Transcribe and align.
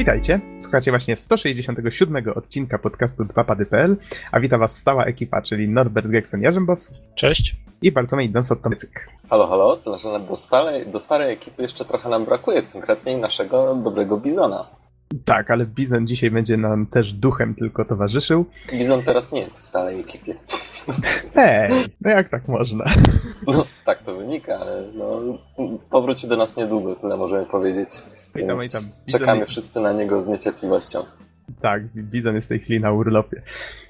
Witajcie, 0.00 0.40
słuchacie 0.60 0.90
właśnie 0.90 1.16
167 1.16 2.24
odcinka 2.34 2.78
podcastu 2.78 3.24
2pady.pl, 3.24 3.96
a 4.32 4.40
wita 4.40 4.58
was 4.58 4.76
stała 4.76 5.04
ekipa, 5.04 5.42
czyli 5.42 5.68
Norbert 5.68 6.06
Gekson-Jarzębowski 6.06 6.94
Cześć. 7.14 7.56
i 7.82 7.92
Bartłomiej 7.92 8.30
Donsot-Tomycyk. 8.30 8.90
Halo, 9.30 9.46
halo, 9.46 9.76
to 9.76 9.98
znaczy 9.98 10.24
do, 10.28 10.36
stale, 10.36 10.86
do 10.86 11.00
starej 11.00 11.32
ekipy 11.32 11.62
jeszcze 11.62 11.84
trochę 11.84 12.08
nam 12.08 12.24
brakuje, 12.24 12.62
konkretnie 12.62 13.18
naszego 13.18 13.74
dobrego 13.74 14.16
Bizona. 14.16 14.66
Tak, 15.24 15.50
ale 15.50 15.66
Bizon 15.66 16.06
dzisiaj 16.06 16.30
będzie 16.30 16.56
nam 16.56 16.86
też 16.86 17.12
duchem 17.12 17.54
tylko 17.54 17.84
towarzyszył. 17.84 18.46
Bizon 18.72 19.02
teraz 19.02 19.32
nie 19.32 19.40
jest 19.40 19.60
w 19.62 19.66
stałej 19.66 20.00
ekipie. 20.00 20.34
Ej, 21.36 21.72
no 22.00 22.10
jak 22.10 22.28
tak 22.28 22.48
można? 22.48 22.84
No, 23.46 23.66
tak 23.84 24.02
to 24.02 24.16
wynika, 24.16 24.58
ale 24.58 24.84
no, 24.94 25.20
powróci 25.90 26.28
do 26.28 26.36
nas 26.36 26.56
niedługo, 26.56 26.96
tyle 26.96 27.16
możemy 27.16 27.46
powiedzieć. 27.46 27.88
Oj 28.34 28.46
tam, 28.46 28.60
Więc 28.60 28.72
tam. 28.72 28.82
Czekamy 29.06 29.46
wszyscy 29.46 29.80
na 29.80 29.92
niego 29.92 30.22
z 30.22 30.28
niecierpliwością. 30.28 30.98
Tak, 31.60 31.82
Bizon 31.96 32.34
jest 32.34 32.46
w 32.46 32.48
tej 32.48 32.60
chwili 32.60 32.80
na 32.80 32.92
urlopie. 32.92 33.42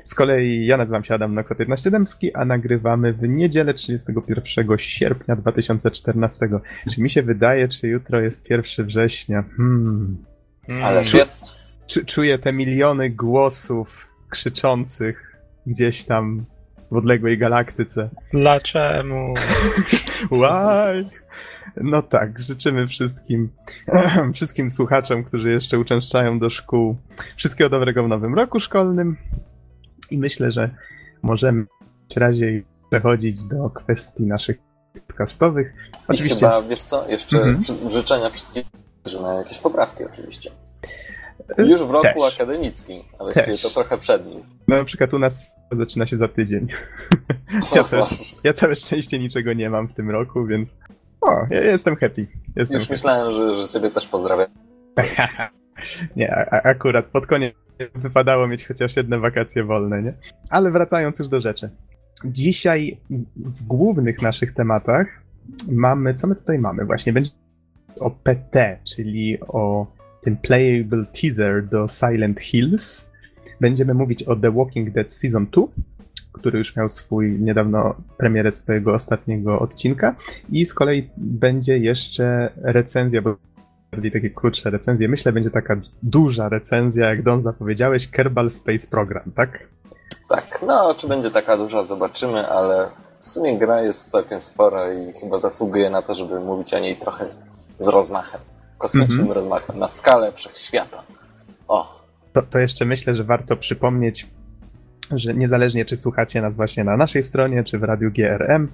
Z 0.04 0.14
kolei 0.14 0.66
ja 0.66 0.76
nazywam 0.76 1.04
się 1.04 1.14
Adam 1.14 1.34
Noxa 1.34 1.54
15 1.54 1.90
Dębski, 1.90 2.34
a 2.34 2.44
nagrywamy 2.44 3.12
w 3.12 3.28
niedzielę 3.28 3.74
31 3.74 4.78
sierpnia 4.78 5.36
2014. 5.36 6.48
Czy 6.90 7.02
mi 7.02 7.10
się 7.10 7.22
wydaje, 7.22 7.68
czy 7.68 7.88
jutro 7.88 8.20
jest 8.20 8.50
1 8.50 8.86
września? 8.86 9.44
Hmm. 9.56 10.29
Ale 10.84 11.02
Czu- 11.04 11.16
jest. 11.16 11.40
Czu- 11.86 12.04
czuję 12.06 12.38
te 12.38 12.52
miliony 12.52 13.10
głosów 13.10 14.08
krzyczących 14.28 15.36
gdzieś 15.66 16.04
tam 16.04 16.44
w 16.90 16.96
odległej 16.96 17.38
galaktyce. 17.38 18.08
Dlaczego? 18.32 19.34
Why? 20.30 21.04
No 21.76 22.02
tak, 22.02 22.38
życzymy 22.38 22.88
wszystkim, 22.88 23.50
wszystkim 24.34 24.70
słuchaczom, 24.70 25.24
którzy 25.24 25.50
jeszcze 25.50 25.78
uczęszczają 25.78 26.38
do 26.38 26.50
szkół, 26.50 26.96
wszystkiego 27.36 27.70
dobrego 27.70 28.04
w 28.04 28.08
nowym 28.08 28.34
roku 28.34 28.60
szkolnym. 28.60 29.16
I 30.10 30.18
myślę, 30.18 30.52
że 30.52 30.70
możemy 31.22 31.64
w 32.14 32.16
razie 32.16 32.62
przechodzić 32.90 33.44
do 33.44 33.70
kwestii 33.70 34.26
naszych 34.26 34.58
podcastowych. 35.06 35.74
I 35.92 35.96
Oczywiście, 36.08 36.36
chyba, 36.40 36.62
wiesz 36.62 36.82
co, 36.82 37.08
jeszcze 37.08 37.36
Mhm. 37.36 37.62
przy- 37.62 37.90
życzenia 37.90 38.30
wszystkim, 38.30 38.62
którzy 39.00 39.20
mają 39.20 39.38
jakieś 39.38 39.58
poprawki 39.58 40.04
oczywiście. 40.04 40.50
Już 41.58 41.82
w 41.82 41.90
roku 41.90 42.20
też. 42.20 42.34
akademickim, 42.34 43.02
a 43.18 43.24
właściwie 43.24 43.46
Też. 43.46 43.62
to 43.62 43.70
trochę 43.70 43.98
przed 43.98 44.26
nim. 44.26 44.42
no, 44.68 44.76
na 44.76 44.84
przykład 44.84 45.14
u 45.14 45.18
nas 45.18 45.56
zaczyna 45.72 46.06
się 46.06 46.16
za 46.16 46.28
tydzień. 46.28 46.68
Ja 47.74 47.84
też. 47.84 48.06
Ja 48.44 48.52
całe 48.52 48.74
szczęście 48.74 49.18
niczego 49.18 49.52
nie 49.52 49.70
mam 49.70 49.88
w 49.88 49.94
tym 49.94 50.10
roku, 50.10 50.46
więc 50.46 50.76
o, 51.20 51.30
ja 51.50 51.60
jestem 51.60 51.96
happy. 51.96 52.26
Jestem 52.56 52.78
Już 52.78 52.90
myślałem, 52.90 53.32
że, 53.32 53.62
że 53.62 53.68
ciebie 53.68 53.90
też 53.90 54.06
pozdrawiam. 54.06 54.46
nie, 56.16 56.36
a, 56.36 56.62
akurat 56.62 57.06
pod 57.06 57.26
koniec 57.26 57.54
wypadało 57.94 58.48
mieć 58.48 58.66
chociaż 58.68 58.96
jedne 58.96 59.18
wakacje 59.18 59.64
wolne, 59.64 60.02
nie? 60.02 60.14
Ale 60.50 60.70
wracając 60.70 61.18
już 61.18 61.28
do 61.28 61.40
rzeczy. 61.40 61.70
Dzisiaj 62.24 63.00
w 63.36 63.62
głównych 63.62 64.22
naszych 64.22 64.54
tematach 64.54 65.06
mamy, 65.68 66.14
co 66.14 66.26
my 66.26 66.34
tutaj 66.34 66.58
mamy? 66.58 66.84
Właśnie 66.84 67.12
będzie 67.12 67.30
o 67.98 68.10
PT, 68.10 68.78
czyli 68.84 69.40
o 69.40 69.86
tym 70.22 70.36
playable 70.36 71.04
teaser 71.20 71.66
do 71.66 71.88
Silent 71.88 72.40
Hills. 72.40 73.10
Będziemy 73.60 73.94
mówić 73.94 74.22
o 74.22 74.36
The 74.36 74.52
Walking 74.52 74.90
Dead 74.90 75.12
Season 75.12 75.46
2, 75.46 75.62
który 76.32 76.58
już 76.58 76.76
miał 76.76 76.88
swój 76.88 77.40
niedawno 77.40 77.94
premierę 78.18 78.52
swojego 78.52 78.94
ostatniego 78.94 79.58
odcinka 79.58 80.14
i 80.52 80.66
z 80.66 80.74
kolei 80.74 81.10
będzie 81.16 81.78
jeszcze 81.78 82.52
recenzja, 82.56 83.22
bo 83.22 83.36
bardziej 83.92 84.12
takie 84.12 84.30
krótsze 84.30 84.70
recenzje. 84.70 85.08
Myślę, 85.08 85.32
będzie 85.32 85.50
taka 85.50 85.76
duża 86.02 86.48
recenzja, 86.48 87.08
jak 87.08 87.22
Don 87.22 87.42
zapowiedziałeś, 87.42 88.08
Kerbal 88.08 88.50
Space 88.50 88.88
Program, 88.88 89.32
tak? 89.34 89.68
Tak, 90.28 90.58
no 90.66 90.94
czy 90.94 91.08
będzie 91.08 91.30
taka 91.30 91.56
duża, 91.56 91.84
zobaczymy, 91.84 92.48
ale 92.48 92.86
w 93.20 93.26
sumie 93.26 93.58
gra 93.58 93.82
jest 93.82 94.10
całkiem 94.10 94.40
spora 94.40 94.94
i 94.94 95.12
chyba 95.12 95.38
zasługuje 95.38 95.90
na 95.90 96.02
to, 96.02 96.14
żeby 96.14 96.40
mówić 96.40 96.74
o 96.74 96.78
niej 96.78 96.96
trochę 96.96 97.26
z 97.80 97.88
rozmachem. 97.88 98.40
Kosmicznym 98.78 99.20
Mhm. 99.20 99.38
rozmachem, 99.38 99.78
na 99.78 99.88
skalę 99.88 100.32
wszechświata. 100.32 101.02
O, 101.68 102.00
To, 102.32 102.42
to 102.42 102.58
jeszcze 102.58 102.84
myślę, 102.84 103.16
że 103.16 103.24
warto 103.24 103.56
przypomnieć, 103.56 104.26
że 105.16 105.34
niezależnie 105.34 105.84
czy 105.84 105.96
słuchacie 105.96 106.42
nas 106.42 106.56
właśnie 106.56 106.84
na 106.84 106.96
naszej 106.96 107.22
stronie, 107.22 107.64
czy 107.64 107.78
w 107.78 107.82
Radiu 107.82 108.10
GRM, 108.10 108.68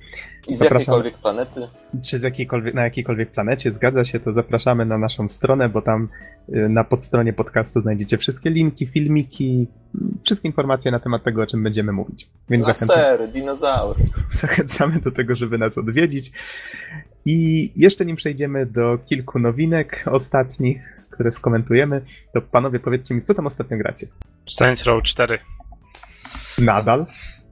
i 0.48 0.54
z 0.54 0.60
jakiejkolwiek 0.60 1.18
planety, 1.18 1.60
czy 2.04 2.18
z 2.18 2.22
jakiejkolwiek, 2.22 2.74
na 2.74 2.84
jakiejkolwiek 2.84 3.30
planecie, 3.30 3.72
zgadza 3.72 4.04
się, 4.04 4.20
to 4.20 4.32
zapraszamy 4.32 4.86
na 4.86 4.98
naszą 4.98 5.28
stronę, 5.28 5.68
bo 5.68 5.82
tam 5.82 6.08
y, 6.48 6.68
na 6.68 6.84
podstronie 6.84 7.32
podcastu 7.32 7.80
znajdziecie 7.80 8.18
wszystkie 8.18 8.50
linki, 8.50 8.86
filmiki, 8.86 9.66
mm, 9.94 10.18
wszystkie 10.24 10.48
informacje 10.48 10.90
na 10.90 10.98
temat 11.00 11.22
tego, 11.24 11.42
o 11.42 11.46
czym 11.46 11.62
będziemy 11.62 11.92
mówić. 11.92 12.30
Więc 12.50 12.66
lasery, 12.66 13.28
dinozaury. 13.28 14.00
zachęcamy 14.40 15.00
do 15.00 15.10
tego, 15.12 15.36
żeby 15.36 15.58
nas 15.58 15.78
odwiedzić. 15.78 16.32
I 17.26 17.70
jeszcze 17.76 18.04
nim 18.04 18.16
przejdziemy 18.16 18.66
do 18.66 18.98
kilku 18.98 19.38
nowinek 19.38 20.04
ostatnich, 20.10 21.02
które 21.10 21.30
skomentujemy, 21.30 22.02
to 22.34 22.42
panowie 22.42 22.80
powiedzcie 22.80 23.14
mi, 23.14 23.22
co 23.22 23.34
tam 23.34 23.46
ostatnio 23.46 23.78
gracie? 23.78 24.06
Saints 24.48 24.84
Row 24.84 25.02
4. 25.02 25.38
Nadal? 26.58 27.06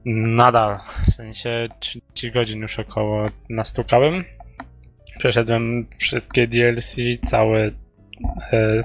Nadal. 0.05 0.79
W 1.07 1.13
sensie 1.13 1.67
30 1.79 2.31
godzin 2.31 2.61
już 2.61 2.79
około 2.79 3.29
nastukałem. 3.49 4.23
Przeszedłem 5.19 5.87
wszystkie 5.99 6.47
DLC, 6.47 6.95
całe, 7.25 7.71
e, 8.53 8.83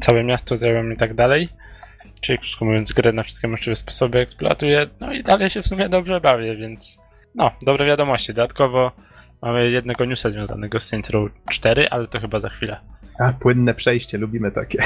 całe 0.00 0.24
miasto 0.24 0.56
zająłem 0.56 0.92
i 0.92 0.96
tak 0.96 1.14
dalej. 1.14 1.48
Czyli 2.20 2.38
krótko 2.38 2.64
mówiąc, 2.64 2.92
grę 2.92 3.12
na 3.12 3.22
wszystkie 3.22 3.48
możliwe 3.48 3.76
sposoby 3.76 4.18
eksploatuję. 4.18 4.86
No 5.00 5.12
i 5.12 5.22
dalej 5.22 5.50
się 5.50 5.62
w 5.62 5.66
sumie 5.66 5.88
dobrze 5.88 6.20
bawię, 6.20 6.56
więc 6.56 6.98
no, 7.34 7.50
dobre 7.62 7.86
wiadomości. 7.86 8.34
Dodatkowo 8.34 8.92
mamy 9.46 9.70
jednego 9.70 10.04
newsa 10.04 10.30
związanego 10.30 10.80
z 10.80 10.86
Saints 10.86 11.10
Row 11.10 11.30
4, 11.50 11.88
ale 11.90 12.08
to 12.08 12.20
chyba 12.20 12.40
za 12.40 12.48
chwilę. 12.48 12.80
A, 13.18 13.32
płynne 13.32 13.74
przejście, 13.74 14.18
lubimy 14.18 14.52
takie. 14.52 14.82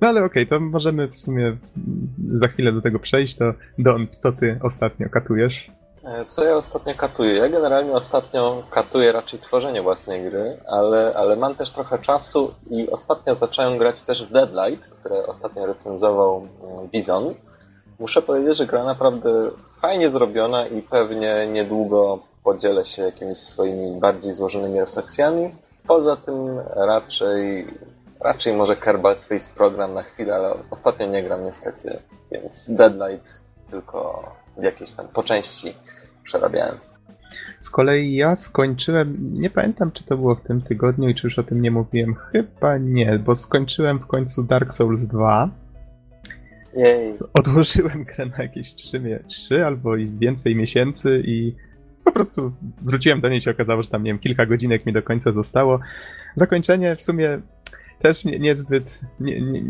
No 0.00 0.08
ale 0.08 0.24
okej, 0.24 0.46
to 0.46 0.60
możemy 0.60 1.08
w 1.08 1.16
sumie 1.16 1.56
za 2.34 2.48
chwilę 2.48 2.72
do 2.72 2.80
tego 2.80 2.98
przejść. 2.98 3.36
To 3.36 3.54
Don, 3.78 4.06
co 4.18 4.32
ty 4.32 4.58
ostatnio 4.62 5.08
katujesz? 5.08 5.70
E, 6.04 6.24
Co 6.24 6.44
ja 6.44 6.56
ostatnio 6.56 6.94
katuję? 6.94 7.34
Ja 7.34 7.48
generalnie 7.48 7.92
ostatnio 7.92 8.62
katuję 8.70 9.12
raczej 9.12 9.40
tworzenie 9.40 9.82
własnej 9.82 10.30
gry, 10.30 10.56
ale, 10.66 11.14
ale 11.16 11.36
mam 11.36 11.54
też 11.54 11.70
trochę 11.70 11.98
czasu 11.98 12.54
i 12.70 12.90
ostatnio 12.90 13.34
zacząłem 13.34 13.78
grać 13.78 14.02
też 14.02 14.26
w 14.26 14.32
Deadlight, 14.32 14.88
które 14.88 15.26
ostatnio 15.26 15.66
recenzował 15.66 16.48
mm, 16.62 16.88
Bizon. 16.88 17.34
Muszę 17.98 18.22
powiedzieć, 18.22 18.56
że 18.56 18.66
gra 18.66 18.84
naprawdę 18.84 19.50
fajnie 19.80 20.10
zrobiona 20.10 20.66
i 20.66 20.82
pewnie 20.82 21.48
niedługo 21.52 22.18
podzielę 22.44 22.84
się 22.84 23.02
jakimiś 23.02 23.38
swoimi 23.38 24.00
bardziej 24.00 24.32
złożonymi 24.32 24.80
refleksjami. 24.80 25.50
Poza 25.86 26.16
tym 26.16 26.34
raczej, 26.76 27.66
raczej 28.20 28.54
może 28.54 28.76
Kerbal 28.76 29.16
Space 29.16 29.54
Program 29.56 29.94
na 29.94 30.02
chwilę, 30.02 30.34
ale 30.34 30.54
ostatnio 30.70 31.06
nie 31.06 31.22
gram 31.22 31.44
niestety, 31.44 31.98
więc 32.32 32.70
Deadlight 32.70 33.40
tylko 33.70 34.32
jakieś 34.62 34.92
tam 34.92 35.08
po 35.08 35.22
części 35.22 35.74
przerabiałem. 36.24 36.74
Z 37.58 37.70
kolei 37.70 38.14
ja 38.14 38.34
skończyłem, 38.36 39.16
nie 39.40 39.50
pamiętam 39.50 39.92
czy 39.92 40.04
to 40.04 40.16
było 40.16 40.34
w 40.34 40.42
tym 40.42 40.62
tygodniu 40.62 41.08
i 41.08 41.14
czy 41.14 41.26
już 41.26 41.38
o 41.38 41.42
tym 41.42 41.62
nie 41.62 41.70
mówiłem, 41.70 42.14
chyba 42.14 42.78
nie, 42.78 43.18
bo 43.18 43.34
skończyłem 43.34 43.98
w 43.98 44.06
końcu 44.06 44.42
Dark 44.42 44.72
Souls 44.72 45.06
2. 45.06 45.50
Jej, 46.76 47.14
Odłożyłem 47.34 48.04
grę 48.04 48.26
na 48.26 48.42
jakieś 48.42 48.74
3, 48.74 49.00
mie- 49.00 49.24
3 49.26 49.64
albo 49.66 49.96
i 49.96 50.10
więcej 50.10 50.56
miesięcy 50.56 51.22
i 51.26 51.56
po 52.10 52.14
prostu 52.14 52.52
wróciłem 52.82 53.20
do 53.20 53.28
niej 53.28 53.38
i 53.38 53.42
się 53.42 53.50
okazało, 53.50 53.82
że 53.82 53.88
tam, 53.88 54.02
nie 54.02 54.10
wiem, 54.10 54.18
kilka 54.18 54.46
godzinek 54.46 54.86
mi 54.86 54.92
do 54.92 55.02
końca 55.02 55.32
zostało. 55.32 55.80
Zakończenie 56.36 56.96
w 56.96 57.02
sumie 57.02 57.40
też 57.98 58.24
nie, 58.24 58.38
niezbyt, 58.38 59.00
nie, 59.20 59.40
nie, 59.40 59.62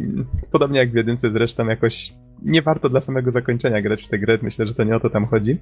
podobnie 0.52 0.78
jak 0.78 0.90
w 0.90 0.94
jedynce 0.94 1.30
zresztą 1.30 1.66
jakoś 1.66 2.12
nie 2.42 2.62
warto 2.62 2.88
dla 2.88 3.00
samego 3.00 3.32
zakończenia 3.32 3.82
grać 3.82 4.02
w 4.02 4.08
tę 4.08 4.18
grę, 4.18 4.36
myślę, 4.42 4.66
że 4.66 4.74
to 4.74 4.84
nie 4.84 4.96
o 4.96 5.00
to 5.00 5.10
tam 5.10 5.26
chodzi. 5.26 5.58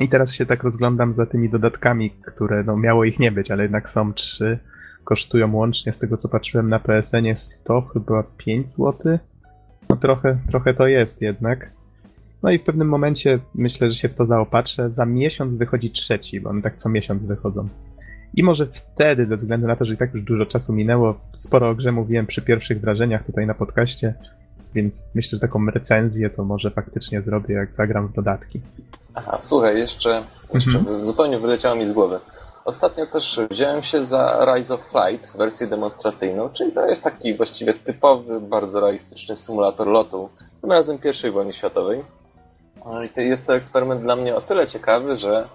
I 0.00 0.08
teraz 0.08 0.34
się 0.34 0.46
tak 0.46 0.62
rozglądam 0.62 1.14
za 1.14 1.26
tymi 1.26 1.50
dodatkami, 1.50 2.10
które 2.10 2.64
no 2.64 2.76
miało 2.76 3.04
ich 3.04 3.18
nie 3.18 3.32
być, 3.32 3.50
ale 3.50 3.62
jednak 3.62 3.88
są 3.88 4.12
trzy. 4.12 4.58
Kosztują 5.04 5.52
łącznie, 5.52 5.92
z 5.92 5.98
tego 5.98 6.16
co 6.16 6.28
patrzyłem 6.28 6.68
na 6.68 6.78
PSN-ie 6.78 7.36
100 7.36 7.82
chyba 7.82 8.22
5 8.22 8.68
zł. 8.68 9.18
No 9.88 9.96
trochę, 9.96 10.38
trochę 10.48 10.74
to 10.74 10.86
jest 10.86 11.22
jednak. 11.22 11.77
No 12.42 12.50
i 12.50 12.58
w 12.58 12.64
pewnym 12.64 12.88
momencie 12.88 13.38
myślę, 13.54 13.90
że 13.90 13.96
się 13.96 14.08
w 14.08 14.14
to 14.14 14.24
zaopatrzę. 14.24 14.90
Za 14.90 15.06
miesiąc 15.06 15.54
wychodzi 15.56 15.90
trzeci, 15.90 16.40
bo 16.40 16.50
one 16.50 16.62
tak 16.62 16.76
co 16.76 16.88
miesiąc 16.88 17.24
wychodzą. 17.24 17.68
I 18.34 18.42
może 18.42 18.66
wtedy, 18.66 19.26
ze 19.26 19.36
względu 19.36 19.66
na 19.66 19.76
to, 19.76 19.84
że 19.84 19.94
i 19.94 19.96
tak 19.96 20.14
już 20.14 20.22
dużo 20.22 20.46
czasu 20.46 20.72
minęło, 20.72 21.20
sporo 21.36 21.68
o 21.68 21.74
grze 21.74 21.92
mówiłem 21.92 22.26
przy 22.26 22.42
pierwszych 22.42 22.80
wrażeniach 22.80 23.26
tutaj 23.26 23.46
na 23.46 23.54
podcaście, 23.54 24.14
więc 24.74 25.04
myślę, 25.14 25.36
że 25.36 25.40
taką 25.40 25.66
recenzję 25.66 26.30
to 26.30 26.44
może 26.44 26.70
faktycznie 26.70 27.22
zrobię, 27.22 27.54
jak 27.54 27.74
zagram 27.74 28.08
w 28.08 28.12
dodatki. 28.12 28.60
aha, 29.14 29.36
słuchaj, 29.40 29.78
jeszcze, 29.78 30.22
jeszcze 30.54 30.78
Mhm. 30.78 31.04
zupełnie 31.04 31.38
wyleciało 31.38 31.76
mi 31.76 31.86
z 31.86 31.92
głowy. 31.92 32.18
ostatnio 32.64 33.06
też 33.06 33.40
wziąłem 33.50 33.82
się 33.82 34.04
za 34.04 34.46
Rise 34.54 34.74
of 34.74 34.90
Flight, 34.90 35.36
wersję 35.36 35.66
demonstracyjną, 35.66 36.48
czyli 36.48 36.72
to 36.72 36.86
jest 36.86 37.04
taki 37.04 37.36
właściwie 37.36 37.74
typowy, 37.74 38.40
bardzo 38.40 38.80
realistyczny 38.80 39.36
symulator 39.36 39.86
lotu, 39.86 40.28
tym 40.60 40.72
razem 40.72 40.98
I 41.28 41.30
wojny 41.30 41.52
światowej. 41.52 42.17
No 42.84 43.04
i 43.04 43.10
jest 43.16 43.46
to 43.46 43.54
eksperyment 43.54 44.02
dla 44.02 44.16
mnie 44.16 44.36
o 44.36 44.40
tyle 44.40 44.66
ciekawy, 44.66 45.16
że 45.16 45.48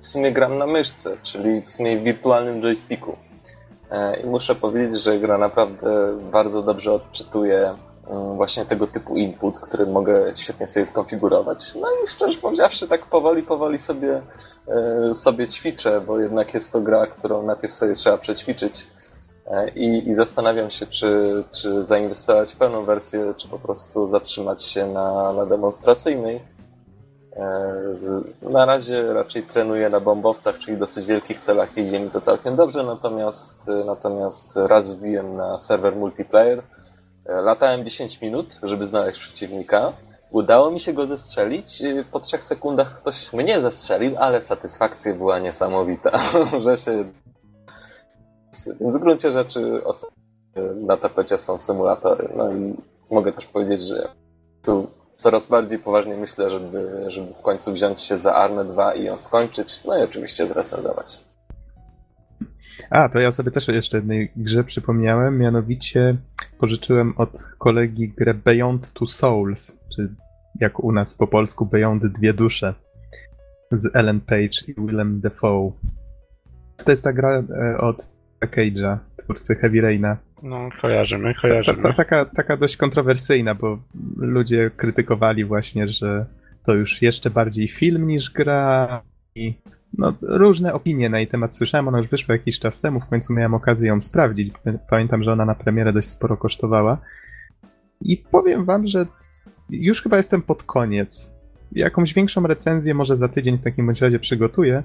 w 0.00 0.06
sumie 0.06 0.32
gram 0.32 0.58
na 0.58 0.66
myszce, 0.66 1.16
czyli 1.22 1.62
w 1.62 1.70
sumie 1.70 1.98
w 1.98 2.02
wirtualnym 2.02 2.62
joysticku. 2.62 3.16
E, 3.90 4.20
I 4.20 4.26
muszę 4.26 4.54
powiedzieć, 4.54 5.00
że 5.00 5.18
gra 5.18 5.38
naprawdę 5.38 6.18
bardzo 6.32 6.62
dobrze 6.62 6.92
odczytuje 6.92 7.74
mm, 8.10 8.36
właśnie 8.36 8.64
tego 8.64 8.86
typu 8.86 9.16
input, 9.16 9.60
który 9.60 9.86
mogę 9.86 10.32
świetnie 10.36 10.66
sobie 10.66 10.86
skonfigurować. 10.86 11.74
No 11.74 11.88
i 12.04 12.08
szczerze 12.08 12.38
powiedziawszy, 12.38 12.88
tak 12.88 13.06
powoli, 13.06 13.42
powoli 13.42 13.78
sobie, 13.78 14.22
e, 14.68 15.14
sobie 15.14 15.48
ćwiczę, 15.48 16.00
bo 16.00 16.18
jednak 16.18 16.54
jest 16.54 16.72
to 16.72 16.80
gra, 16.80 17.06
którą 17.06 17.42
najpierw 17.42 17.74
sobie 17.74 17.94
trzeba 17.94 18.18
przećwiczyć. 18.18 18.86
E, 19.46 19.68
I, 19.68 20.08
I, 20.08 20.14
zastanawiam 20.14 20.70
się, 20.70 20.86
czy, 20.86 21.44
czy 21.52 21.84
zainwestować 21.84 22.52
w 22.52 22.56
pełną 22.56 22.84
wersję, 22.84 23.34
czy 23.36 23.48
po 23.48 23.58
prostu 23.58 24.08
zatrzymać 24.08 24.64
się 24.64 24.86
na, 24.86 25.32
na 25.32 25.46
demonstracyjnej. 25.46 26.40
Na 28.42 28.64
razie 28.64 29.12
raczej 29.12 29.42
trenuję 29.42 29.88
na 29.88 30.00
bombowcach, 30.00 30.58
czyli 30.58 30.76
dosyć 30.76 31.06
wielkich 31.06 31.38
celach 31.38 31.76
idzie 31.76 32.00
mi 32.00 32.10
to 32.10 32.20
całkiem 32.20 32.56
dobrze, 32.56 32.82
natomiast, 32.82 33.70
natomiast 33.86 34.56
raz 34.56 34.92
wbiłem 34.92 35.36
na 35.36 35.58
serwer 35.58 35.96
multiplayer, 35.96 36.62
latałem 37.24 37.84
10 37.84 38.20
minut, 38.20 38.58
żeby 38.62 38.86
znaleźć 38.86 39.20
przeciwnika, 39.20 39.92
udało 40.30 40.70
mi 40.70 40.80
się 40.80 40.92
go 40.92 41.06
zestrzelić, 41.06 41.82
po 42.12 42.20
trzech 42.20 42.42
sekundach 42.42 42.96
ktoś 42.96 43.32
mnie 43.32 43.60
zestrzelił, 43.60 44.16
ale 44.18 44.40
satysfakcja 44.40 45.14
była 45.14 45.38
niesamowita, 45.38 46.10
że 46.64 46.76
się... 46.76 47.04
Więc 48.80 48.96
w 48.96 49.00
gruncie 49.00 49.32
rzeczy 49.32 49.82
na 50.74 50.96
tapecie 50.96 51.38
są 51.38 51.58
symulatory, 51.58 52.28
no 52.36 52.52
i 52.52 52.74
mogę 53.10 53.32
też 53.32 53.46
powiedzieć, 53.46 53.82
że 53.82 54.08
tu 54.62 54.86
coraz 55.22 55.48
bardziej 55.48 55.78
poważnie 55.78 56.16
myślę, 56.16 56.50
żeby, 56.50 57.04
żeby 57.08 57.34
w 57.34 57.42
końcu 57.42 57.72
wziąć 57.72 58.00
się 58.00 58.18
za 58.18 58.34
Armę 58.34 58.64
2 58.64 58.94
i 58.94 59.04
ją 59.04 59.18
skończyć, 59.18 59.84
no 59.84 59.98
i 59.98 60.02
oczywiście 60.02 60.46
zrecenzować. 60.46 61.24
A, 62.90 63.08
to 63.08 63.20
ja 63.20 63.32
sobie 63.32 63.50
też 63.50 63.68
jeszcze 63.68 63.96
jednej 63.96 64.32
grze 64.36 64.64
przypomniałem, 64.64 65.38
mianowicie 65.38 66.16
pożyczyłem 66.58 67.14
od 67.16 67.42
kolegi 67.58 68.08
grę 68.08 68.34
Beyond 68.34 68.92
Two 68.92 69.06
Souls, 69.06 69.78
czy 69.96 70.14
jak 70.60 70.84
u 70.84 70.92
nas 70.92 71.14
po 71.14 71.26
polsku 71.26 71.66
Beyond 71.66 72.06
Dwie 72.06 72.34
Dusze 72.34 72.74
z 73.72 73.96
Ellen 73.96 74.20
Page 74.20 74.58
i 74.68 74.74
Willem 74.74 75.20
Dafoe. 75.20 75.72
To 76.84 76.90
jest 76.90 77.04
ta 77.04 77.12
gra 77.12 77.42
e, 77.42 77.78
od 77.78 78.08
Cage'a, 78.40 78.98
twórcy 79.16 79.54
Heavy 79.54 79.80
Raina. 79.80 80.16
No, 80.42 80.68
kojarzymy, 80.80 81.34
kojarzymy. 81.34 81.82
Ta, 81.82 81.88
ta, 81.88 81.94
taka, 81.94 82.24
taka 82.24 82.56
dość 82.56 82.76
kontrowersyjna, 82.76 83.54
bo 83.54 83.78
ludzie 84.16 84.70
krytykowali 84.76 85.44
właśnie, 85.44 85.88
że 85.88 86.26
to 86.64 86.74
już 86.74 87.02
jeszcze 87.02 87.30
bardziej 87.30 87.68
film 87.68 88.06
niż 88.06 88.30
gra 88.30 89.02
i 89.34 89.54
no, 89.98 90.14
różne 90.22 90.72
opinie 90.72 91.08
na 91.08 91.18
jej 91.18 91.26
temat 91.26 91.54
słyszałem. 91.54 91.88
Ona 91.88 91.98
już 91.98 92.08
wyszła 92.08 92.34
jakiś 92.34 92.58
czas 92.58 92.80
temu, 92.80 93.00
w 93.00 93.06
końcu 93.06 93.32
miałem 93.32 93.54
okazję 93.54 93.88
ją 93.88 94.00
sprawdzić. 94.00 94.54
Pamiętam, 94.90 95.22
że 95.22 95.32
ona 95.32 95.44
na 95.44 95.54
premierę 95.54 95.92
dość 95.92 96.08
sporo 96.08 96.36
kosztowała. 96.36 96.98
I 98.00 98.16
powiem 98.16 98.64
wam, 98.64 98.86
że 98.86 99.06
już 99.70 100.02
chyba 100.02 100.16
jestem 100.16 100.42
pod 100.42 100.62
koniec. 100.62 101.34
Jakąś 101.72 102.14
większą 102.14 102.46
recenzję 102.46 102.94
może 102.94 103.16
za 103.16 103.28
tydzień 103.28 103.58
w 103.58 103.64
takim 103.64 103.86
bądź 103.86 104.00
razie 104.00 104.18
przygotuję, 104.18 104.82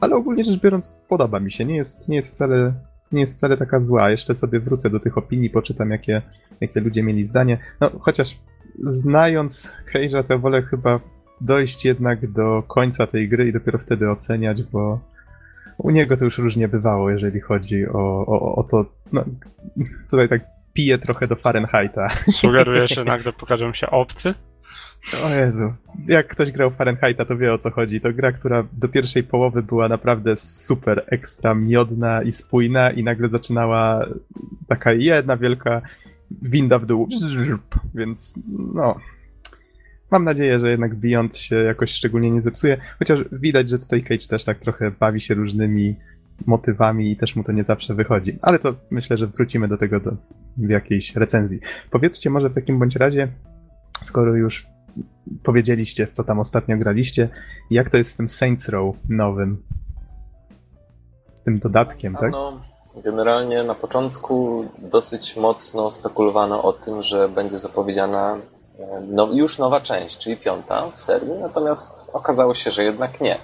ale 0.00 0.16
ogólnie 0.16 0.44
rzecz 0.44 0.60
biorąc 0.60 0.88
podoba 1.08 1.40
mi 1.40 1.52
się. 1.52 1.64
Nie 1.64 1.76
jest, 1.76 2.08
nie 2.08 2.16
jest 2.16 2.28
wcale 2.28 2.72
nie 3.12 3.20
jest 3.20 3.36
wcale 3.36 3.56
taka 3.56 3.80
zła. 3.80 4.10
Jeszcze 4.10 4.34
sobie 4.34 4.60
wrócę 4.60 4.90
do 4.90 5.00
tych 5.00 5.18
opinii, 5.18 5.50
poczytam, 5.50 5.90
jakie, 5.90 6.22
jakie 6.60 6.80
ludzie 6.80 7.02
mieli 7.02 7.24
zdanie. 7.24 7.58
No, 7.80 7.90
chociaż 8.00 8.38
znając 8.84 9.76
Cage'a, 9.94 10.28
to 10.28 10.38
wolę 10.38 10.62
chyba 10.62 11.00
dojść 11.40 11.84
jednak 11.84 12.32
do 12.32 12.62
końca 12.62 13.06
tej 13.06 13.28
gry 13.28 13.48
i 13.48 13.52
dopiero 13.52 13.78
wtedy 13.78 14.10
oceniać, 14.10 14.62
bo 14.62 15.00
u 15.78 15.90
niego 15.90 16.16
to 16.16 16.24
już 16.24 16.38
różnie 16.38 16.68
bywało, 16.68 17.10
jeżeli 17.10 17.40
chodzi 17.40 17.86
o, 17.88 18.26
o, 18.26 18.54
o 18.56 18.62
to. 18.62 18.84
No, 19.12 19.24
tutaj 20.10 20.28
tak 20.28 20.42
piję 20.72 20.98
trochę 20.98 21.26
do 21.26 21.36
Fahrenheita. 21.36 22.08
Sugerujesz, 22.32 22.94
że 22.94 23.04
nagle 23.04 23.32
pokażą 23.32 23.72
się 23.72 23.90
obcy? 23.90 24.34
O 25.22 25.28
Jezu, 25.28 25.74
jak 26.06 26.28
ktoś 26.28 26.50
grał 26.50 26.70
Fahrenheita, 26.70 27.24
to 27.24 27.36
wie 27.36 27.52
o 27.52 27.58
co 27.58 27.70
chodzi. 27.70 28.00
To 28.00 28.12
gra, 28.12 28.32
która 28.32 28.64
do 28.72 28.88
pierwszej 28.88 29.22
połowy 29.22 29.62
była 29.62 29.88
naprawdę 29.88 30.36
super 30.36 31.04
ekstra 31.06 31.54
miodna 31.54 32.22
i 32.22 32.32
spójna 32.32 32.90
i 32.90 33.04
nagle 33.04 33.28
zaczynała 33.28 34.06
taka 34.68 34.92
jedna 34.92 35.36
wielka 35.36 35.82
winda 36.42 36.78
w 36.78 36.86
dół. 36.86 37.08
Więc 37.94 38.34
no, 38.74 38.96
mam 40.10 40.24
nadzieję, 40.24 40.60
że 40.60 40.70
jednak 40.70 40.94
Beyond 40.94 41.36
się 41.36 41.56
jakoś 41.56 41.90
szczególnie 41.90 42.30
nie 42.30 42.40
zepsuje. 42.40 42.80
Chociaż 42.98 43.18
widać, 43.32 43.68
że 43.68 43.78
tutaj 43.78 44.02
Cage 44.02 44.26
też 44.28 44.44
tak 44.44 44.58
trochę 44.58 44.90
bawi 44.90 45.20
się 45.20 45.34
różnymi 45.34 45.96
motywami 46.46 47.12
i 47.12 47.16
też 47.16 47.36
mu 47.36 47.44
to 47.44 47.52
nie 47.52 47.64
zawsze 47.64 47.94
wychodzi. 47.94 48.38
Ale 48.42 48.58
to 48.58 48.74
myślę, 48.90 49.16
że 49.16 49.26
wrócimy 49.26 49.68
do 49.68 49.78
tego 49.78 50.00
do, 50.00 50.16
w 50.56 50.68
jakiejś 50.68 51.16
recenzji. 51.16 51.60
Powiedzcie 51.90 52.30
może 52.30 52.50
w 52.50 52.54
takim 52.54 52.78
bądź 52.78 52.96
razie, 52.96 53.28
skoro 54.02 54.36
już 54.36 54.66
powiedzieliście, 55.42 56.06
co 56.12 56.24
tam 56.24 56.40
ostatnio 56.40 56.76
graliście. 56.76 57.28
Jak 57.70 57.90
to 57.90 57.96
jest 57.96 58.10
z 58.10 58.14
tym 58.14 58.28
Saints 58.28 58.68
Row 58.68 58.96
nowym? 59.08 59.62
Z 61.34 61.42
tym 61.42 61.58
dodatkiem, 61.58 62.16
tak? 62.16 62.32
No, 62.32 62.60
generalnie 63.04 63.62
na 63.62 63.74
początku 63.74 64.64
dosyć 64.78 65.36
mocno 65.36 65.90
spekulowano 65.90 66.62
o 66.62 66.72
tym, 66.72 67.02
że 67.02 67.28
będzie 67.28 67.58
zapowiedziana 67.58 68.38
e, 68.78 69.02
no, 69.08 69.32
już 69.32 69.58
nowa 69.58 69.80
część, 69.80 70.18
czyli 70.18 70.36
piąta 70.36 70.90
w 70.90 70.98
serii, 70.98 71.32
natomiast 71.40 72.10
okazało 72.12 72.54
się, 72.54 72.70
że 72.70 72.84
jednak 72.84 73.20
nie. 73.20 73.38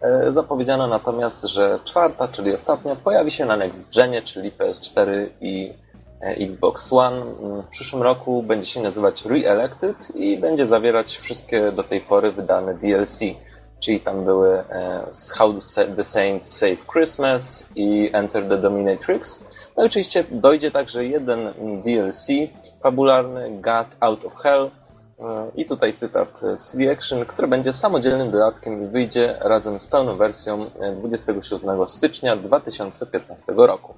E, 0.00 0.32
zapowiedziano 0.32 0.86
natomiast, 0.86 1.44
że 1.44 1.78
czwarta, 1.84 2.28
czyli 2.28 2.52
ostatnia, 2.52 2.96
pojawi 2.96 3.30
się 3.30 3.44
na 3.44 3.56
Next 3.56 3.94
Genie, 3.94 4.22
czyli 4.22 4.52
PS4 4.52 5.26
i 5.40 5.72
Xbox 6.20 6.92
One. 6.92 7.16
Mm, 7.16 7.62
w 7.62 7.66
przyszłym 7.66 8.02
roku 8.02 8.42
będzie 8.42 8.70
się 8.70 8.82
nazywać 8.82 9.26
Re-Elected 9.26 9.96
i 10.14 10.38
będzie 10.38 10.66
zawierać 10.66 11.16
wszystkie 11.16 11.72
do 11.72 11.82
tej 11.82 12.00
pory 12.00 12.32
wydane 12.32 12.74
DLC. 12.74 13.20
Czyli 13.80 14.00
tam 14.00 14.24
były 14.24 14.58
e, 14.58 15.06
How 15.36 15.54
the 15.96 16.04
Saints 16.04 16.56
Save 16.56 16.86
Christmas 16.92 17.68
i 17.74 18.10
Enter 18.12 18.48
the 18.48 18.58
Dominatrix. 18.58 19.44
No 19.76 19.82
i 19.82 19.86
oczywiście 19.86 20.24
dojdzie 20.30 20.70
także 20.70 21.04
jeden 21.04 21.52
DLC 21.84 22.26
fabularny, 22.82 23.50
God 23.60 23.86
Out 24.00 24.24
of 24.24 24.36
Hell. 24.36 24.70
E, 25.20 25.50
I 25.54 25.64
tutaj 25.66 25.92
cytat 25.92 26.40
The 26.78 26.92
Action, 26.92 27.26
który 27.26 27.48
będzie 27.48 27.72
samodzielnym 27.72 28.30
dodatkiem 28.30 28.84
i 28.84 28.86
wyjdzie 28.86 29.36
razem 29.40 29.80
z 29.80 29.86
pełną 29.86 30.16
wersją 30.16 30.70
27 31.00 31.88
stycznia 31.88 32.36
2015 32.36 33.52
roku. 33.56 33.94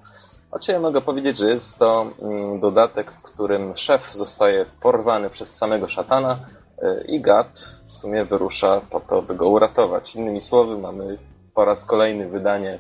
Znaczy 0.49 0.73
ja 0.73 0.81
mogę 0.81 1.01
powiedzieć, 1.01 1.39
że 1.39 1.49
jest 1.49 1.79
to 1.79 2.07
mm, 2.23 2.61
dodatek, 2.61 3.13
w 3.13 3.23
którym 3.23 3.77
szef 3.77 4.13
zostaje 4.15 4.67
porwany 4.81 5.31
przez 5.31 5.57
samego 5.57 5.89
szatana 5.89 6.39
y, 6.83 7.05
i 7.09 7.21
Gat 7.21 7.59
w 7.87 7.93
sumie 7.93 8.25
wyrusza 8.25 8.81
po 8.91 9.01
to, 9.01 9.23
by 9.23 9.35
go 9.35 9.49
uratować. 9.49 10.15
Innymi 10.17 10.41
słowy, 10.41 10.79
mamy 10.79 11.19
po 11.55 11.65
raz 11.65 11.85
kolejny 11.85 12.29
wydanie 12.29 12.79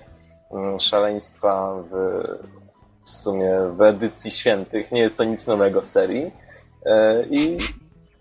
mm, 0.50 0.80
szaleństwa 0.80 1.74
w, 1.90 2.22
w 3.04 3.08
sumie 3.08 3.58
w 3.76 3.82
edycji 3.82 4.30
świętych. 4.30 4.92
Nie 4.92 5.00
jest 5.00 5.18
to 5.18 5.24
nic 5.24 5.46
nowego 5.46 5.80
w 5.80 5.86
serii. 5.86 6.26
Y, 6.26 6.30
I 7.30 7.58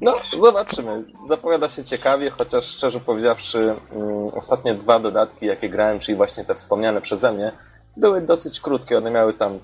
no, 0.01 0.15
zobaczymy. 0.39 1.03
Zapowiada 1.27 1.69
się 1.69 1.83
ciekawie, 1.83 2.29
chociaż 2.29 2.65
szczerze 2.65 2.99
powiedziawszy, 2.99 3.75
mm, 3.91 4.27
ostatnie 4.35 4.73
dwa 4.73 4.99
dodatki, 4.99 5.45
jakie 5.45 5.69
grałem, 5.69 5.99
czyli 5.99 6.15
właśnie 6.15 6.45
te 6.45 6.55
wspomniane 6.55 7.01
przeze 7.01 7.31
mnie, 7.31 7.51
były 7.97 8.21
dosyć 8.21 8.59
krótkie. 8.59 8.97
One 8.97 9.11
miały 9.11 9.33
tam 9.33 9.59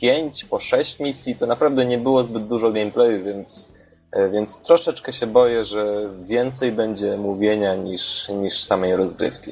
5 0.00 0.44
po 0.44 0.58
6 0.58 1.00
misji. 1.00 1.36
To 1.36 1.46
naprawdę 1.46 1.86
nie 1.86 1.98
było 1.98 2.22
zbyt 2.22 2.46
dużo 2.46 2.72
gameplayu, 2.72 3.24
więc, 3.24 3.74
e, 4.12 4.30
więc 4.30 4.62
troszeczkę 4.62 5.12
się 5.12 5.26
boję, 5.26 5.64
że 5.64 6.10
więcej 6.26 6.72
będzie 6.72 7.16
mówienia 7.16 7.74
niż, 7.74 8.28
niż 8.28 8.62
samej 8.62 8.96
rozgrywki. 8.96 9.50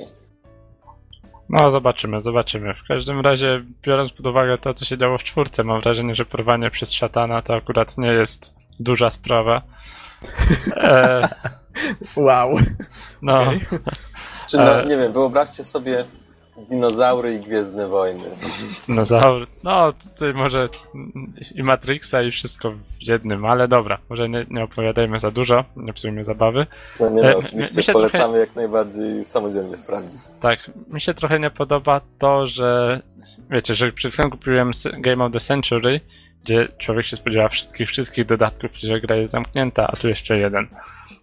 No, 1.49 1.71
zobaczymy, 1.71 2.21
zobaczymy. 2.21 2.75
W 2.75 2.89
każdym 2.89 3.21
razie, 3.21 3.65
biorąc 3.83 4.13
pod 4.13 4.27
uwagę 4.27 4.59
to, 4.59 4.75
co 4.75 4.85
się 4.85 4.99
działo 4.99 5.19
w 5.19 5.25
czwórce, 5.25 5.65
mam 5.65 5.81
wrażenie, 5.81 6.15
że 6.15 6.25
porwanie 6.25 6.71
przez 6.71 6.93
szatana 6.93 7.43
to 7.43 7.55
akurat 7.55 7.99
nie 7.99 8.13
jest 8.13 8.55
duża 8.81 9.11
sprawa. 9.11 9.63
E... 10.77 11.29
Wow. 12.17 12.57
No. 13.23 13.43
Okay. 13.43 13.61
Czy 14.51 14.57
no, 14.57 14.85
nie 14.85 14.97
wiem, 14.97 15.13
wyobraźcie 15.13 15.65
sobie 15.65 16.05
dinozaury 16.71 17.35
i 17.35 17.41
Gwiezdne 17.41 17.89
Wojny. 17.89 18.25
Dinozaury. 18.89 19.47
No, 19.63 19.93
tutaj 19.93 20.35
może 20.35 20.69
i 21.55 21.63
Matrixa 21.63 22.23
i 22.23 22.31
wszystko 22.31 22.71
w 22.71 22.79
jednym, 23.01 23.45
ale 23.45 23.69
dobra, 23.69 23.99
może 24.11 24.29
nie, 24.29 24.47
nie 24.51 24.65
opowiadajmy 24.65 25.19
za 25.19 25.31
dużo, 25.31 25.65
nie 25.77 25.93
psujmy 25.93 26.25
zabawy. 26.25 26.67
No 27.01 27.11
nie 27.11 27.23
E, 27.23 27.33
no, 27.33 27.39
oczywiście 27.39 27.93
mi 27.93 27.93
polecamy 27.93 28.25
trochę- 28.25 28.39
jak 28.39 28.57
najbardziej 28.57 29.25
samodzielnie 29.25 29.77
sprawdzić. 29.77 30.21
Tak, 30.41 30.71
mi 30.89 31.01
się 31.01 31.15
trochę 31.15 31.41
nie 31.41 31.51
podoba 31.51 32.01
to, 32.19 32.47
że 32.47 33.01
wiecie, 33.51 33.75
że 33.75 33.93
przed 33.93 34.13
chwilą 34.13 34.31
kupiłem 34.31 34.71
Game 34.99 35.25
of 35.25 35.33
the 35.33 35.41
Century, 35.41 36.01
gdzie 36.45 36.69
człowiek 36.79 37.07
się 37.07 37.17
spodziewa 37.17 37.49
wszystkich, 37.49 37.89
wszystkich 37.89 38.27
dodatków 38.27 38.71
że 38.79 39.01
gra 39.01 39.17
jest 39.17 39.33
zamknięta, 39.33 39.87
a 39.87 39.97
tu 39.97 40.09
jeszcze 40.09 40.39
jeden. 40.39 40.69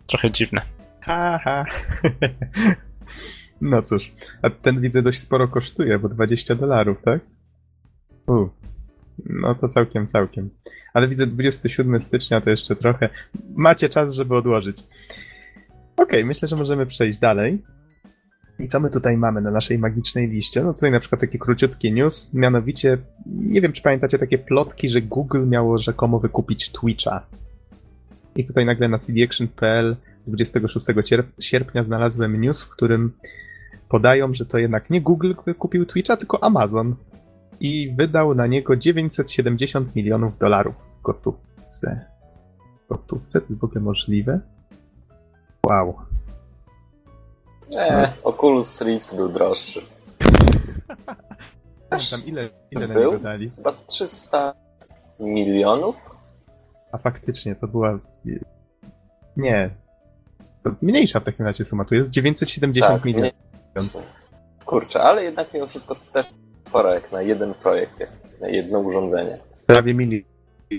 Trochę 0.07 0.31
dziwne. 0.31 0.61
Haha. 1.01 1.65
No 3.61 3.81
cóż, 3.81 4.13
a 4.41 4.49
ten 4.49 4.81
widzę 4.81 5.01
dość 5.01 5.19
sporo 5.19 5.47
kosztuje, 5.47 5.99
bo 5.99 6.09
20 6.09 6.55
dolarów, 6.55 6.97
tak? 7.05 7.21
U. 8.27 8.49
No 9.25 9.55
to 9.55 9.67
całkiem, 9.67 10.07
całkiem. 10.07 10.49
Ale 10.93 11.07
widzę 11.07 11.27
27 11.27 11.99
stycznia 11.99 12.41
to 12.41 12.49
jeszcze 12.49 12.75
trochę. 12.75 13.09
Macie 13.55 13.89
czas, 13.89 14.13
żeby 14.13 14.35
odłożyć. 14.35 14.83
Okej, 15.97 16.25
myślę, 16.25 16.47
że 16.47 16.55
możemy 16.55 16.85
przejść 16.85 17.19
dalej. 17.19 17.61
I 18.59 18.67
co 18.67 18.79
my 18.79 18.89
tutaj 18.89 19.17
mamy 19.17 19.41
na 19.41 19.51
naszej 19.51 19.79
magicznej 19.79 20.27
liście? 20.27 20.63
No 20.63 20.73
tutaj 20.73 20.91
na 20.91 20.99
przykład 20.99 21.21
taki 21.21 21.39
króciutki 21.39 21.93
news, 21.93 22.33
mianowicie, 22.33 22.97
nie 23.25 23.61
wiem 23.61 23.73
czy 23.73 23.81
pamiętacie 23.81 24.19
takie 24.19 24.37
plotki, 24.37 24.89
że 24.89 25.01
Google 25.01 25.47
miało 25.47 25.77
rzekomo 25.77 26.19
wykupić 26.19 26.71
Twitcha. 26.71 27.25
I 28.35 28.47
tutaj 28.47 28.65
nagle 28.65 28.87
na 28.87 28.97
cdaction.pl 28.97 29.95
26 30.27 30.85
cier- 30.85 31.23
sierpnia 31.39 31.83
znalazłem 31.83 32.41
news, 32.41 32.61
w 32.61 32.69
którym 32.69 33.11
podają, 33.89 34.33
że 34.33 34.45
to 34.45 34.57
jednak 34.57 34.89
nie 34.89 35.01
Google 35.01 35.33
kupił 35.59 35.85
Twitcha, 35.85 36.17
tylko 36.17 36.43
Amazon. 36.43 36.95
I 37.59 37.93
wydał 37.97 38.35
na 38.35 38.47
niego 38.47 38.75
970 38.75 39.95
milionów 39.95 40.37
dolarów 40.37 40.75
w 40.99 41.01
gotówce. 41.01 42.05
W 42.85 42.89
gotówce? 42.89 43.41
To 43.41 43.47
jest 43.49 43.61
w 43.61 43.63
ogóle 43.63 43.81
możliwe? 43.81 44.39
Wow. 45.67 45.95
Nie, 47.69 48.13
Oculus 48.23 48.81
Rift 48.81 49.15
był 49.15 49.29
droższy. 49.29 49.81
Tam 52.11 52.25
ile, 52.25 52.49
ile 52.71 52.87
na 52.87 52.93
niego 52.93 53.19
dali? 53.19 53.49
Chyba 53.49 53.73
300 53.87 54.53
milionów? 55.19 55.95
A 56.91 56.97
faktycznie 56.97 57.55
to 57.55 57.67
była. 57.67 57.99
Nie. 59.37 59.69
To 60.63 60.71
mniejsza 60.81 61.19
w 61.19 61.23
takim 61.23 61.45
razie 61.45 61.65
suma. 61.65 61.85
Tu 61.85 61.95
jest 61.95 62.09
970 62.09 62.93
Tak, 62.93 63.05
milionów. 63.05 63.48
Kurczę, 64.65 65.01
ale 65.01 65.23
jednak 65.23 65.53
mimo 65.53 65.67
wszystko 65.67 65.95
też 66.13 66.25
sporo 66.67 66.93
jak 66.93 67.11
na 67.11 67.21
jeden 67.21 67.53
projekt, 67.53 67.99
jak 67.99 68.09
na 68.41 68.47
jedno 68.47 68.79
urządzenie. 68.79 69.37
Prawie 69.65 69.93
milion. 69.93 70.23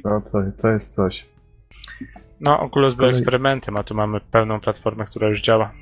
No 0.05 0.21
to, 0.33 0.39
to 0.63 0.69
jest 0.69 0.95
coś. 0.95 1.27
No, 2.41 2.61
Oculus 2.61 2.91
Z 2.91 2.95
był 2.95 3.09
eksperymentem, 3.09 3.77
a 3.77 3.83
tu 3.83 3.95
mamy 3.95 4.21
pełną 4.21 4.61
platformę, 4.61 5.05
która 5.05 5.29
już 5.29 5.43
działa. 5.43 5.73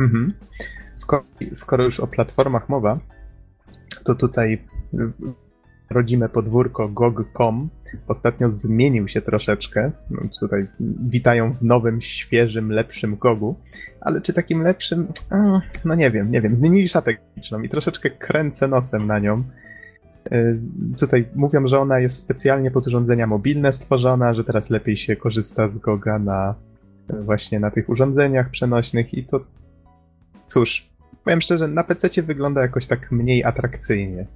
Mhm. 0.00 0.34
Skoro, 0.94 1.24
skoro 1.52 1.84
już 1.84 2.00
o 2.00 2.06
platformach 2.06 2.68
mowa, 2.68 2.98
to 4.04 4.14
tutaj 4.14 4.62
rodzime 5.90 6.28
podwórko 6.28 6.88
GOG.com 6.88 7.68
ostatnio 8.08 8.50
zmienił 8.50 9.08
się 9.08 9.22
troszeczkę. 9.22 9.90
No, 10.10 10.20
tutaj 10.40 10.66
witają 11.08 11.54
w 11.54 11.62
nowym, 11.62 12.00
świeżym, 12.00 12.72
lepszym 12.72 13.16
GOGu. 13.16 13.56
Ale 14.00 14.20
czy 14.20 14.32
takim 14.32 14.62
lepszym? 14.62 15.08
No 15.84 15.94
nie 15.94 16.10
wiem, 16.10 16.30
nie 16.30 16.40
wiem. 16.40 16.54
Zmienili 16.54 16.88
szatę 16.88 17.14
graficzną 17.14 17.62
i 17.62 17.68
troszeczkę 17.68 18.10
kręcę 18.10 18.68
nosem 18.68 19.06
na 19.06 19.18
nią. 19.18 19.42
Y, 20.32 20.58
Tutaj 20.98 21.28
mówią, 21.34 21.66
że 21.66 21.80
ona 21.80 22.00
jest 22.00 22.16
specjalnie 22.16 22.70
pod 22.70 22.86
urządzenia 22.86 23.26
mobilne 23.26 23.72
stworzona, 23.72 24.34
że 24.34 24.44
teraz 24.44 24.70
lepiej 24.70 24.96
się 24.96 25.16
korzysta 25.16 25.68
z 25.68 25.78
GOGa 25.78 26.18
na 26.18 26.54
właśnie 27.08 27.60
na 27.60 27.70
tych 27.70 27.88
urządzeniach 27.88 28.50
przenośnych 28.50 29.14
i 29.14 29.24
to 29.24 29.40
cóż, 30.46 30.88
powiem 31.24 31.40
szczerze, 31.40 31.68
na 31.68 31.84
PC 31.84 32.22
wygląda 32.22 32.62
jakoś 32.62 32.86
tak 32.86 33.12
mniej 33.12 33.44
atrakcyjnie. 33.44 34.26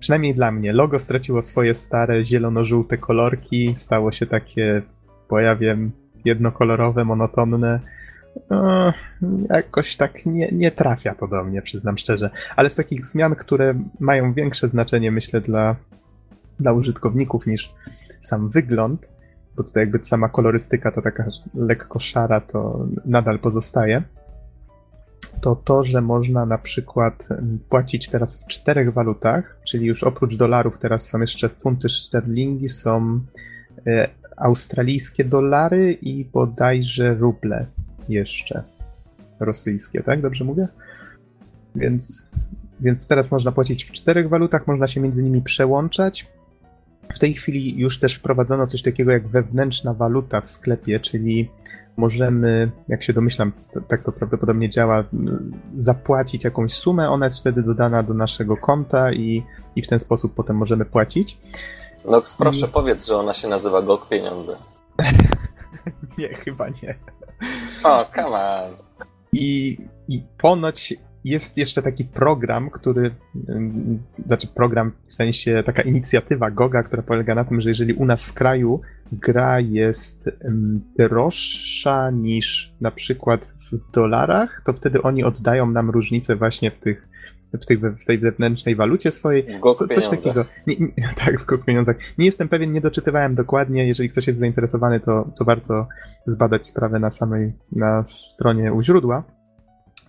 Przynajmniej 0.00 0.34
dla 0.34 0.52
mnie. 0.52 0.72
Logo 0.72 0.98
straciło 0.98 1.42
swoje 1.42 1.74
stare 1.74 2.24
zielono-żółte 2.24 2.98
kolorki, 2.98 3.74
stało 3.74 4.12
się 4.12 4.26
takie, 4.26 4.82
bo 5.30 5.40
ja 5.40 5.56
wiem, 5.56 5.90
jednokolorowe, 6.24 7.04
monotonne. 7.04 7.80
No, 8.50 8.92
jakoś 9.50 9.96
tak 9.96 10.26
nie, 10.26 10.48
nie 10.52 10.70
trafia 10.70 11.14
to 11.14 11.28
do 11.28 11.44
mnie, 11.44 11.62
przyznam 11.62 11.98
szczerze. 11.98 12.30
Ale 12.56 12.70
z 12.70 12.74
takich 12.74 13.06
zmian, 13.06 13.34
które 13.34 13.74
mają 14.00 14.32
większe 14.32 14.68
znaczenie, 14.68 15.10
myślę, 15.10 15.40
dla, 15.40 15.76
dla 16.60 16.72
użytkowników 16.72 17.46
niż 17.46 17.72
sam 18.20 18.48
wygląd, 18.48 19.08
bo 19.56 19.62
tutaj 19.62 19.82
jakby 19.82 20.04
sama 20.04 20.28
kolorystyka 20.28 20.92
to 20.92 21.02
taka 21.02 21.24
lekko 21.54 21.98
szara, 21.98 22.40
to 22.40 22.86
nadal 23.04 23.38
pozostaje 23.38 24.02
to 25.40 25.56
to, 25.56 25.84
że 25.84 26.00
można 26.00 26.46
na 26.46 26.58
przykład 26.58 27.28
płacić 27.68 28.08
teraz 28.08 28.42
w 28.42 28.46
czterech 28.46 28.92
walutach, 28.92 29.60
czyli 29.66 29.86
już 29.86 30.02
oprócz 30.02 30.36
dolarów 30.36 30.78
teraz 30.78 31.08
są 31.08 31.20
jeszcze 31.20 31.48
funty 31.48 31.88
sterlingi, 31.88 32.68
są 32.68 33.20
e, 33.86 34.08
australijskie 34.36 35.24
dolary 35.24 35.92
i 35.92 36.24
bodajże 36.24 37.14
ruble 37.14 37.66
jeszcze 38.08 38.62
rosyjskie, 39.40 40.02
tak? 40.02 40.22
Dobrze 40.22 40.44
mówię? 40.44 40.68
Więc, 41.76 42.30
więc 42.80 43.08
teraz 43.08 43.30
można 43.30 43.52
płacić 43.52 43.84
w 43.84 43.92
czterech 43.92 44.28
walutach, 44.28 44.66
można 44.66 44.86
się 44.86 45.00
między 45.00 45.22
nimi 45.22 45.42
przełączać. 45.42 46.28
W 47.14 47.18
tej 47.18 47.34
chwili 47.34 47.78
już 47.78 47.98
też 47.98 48.14
wprowadzono 48.14 48.66
coś 48.66 48.82
takiego 48.82 49.12
jak 49.12 49.28
wewnętrzna 49.28 49.94
waluta 49.94 50.40
w 50.40 50.50
sklepie, 50.50 51.00
czyli 51.00 51.50
możemy, 52.00 52.70
jak 52.88 53.02
się 53.02 53.12
domyślam, 53.12 53.52
tak 53.88 54.02
to 54.02 54.12
prawdopodobnie 54.12 54.70
działa, 54.70 55.04
zapłacić 55.76 56.44
jakąś 56.44 56.72
sumę, 56.72 57.10
ona 57.10 57.26
jest 57.26 57.38
wtedy 57.38 57.62
dodana 57.62 58.02
do 58.02 58.14
naszego 58.14 58.56
konta 58.56 59.12
i, 59.12 59.42
i 59.76 59.82
w 59.82 59.88
ten 59.88 59.98
sposób 59.98 60.34
potem 60.34 60.56
możemy 60.56 60.84
płacić. 60.84 61.38
Nox, 62.10 62.34
proszę 62.34 62.58
Mm. 62.66 62.72
powiedz, 62.72 63.06
że 63.06 63.16
ona 63.16 63.34
się 63.34 63.48
nazywa 63.48 63.82
GOG 63.82 64.08
Pieniądze. 64.08 64.56
Nie, 66.18 66.28
chyba 66.28 66.68
nie. 66.68 66.94
O, 67.84 68.06
come 68.14 68.28
on. 68.28 68.76
I, 69.32 69.78
I 70.08 70.22
ponoć 70.38 70.94
jest 71.24 71.58
jeszcze 71.58 71.82
taki 71.82 72.04
program, 72.04 72.70
który, 72.70 73.14
znaczy 74.26 74.46
program 74.46 74.92
w 75.08 75.12
sensie 75.12 75.62
taka 75.66 75.82
inicjatywa 75.82 76.50
Goga, 76.50 76.82
która 76.82 77.02
polega 77.02 77.34
na 77.34 77.44
tym, 77.44 77.60
że 77.60 77.68
jeżeli 77.68 77.94
u 77.94 78.06
nas 78.06 78.24
w 78.24 78.32
kraju 78.32 78.80
gra 79.12 79.60
jest 79.60 80.30
droższa 80.98 82.10
niż 82.10 82.74
na 82.80 82.90
przykład 82.90 83.52
w 83.72 83.92
dolarach, 83.92 84.62
to 84.64 84.72
wtedy 84.72 85.02
oni 85.02 85.24
oddają 85.24 85.70
nam 85.70 85.90
różnicę 85.90 86.36
właśnie 86.36 86.70
w 86.70 86.78
tych 86.78 87.10
w, 87.58 87.66
tych, 87.66 87.80
w 87.80 88.04
tej 88.04 88.18
wewnętrznej 88.18 88.76
walucie 88.76 89.10
swojej. 89.10 89.46
Co, 89.62 89.74
coś 89.74 89.88
Pieniądze. 89.88 90.16
takiego. 90.16 90.44
Nie, 90.66 90.76
nie, 90.80 91.08
tak, 91.24 91.40
w 91.40 91.46
GOG 91.46 91.64
pieniądzach. 91.64 91.96
Nie 92.18 92.26
jestem 92.26 92.48
pewien, 92.48 92.72
nie 92.72 92.80
doczytywałem 92.80 93.34
dokładnie. 93.34 93.88
Jeżeli 93.88 94.08
ktoś 94.08 94.26
jest 94.26 94.40
zainteresowany, 94.40 95.00
to, 95.00 95.30
to 95.38 95.44
warto 95.44 95.88
zbadać 96.26 96.66
sprawę 96.66 96.98
na 96.98 97.10
samej 97.10 97.52
na 97.72 98.04
stronie 98.04 98.72
u 98.72 98.82
źródła. 98.82 99.24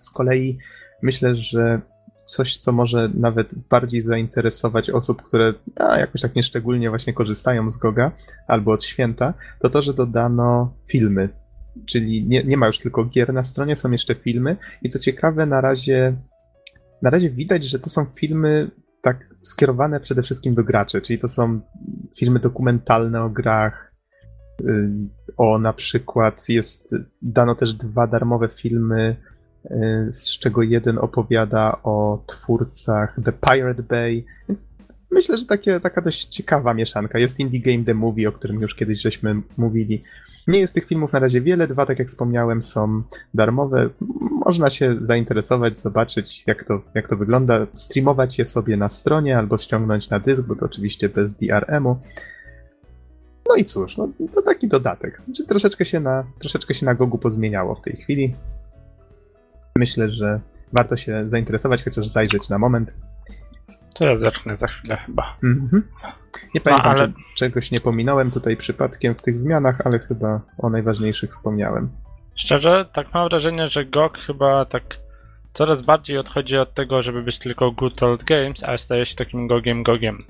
Z 0.00 0.10
kolei 0.10 0.58
myślę, 1.02 1.36
że 1.36 1.80
coś, 2.24 2.56
co 2.56 2.72
może 2.72 3.10
nawet 3.14 3.54
bardziej 3.70 4.02
zainteresować 4.02 4.90
osób, 4.90 5.22
które 5.22 5.54
a, 5.76 5.98
jakoś 5.98 6.20
tak 6.20 6.34
nieszczególnie 6.34 6.90
właśnie 6.90 7.12
korzystają 7.12 7.70
z 7.70 7.76
Goga 7.76 8.12
albo 8.48 8.72
od 8.72 8.84
święta, 8.84 9.34
to 9.60 9.70
to, 9.70 9.82
że 9.82 9.94
dodano 9.94 10.74
filmy. 10.86 11.28
Czyli 11.86 12.26
nie, 12.26 12.44
nie 12.44 12.56
ma 12.56 12.66
już 12.66 12.78
tylko 12.78 13.04
gier 13.04 13.34
na 13.34 13.44
stronie, 13.44 13.76
są 13.76 13.90
jeszcze 13.90 14.14
filmy. 14.14 14.56
I 14.82 14.88
co 14.88 14.98
ciekawe, 14.98 15.46
na 15.46 15.60
razie 15.60 16.16
na 17.02 17.10
razie 17.10 17.30
widać, 17.30 17.64
że 17.64 17.78
to 17.78 17.90
są 17.90 18.06
filmy 18.14 18.70
tak 19.02 19.34
skierowane 19.42 20.00
przede 20.00 20.22
wszystkim 20.22 20.54
do 20.54 20.64
graczy, 20.64 21.00
czyli 21.00 21.18
to 21.18 21.28
są 21.28 21.60
filmy 22.18 22.40
dokumentalne 22.40 23.22
o 23.22 23.30
grach, 23.30 23.94
y, 24.60 24.90
o 25.36 25.58
na 25.58 25.72
przykład 25.72 26.48
jest, 26.48 26.96
dano 27.22 27.54
też 27.54 27.74
dwa 27.74 28.06
darmowe 28.06 28.48
filmy, 28.48 29.16
z 30.10 30.38
czego 30.38 30.62
jeden 30.62 30.98
opowiada 30.98 31.78
o 31.82 32.24
twórcach 32.26 33.16
The 33.24 33.32
Pirate 33.32 33.82
Bay, 33.82 34.24
więc 34.48 34.68
myślę, 35.10 35.38
że 35.38 35.46
takie, 35.46 35.80
taka 35.80 36.00
dość 36.00 36.24
ciekawa 36.24 36.74
mieszanka. 36.74 37.18
Jest 37.18 37.40
Indie 37.40 37.60
Game 37.60 37.84
The 37.84 37.94
Movie, 37.94 38.28
o 38.28 38.32
którym 38.32 38.60
już 38.60 38.74
kiedyś 38.74 39.00
żeśmy 39.00 39.42
mówili. 39.56 40.02
Nie 40.48 40.60
jest 40.60 40.74
tych 40.74 40.86
filmów 40.86 41.12
na 41.12 41.18
razie 41.18 41.40
wiele, 41.40 41.68
dwa, 41.68 41.86
tak 41.86 41.98
jak 41.98 42.08
wspomniałem, 42.08 42.62
są 42.62 43.02
darmowe. 43.34 43.88
Można 44.44 44.70
się 44.70 44.96
zainteresować, 44.98 45.78
zobaczyć, 45.78 46.44
jak 46.46 46.64
to, 46.64 46.80
jak 46.94 47.08
to 47.08 47.16
wygląda, 47.16 47.66
streamować 47.74 48.38
je 48.38 48.44
sobie 48.44 48.76
na 48.76 48.88
stronie 48.88 49.38
albo 49.38 49.58
ściągnąć 49.58 50.10
na 50.10 50.20
dysk, 50.20 50.46
bo 50.46 50.56
to 50.56 50.66
oczywiście 50.66 51.08
bez 51.08 51.34
DRM-u. 51.34 51.96
No 53.48 53.56
i 53.56 53.64
cóż, 53.64 53.96
no, 53.96 54.08
to 54.34 54.42
taki 54.42 54.68
dodatek. 54.68 55.22
Znaczy, 55.24 55.46
troszeczkę, 55.46 55.84
się 55.84 56.00
na, 56.00 56.24
troszeczkę 56.38 56.74
się 56.74 56.86
na 56.86 56.94
Gogu 56.94 57.18
pozmieniało 57.18 57.74
w 57.74 57.82
tej 57.82 57.96
chwili. 57.96 58.34
Myślę, 59.78 60.10
że 60.10 60.40
warto 60.72 60.96
się 60.96 61.22
zainteresować, 61.26 61.84
chociaż 61.84 62.06
zajrzeć 62.06 62.48
na 62.48 62.58
moment. 62.58 62.92
To 63.94 64.04
ja 64.04 64.16
zacznę 64.16 64.56
za 64.56 64.66
chwilę 64.66 64.96
chyba. 64.96 65.36
Mhm. 65.44 65.82
Nie 66.54 66.60
pamiętam, 66.60 66.90
ale- 66.90 67.08
czy 67.08 67.14
czegoś 67.34 67.70
nie 67.70 67.80
pominąłem 67.80 68.30
tutaj 68.30 68.56
przypadkiem 68.56 69.14
w 69.14 69.22
tych 69.22 69.38
zmianach, 69.38 69.80
ale 69.84 69.98
chyba 69.98 70.40
o 70.58 70.70
najważniejszych 70.70 71.30
wspomniałem. 71.32 71.90
Szczerze, 72.36 72.88
tak 72.92 73.14
mam 73.14 73.28
wrażenie, 73.28 73.70
że 73.70 73.84
GOG 73.84 74.18
chyba 74.18 74.64
tak 74.64 74.82
coraz 75.52 75.82
bardziej 75.82 76.18
odchodzi 76.18 76.56
od 76.58 76.74
tego, 76.74 77.02
żeby 77.02 77.22
być 77.22 77.38
tylko 77.38 77.70
Good 77.70 78.02
Old 78.02 78.24
Games, 78.24 78.64
a 78.64 78.78
staje 78.78 79.06
się 79.06 79.16
takim 79.16 79.46
GOGiem 79.46 79.82
GOGiem. 79.82 80.24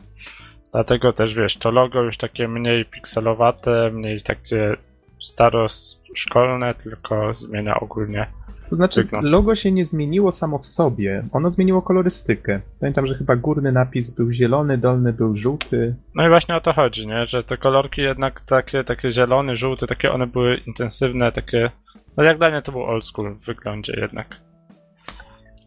Dlatego 0.72 1.12
też 1.12 1.34
wiesz, 1.34 1.56
to 1.56 1.70
logo 1.70 2.02
już 2.02 2.16
takie 2.16 2.48
mniej 2.48 2.84
pikselowate, 2.84 3.90
mniej 3.90 4.22
takie 4.22 4.76
staroszkolne, 5.22 6.74
tylko 6.74 7.34
zmienia 7.34 7.80
ogólnie. 7.80 8.26
To 8.70 8.76
znaczy, 8.76 9.02
Wygląd. 9.02 9.26
logo 9.26 9.54
się 9.54 9.72
nie 9.72 9.84
zmieniło 9.84 10.32
samo 10.32 10.58
w 10.58 10.66
sobie, 10.66 11.24
ono 11.32 11.50
zmieniło 11.50 11.82
kolorystykę. 11.82 12.60
Pamiętam, 12.80 13.06
że 13.06 13.14
chyba 13.14 13.36
górny 13.36 13.72
napis 13.72 14.10
był 14.10 14.30
zielony, 14.32 14.78
dolny 14.78 15.12
był 15.12 15.36
żółty. 15.36 15.94
No 16.14 16.26
i 16.26 16.28
właśnie 16.28 16.56
o 16.56 16.60
to 16.60 16.72
chodzi, 16.72 17.06
nie? 17.06 17.26
Że 17.26 17.44
te 17.44 17.56
kolorki 17.56 18.00
jednak 18.02 18.40
takie, 18.40 18.84
takie 18.84 19.12
zielony, 19.12 19.56
żółty, 19.56 19.86
takie 19.86 20.12
one 20.12 20.26
były 20.26 20.56
intensywne, 20.56 21.32
takie. 21.32 21.70
No 22.16 22.24
jak 22.24 22.38
dla 22.38 22.50
mnie 22.50 22.62
to 22.62 22.72
był 22.72 22.82
old 22.82 23.04
school 23.04 23.34
w 23.34 23.44
wyglądzie 23.44 24.00
jednak. 24.00 24.36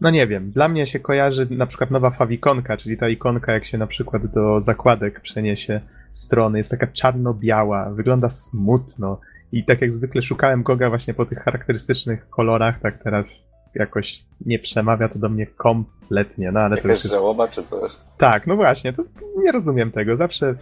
No 0.02 0.10
nie 0.10 0.28
wiem, 0.28 0.52
dla 0.52 0.68
mnie 0.68 0.86
się 0.86 1.00
kojarzy 1.00 1.48
na 1.50 1.66
przykład 1.66 1.92
nowa 1.92 2.10
fawikonka, 2.10 2.78
czyli 2.78 2.98
ta 2.98 3.10
ikonka, 3.10 3.54
jak 3.54 3.66
się 3.66 3.78
na 3.78 3.88
przykład 3.88 4.26
do 4.26 4.62
zakładek 4.62 5.20
przeniesie 5.20 5.82
strony, 6.12 6.58
jest 6.58 6.72
taka 6.72 6.88
czarno-biała, 6.88 7.90
wygląda 7.94 8.30
smutno. 8.30 9.20
I 9.52 9.66
tak 9.66 9.82
jak 9.82 9.94
zwykle 9.94 10.22
szukałem 10.22 10.64
Goga 10.64 10.90
właśnie 10.90 11.14
po 11.14 11.26
tych 11.26 11.40
charakterystycznych 11.40 12.30
kolorach, 12.30 12.80
tak 12.80 13.04
teraz 13.04 13.48
jakoś 13.76 14.26
nie 14.46 14.60
przemawia 14.60 15.10
to 15.10 15.20
do 15.20 15.30
mnie 15.30 15.48
kompletnie, 15.48 16.52
no 16.52 16.60
ale 16.60 16.70
to 16.70 16.76
Jakaś 16.76 16.92
już 16.92 17.04
jest... 17.04 17.14
żałoba 17.14 17.48
czy 17.48 17.64
coś? 17.64 17.92
Tak, 18.18 18.48
no 18.48 18.56
właśnie, 18.56 18.94
to 18.94 19.02
nie 19.38 19.52
rozumiem 19.52 19.92
tego. 19.92 20.18
Zawsze 20.18 20.56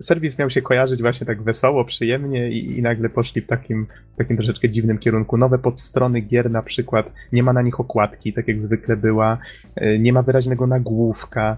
serwis 0.00 0.38
miał 0.38 0.50
się 0.50 0.62
kojarzyć 0.62 1.00
właśnie 1.00 1.26
tak 1.26 1.42
wesoło, 1.42 1.84
przyjemnie 1.84 2.50
i, 2.50 2.78
i 2.78 2.82
nagle 2.82 3.08
poszli 3.08 3.42
w 3.42 3.46
takim, 3.46 3.86
takim 4.18 4.36
troszeczkę 4.36 4.70
dziwnym 4.70 4.98
kierunku. 4.98 5.36
Nowe 5.36 5.58
podstrony 5.58 6.20
gier 6.20 6.50
na 6.50 6.62
przykład, 6.62 7.12
nie 7.32 7.42
ma 7.42 7.52
na 7.52 7.62
nich 7.62 7.80
okładki, 7.80 8.32
tak 8.32 8.48
jak 8.48 8.62
zwykle 8.62 8.96
była, 8.96 9.38
y, 9.82 9.98
nie 9.98 10.12
ma 10.12 10.22
wyraźnego 10.22 10.66
nagłówka. 10.66 11.56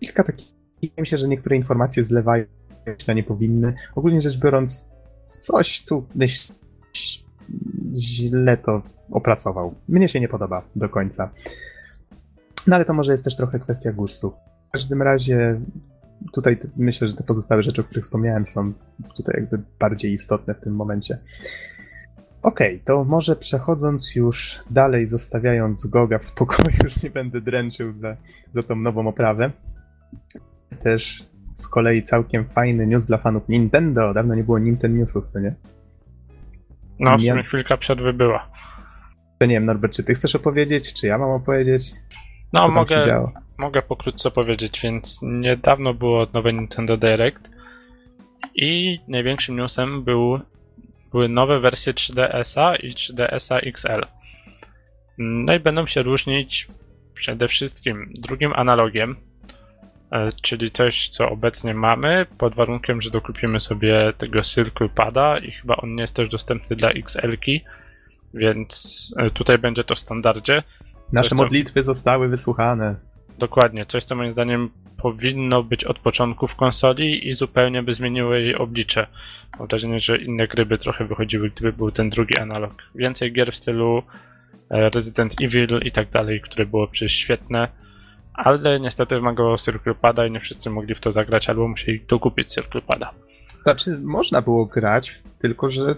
Kilka 0.00 0.24
takich, 0.24 0.48
wydaje 0.82 1.00
mi 1.00 1.06
się, 1.06 1.18
że 1.18 1.28
niektóre 1.28 1.56
informacje 1.56 2.04
zlewają 2.04 2.44
nie 3.14 3.22
powinny. 3.22 3.74
Ogólnie 3.94 4.20
rzecz 4.20 4.38
biorąc, 4.38 4.90
coś 5.24 5.84
tu 5.84 6.06
myśl, 6.14 6.52
źle 7.96 8.56
to 8.56 8.82
opracował. 9.12 9.74
Mnie 9.88 10.08
się 10.08 10.20
nie 10.20 10.28
podoba 10.28 10.62
do 10.76 10.88
końca. 10.88 11.30
No 12.66 12.76
ale 12.76 12.84
to 12.84 12.94
może 12.94 13.12
jest 13.12 13.24
też 13.24 13.36
trochę 13.36 13.60
kwestia 13.60 13.92
gustu. 13.92 14.32
W 14.68 14.72
każdym 14.72 15.02
razie 15.02 15.60
tutaj 16.32 16.58
myślę, 16.76 17.08
że 17.08 17.14
te 17.14 17.24
pozostałe 17.24 17.62
rzeczy, 17.62 17.80
o 17.80 17.84
których 17.84 18.04
wspomniałem, 18.04 18.46
są 18.46 18.72
tutaj 19.16 19.34
jakby 19.40 19.58
bardziej 19.78 20.12
istotne 20.12 20.54
w 20.54 20.60
tym 20.60 20.74
momencie. 20.74 21.18
Okej, 22.42 22.80
to 22.84 23.04
może 23.04 23.36
przechodząc 23.36 24.14
już 24.14 24.64
dalej, 24.70 25.06
zostawiając 25.06 25.86
Goga 25.86 26.18
w 26.18 26.24
spokoju, 26.24 26.76
już 26.84 27.02
nie 27.02 27.10
będę 27.10 27.40
dręczył 27.40 27.92
za, 28.00 28.16
za 28.54 28.62
tą 28.62 28.76
nową 28.76 29.08
oprawę. 29.08 29.50
Też 30.80 31.26
z 31.54 31.68
kolei 31.68 32.02
całkiem 32.02 32.44
fajny 32.48 32.86
news 32.86 33.06
dla 33.06 33.18
fanów 33.18 33.48
Nintendo. 33.48 34.14
Dawno 34.14 34.34
nie 34.34 34.44
było 34.44 34.58
Nintendo 34.58 34.98
Newsów, 34.98 35.26
co 35.26 35.40
nie? 35.40 35.54
No, 37.00 37.18
w 37.18 37.24
sumie 37.24 37.42
chwilka 37.42 37.76
przerwy 37.76 38.12
była. 38.12 38.50
To 39.38 39.46
nie 39.46 39.54
wiem, 39.54 39.64
Norbert, 39.64 39.94
czy 39.94 40.04
ty 40.04 40.14
chcesz 40.14 40.34
opowiedzieć, 40.34 40.94
czy 40.94 41.06
ja 41.06 41.18
mam 41.18 41.30
opowiedzieć? 41.30 41.92
No, 42.52 42.68
mogę, 42.68 43.28
mogę 43.58 43.82
pokrótce 43.82 44.30
powiedzieć, 44.30 44.80
więc 44.82 45.20
niedawno 45.22 45.94
było 45.94 46.26
nowe 46.32 46.52
Nintendo 46.52 46.96
Direct 46.96 47.50
i 48.54 49.00
największym 49.08 49.56
newsem 49.56 50.04
był, 50.04 50.40
były 51.12 51.28
nowe 51.28 51.60
wersje 51.60 51.94
3DS-a 51.94 52.76
i 52.76 52.94
3DS-a 52.94 53.58
XL. 53.58 54.06
No 55.18 55.54
i 55.54 55.60
będą 55.60 55.86
się 55.86 56.02
różnić 56.02 56.68
przede 57.14 57.48
wszystkim 57.48 58.12
drugim 58.14 58.52
analogiem, 58.52 59.16
czyli 60.42 60.70
coś, 60.70 61.08
co 61.08 61.30
obecnie 61.30 61.74
mamy, 61.74 62.26
pod 62.38 62.54
warunkiem, 62.54 63.02
że 63.02 63.10
dokupimy 63.10 63.60
sobie 63.60 64.12
tego 64.18 64.42
Circle 64.42 64.88
Pada 64.88 65.38
i 65.38 65.50
chyba 65.50 65.76
on 65.76 65.94
nie 65.94 66.02
jest 66.02 66.16
też 66.16 66.28
dostępny 66.28 66.76
dla 66.76 66.90
XL-ki, 66.90 67.64
więc 68.34 69.14
e, 69.18 69.30
tutaj 69.30 69.58
będzie 69.58 69.84
to 69.84 69.94
w 69.94 70.00
standardzie. 70.00 70.62
Nasze 71.12 71.28
Coś, 71.30 71.38
co- 71.38 71.44
modlitwy 71.44 71.82
zostały 71.82 72.28
wysłuchane. 72.28 72.96
Dokładnie, 73.38 73.86
coś 73.86 74.04
co 74.04 74.16
moim 74.16 74.32
zdaniem 74.32 74.70
powinno 74.96 75.62
być 75.62 75.84
od 75.84 75.98
początku 75.98 76.46
w 76.48 76.56
konsoli 76.56 77.28
i 77.28 77.34
zupełnie 77.34 77.82
by 77.82 77.94
zmieniło 77.94 78.34
jej 78.34 78.54
oblicze. 78.56 79.06
Mam 79.58 79.68
wrażenie, 79.68 80.00
że 80.00 80.18
inne 80.18 80.48
gry 80.48 80.66
by 80.66 80.78
trochę 80.78 81.04
wychodziły, 81.04 81.50
gdyby 81.50 81.72
był 81.72 81.90
ten 81.90 82.10
drugi 82.10 82.38
analog. 82.38 82.72
Więcej 82.94 83.32
gier 83.32 83.52
w 83.52 83.56
stylu 83.56 84.02
e, 84.70 84.90
Resident 84.90 85.34
Evil 85.42 85.80
i 85.84 85.92
tak 85.92 86.10
dalej, 86.10 86.40
które 86.40 86.66
było 86.66 86.88
przecież 86.88 87.12
świetne, 87.12 87.68
ale 88.34 88.80
niestety 88.80 89.14
wymagało 89.14 89.58
Circle 89.58 89.94
Pada 89.94 90.26
i 90.26 90.30
nie 90.30 90.40
wszyscy 90.40 90.70
mogli 90.70 90.94
w 90.94 91.00
to 91.00 91.12
zagrać 91.12 91.48
albo 91.48 91.68
musieli 91.68 92.00
dokupić 92.08 92.48
Circle 92.54 92.80
Pada. 92.80 93.10
Znaczy, 93.62 93.98
można 94.02 94.42
było 94.42 94.66
grać, 94.66 95.22
tylko 95.38 95.70
że 95.70 95.94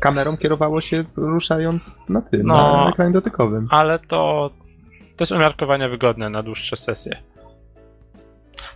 kamerą 0.00 0.36
kierowało 0.36 0.80
się 0.80 1.04
ruszając 1.16 1.98
na 2.08 2.22
tym, 2.22 2.46
No. 2.46 2.56
na 2.56 2.88
ekranie 2.90 3.12
dotykowym. 3.12 3.68
ale 3.70 3.98
to, 3.98 4.50
to 5.16 5.22
jest 5.22 5.32
umiarkowanie 5.32 5.88
wygodne 5.88 6.30
na 6.30 6.42
dłuższe 6.42 6.76
sesje. 6.76 7.16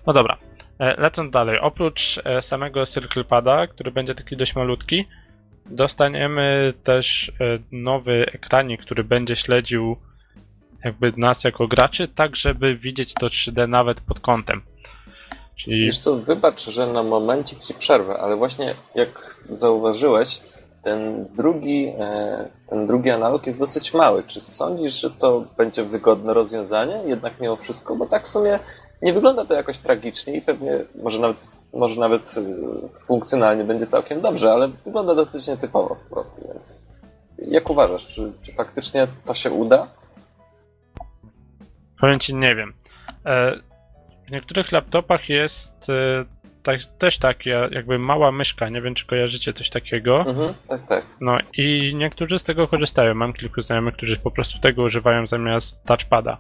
No 0.07 0.13
dobra, 0.13 0.37
e, 0.79 1.01
lecąc 1.01 1.31
dalej, 1.33 1.59
oprócz 1.61 2.21
e, 2.25 2.43
samego 2.43 2.87
Circle 2.87 3.25
Pada, 3.25 3.67
który 3.67 3.91
będzie 3.91 4.15
taki 4.15 4.37
dość 4.37 4.55
malutki, 4.57 5.05
dostaniemy 5.67 6.75
też 6.85 7.29
e, 7.29 7.59
nowy 7.73 8.27
ekranik, 8.33 8.81
który 8.83 9.05
będzie 9.05 9.37
śledził 9.37 9.97
jakby 10.87 11.13
nas 11.17 11.45
jako 11.45 11.69
graczy, 11.69 12.09
tak 12.09 12.37
żeby 12.37 12.77
widzieć 12.77 13.15
to 13.15 13.27
3D 13.27 13.69
nawet 13.69 14.01
pod 14.01 14.21
kątem. 14.21 14.63
Czyli 15.57 15.87
Wiesz 15.87 15.99
co, 15.99 16.17
wybacz, 16.17 16.71
że 16.71 16.87
na 16.87 17.03
momencik 17.03 17.59
ci 17.59 17.75
przerwę, 17.75 18.19
ale 18.19 18.37
właśnie 18.37 18.75
jak 18.95 19.37
zauważyłeś, 19.51 20.41
ten 20.83 21.27
drugi, 21.37 21.87
e, 21.99 22.49
ten 22.69 22.87
drugi 22.87 23.11
analog 23.11 23.47
jest 23.47 23.59
dosyć 23.59 23.95
mały. 23.95 24.23
Czy 24.23 24.41
sądzisz, 24.41 25.01
że 25.01 25.11
to 25.11 25.45
będzie 25.57 25.85
wygodne 25.85 26.35
rozwiązanie 26.35 27.03
jednak 27.07 27.41
mimo 27.41 27.57
wszystko? 27.57 27.97
Bo 27.97 28.07
tak 28.07 28.25
w 28.25 28.29
sumie 28.29 28.59
nie 29.03 29.13
wygląda 29.13 29.45
to 29.45 29.55
jakoś 29.55 29.79
tragicznie 29.79 30.37
i 30.37 30.43
pewnie 30.43 30.79
może 31.03 31.19
nawet, 31.19 31.37
może 31.73 32.01
nawet 32.01 32.35
e, 32.39 32.43
funkcjonalnie 33.07 33.65
będzie 33.65 33.87
całkiem 33.87 34.21
dobrze, 34.21 34.53
ale 34.53 34.69
wygląda 34.85 35.15
dosyć 35.15 35.47
nietypowo 35.47 35.97
po 36.09 36.15
prostu, 36.15 36.49
więc 36.53 36.83
jak 37.39 37.71
uważasz, 37.71 38.07
czy, 38.07 38.33
czy 38.43 38.53
faktycznie 38.53 39.07
to 39.25 39.35
się 39.35 39.51
uda? 39.51 39.89
Powiem 42.01 42.19
ci, 42.21 42.35
nie 42.35 42.55
wiem. 42.55 42.73
E, 43.27 43.57
W 44.27 44.31
niektórych 44.31 44.73
laptopach 44.73 45.29
jest 45.29 45.91
e, 45.91 46.25
tak, 46.63 46.81
też 46.99 47.19
takie 47.19 47.69
jakby 47.71 47.99
mała 47.99 48.33
myszka, 48.33 48.69
nie 48.69 48.83
wiem 48.83 48.95
czy 48.95 49.07
kojarzycie 49.07 49.53
coś 49.53 49.71
takiego. 49.71 50.19
Mhm, 50.19 50.55
tak, 50.69 50.87
tak. 50.89 51.05
No 51.21 51.39
i 51.59 51.95
niektórzy 51.95 52.39
z 52.39 52.43
tego 52.43 52.69
korzystają. 52.69 53.15
Mam 53.15 53.33
kilku 53.33 53.63
znajomych, 53.63 53.95
którzy 53.95 54.17
po 54.17 54.31
prostu 54.31 54.59
tego 54.59 54.83
używają 54.83 55.27
zamiast 55.27 55.85
touchpada. 55.85 56.39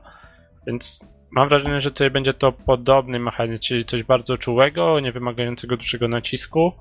Więc 0.66 1.00
mam 1.30 1.48
wrażenie, 1.48 1.80
że 1.80 1.90
tutaj 1.90 2.10
będzie 2.10 2.34
to 2.34 2.52
podobny 2.52 3.18
mechanizm, 3.18 3.62
czyli 3.62 3.84
coś 3.84 4.02
bardzo 4.02 4.38
czułego, 4.38 5.00
nie 5.00 5.12
wymagającego 5.12 5.76
dużego 5.76 6.08
nacisku. 6.08 6.72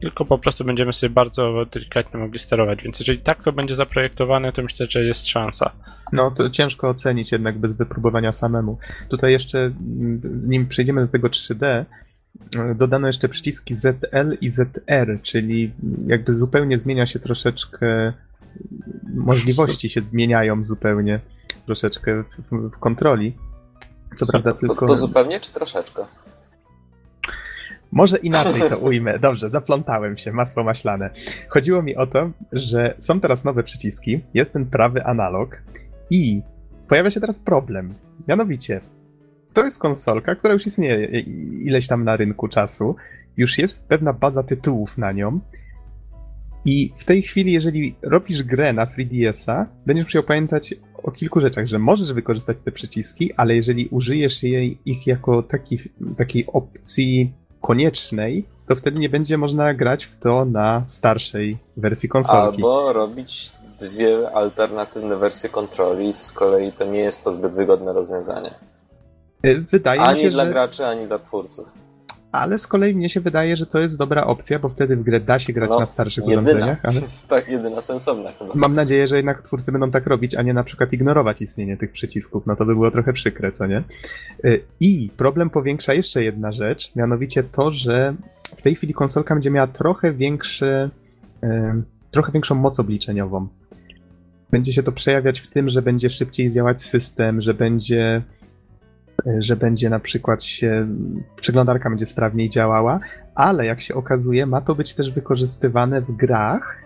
Tylko 0.00 0.24
po 0.24 0.38
prostu 0.38 0.64
będziemy 0.64 0.92
sobie 0.92 1.10
bardzo 1.10 1.66
delikatnie 1.72 2.20
mogli 2.20 2.38
sterować. 2.38 2.82
Więc 2.82 3.00
jeżeli 3.00 3.18
tak 3.18 3.42
to 3.44 3.52
będzie 3.52 3.76
zaprojektowane, 3.76 4.52
to 4.52 4.62
myślę, 4.62 4.86
że 4.90 5.04
jest 5.04 5.28
szansa. 5.28 5.72
No 6.12 6.30
to 6.30 6.50
ciężko 6.50 6.88
ocenić 6.88 7.32
jednak 7.32 7.58
bez 7.58 7.72
wypróbowania 7.72 8.32
samemu. 8.32 8.78
Tutaj 9.08 9.32
jeszcze, 9.32 9.58
mm, 9.58 10.20
nim 10.48 10.68
przejdziemy 10.68 11.06
do 11.06 11.12
tego 11.12 11.28
3D, 11.28 11.84
y, 12.56 12.74
dodano 12.74 13.06
jeszcze 13.06 13.28
przyciski 13.28 13.74
ZL 13.74 14.36
i 14.40 14.48
ZR, 14.48 15.18
czyli 15.22 15.72
jakby 16.06 16.32
zupełnie 16.32 16.78
zmienia 16.78 17.06
się 17.06 17.18
troszeczkę, 17.18 18.12
możliwości 19.14 19.90
się 19.90 20.02
zmieniają 20.02 20.64
zupełnie 20.64 21.20
troszeczkę 21.66 22.24
w, 22.50 22.78
kontroli. 22.78 23.36
Co 24.16 24.26
prawda 24.26 24.52
To, 24.52 24.58
tylko... 24.58 24.86
to 24.86 24.96
zupełnie 24.96 25.40
czy 25.40 25.52
troszeczkę? 25.52 26.02
Może 27.96 28.18
inaczej 28.18 28.60
to 28.70 28.78
ujmę. 28.78 29.18
Dobrze, 29.18 29.50
zaplątałem 29.50 30.16
się, 30.16 30.32
masło 30.32 30.64
maślane. 30.64 31.10
Chodziło 31.48 31.82
mi 31.82 31.96
o 31.96 32.06
to, 32.06 32.30
że 32.52 32.94
są 32.98 33.20
teraz 33.20 33.44
nowe 33.44 33.62
przyciski, 33.62 34.20
jest 34.34 34.52
ten 34.52 34.66
prawy 34.66 35.04
analog 35.04 35.62
i 36.10 36.42
pojawia 36.88 37.10
się 37.10 37.20
teraz 37.20 37.38
problem. 37.38 37.94
Mianowicie, 38.28 38.80
to 39.52 39.64
jest 39.64 39.78
konsolka, 39.78 40.34
która 40.34 40.54
już 40.54 40.66
istnieje 40.66 41.20
ileś 41.64 41.86
tam 41.86 42.04
na 42.04 42.16
rynku 42.16 42.48
czasu, 42.48 42.96
już 43.36 43.58
jest 43.58 43.88
pewna 43.88 44.12
baza 44.12 44.42
tytułów 44.42 44.98
na 44.98 45.12
nią 45.12 45.40
i 46.64 46.92
w 46.96 47.04
tej 47.04 47.22
chwili, 47.22 47.52
jeżeli 47.52 47.96
robisz 48.02 48.42
grę 48.42 48.72
na 48.72 48.86
3DS-a, 48.86 49.66
będziesz 49.86 50.06
musiał 50.06 50.22
pamiętać 50.22 50.74
o 51.02 51.10
kilku 51.10 51.40
rzeczach, 51.40 51.66
że 51.66 51.78
możesz 51.78 52.12
wykorzystać 52.12 52.62
te 52.62 52.72
przyciski, 52.72 53.32
ale 53.36 53.56
jeżeli 53.56 53.88
użyjesz 53.88 54.42
jej, 54.42 54.78
ich 54.84 55.06
jako 55.06 55.42
taki, 55.42 55.78
takiej 56.16 56.46
opcji 56.46 57.32
koniecznej, 57.66 58.44
to 58.68 58.74
wtedy 58.74 59.00
nie 59.00 59.08
będzie 59.08 59.38
można 59.38 59.74
grać 59.74 60.04
w 60.04 60.18
to 60.18 60.44
na 60.44 60.82
starszej 60.86 61.58
wersji 61.76 62.08
konsolki. 62.08 62.56
Albo 62.56 62.92
robić 62.92 63.52
dwie 63.80 64.30
alternatywne 64.30 65.16
wersje 65.16 65.50
kontroli, 65.50 66.12
z 66.12 66.32
kolei 66.32 66.72
to 66.72 66.84
nie 66.84 67.00
jest 67.00 67.24
to 67.24 67.32
zbyt 67.32 67.52
wygodne 67.52 67.92
rozwiązanie. 67.92 68.54
Wydaje 69.70 70.00
ani 70.00 70.18
mi 70.18 70.24
się, 70.24 70.30
dla 70.30 70.44
że... 70.44 70.50
graczy, 70.50 70.86
ani 70.86 71.06
dla 71.06 71.18
twórców. 71.18 71.66
Ale 72.32 72.58
z 72.58 72.66
kolei 72.66 72.94
mnie 72.94 73.10
się 73.10 73.20
wydaje, 73.20 73.56
że 73.56 73.66
to 73.66 73.78
jest 73.80 73.98
dobra 73.98 74.24
opcja, 74.24 74.58
bo 74.58 74.68
wtedy 74.68 74.96
w 74.96 75.02
grę 75.02 75.20
da 75.20 75.38
się 75.38 75.52
grać 75.52 75.70
No, 75.70 75.80
na 75.80 75.86
starszych 75.86 76.24
jedyna. 76.24 76.42
urządzeniach, 76.42 76.78
ale 76.82 77.00
Tak, 77.28 77.48
jedyna 77.48 77.82
sensowna 77.82 78.32
chyba. 78.38 78.52
mam 78.54 78.74
nadzieję, 78.74 79.06
że 79.06 79.16
jednak 79.16 79.42
twórcy 79.42 79.72
będą 79.72 79.90
tak 79.90 80.06
robić, 80.06 80.34
a 80.34 80.42
nie 80.42 80.54
na 80.54 80.64
przykład 80.64 80.92
ignorować 80.92 81.42
istnienie 81.42 81.76
tych 81.76 81.92
przycisków. 81.92 82.46
No 82.46 82.56
to 82.56 82.64
by 82.64 82.74
było 82.74 82.90
trochę 82.90 83.12
przykre, 83.12 83.52
co 83.52 83.66
nie? 83.66 83.82
Y, 84.44 84.62
I 84.80 85.10
problem 85.16 85.50
powiększa 85.50 85.94
jeszcze 85.94 86.24
jedna 86.24 86.52
rzecz, 86.52 86.92
mianowicie 86.96 87.42
to, 87.42 87.70
że 87.72 88.14
w 88.56 88.62
tej 88.62 88.74
chwili 88.74 88.94
konsolka 88.94 89.34
będzie 89.34 89.50
miała 89.50 89.66
trochę 89.66 90.12
większy, 90.12 90.90
y, 91.44 91.48
trochę 92.10 92.32
większą 92.32 92.54
moc 92.54 92.80
obliczeniową. 92.80 93.48
Będzie 94.50 94.72
się 94.72 94.82
to 94.82 94.92
przejawiać 94.92 95.40
w 95.40 95.50
tym, 95.50 95.68
że 95.68 95.82
będzie 95.82 96.10
szybciej 96.10 96.52
działać 96.52 96.82
system, 96.82 97.40
że 97.40 97.54
będzie 97.54 98.22
że 99.38 99.56
będzie 99.56 99.90
na 99.90 100.00
przykład 100.00 100.42
się, 100.44 100.88
przeglądarka 101.40 101.90
będzie 101.90 102.06
sprawniej 102.06 102.50
działała, 102.50 103.00
ale 103.34 103.66
jak 103.66 103.80
się 103.80 103.94
okazuje, 103.94 104.46
ma 104.46 104.60
to 104.60 104.74
być 104.74 104.94
też 104.94 105.10
wykorzystywane 105.10 106.00
w 106.00 106.16
grach 106.16 106.82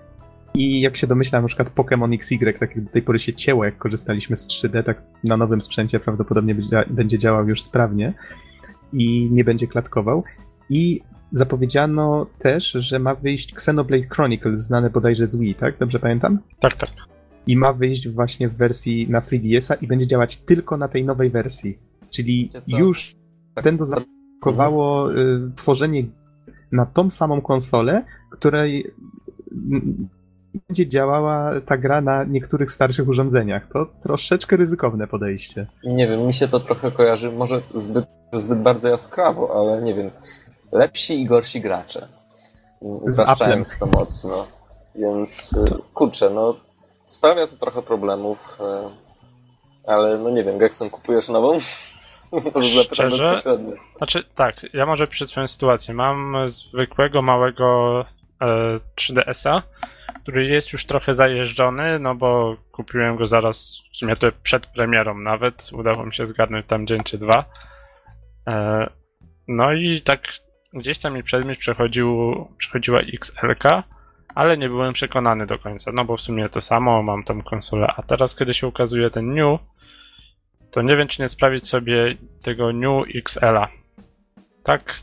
i 0.54 0.80
jak 0.80 0.96
się 0.96 1.06
domyślam, 1.06 1.42
na 1.42 1.48
przykład 1.48 1.74
Pokémon 1.74 2.14
XY, 2.14 2.38
tak 2.38 2.76
jak 2.76 2.84
do 2.84 2.90
tej 2.90 3.02
pory 3.02 3.18
się 3.18 3.34
cięło, 3.34 3.64
jak 3.64 3.78
korzystaliśmy 3.78 4.36
z 4.36 4.48
3D, 4.48 4.82
tak 4.82 5.02
na 5.24 5.36
nowym 5.36 5.62
sprzęcie 5.62 6.00
prawdopodobnie 6.00 6.54
będzie- 6.90 7.18
działał 7.18 7.48
już 7.48 7.62
sprawnie 7.62 8.14
i 8.92 9.28
nie 9.32 9.44
będzie 9.44 9.66
klatkował. 9.66 10.24
I 10.70 11.00
zapowiedziano 11.32 12.26
też, 12.38 12.70
że 12.72 12.98
ma 12.98 13.14
wyjść 13.14 13.52
Xenoblade 13.52 14.08
Chronicles, 14.08 14.58
znane 14.60 14.90
bodajże 14.90 15.26
z 15.26 15.36
Wii, 15.36 15.54
tak? 15.54 15.78
Dobrze 15.78 15.98
pamiętam? 15.98 16.38
Tak, 16.60 16.74
tak. 16.76 16.90
i 17.46 17.56
ma 17.56 17.72
wyjść 17.72 18.08
właśnie 18.08 18.48
w 18.48 18.56
wersji 18.56 19.06
na 19.10 19.20
3DS-a 19.20 19.74
i 19.74 19.86
będzie 19.86 20.06
działać 20.06 20.36
tylko 20.36 20.76
na 20.76 20.88
tej 20.88 21.04
nowej 21.04 21.30
wersji. 21.30 21.78
Czyli 22.10 22.50
już 22.68 23.14
Tak, 23.54 23.64
Nintendo 23.64 23.84
zablokowało 23.84 25.12
y, 25.14 25.40
tworzenie 25.56 26.04
na 26.72 26.86
tą 26.86 27.10
samą 27.10 27.40
konsolę, 27.40 28.04
której 28.30 28.94
będzie 30.68 30.86
działała 30.86 31.60
ta 31.60 31.76
gra 31.76 32.00
na 32.00 32.24
niektórych 32.24 32.72
starszych 32.72 33.08
urządzeniach. 33.08 33.68
To 33.72 33.86
troszeczkę 34.02 34.56
ryzykowne 34.56 35.06
podejście. 35.06 35.66
Nie 35.84 36.08
wiem, 36.08 36.26
mi 36.26 36.34
się 36.34 36.48
to 36.48 36.60
trochę 36.60 36.90
kojarzy, 36.90 37.32
może 37.32 37.60
zbyt, 37.74 38.04
zbyt 38.32 38.62
bardzo 38.62 38.88
jaskrawo, 38.88 39.60
ale 39.60 39.82
nie 39.82 39.94
wiem. 39.94 40.10
Lepsi 40.72 41.20
i 41.20 41.26
gorsi 41.26 41.60
gracze. 41.60 42.08
Upraszczając 42.80 43.78
to 43.78 43.86
mocno. 43.86 44.46
Więc 44.94 45.52
y, 45.52 45.94
kurczę, 45.94 46.30
no 46.30 46.56
sprawia 47.04 47.46
to 47.46 47.56
trochę 47.56 47.82
problemów, 47.82 48.58
y, 48.60 49.90
ale 49.90 50.18
no 50.18 50.30
nie 50.30 50.44
wiem, 50.44 50.58
Gexon 50.58 50.90
kupujesz 50.90 51.28
nową? 51.28 51.58
Szczerze? 52.92 53.34
Znaczy, 53.96 54.24
tak, 54.34 54.66
ja 54.72 54.86
może 54.86 55.06
przedstawię 55.06 55.48
sytuację. 55.48 55.94
Mam 55.94 56.50
zwykłego, 56.50 57.22
małego 57.22 58.00
e, 58.40 58.80
3DS-a, 58.96 59.62
który 60.22 60.46
jest 60.46 60.72
już 60.72 60.86
trochę 60.86 61.14
zajeżdżony, 61.14 61.98
no 61.98 62.14
bo 62.14 62.56
kupiłem 62.72 63.16
go 63.16 63.26
zaraz, 63.26 63.82
w 63.92 63.96
sumie 63.96 64.16
to 64.16 64.26
przed 64.42 64.66
premierą 64.66 65.18
nawet, 65.18 65.70
udało 65.72 66.06
mi 66.06 66.14
się 66.14 66.26
zgarnąć 66.26 66.66
tam 66.66 66.86
dzień 66.86 67.04
czy 67.04 67.18
dwa. 67.18 67.44
E, 68.46 68.86
no 69.48 69.72
i 69.72 70.02
tak 70.02 70.20
gdzieś 70.72 70.98
tam 70.98 71.14
mi 71.14 71.22
przedmiot 71.22 71.58
przechodził, 71.58 72.34
przechodziła 72.58 73.00
XL-ka, 73.00 73.82
ale 74.34 74.58
nie 74.58 74.68
byłem 74.68 74.92
przekonany 74.92 75.46
do 75.46 75.58
końca, 75.58 75.92
no 75.92 76.04
bo 76.04 76.16
w 76.16 76.20
sumie 76.20 76.48
to 76.48 76.60
samo, 76.60 77.02
mam 77.02 77.24
tam 77.24 77.42
konsolę, 77.42 77.86
a 77.96 78.02
teraz 78.02 78.36
kiedy 78.36 78.54
się 78.54 78.66
ukazuje 78.66 79.10
ten 79.10 79.34
New, 79.34 79.60
to 80.70 80.82
nie 80.82 80.96
wiem, 80.96 81.08
czy 81.08 81.22
nie 81.22 81.28
sprawić 81.28 81.68
sobie 81.68 82.14
tego 82.42 82.72
New 82.72 83.04
XL-a. 83.14 83.68
Tak, 84.64 84.94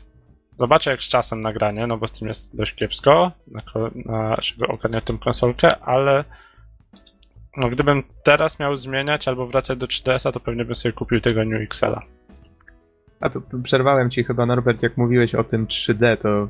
zobaczę 0.58 0.90
jak 0.90 1.02
z 1.02 1.08
czasem 1.08 1.40
nagranie, 1.40 1.86
no 1.86 1.98
bo 1.98 2.08
z 2.08 2.12
tym 2.12 2.28
jest 2.28 2.56
dość 2.56 2.74
kiepsko, 2.74 3.32
na, 3.46 3.62
na, 4.04 4.36
żeby 4.42 4.66
ogarniać 4.66 5.04
tą 5.04 5.18
konsolkę, 5.18 5.78
ale 5.78 6.24
no, 7.56 7.68
gdybym 7.68 8.02
teraz 8.22 8.58
miał 8.58 8.76
zmieniać 8.76 9.28
albo 9.28 9.46
wracać 9.46 9.78
do 9.78 9.86
3DS-a, 9.86 10.32
to 10.32 10.40
pewnie 10.40 10.64
bym 10.64 10.74
sobie 10.74 10.92
kupił 10.92 11.20
tego 11.20 11.44
New 11.44 11.62
XL-a. 11.62 12.02
A 13.20 13.30
to 13.30 13.40
przerwałem 13.62 14.10
ci 14.10 14.24
chyba, 14.24 14.46
Norbert, 14.46 14.82
jak 14.82 14.96
mówiłeś 14.96 15.34
o 15.34 15.44
tym 15.44 15.66
3D, 15.66 16.16
to, 16.16 16.48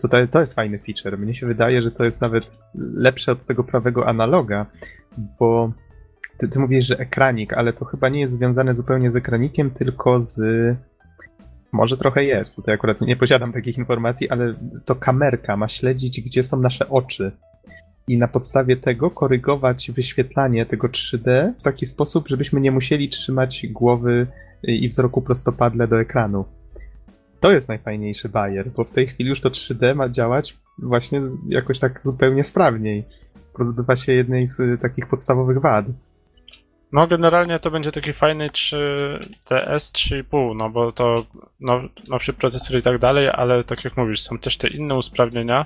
to, 0.00 0.08
to, 0.08 0.26
to 0.26 0.40
jest 0.40 0.54
fajny 0.54 0.78
feature. 0.78 1.18
Mnie 1.18 1.34
się 1.34 1.46
wydaje, 1.46 1.82
że 1.82 1.90
to 1.90 2.04
jest 2.04 2.20
nawet 2.20 2.60
lepsze 2.94 3.32
od 3.32 3.44
tego 3.44 3.64
prawego 3.64 4.08
analoga, 4.08 4.66
bo 5.18 5.72
ty, 6.38 6.48
ty 6.48 6.58
mówisz, 6.58 6.86
że 6.86 6.98
ekranik, 6.98 7.52
ale 7.52 7.72
to 7.72 7.84
chyba 7.84 8.08
nie 8.08 8.20
jest 8.20 8.34
związane 8.34 8.74
zupełnie 8.74 9.10
z 9.10 9.16
ekranikiem, 9.16 9.70
tylko 9.70 10.20
z. 10.20 10.40
Może 11.72 11.96
trochę 11.96 12.24
jest. 12.24 12.56
Tutaj 12.56 12.74
akurat 12.74 13.00
nie 13.00 13.16
posiadam 13.16 13.52
takich 13.52 13.78
informacji, 13.78 14.30
ale 14.30 14.54
to 14.84 14.94
kamerka 14.94 15.56
ma 15.56 15.68
śledzić, 15.68 16.20
gdzie 16.20 16.42
są 16.42 16.60
nasze 16.60 16.88
oczy. 16.88 17.32
I 18.08 18.18
na 18.18 18.28
podstawie 18.28 18.76
tego 18.76 19.10
korygować 19.10 19.90
wyświetlanie 19.90 20.66
tego 20.66 20.88
3D 20.88 21.52
w 21.58 21.62
taki 21.62 21.86
sposób, 21.86 22.28
żebyśmy 22.28 22.60
nie 22.60 22.70
musieli 22.70 23.08
trzymać 23.08 23.66
głowy 23.70 24.26
i 24.62 24.88
wzroku 24.88 25.22
prostopadle 25.22 25.88
do 25.88 26.00
ekranu. 26.00 26.44
To 27.40 27.52
jest 27.52 27.68
najfajniejszy 27.68 28.28
bajer, 28.28 28.70
bo 28.70 28.84
w 28.84 28.90
tej 28.90 29.06
chwili 29.06 29.30
już 29.30 29.40
to 29.40 29.50
3D 29.50 29.94
ma 29.94 30.08
działać 30.08 30.56
właśnie 30.78 31.22
jakoś 31.48 31.78
tak 31.78 32.00
zupełnie 32.00 32.44
sprawniej. 32.44 33.04
Pozbywa 33.54 33.96
się 33.96 34.12
jednej 34.12 34.46
z 34.46 34.60
y, 34.60 34.78
takich 34.78 35.06
podstawowych 35.06 35.60
wad. 35.60 35.86
No 36.92 37.06
generalnie 37.06 37.58
to 37.58 37.70
będzie 37.70 37.92
taki 37.92 38.12
fajny 38.12 38.50
3 38.50 39.18
DS 39.50 39.92
3,5, 39.92 40.56
no 40.56 40.70
bo 40.70 40.92
to 40.92 41.26
now, 41.60 41.82
nowszy 42.08 42.32
procesor 42.32 42.78
i 42.78 42.82
tak 42.82 42.98
dalej, 42.98 43.28
ale 43.28 43.64
tak 43.64 43.84
jak 43.84 43.96
mówisz, 43.96 44.22
są 44.22 44.38
też 44.38 44.56
te 44.56 44.68
inne 44.68 44.94
usprawnienia 44.94 45.64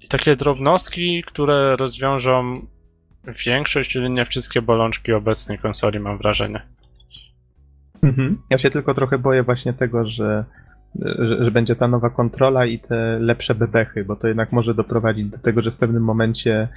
i 0.00 0.08
takie 0.08 0.36
drobnostki, 0.36 1.22
które 1.26 1.76
rozwiążą 1.76 2.66
większość, 3.46 3.90
czyli 3.90 4.10
nie 4.10 4.26
wszystkie 4.26 4.62
bolączki 4.62 5.12
obecnej 5.12 5.58
konsoli, 5.58 6.00
mam 6.00 6.18
wrażenie. 6.18 6.62
Mhm. 8.02 8.38
Ja 8.50 8.58
się 8.58 8.70
tylko 8.70 8.94
trochę 8.94 9.18
boję 9.18 9.42
właśnie 9.42 9.72
tego, 9.72 10.06
że, 10.06 10.44
że, 11.18 11.44
że 11.44 11.50
będzie 11.50 11.76
ta 11.76 11.88
nowa 11.88 12.10
kontrola 12.10 12.66
i 12.66 12.78
te 12.78 13.18
lepsze 13.18 13.54
bebechy, 13.54 14.04
bo 14.04 14.16
to 14.16 14.28
jednak 14.28 14.52
może 14.52 14.74
doprowadzić 14.74 15.26
do 15.26 15.38
tego, 15.38 15.62
że 15.62 15.70
w 15.70 15.76
pewnym 15.76 16.04
momencie 16.04 16.68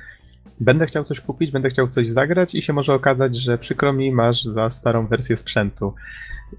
będę 0.59 0.85
chciał 0.85 1.03
coś 1.03 1.21
kupić, 1.21 1.51
będę 1.51 1.69
chciał 1.69 1.87
coś 1.87 2.09
zagrać 2.09 2.55
i 2.55 2.61
się 2.61 2.73
może 2.73 2.93
okazać, 2.93 3.35
że 3.35 3.57
przykro 3.57 3.93
mi, 3.93 4.11
masz 4.11 4.43
za 4.43 4.69
starą 4.69 5.07
wersję 5.07 5.37
sprzętu. 5.37 5.93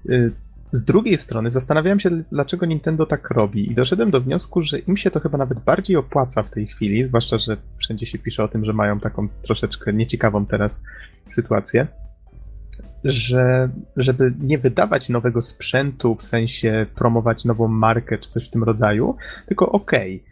Y, 0.09 0.31
Z 0.71 0.83
drugiej 0.85 1.17
strony 1.17 1.51
zastanawiałem 1.51 1.99
się, 1.99 2.09
dlaczego 2.31 2.65
Nintendo 2.65 3.05
tak 3.05 3.29
robi 3.31 3.71
i 3.71 3.75
doszedłem 3.75 4.11
do 4.11 4.21
wniosku, 4.21 4.63
że 4.63 4.79
im 4.79 4.97
się 4.97 5.11
to 5.11 5.19
chyba 5.19 5.37
nawet 5.37 5.59
bardziej 5.59 5.97
opłaca 5.97 6.43
w 6.43 6.49
tej 6.49 6.67
chwili, 6.67 7.03
zwłaszcza, 7.07 7.37
że 7.37 7.57
wszędzie 7.77 8.05
się 8.05 8.19
pisze 8.19 8.43
o 8.43 8.47
tym, 8.47 8.65
że 8.65 8.73
mają 8.73 8.99
taką 8.99 9.27
troszeczkę 9.41 9.93
nieciekawą 9.93 10.45
teraz 10.45 10.83
sytuację, 11.27 11.87
że 13.03 13.69
żeby 13.97 14.33
nie 14.39 14.57
wydawać 14.57 15.09
nowego 15.09 15.41
sprzętu, 15.41 16.15
w 16.15 16.23
sensie 16.23 16.85
promować 16.95 17.45
nową 17.45 17.67
markę 17.67 18.17
czy 18.17 18.29
coś 18.29 18.47
w 18.47 18.49
tym 18.51 18.63
rodzaju, 18.63 19.15
tylko 19.45 19.71
okej, 19.71 20.23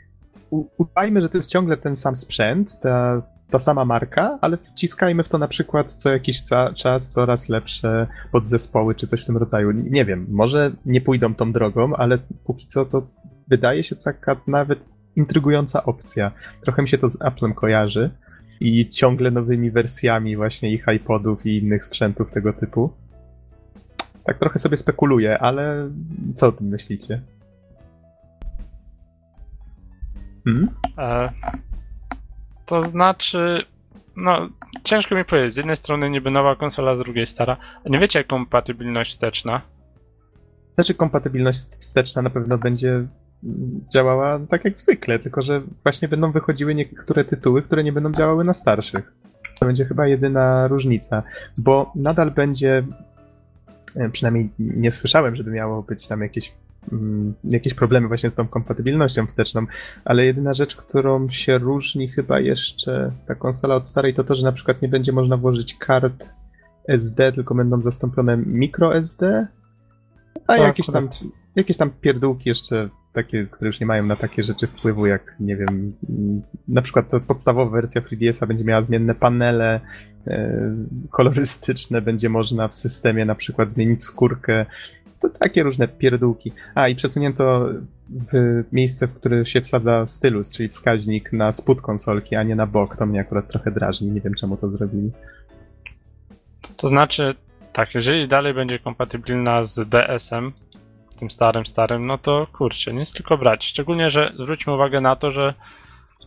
u- 0.50 0.66
udajmy, 0.78 1.22
że 1.22 1.30
to 1.30 1.38
jest 1.38 1.52
ciągle 1.52 1.78
ten 1.78 1.96
sam 1.96 2.16
sprzęt, 2.16 2.80
ta, 2.80 3.22
ta 3.50 3.60
sama 3.60 3.86
marka, 3.86 4.38
ale 4.42 4.58
wciskajmy 4.58 5.24
w 5.24 5.30
to 5.30 5.38
na 5.38 5.48
przykład 5.48 5.94
co 5.94 6.12
jakiś 6.12 6.42
ca- 6.42 6.74
czas 6.74 7.08
coraz 7.08 7.50
lepsze 7.50 8.08
podzespoły 8.32 8.96
czy 8.96 9.08
coś 9.08 9.24
w 9.24 9.26
tym 9.26 9.38
rodzaju. 9.38 9.72
Nie 9.72 10.06
wiem, 10.06 10.28
może 10.30 10.72
nie 10.86 11.02
pójdą 11.02 11.34
tą 11.34 11.52
drogą, 11.52 11.96
ale 11.96 12.18
póki 12.44 12.68
co 12.68 12.86
to 12.86 13.08
wydaje 13.48 13.84
się 13.84 13.96
taka 13.96 14.36
nawet 14.48 14.90
intrygująca 15.16 15.84
opcja. 15.84 16.32
Trochę 16.62 16.82
mi 16.82 16.88
się 16.90 16.98
to 16.98 17.10
z 17.10 17.22
Applem 17.22 17.54
kojarzy 17.54 18.10
i 18.60 18.90
ciągle 18.90 19.32
nowymi 19.32 19.72
wersjami 19.72 20.36
właśnie 20.36 20.74
ich 20.74 20.86
iPodów 20.96 21.46
i 21.46 21.58
innych 21.58 21.84
sprzętów 21.84 22.32
tego 22.32 22.54
typu. 22.54 22.94
Tak 24.26 24.40
trochę 24.40 24.60
sobie 24.60 24.78
spekuluję, 24.78 25.40
ale 25.40 25.90
co 26.34 26.48
o 26.48 26.52
tym 26.52 26.68
myślicie? 26.68 27.22
Hmm? 30.46 30.70
E, 30.98 31.30
to 32.70 32.84
znaczy, 32.84 33.66
no, 34.16 34.50
ciężko 34.84 35.16
mi 35.16 35.26
powiedzieć. 35.26 35.54
Z 35.54 35.58
jednej 35.58 35.76
strony 35.76 36.10
niby 36.10 36.32
nowa 36.32 36.56
konsola, 36.56 36.96
z 36.96 37.00
drugiej 37.00 37.26
stara. 37.26 37.58
A 37.86 37.90
nie 37.90 38.00
wiecie, 38.00 38.24
kompatybilność 38.24 39.12
wsteczna? 39.12 39.62
Znaczy, 40.76 40.94
kompatybilność 40.94 41.60
wsteczna 41.60 42.22
na 42.22 42.30
pewno 42.30 42.58
będzie 42.58 43.08
działała 43.94 44.40
tak 44.50 44.66
jak 44.66 44.76
zwykle, 44.76 45.20
tylko 45.20 45.42
że 45.42 45.62
właśnie 45.84 46.08
będą 46.08 46.32
wychodziły 46.32 46.76
niektóre 46.76 47.26
tytuły, 47.26 47.62
które 47.62 47.84
nie 47.84 47.94
będą 47.94 48.12
działały 48.12 48.44
na 48.44 48.54
starszych. 48.54 49.14
To 49.60 49.66
będzie 49.66 49.86
chyba 49.86 50.08
jedyna 50.08 50.68
różnica, 50.68 51.24
bo 51.58 51.92
nadal 51.96 52.32
będzie, 52.32 52.84
e, 53.96 54.10
przynajmniej 54.10 54.50
nie 54.60 54.92
słyszałem, 54.92 55.36
żeby 55.36 55.52
miało 55.52 55.84
być 55.84 56.08
tam 56.08 56.22
jakieś, 56.22 56.54
jakieś 57.44 57.74
problemy 57.74 58.08
właśnie 58.08 58.30
z 58.30 58.36
tą 58.36 58.48
kompatybilnością 58.48 59.26
wsteczną, 59.26 59.66
ale 60.06 60.26
jedyna 60.26 60.54
rzecz, 60.54 60.76
którą 60.76 61.30
się 61.30 61.58
różni 61.58 62.08
chyba 62.08 62.40
jeszcze 62.40 63.12
ta 63.28 63.36
konsola 63.36 63.76
od 63.76 63.86
starej, 63.86 64.14
to 64.14 64.24
to, 64.24 64.36
że 64.36 64.44
na 64.44 64.52
przykład 64.52 64.82
nie 64.82 64.88
będzie 64.88 65.12
można 65.12 65.38
włożyć 65.38 65.76
kart 65.78 66.30
SD, 66.88 67.32
tylko 67.32 67.56
będą 67.56 67.82
zastąpione 67.82 68.38
micro 68.38 68.96
SD, 68.96 69.48
a 70.48 70.54
Tak, 70.54 70.60
jakieś 70.60 70.86
tam, 70.86 71.10
jakieś 71.56 71.78
tam 71.78 71.90
pierdółki 71.90 72.50
jeszcze 72.50 72.90
takie, 73.14 73.48
które 73.52 73.68
już 73.68 73.80
nie 73.80 73.86
mają 73.86 74.06
na 74.06 74.16
takie 74.16 74.44
rzeczy 74.44 74.68
wpływu, 74.68 75.06
jak 75.06 75.36
nie 75.40 75.56
wiem, 75.56 75.94
mm, 76.10 76.42
na 76.68 76.82
przykład 76.82 77.12
podstawowa 77.28 77.72
wersja 77.72 78.02
3DS-a 78.02 78.46
będzie 78.46 78.64
miała 78.64 78.82
zmienne 78.82 79.16
panele 79.16 79.80
e, 80.28 80.76
kolorystyczne, 81.12 82.02
będzie 82.02 82.30
można 82.30 82.68
w 82.68 82.76
systemie 82.76 83.26
na 83.26 83.36
przykład 83.36 83.72
zmienić 83.72 84.04
skórkę. 84.04 84.66
To 85.22 85.30
takie 85.30 85.64
różne 85.64 85.88
pierdółki. 85.88 86.52
A 86.76 86.88
i 86.88 86.96
przesunięto 86.96 87.70
w 88.10 88.64
miejsce, 88.72 89.08
w 89.08 89.14
które 89.14 89.46
się 89.46 89.62
wsadza 89.62 90.06
stylus, 90.06 90.52
czyli 90.54 90.70
wskaźnik 90.70 91.34
na 91.34 91.52
spód 91.52 91.82
konsolki, 91.82 92.36
a 92.36 92.44
nie 92.44 92.56
na 92.56 92.66
bok. 92.66 92.98
To 92.98 93.06
mnie 93.06 93.20
akurat 93.20 93.48
trochę 93.48 93.72
drażni. 93.72 94.12
Nie 94.12 94.22
wiem 94.22 94.36
czemu 94.36 94.58
to 94.58 94.70
zrobili. 94.70 95.12
To 96.78 96.88
znaczy, 96.88 97.36
tak, 97.74 97.96
jeżeli 97.96 98.28
dalej 98.28 98.54
będzie 98.54 98.80
kompatybilna 98.80 99.64
z 99.64 99.90
DS-em, 99.90 100.52
tym 101.20 101.32
starym, 101.32 101.66
starym, 101.66 102.06
no 102.06 102.18
to 102.18 102.48
kurczę, 102.54 102.94
nic 102.94 103.14
tylko 103.14 103.38
brać. 103.38 103.66
Szczególnie, 103.66 104.10
że 104.12 104.34
zwróćmy 104.36 104.74
uwagę 104.74 105.02
na 105.02 105.16
to, 105.16 105.32
że 105.32 105.54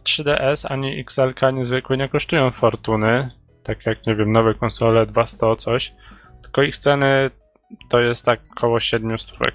3DS 0.05 0.67
ani 0.71 1.01
XL 1.01 1.47
ani 1.47 1.65
zwykłe 1.65 1.97
nie 1.97 2.09
kosztują 2.09 2.51
fortuny, 2.51 3.31
tak 3.63 3.87
jak, 3.87 4.07
nie 4.07 4.15
wiem, 4.15 4.33
nowe 4.33 4.55
konsole 4.55 5.07
200 5.07 5.57
coś, 5.59 5.93
tylko 6.43 6.63
ich 6.63 6.79
ceny 6.79 7.31
to 7.89 8.01
jest 8.01 8.25
tak 8.25 8.41
około 8.57 8.81
7 8.81 9.19
stówek. 9.19 9.55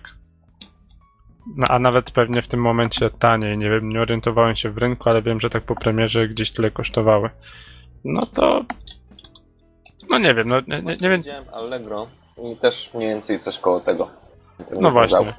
No, 1.56 1.66
a 1.70 1.80
nawet 1.80 2.12
pewnie 2.12 2.42
w 2.42 2.48
tym 2.48 2.62
momencie 2.62 3.10
taniej, 3.10 3.58
nie 3.58 3.70
wiem, 3.70 3.90
nie 3.90 4.02
orientowałem 4.02 4.56
się 4.56 4.72
w 4.72 4.78
rynku, 4.78 5.10
ale 5.10 5.22
wiem, 5.22 5.42
że 5.42 5.50
tak 5.50 5.64
po 5.64 5.76
premierze 5.76 6.28
gdzieś 6.28 6.52
tyle 6.52 6.72
kosztowały. 6.72 7.30
No 8.06 8.26
to... 8.26 8.66
No 10.10 10.20
nie 10.20 10.34
wiem, 10.34 10.48
no 10.48 10.60
nie, 10.68 10.82
nie, 10.82 10.94
nie 11.02 11.10
wiem, 11.10 11.22
Widziałem 11.22 11.46
Allegro 11.54 12.08
i 12.44 12.56
też 12.56 12.94
mniej 12.94 13.10
więcej 13.10 13.40
coś 13.40 13.60
koło 13.60 13.80
tego. 13.80 14.10
No 14.74 14.82
nie 14.82 14.92
właśnie. 14.92 15.34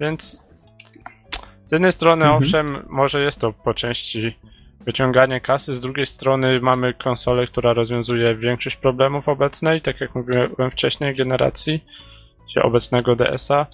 Więc 0.00 0.42
z 1.64 1.72
jednej 1.72 1.92
strony, 1.92 2.24
Mhm. 2.24 2.42
owszem, 2.42 2.86
może 2.88 3.22
jest 3.22 3.38
to 3.38 3.52
po 3.52 3.74
części 3.74 4.38
wyciąganie 4.80 5.40
kasy, 5.40 5.74
z 5.74 5.80
drugiej 5.80 6.06
strony 6.06 6.60
mamy 6.60 6.94
konsolę, 6.94 7.46
która 7.46 7.72
rozwiązuje 7.72 8.34
większość 8.34 8.76
problemów 8.76 9.28
obecnej, 9.28 9.80
tak 9.80 10.00
jak 10.00 10.14
mówiłem 10.14 10.70
wcześniej, 10.70 11.14
generacji, 11.14 11.84
obecnego 12.62 13.16
DS-a. 13.16 13.66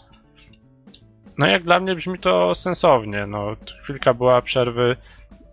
No 1.38 1.46
jak 1.46 1.62
dla 1.62 1.80
mnie 1.80 1.94
brzmi 1.94 2.18
to 2.18 2.54
sensownie. 2.54 3.26
No, 3.26 3.56
chwilka 3.82 4.14
była 4.14 4.42
przerwy. 4.42 4.96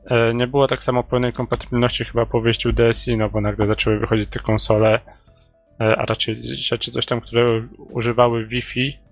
e, 0.05 0.33
Nie 0.33 0.47
było 0.47 0.67
tak 0.67 0.83
samo 0.83 1.03
pełnej 1.03 1.33
kompatybilności 1.33 2.05
chyba 2.05 2.25
po 2.25 2.41
wyjściu 2.41 2.71
DSi, 2.71 3.17
no 3.17 3.29
bo 3.29 3.41
nagle 3.41 3.67
zaczęły 3.67 3.99
wychodzić 3.99 4.29
te 4.29 4.39
konsole, 4.39 4.99
e, 5.81 5.95
a 5.97 6.05
raczej 6.05 6.57
rzeczy 6.57 6.91
coś 6.91 7.05
tam, 7.05 7.21
które 7.21 7.67
używały 7.77 8.45
Wi-Fi 8.45 9.02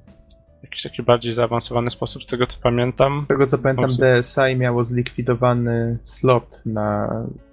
jakiś 0.63 0.83
taki 0.83 1.03
bardziej 1.03 1.33
zaawansowany 1.33 1.89
sposób, 1.89 2.23
z 2.23 2.25
tego 2.25 2.47
co 2.47 2.57
pamiętam. 2.63 3.21
Z 3.25 3.27
tego 3.27 3.45
co 3.47 3.57
pamiętam, 3.57 3.89
DSi 3.89 4.55
miało 4.57 4.83
zlikwidowany 4.83 5.97
slot 6.01 6.61
na. 6.65 7.09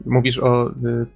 Mówisz 0.06 0.38
o, 0.38 0.70
y, 0.70 1.06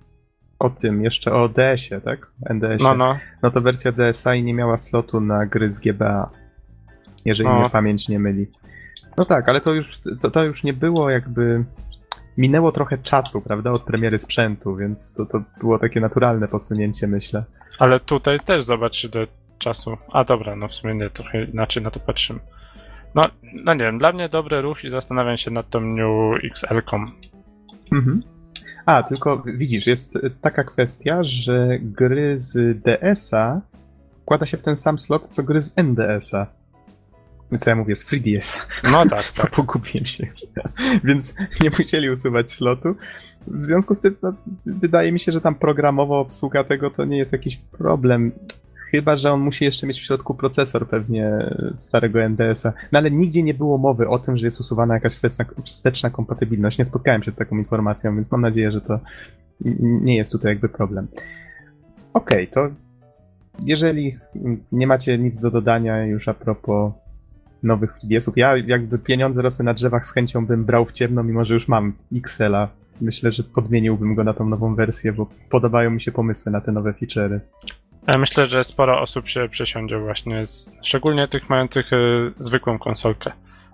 o 0.59 0.71
tym, 0.71 1.05
jeszcze 1.05 1.33
o 1.35 1.49
DS-ie, 1.49 2.01
tak? 2.01 2.31
NDS-ie. 2.51 2.79
No, 2.83 2.95
no. 2.95 3.19
No 3.43 3.51
to 3.51 3.61
wersja 3.61 3.93
DSi 3.93 4.43
nie 4.43 4.55
miała 4.55 4.77
slotu 4.77 5.21
na 5.21 5.47
gry 5.47 5.71
z 5.71 5.81
GBA. 5.81 6.31
Jeżeli 7.25 7.49
No. 7.49 7.61
mnie 7.61 7.71
pamięć 7.71 8.09
nie 8.09 8.19
myli. 8.19 8.47
No 9.17 9.25
tak, 9.25 9.49
ale 9.49 9.61
to 9.61 9.75
już, 9.75 10.01
to, 10.21 10.31
to 10.31 10.45
już 10.45 10.65
nie 10.65 10.73
było 10.73 11.11
jakby. 11.11 11.65
Minęło 12.39 12.73
trochę 12.73 12.99
czasu, 12.99 13.41
prawda, 13.41 13.71
od 13.71 13.83
premiery 13.83 14.19
sprzętu, 14.19 14.77
więc 14.77 15.15
to, 15.15 15.27
to 15.27 15.43
było 15.61 15.79
takie 15.79 16.01
naturalne 16.01 16.49
posunięcie, 16.49 17.07
myślę. 17.07 17.45
Ale 17.79 18.01
tutaj 18.01 18.41
też 18.41 18.65
zobacz 18.65 19.07
czasu. 19.63 19.97
A 20.13 20.25
dobra, 20.25 20.57
no 20.57 20.69
w 20.69 20.75
sumie 20.75 20.95
nie, 20.95 21.11
trochę 21.11 21.45
inaczej 21.45 21.83
na 21.83 21.91
to 21.91 22.01
patrzymy. 22.01 22.41
No, 23.15 23.23
no 23.65 23.75
nie 23.75 23.85
wiem, 23.85 23.99
dla 23.99 24.13
mnie 24.13 24.29
dobry 24.29 24.61
ruch 24.61 24.85
i 24.85 24.91
zastanawiam 24.91 25.37
się 25.37 25.51
nad 25.51 25.71
tą 25.71 25.81
New 25.81 26.45
XL-ką. 26.45 27.07
Mhm. 27.93 28.23
A, 28.87 29.03
tylko 29.03 29.43
widzisz, 29.47 29.87
jest 29.87 30.19
taka 30.41 30.65
kwestia, 30.65 31.19
że 31.23 31.79
gry 31.81 32.39
z 32.39 32.83
DS-a 32.83 33.61
wkłada 34.23 34.47
się 34.47 34.57
w 34.57 34.63
ten 34.63 34.77
sam 34.77 34.99
slot, 34.99 35.29
co 35.29 35.43
gry 35.43 35.61
z 35.61 35.73
NDS-a. 35.77 36.47
Co 37.59 37.71
ja 37.71 37.77
mówię, 37.77 37.97
z 37.97 38.07
3DS. 38.07 38.61
No 38.93 39.07
tak, 39.07 39.33
tak. 39.37 39.51
Pogubiłem 39.51 40.07
się. 40.07 40.27
Więc 41.05 41.35
nie 41.61 41.71
musieli 41.79 42.11
usuwać 42.11 42.53
slotu. 42.53 42.95
W 43.47 43.63
związku 43.63 43.95
z 43.95 44.01
tym, 44.01 44.17
no, 44.23 44.35
wydaje 44.67 45.13
mi 45.13 45.19
się, 45.19 45.33
że 45.33 45.41
tam 45.41 45.55
programowo 45.55 46.21
obsługa 46.21 46.65
tego 46.65 46.91
to 46.91 47.05
nie 47.05 47.19
jest 47.19 47.33
jakiś 47.33 47.57
problem. 47.57 48.33
Chyba, 48.93 49.17
że 49.17 49.33
on 49.33 49.41
musi 49.41 49.65
jeszcze 49.65 49.87
mieć 49.87 50.01
w 50.01 50.05
środku 50.05 50.35
procesor 50.35 50.89
pewnie 50.89 51.31
starego 51.77 52.23
NDS-a. 52.23 52.73
No 52.93 52.99
ale 52.99 53.11
nigdzie 53.11 53.43
nie 53.43 53.55
było 53.55 53.79
mowy 53.79 54.09
o 54.09 54.19
tym, 54.19 54.37
że 54.37 54.47
jest 54.47 54.61
usuwana 54.61 54.95
jakaś 54.95 55.13
wsteczna, 55.13 55.45
wsteczna 55.65 56.11
kompatybilność. 56.11 56.79
Nie 56.79 56.85
spotkałem 56.85 57.23
się 57.23 57.33
z 57.33 57.37
taką 57.37 57.59
informacją, 57.59 58.15
więc 58.15 58.33
mam 58.33 58.41
nadzieję, 58.41 58.73
że 58.73 58.81
to 58.81 59.01
nie 59.81 60.17
jest 60.17 60.33
tutaj 60.33 60.53
jakby 60.53 60.69
problem. 60.69 61.09
Okej, 62.15 62.49
to 62.49 62.69
jeżeli 63.63 64.17
nie 64.73 64.87
macie 64.87 65.19
nic 65.19 65.41
do 65.41 65.51
dodania 65.51 66.07
już 66.07 66.29
a 66.29 66.35
propos 66.35 66.93
nowych 67.63 67.99
3DS-ów, 67.99 68.37
ja 68.37 68.57
jakby 68.57 68.99
pieniądze 68.99 69.43
rosły 69.43 69.65
na 69.65 69.75
drzewach, 69.75 70.07
z 70.07 70.13
chęcią 70.13 70.47
bym 70.47 70.65
brał 70.65 70.85
w 70.85 70.93
ciemno, 70.93 71.23
mimo 71.23 71.45
że 71.45 71.55
już 71.55 71.69
mam 71.69 71.93
XL-a. 72.13 72.69
Myślę, 73.01 73.33
że 73.33 73.43
podmieniłbym 73.43 74.15
go 74.15 74.25
na 74.25 74.35
tą 74.35 74.49
nową 74.49 74.75
wersję, 74.75 75.13
bo 75.13 75.27
podobają 75.51 75.91
mi 75.91 76.01
się 76.01 76.13
pomysły 76.13 76.53
na 76.53 76.61
te 76.61 76.73
nowe 76.73 76.93
feature'y. 76.93 77.41
Ja 78.09 78.19
myślę, 78.19 78.47
że 78.47 78.65
sporo 78.65 79.01
osób 79.01 79.29
się 79.29 79.49
przesiądzie 79.49 79.99
właśnie, 79.99 80.47
z, 80.47 80.71
szczególnie 80.83 81.29
tych 81.29 81.51
mających 81.51 81.93
y, 81.93 82.33
zwykłą 82.41 82.79
konsolkę. 82.79 83.33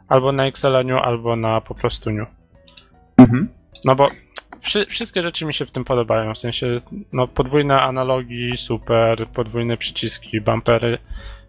Albo 0.09 0.33
na 0.33 0.45
New, 0.85 1.03
albo 1.03 1.37
na 1.37 1.61
po 1.61 1.75
prostu 1.75 2.11
New. 2.11 2.29
Mhm. 3.17 3.49
No 3.85 3.95
bo 3.95 4.05
wszy, 4.61 4.87
wszystkie 4.87 5.23
rzeczy 5.23 5.45
mi 5.45 5.55
się 5.55 5.67
w 5.67 5.71
tym 5.71 5.85
podobają, 5.85 6.35
w 6.35 6.39
sensie 6.39 6.81
no 7.13 7.29
podwójne 7.29 7.83
analogi, 7.83 8.57
super, 8.57 9.29
podwójne 9.29 9.77
przyciski, 9.77 10.41
bumpery, 10.41 10.99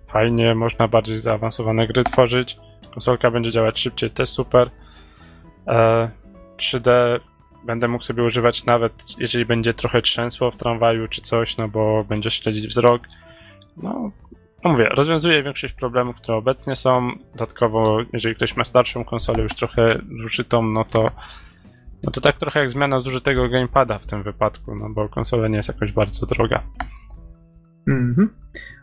fajnie, 0.08 0.56
można 0.56 0.88
bardziej 0.88 1.20
zaawansowane 1.20 1.88
gry 1.88 2.04
tworzyć, 2.04 2.58
konsolka 2.92 3.32
będzie 3.32 3.52
działać 3.52 3.80
szybciej, 3.80 4.12
też 4.12 4.30
super. 4.30 4.70
E, 5.68 6.10
3D 6.58 7.20
będę 7.66 7.88
mógł 7.88 8.04
sobie 8.04 8.24
używać 8.24 8.66
nawet 8.66 8.94
jeżeli 9.18 9.46
będzie 9.46 9.74
trochę 9.74 10.02
trzęsło 10.02 10.52
w 10.52 10.56
tramwaju 10.56 11.08
czy 11.08 11.22
coś, 11.22 11.58
no 11.58 11.68
bo 11.68 12.04
będzie 12.04 12.32
śledzić 12.32 12.68
wzrok. 12.68 13.02
No, 13.78 14.12
no 14.64 14.72
mówię, 14.72 14.90
rozwiązuje 14.90 15.44
większość 15.44 15.74
problemów, 15.74 16.16
które 16.16 16.38
obecnie 16.38 16.76
są. 16.76 17.12
Dodatkowo, 17.32 17.98
jeżeli 18.14 18.36
ktoś 18.36 18.58
ma 18.58 18.64
starszą 18.64 19.06
konsolę, 19.06 19.44
już 19.44 19.56
trochę 19.56 20.02
zużytą, 20.22 20.64
no 20.64 20.86
to 20.86 21.12
no 22.04 22.12
to 22.12 22.22
tak 22.22 22.40
trochę 22.40 22.60
jak 22.60 22.72
zmiana 22.72 23.00
zużytego 23.00 23.50
gamepada 23.50 24.00
w 24.00 24.06
tym 24.06 24.24
wypadku, 24.24 24.76
no 24.76 24.90
bo 24.90 25.10
konsola 25.10 25.48
nie 25.48 25.58
jest 25.58 25.70
jakoś 25.70 25.92
bardzo 25.92 26.26
droga. 26.26 26.64
Mhm. 27.88 28.30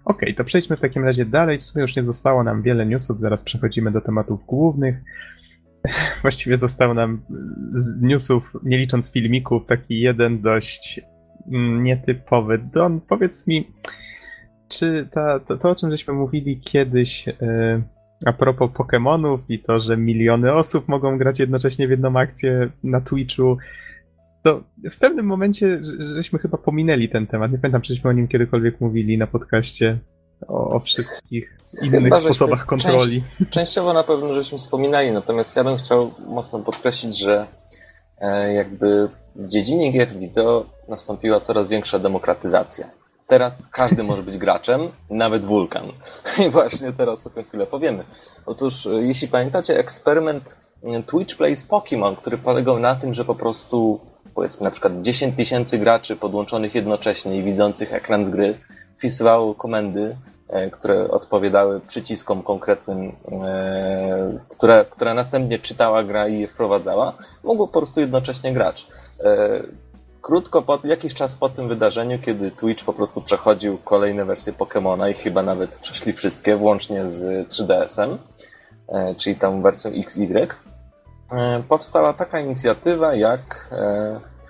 Okej, 0.04 0.34
to 0.34 0.44
przejdźmy 0.44 0.76
w 0.76 0.80
takim 0.80 1.04
razie 1.04 1.24
dalej. 1.24 1.58
W 1.58 1.64
sumie 1.64 1.82
już 1.82 1.96
nie 1.96 2.04
zostało 2.04 2.44
nam 2.44 2.62
wiele 2.62 2.86
newsów, 2.86 3.20
zaraz 3.20 3.42
przechodzimy 3.42 3.90
do 3.90 4.00
tematów 4.00 4.46
głównych. 4.46 4.96
Właściwie 6.22 6.56
został 6.56 6.94
nam 6.94 7.22
z 7.72 8.02
newsów, 8.02 8.56
nie 8.62 8.78
licząc 8.78 9.12
filmików, 9.12 9.66
taki 9.66 10.00
jeden 10.00 10.40
dość 10.40 11.00
mm, 11.52 11.84
nietypowy. 11.84 12.58
Don, 12.72 13.00
powiedz 13.00 13.46
mi, 13.46 13.70
czy 14.68 15.08
ta, 15.12 15.40
to, 15.40 15.56
to, 15.56 15.70
o 15.70 15.74
czym 15.74 15.90
żeśmy 15.90 16.14
mówili 16.14 16.60
kiedyś 16.60 17.28
e, 17.28 17.82
a 18.26 18.32
propos 18.32 18.70
Pokémonów 18.70 19.38
i 19.48 19.58
to, 19.58 19.80
że 19.80 19.96
miliony 19.96 20.52
osób 20.52 20.88
mogą 20.88 21.18
grać 21.18 21.40
jednocześnie 21.40 21.86
w 21.86 21.90
jedną 21.90 22.18
akcję 22.18 22.70
na 22.82 23.00
Twitchu, 23.00 23.56
to 24.42 24.64
w 24.90 24.98
pewnym 24.98 25.26
momencie 25.26 25.80
żeśmy 26.14 26.38
chyba 26.38 26.58
pominęli 26.58 27.08
ten 27.08 27.26
temat. 27.26 27.52
Nie 27.52 27.58
pamiętam, 27.58 27.80
czy 27.80 27.94
żeśmy 27.94 28.10
o 28.10 28.12
nim 28.12 28.28
kiedykolwiek 28.28 28.80
mówili 28.80 29.18
na 29.18 29.26
podcaście 29.26 29.98
o, 30.48 30.70
o 30.70 30.80
wszystkich 30.80 31.58
innych 31.82 32.02
Chyba, 32.02 32.20
sposobach 32.20 32.66
kontroli. 32.66 33.22
Częściowo 33.50 33.92
na 33.92 34.02
pewno 34.02 34.34
żeśmy 34.34 34.58
wspominali, 34.58 35.12
natomiast 35.12 35.56
ja 35.56 35.64
bym 35.64 35.76
chciał 35.76 36.10
mocno 36.26 36.58
podkreślić, 36.58 37.18
że 37.18 37.46
e, 38.18 38.52
jakby 38.52 39.08
w 39.36 39.48
dziedzinie 39.48 39.92
gier 39.92 40.08
wideo 40.18 40.66
nastąpiła 40.88 41.40
coraz 41.40 41.68
większa 41.68 41.98
demokratyzacja. 41.98 42.86
Teraz 43.26 43.66
każdy 43.66 44.02
może 44.02 44.22
być 44.22 44.38
graczem, 44.38 44.80
nawet 45.10 45.44
wulkan. 45.44 45.92
I 46.46 46.50
właśnie 46.50 46.92
teraz 46.92 47.26
o 47.26 47.30
tym 47.30 47.44
chwilę 47.44 47.66
powiemy. 47.66 48.04
Otóż, 48.46 48.86
e, 48.86 48.90
jeśli 48.90 49.28
pamiętacie 49.28 49.78
eksperyment 49.78 50.56
e, 50.84 51.02
Twitch 51.02 51.36
Plays 51.36 51.68
Pokémon, 51.68 52.16
który 52.16 52.38
polegał 52.38 52.78
na 52.78 52.94
tym, 52.94 53.14
że 53.14 53.24
po 53.24 53.34
prostu 53.34 54.00
powiedzmy 54.34 54.64
na 54.64 54.70
przykład 54.70 55.02
10 55.02 55.36
tysięcy 55.36 55.78
graczy 55.78 56.16
podłączonych 56.16 56.74
jednocześnie 56.74 57.36
i 57.36 57.42
widzących 57.42 57.94
ekran 57.94 58.24
z 58.24 58.28
gry 58.28 58.58
wpisywało 58.98 59.54
komendy, 59.54 60.16
które 60.72 61.10
odpowiadały 61.10 61.80
przyciskom 61.80 62.42
konkretnym, 62.42 63.12
e, 63.44 64.38
które, 64.48 64.84
które 64.90 65.14
następnie 65.14 65.58
czytała 65.58 66.04
gra 66.04 66.28
i 66.28 66.40
je 66.40 66.48
wprowadzała, 66.48 67.12
mogło 67.44 67.68
po 67.68 67.80
prostu 67.80 68.00
jednocześnie 68.00 68.52
grać. 68.52 68.86
E, 69.20 69.62
krótko 70.22 70.62
po, 70.62 70.78
jakiś 70.84 71.14
czas 71.14 71.34
po 71.34 71.48
tym 71.48 71.68
wydarzeniu, 71.68 72.18
kiedy 72.18 72.50
Twitch 72.50 72.84
po 72.84 72.92
prostu 72.92 73.20
przechodził 73.20 73.78
kolejne 73.78 74.24
wersje 74.24 74.52
Pokémona 74.52 75.10
i 75.10 75.14
chyba 75.14 75.42
nawet 75.42 75.78
przeszli 75.78 76.12
wszystkie, 76.12 76.56
włącznie 76.56 77.08
z 77.08 77.48
3DS-em, 77.48 78.18
czyli 79.16 79.36
tą 79.36 79.62
wersją 79.62 79.90
XY, 79.90 80.46
powstała 81.68 82.12
taka 82.12 82.40
inicjatywa 82.40 83.14
jak 83.14 83.70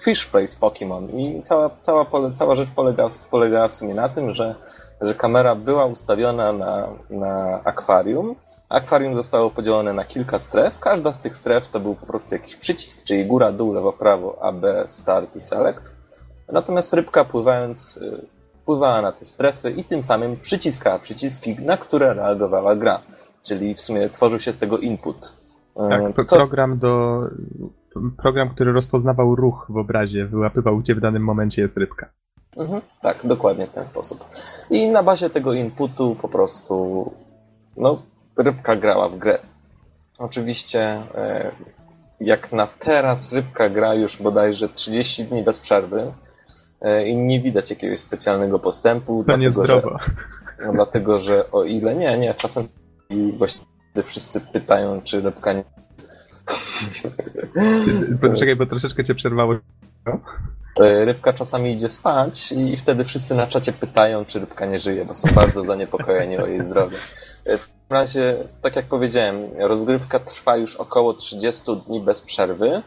Fish 0.05 0.27
Place 0.27 0.57
Pokémon 0.61 1.19
i 1.19 1.43
cała, 1.43 1.71
cała, 1.81 2.07
cała 2.35 2.55
rzecz 2.55 2.69
polega, 2.77 3.09
polegała 3.31 3.69
w 3.69 3.73
sumie 3.73 3.95
na 3.95 4.09
tym, 4.09 4.35
że, 4.35 4.55
że 5.01 5.15
kamera 5.15 5.55
była 5.55 5.87
ustawiona 5.87 6.53
na, 6.53 6.89
na 7.11 7.61
akwarium. 7.65 8.35
Akwarium 8.69 9.17
zostało 9.17 9.51
podzielone 9.51 9.93
na 9.93 10.05
kilka 10.05 10.39
stref. 10.39 10.79
Każda 10.79 11.13
z 11.13 11.21
tych 11.21 11.37
stref 11.37 11.69
to 11.69 11.81
był 11.81 11.95
po 11.95 12.07
prostu 12.07 12.35
jakiś 12.35 12.57
przycisk, 12.57 13.05
czyli 13.05 13.27
góra, 13.27 13.53
dół, 13.53 13.73
lewo, 13.73 13.93
prawo, 13.93 14.39
A, 14.43 14.53
B, 14.53 14.85
start 14.89 15.37
i 15.37 15.41
select. 15.41 15.81
Natomiast 16.53 16.93
rybka 16.93 17.25
pływając 17.25 17.97
y, 17.97 18.27
wpływała 18.55 19.03
na 19.03 19.13
te 19.13 19.25
strefy 19.25 19.71
i 19.71 19.85
tym 19.85 20.03
samym 20.03 20.37
przyciskała 20.37 20.99
przyciski, 20.99 21.57
na 21.61 21.77
które 21.77 22.15
reagowała 22.15 22.77
gra. 22.77 23.01
Czyli 23.43 23.75
w 23.75 23.81
sumie 23.81 24.11
tworzył 24.11 24.41
się 24.41 24.53
z 24.53 24.59
tego 24.59 24.79
input. 24.79 25.33
Tak, 25.91 26.29
to... 26.29 26.37
program 26.37 26.79
do 26.79 27.21
program, 28.17 28.51
który 28.51 28.73
rozpoznawał 28.73 29.37
ruch 29.37 29.67
w 29.69 29.77
obrazie, 29.77 30.27
wyłapywał, 30.27 30.79
gdzie 30.79 30.95
w 30.95 31.01
danym 31.01 31.25
momencie 31.25 31.63
jest 31.63 31.77
rybka. 31.77 32.11
Mhm, 32.57 32.81
tak, 33.03 33.19
dokładnie 33.25 33.67
w 33.67 33.73
ten 33.73 33.85
sposób. 33.85 34.25
I 34.71 34.89
na 34.89 35.03
bazie 35.03 35.31
tego 35.31 35.53
inputu 35.53 36.17
po 36.23 36.29
prostu 36.29 37.13
no, 37.77 38.03
rybka 38.37 38.77
grała 38.77 39.09
w 39.09 39.19
grę. 39.19 39.39
Oczywiście 40.19 40.81
e, 41.15 41.51
jak 42.21 42.53
na 42.53 42.67
teraz 42.67 43.33
rybka 43.33 43.69
gra 43.69 43.95
już 43.95 44.23
bodajże 44.23 44.69
30 44.69 45.25
dni 45.25 45.43
bez 45.43 45.61
przerwy 45.61 46.13
e, 46.81 47.09
i 47.09 47.17
nie 47.17 47.41
widać 47.41 47.71
jakiegoś 47.71 48.01
specjalnego 48.01 48.59
postępu. 48.59 49.25
To. 49.83 49.99
Że, 49.99 50.67
no, 50.67 50.73
dlatego, 50.73 51.21
że 51.21 51.51
o 51.51 51.65
ile 51.65 51.95
nie, 51.95 52.19
nie, 52.19 52.35
czasem 52.35 52.69
i 53.11 53.33
właściwie 53.39 53.67
wszyscy 54.05 54.41
pytają, 54.41 55.03
czy 55.03 55.21
rybka 55.21 55.53
nie 55.53 55.65
Czekaj, 58.37 58.57
bo 58.57 58.67
troszeczkę 58.67 59.05
cię 59.05 59.15
przerwało. 59.15 59.55
E, 60.81 61.05
rybka 61.05 61.33
czasami 61.33 61.73
idzie 61.73 61.89
spać 61.89 62.53
i 62.53 62.77
wtedy 62.77 63.05
wszyscy 63.05 63.35
na 63.35 63.47
czacie 63.47 63.73
pytają, 63.73 64.25
czy 64.25 64.41
rybka 64.41 64.67
nie 64.67 64.79
żyje, 64.79 65.05
bo 65.05 65.15
są 65.15 65.29
bardzo 65.35 65.65
zaniepokojeni 65.65 66.39
o 66.39 66.47
jej 66.47 66.63
zdrowie. 66.63 66.97
E, 67.47 67.59
w 67.59 67.91
razie, 67.91 68.37
tak 68.63 68.77
jak 68.77 68.85
powiedziałem, 68.85 69.51
rozgrywka 69.59 70.19
trwa 70.19 70.57
już 70.57 70.77
około 70.77 71.15
30 71.15 71.63
dni 71.87 72.01
bez 72.01 72.23
przerwy 72.23 72.83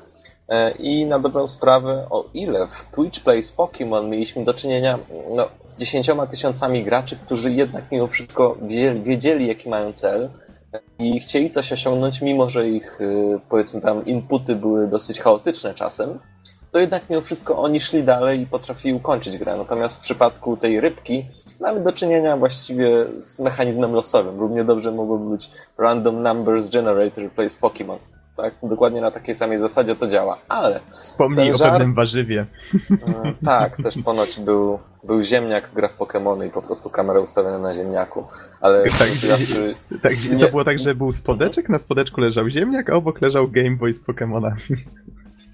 e, 0.50 0.72
i 0.72 1.06
na 1.06 1.20
dobrą 1.20 1.48
sprawę, 1.48 2.08
o 2.10 2.26
ile 2.34 2.68
w 2.68 2.96
Twitch 2.96 3.20
Plays 3.20 3.56
Pokémon 3.56 4.10
mieliśmy 4.10 4.46
do 4.46 4.54
czynienia 4.54 5.00
no, 5.36 5.48
z 5.64 5.78
10 5.78 6.10
tysiącami 6.32 6.84
graczy, 6.84 7.16
którzy 7.26 7.52
jednak 7.52 7.92
mimo 7.92 8.08
wszystko 8.08 8.58
wiedzieli, 9.04 9.48
jaki 9.48 9.70
mają 9.70 9.94
cel, 9.94 10.30
i 11.00 11.20
chcieli 11.20 11.50
coś 11.50 11.74
osiągnąć, 11.74 12.22
mimo 12.22 12.50
że 12.50 12.70
ich, 12.70 13.00
powiedzmy 13.50 13.82
tam, 13.82 14.06
inputy 14.06 14.56
były 14.56 14.88
dosyć 14.88 15.20
chaotyczne 15.20 15.74
czasem, 15.74 16.20
to 16.72 16.80
jednak 16.80 17.10
mimo 17.10 17.22
wszystko 17.22 17.58
oni 17.58 17.80
szli 17.80 18.04
dalej 18.04 18.42
i 18.42 18.46
potrafili 18.46 18.94
ukończyć 18.94 19.38
grę. 19.38 19.58
Natomiast 19.58 19.98
w 19.98 20.02
przypadku 20.02 20.58
tej 20.58 20.82
rybki 20.82 21.26
mamy 21.60 21.84
do 21.84 21.94
czynienia 21.94 22.38
właściwie 22.38 22.90
z 23.18 23.40
mechanizmem 23.40 23.94
losowym. 23.94 24.40
Równie 24.40 24.64
dobrze 24.64 24.92
mogłoby 24.92 25.30
być 25.30 25.52
Random 25.78 26.24
Numbers 26.24 26.70
Generator 26.70 27.32
Plays 27.32 27.62
Pokémon. 27.62 27.98
Tak? 28.38 28.54
Dokładnie 28.64 29.02
na 29.02 29.12
takiej 29.12 29.36
samej 29.36 29.60
zasadzie 29.60 29.96
to 29.96 30.08
działa. 30.08 30.38
Ale. 30.50 30.80
Wspomnij 31.02 31.52
o 31.52 31.58
żart, 31.58 31.72
pewnym 31.72 31.94
warzywie. 31.94 32.46
Mm, 32.90 33.36
tak, 33.46 33.78
też 33.84 33.98
ponoć 34.06 34.40
był, 34.40 34.80
był 35.04 35.24
ziemniak, 35.24 35.70
gra 35.74 35.88
w 35.88 35.98
Pokémony 35.98 36.48
i 36.48 36.50
po 36.50 36.62
prostu 36.62 36.90
kamera 36.90 37.20
ustawiona 37.20 37.60
na 37.60 37.76
ziemniaku. 37.76 38.24
Ale 38.62 38.84
tak, 38.84 38.92
tak, 40.02 40.30
nie... 40.32 40.40
to 40.40 40.50
było 40.50 40.64
tak, 40.64 40.80
że 40.80 40.96
był 40.96 41.12
spodeczek, 41.12 41.70
na 41.70 41.80
spodeczku 41.80 42.22
leżał 42.22 42.50
ziemniak, 42.50 42.90
a 42.90 42.96
obok 42.96 43.22
leżał 43.22 43.48
Game 43.48 43.76
Boy 43.76 43.94
z 43.94 44.04
Pokémona. 44.04 44.52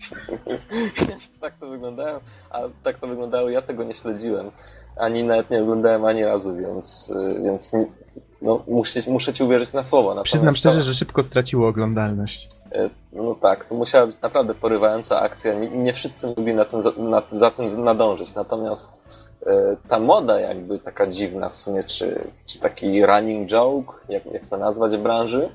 Więc 1.10 1.40
tak 1.40 1.58
to 1.60 1.68
wyglądało, 1.68 2.20
a 2.50 2.62
tak 2.84 3.00
to 3.00 3.08
wyglądało, 3.08 3.50
ja 3.50 3.62
tego 3.62 3.84
nie 3.84 3.94
śledziłem. 3.94 4.52
Ani 4.98 5.24
nawet 5.24 5.50
nie 5.50 5.62
oglądałem 5.62 6.06
ani 6.06 6.26
razu, 6.26 6.56
więc, 6.56 7.14
więc 7.44 7.72
no, 8.42 8.64
muszę, 8.68 9.00
muszę 9.08 9.34
ci 9.34 9.44
uwierzyć 9.44 9.74
na 9.74 9.84
słowo. 9.84 10.10
Natomiast 10.10 10.28
Przyznam 10.28 10.56
szczerze, 10.56 10.82
że 10.82 10.94
szybko 10.94 11.24
straciło 11.24 11.68
oglądalność. 11.68 12.48
E, 12.72 12.90
no 13.14 13.36
tak, 13.36 13.66
to 13.66 13.76
musiała 13.76 14.08
być 14.08 14.22
naprawdę 14.22 14.56
porywająca 14.56 15.22
akcja. 15.22 15.54
Nie, 15.54 15.70
nie 15.70 15.94
wszyscy 15.94 16.28
mogli 16.28 16.54
na 16.54 16.66
tym, 16.66 16.82
na, 17.10 17.22
za 17.32 17.52
tym 17.52 17.84
nadążyć. 17.84 18.36
Natomiast 18.36 19.02
e, 19.46 19.76
ta 19.90 20.00
moda 20.00 20.40
jakby 20.40 20.80
taka 20.80 21.08
dziwna 21.08 21.50
w 21.50 21.56
sumie, 21.56 21.84
czy, 21.84 22.32
czy 22.46 22.60
taki 22.60 23.06
running 23.06 23.50
joke, 23.50 23.94
jak, 24.10 24.26
jak 24.26 24.46
to 24.46 24.58
nazwać 24.58 24.98
w 24.98 25.02
branży, 25.02 25.50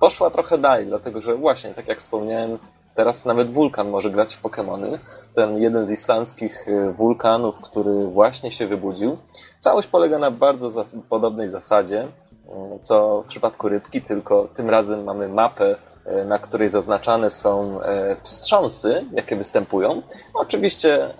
poszła 0.00 0.30
trochę 0.30 0.58
dalej, 0.58 0.86
dlatego 0.86 1.20
że 1.20 1.34
właśnie, 1.34 1.74
tak 1.74 1.88
jak 1.88 1.98
wspomniałem, 1.98 2.58
Teraz 2.94 3.24
nawet 3.24 3.52
wulkan 3.52 3.90
może 3.90 4.10
grać 4.10 4.34
w 4.34 4.42
Pokémony. 4.42 4.98
Ten 5.34 5.58
jeden 5.58 5.86
z 5.86 5.90
islandzkich 5.90 6.68
y, 6.68 6.92
wulkanów, 6.92 7.60
który 7.60 8.06
właśnie 8.06 8.52
się 8.52 8.66
wybudził. 8.66 9.18
Całość 9.58 9.88
polega 9.88 10.18
na 10.18 10.30
bardzo 10.30 10.70
za 10.70 10.84
podobnej 11.08 11.48
zasadzie, 11.48 12.04
y, 12.04 12.78
co 12.80 13.22
w 13.22 13.28
przypadku 13.28 13.68
rybki, 13.68 14.02
tylko 14.02 14.48
tym 14.54 14.70
razem 14.70 15.04
mamy 15.04 15.28
mapę, 15.28 15.76
y, 16.06 16.24
na 16.24 16.38
której 16.38 16.68
zaznaczane 16.70 17.30
są 17.30 17.80
wstrząsy, 18.22 19.04
jakie 19.12 19.36
występują. 19.36 20.02
Oczywiście 20.34 21.14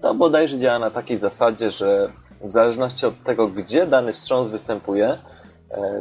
to 0.00 0.14
bodajże 0.14 0.58
działa 0.58 0.78
na 0.78 0.90
takiej 0.90 1.18
zasadzie, 1.18 1.70
że 1.70 2.12
w 2.40 2.50
zależności 2.50 3.06
od 3.06 3.22
tego, 3.24 3.48
gdzie 3.48 3.86
dany 3.86 4.12
wstrząs 4.12 4.48
występuje, 4.48 5.18
E, 5.18 5.33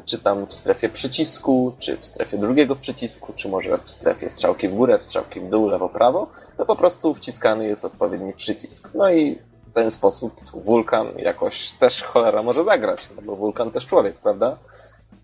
czy 0.06 0.20
tam 0.20 0.46
w 0.46 0.54
strefie 0.54 0.90
przycisku, 0.90 1.74
czy 1.80 1.98
w 1.98 2.06
strefie 2.06 2.38
drugiego 2.38 2.76
przycisku, 2.76 3.34
czy 3.36 3.50
może 3.50 3.78
w 3.78 3.92
strefie 3.92 4.30
strzałki 4.30 4.70
w 4.70 4.76
górę, 4.76 4.98
strzałki 5.02 5.40
w 5.40 5.50
dół, 5.50 5.68
lewo, 5.68 5.90
prawo, 5.90 6.28
to 6.58 6.66
po 6.66 6.76
prostu 6.76 7.14
wciskany 7.14 7.68
jest 7.68 7.86
odpowiedni 7.86 8.34
przycisk. 8.34 8.90
No 8.96 9.12
i 9.12 9.40
w 9.68 9.74
ten 9.74 9.92
sposób 9.92 10.34
wulkan 10.54 11.08
jakoś 11.18 11.74
też 11.74 12.04
cholera 12.04 12.44
może 12.44 12.64
zagrać, 12.64 13.10
no 13.16 13.22
bo 13.22 13.36
wulkan 13.36 13.72
też 13.72 13.88
człowiek, 13.88 14.18
prawda? 14.18 14.58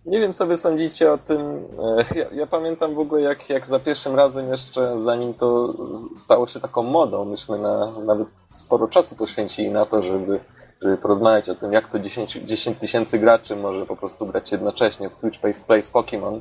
Nie 0.06 0.20
wiem, 0.20 0.34
co 0.34 0.46
wy 0.46 0.58
sądzicie 0.58 1.12
o 1.12 1.18
tym. 1.18 1.40
E, 1.40 2.20
ja, 2.20 2.26
ja, 2.32 2.48
pamiętam 2.48 2.96
w 2.96 3.00
ogóle, 3.00 3.22
jak, 3.22 3.50
jak 3.50 3.68
za 3.68 3.80
pierwszym 3.80 4.16
razem 4.16 4.50
jeszcze, 4.52 5.02
zanim 5.02 5.34
to 5.34 5.74
stało 6.16 6.48
się 6.48 6.60
taką 6.60 6.84
modą, 6.84 7.26
myśmy 7.26 7.60
na, 7.60 7.92
nawet 7.92 8.28
sporo 8.48 8.88
czasu 8.88 9.16
poświęcili 9.16 9.72
na 9.72 9.86
to, 9.86 10.04
żeby 10.04 10.40
żeby 10.82 10.98
porozmawiać 10.98 11.50
o 11.50 11.56
tym, 11.56 11.74
jak 11.74 11.92
to 11.92 12.00
10, 12.00 12.34
10 12.34 12.78
tysięcy 12.78 13.20
graczy 13.20 13.56
może 13.56 13.86
po 13.86 13.96
prostu 13.96 14.26
grać 14.26 14.52
jednocześnie 14.52 15.10
w 15.10 15.16
Twitch 15.16 15.40
Plays, 15.40 15.60
Plays 15.60 15.92
Pokémon, 15.92 16.40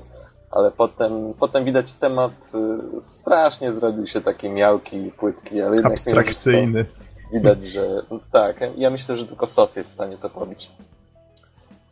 ale 0.51 0.71
potem, 0.71 1.35
potem 1.39 1.65
widać 1.65 1.93
temat 1.93 2.53
y, 2.99 3.03
strasznie 3.03 3.73
zrobił 3.73 4.07
się 4.07 4.21
taki 4.21 4.51
miałki 4.51 4.97
i 4.97 5.13
płytki, 5.13 5.61
ale 5.61 5.77
jednak 5.77 5.93
abstrakcyjny. 5.93 6.87
Widać, 7.33 7.65
że 7.65 8.03
tak, 8.33 8.57
ja 8.77 8.91
myślę, 8.91 9.19
że 9.19 9.27
tylko 9.27 9.47
SOS 9.47 9.77
jest 9.77 9.91
w 9.91 9.95
stanie 9.95 10.17
to 10.17 10.31
pobić. 10.31 10.71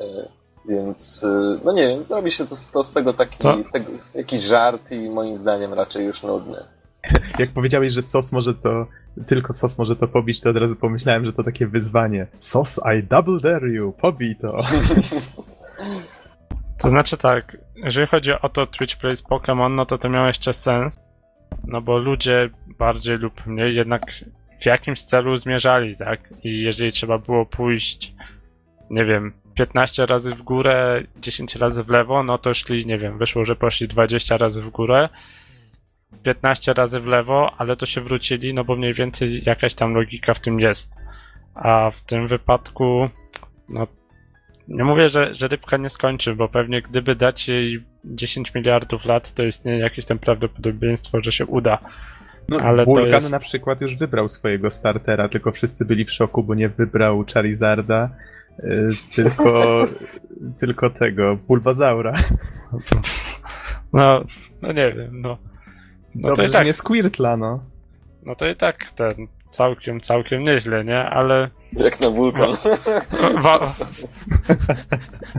Y, 0.00 0.04
więc, 0.68 1.22
y, 1.22 1.58
no 1.64 1.72
nie 1.72 1.88
wiem, 1.88 2.02
zrobi 2.02 2.30
się 2.30 2.46
to, 2.46 2.56
to 2.72 2.84
z 2.84 2.92
tego 2.92 3.12
taki 3.12 3.38
tego, 3.72 3.92
jakiś 4.14 4.40
żart 4.40 4.90
i 4.90 5.10
moim 5.10 5.38
zdaniem 5.38 5.74
raczej 5.74 6.04
już 6.04 6.22
nudny. 6.22 6.75
Jak 7.38 7.50
powiedziałeś, 7.50 7.92
że 7.92 8.02
SOS 8.02 8.32
może 8.32 8.54
to 8.54 8.86
tylko 9.26 9.52
sos 9.52 9.78
może 9.78 9.96
to 9.96 10.08
pobić, 10.08 10.40
to 10.40 10.50
od 10.50 10.56
razu 10.56 10.76
pomyślałem, 10.76 11.26
że 11.26 11.32
to 11.32 11.42
takie 11.42 11.66
wyzwanie. 11.66 12.26
Sos, 12.38 12.80
I 12.98 13.02
double 13.02 13.40
dare 13.40 13.70
you, 13.70 13.92
pobij 13.92 14.36
to. 14.36 14.58
To 16.82 16.88
znaczy 16.88 17.16
tak, 17.16 17.56
jeżeli 17.76 18.06
chodzi 18.06 18.32
o 18.32 18.48
to 18.48 18.66
Twitch 18.66 18.96
Plays 18.96 19.24
Pokémon, 19.24 19.74
no 19.74 19.86
to 19.86 19.98
to 19.98 20.08
miało 20.08 20.26
jeszcze 20.26 20.52
sens, 20.52 20.96
no 21.64 21.80
bo 21.80 21.98
ludzie 21.98 22.50
bardziej 22.78 23.18
lub 23.18 23.46
mniej 23.46 23.76
jednak 23.76 24.02
w 24.60 24.66
jakimś 24.66 25.02
celu 25.02 25.36
zmierzali, 25.36 25.96
tak? 25.96 26.20
I 26.44 26.62
jeżeli 26.62 26.92
trzeba 26.92 27.18
było 27.18 27.46
pójść, 27.46 28.14
nie 28.90 29.04
wiem, 29.04 29.32
15 29.54 30.06
razy 30.06 30.34
w 30.34 30.42
górę, 30.42 31.02
10 31.16 31.56
razy 31.56 31.84
w 31.84 31.88
lewo, 31.88 32.22
no 32.22 32.38
to 32.38 32.54
szli, 32.54 32.86
nie 32.86 32.98
wiem, 32.98 33.18
wyszło, 33.18 33.44
że 33.44 33.56
poszli 33.56 33.88
20 33.88 34.36
razy 34.36 34.62
w 34.62 34.70
górę, 34.70 35.08
15 36.22 36.72
razy 36.74 37.00
w 37.00 37.06
lewo, 37.06 37.50
ale 37.58 37.76
to 37.76 37.86
się 37.86 38.00
wrócili, 38.00 38.54
no 38.54 38.64
bo 38.64 38.76
mniej 38.76 38.94
więcej 38.94 39.42
jakaś 39.46 39.74
tam 39.74 39.94
logika 39.94 40.34
w 40.34 40.40
tym 40.40 40.60
jest. 40.60 40.94
A 41.54 41.90
w 41.90 42.00
tym 42.00 42.28
wypadku, 42.28 43.08
no 43.68 43.86
nie 44.68 44.84
mówię, 44.84 45.08
że, 45.08 45.34
że 45.34 45.48
rybka 45.48 45.76
nie 45.76 45.90
skończy, 45.90 46.34
bo 46.34 46.48
pewnie 46.48 46.82
gdyby 46.82 47.14
dać 47.14 47.48
jej 47.48 47.84
10 48.04 48.54
miliardów 48.54 49.04
lat, 49.04 49.34
to 49.34 49.44
istnieje 49.44 49.78
jakieś 49.78 50.04
tam 50.04 50.18
prawdopodobieństwo, 50.18 51.18
że 51.22 51.32
się 51.32 51.46
uda. 51.46 51.78
No, 52.48 52.60
Ale 52.60 52.84
Wulkan 52.84 53.12
jest- 53.12 53.32
na 53.32 53.38
przykład 53.38 53.80
już 53.80 53.96
wybrał 53.96 54.28
swojego 54.28 54.70
startera, 54.70 55.28
tylko 55.28 55.52
wszyscy 55.52 55.84
byli 55.84 56.04
w 56.04 56.12
szoku, 56.12 56.42
bo 56.42 56.54
nie 56.54 56.68
wybrał 56.68 57.24
Charizarda, 57.34 58.10
y, 58.58 58.88
tylko, 59.14 59.86
tylko 60.60 60.90
tego, 60.90 61.36
Bulbazaura. 61.48 62.12
No, 63.92 64.24
no 64.62 64.72
nie 64.72 64.92
wiem, 64.92 65.20
no. 65.20 65.38
No 66.16 66.28
Dobrze, 66.28 66.42
to 66.42 66.42
i 66.42 66.46
że 66.46 66.52
tak, 66.52 66.66
nie 66.66 66.72
Squirtla, 66.72 67.36
no. 67.36 67.64
no 68.22 68.34
to 68.34 68.46
i 68.48 68.56
tak 68.56 68.90
ten 68.90 69.12
całkiem, 69.50 70.00
całkiem 70.00 70.42
nieźle, 70.44 70.84
nie? 70.84 70.98
Ale 70.98 71.50
Jak 71.72 72.00
na 72.00 72.10
wulkan. 72.10 72.50
wa- 73.42 73.74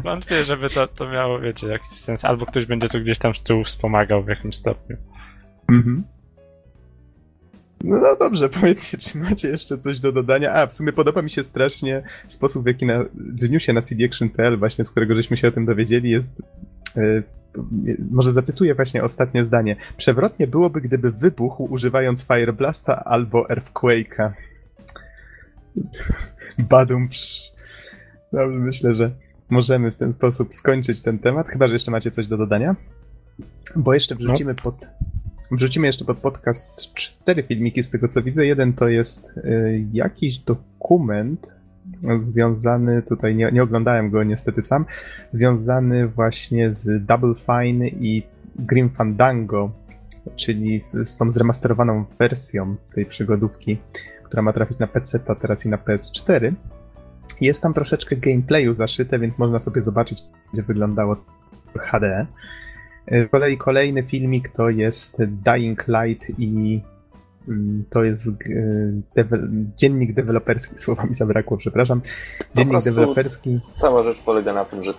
wątpię, 0.04 0.44
żeby 0.44 0.70
to, 0.70 0.88
to 0.88 1.10
miało, 1.10 1.40
wiecie, 1.40 1.68
jakiś 1.68 1.98
sens. 1.98 2.26
Albo 2.26 2.46
ktoś 2.46 2.66
będzie 2.66 2.90
tu 2.90 3.00
gdzieś 3.02 3.18
tam 3.18 3.36
z 3.36 3.44
tyłu 3.44 3.64
wspomagał 3.64 4.24
w 4.24 4.28
jakimś 4.28 4.56
stopniu. 4.56 4.98
Mhm. 5.70 6.04
No, 7.84 7.98
no 8.00 8.16
dobrze, 8.20 8.50
powiedzcie, 8.60 8.98
czy 8.98 9.18
macie 9.18 9.48
jeszcze 9.50 9.78
coś 9.78 10.00
do 10.00 10.12
dodania? 10.12 10.54
A, 10.54 10.68
w 10.68 10.74
sumie 10.74 10.94
podoba 10.94 11.22
mi 11.22 11.30
się 11.30 11.44
strasznie 11.44 12.04
sposób, 12.28 12.64
w 12.64 12.68
jaki 12.68 12.86
na, 12.86 13.04
w 13.16 13.50
newsie 13.50 13.74
na 13.74 13.82
cdaction.pl, 13.82 14.58
właśnie 14.58 14.84
z 14.86 14.92
którego 14.92 15.16
żeśmy 15.16 15.38
się 15.38 15.48
o 15.48 15.52
tym 15.52 15.66
dowiedzieli, 15.66 16.10
jest... 16.10 16.42
e, 16.98 17.24
może 18.12 18.34
zacytuję 18.34 18.76
właśnie 18.76 19.04
ostatnie 19.04 19.44
zdanie. 19.44 19.76
Przewrotnie 19.98 20.48
byłoby, 20.48 20.82
gdyby 20.82 21.12
wybuchł 21.12 21.64
używając 21.64 22.24
Fire 22.24 22.54
Blasta 22.54 23.04
albo 23.04 23.44
Earthquake'a. 23.44 24.32
Badum 26.60 27.10
psz. 27.10 27.52
Dobrze, 28.34 28.58
myślę, 28.58 28.94
że 28.94 29.12
możemy 29.50 29.92
w 29.92 29.96
ten 29.96 30.14
sposób 30.14 30.54
skończyć 30.54 31.02
ten 31.02 31.20
temat, 31.20 31.48
chyba, 31.48 31.68
że 31.68 31.74
jeszcze 31.74 31.92
macie 31.92 32.12
coś 32.12 32.28
do 32.28 32.38
dodania? 32.38 32.76
Bo 33.76 33.94
jeszcze 33.94 34.16
wrzucimy 34.16 34.56
pod 34.56 34.90
Wrzucimy 35.52 35.88
jeszcze 35.88 36.06
pod 36.06 36.18
podcast 36.18 36.94
cztery 36.94 37.44
filmiki 37.44 37.84
z 37.84 37.90
tego 37.90 38.08
co 38.08 38.24
widzę. 38.24 38.46
Jeden 38.46 38.74
to 38.74 38.88
jest 38.88 39.38
y, 39.38 39.86
jakiś 39.94 40.38
dokument 40.38 41.57
związany, 42.16 43.02
tutaj 43.02 43.36
nie, 43.36 43.52
nie 43.52 43.64
oglądałem 43.64 44.10
go 44.10 44.24
niestety 44.24 44.62
sam, 44.62 44.86
związany 45.32 46.08
właśnie 46.08 46.72
z 46.72 47.06
Double 47.06 47.34
Fine 47.46 47.88
i 47.88 48.24
Grim 48.56 48.90
Fandango, 48.90 49.72
czyli 50.36 50.84
z 51.04 51.18
tą 51.18 51.32
zremasterowaną 51.32 52.06
wersją 52.20 52.76
tej 52.96 53.06
przygodówki, 53.06 53.78
która 54.24 54.42
ma 54.42 54.54
trafić 54.54 54.80
na 54.80 54.88
PC, 54.88 55.20
a 55.28 55.36
teraz 55.36 55.66
i 55.66 55.70
na 55.70 55.78
PS4. 55.78 56.54
Jest 57.42 57.62
tam 57.62 57.74
troszeczkę 57.74 58.16
gameplayu 58.16 58.74
zaszyte, 58.74 59.20
więc 59.20 59.38
można 59.38 59.60
sobie 59.60 59.82
zobaczyć, 59.82 60.22
jak 60.54 60.66
wyglądało 60.66 61.16
HD. 61.78 62.26
Z 63.08 63.32
kolei 63.32 63.58
kolejny 63.58 64.04
filmik 64.04 64.50
to 64.50 64.70
jest 64.70 65.18
Dying 65.24 65.86
Light 65.88 66.40
i 66.40 66.82
to 67.90 68.04
jest 68.04 68.28
e, 68.28 69.24
dziennik 69.78 70.14
deweloperski, 70.14 70.78
słowa 70.84 71.04
mi 71.04 71.14
zabrakło, 71.14 71.58
przepraszam. 71.58 72.02
Dziennik 72.56 72.84
deweloperski. 72.84 73.60
Cała 73.76 74.04
rzecz 74.04 74.22
polega 74.22 74.54
na 74.54 74.66
tym, 74.66 74.84
że 74.84 74.94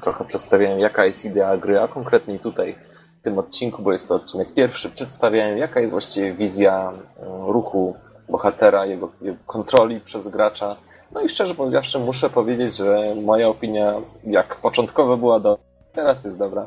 trochę 0.00 0.24
przedstawiają, 0.24 0.78
jaka 0.78 1.04
jest 1.04 1.24
idea 1.24 1.56
gry, 1.56 1.80
a 1.80 1.88
konkretniej 1.88 2.38
tutaj 2.38 2.74
w 3.20 3.22
tym 3.22 3.38
odcinku, 3.38 3.82
bo 3.82 3.92
jest 3.92 4.08
to 4.08 4.14
odcinek 4.14 4.54
pierwszy, 4.54 4.90
przedstawiają, 4.90 5.56
jaka 5.56 5.80
jest 5.80 5.92
właściwie 5.92 6.34
wizja 6.34 6.92
e, 6.92 7.24
ruchu 7.52 7.96
bohatera, 8.28 8.86
jego, 8.86 9.10
jego 9.20 9.38
kontroli 9.46 10.00
przez 10.00 10.28
gracza. 10.28 10.76
No 11.12 11.20
i 11.20 11.28
szczerze 11.28 11.54
powiedziawszy, 11.54 11.98
muszę 11.98 12.30
powiedzieć, 12.30 12.76
że 12.76 13.14
moja 13.22 13.48
opinia, 13.48 13.94
jak 14.24 14.60
początkowo 14.60 15.16
była 15.16 15.40
do 15.40 15.58
teraz 15.92 16.24
jest 16.24 16.38
dobra. 16.38 16.66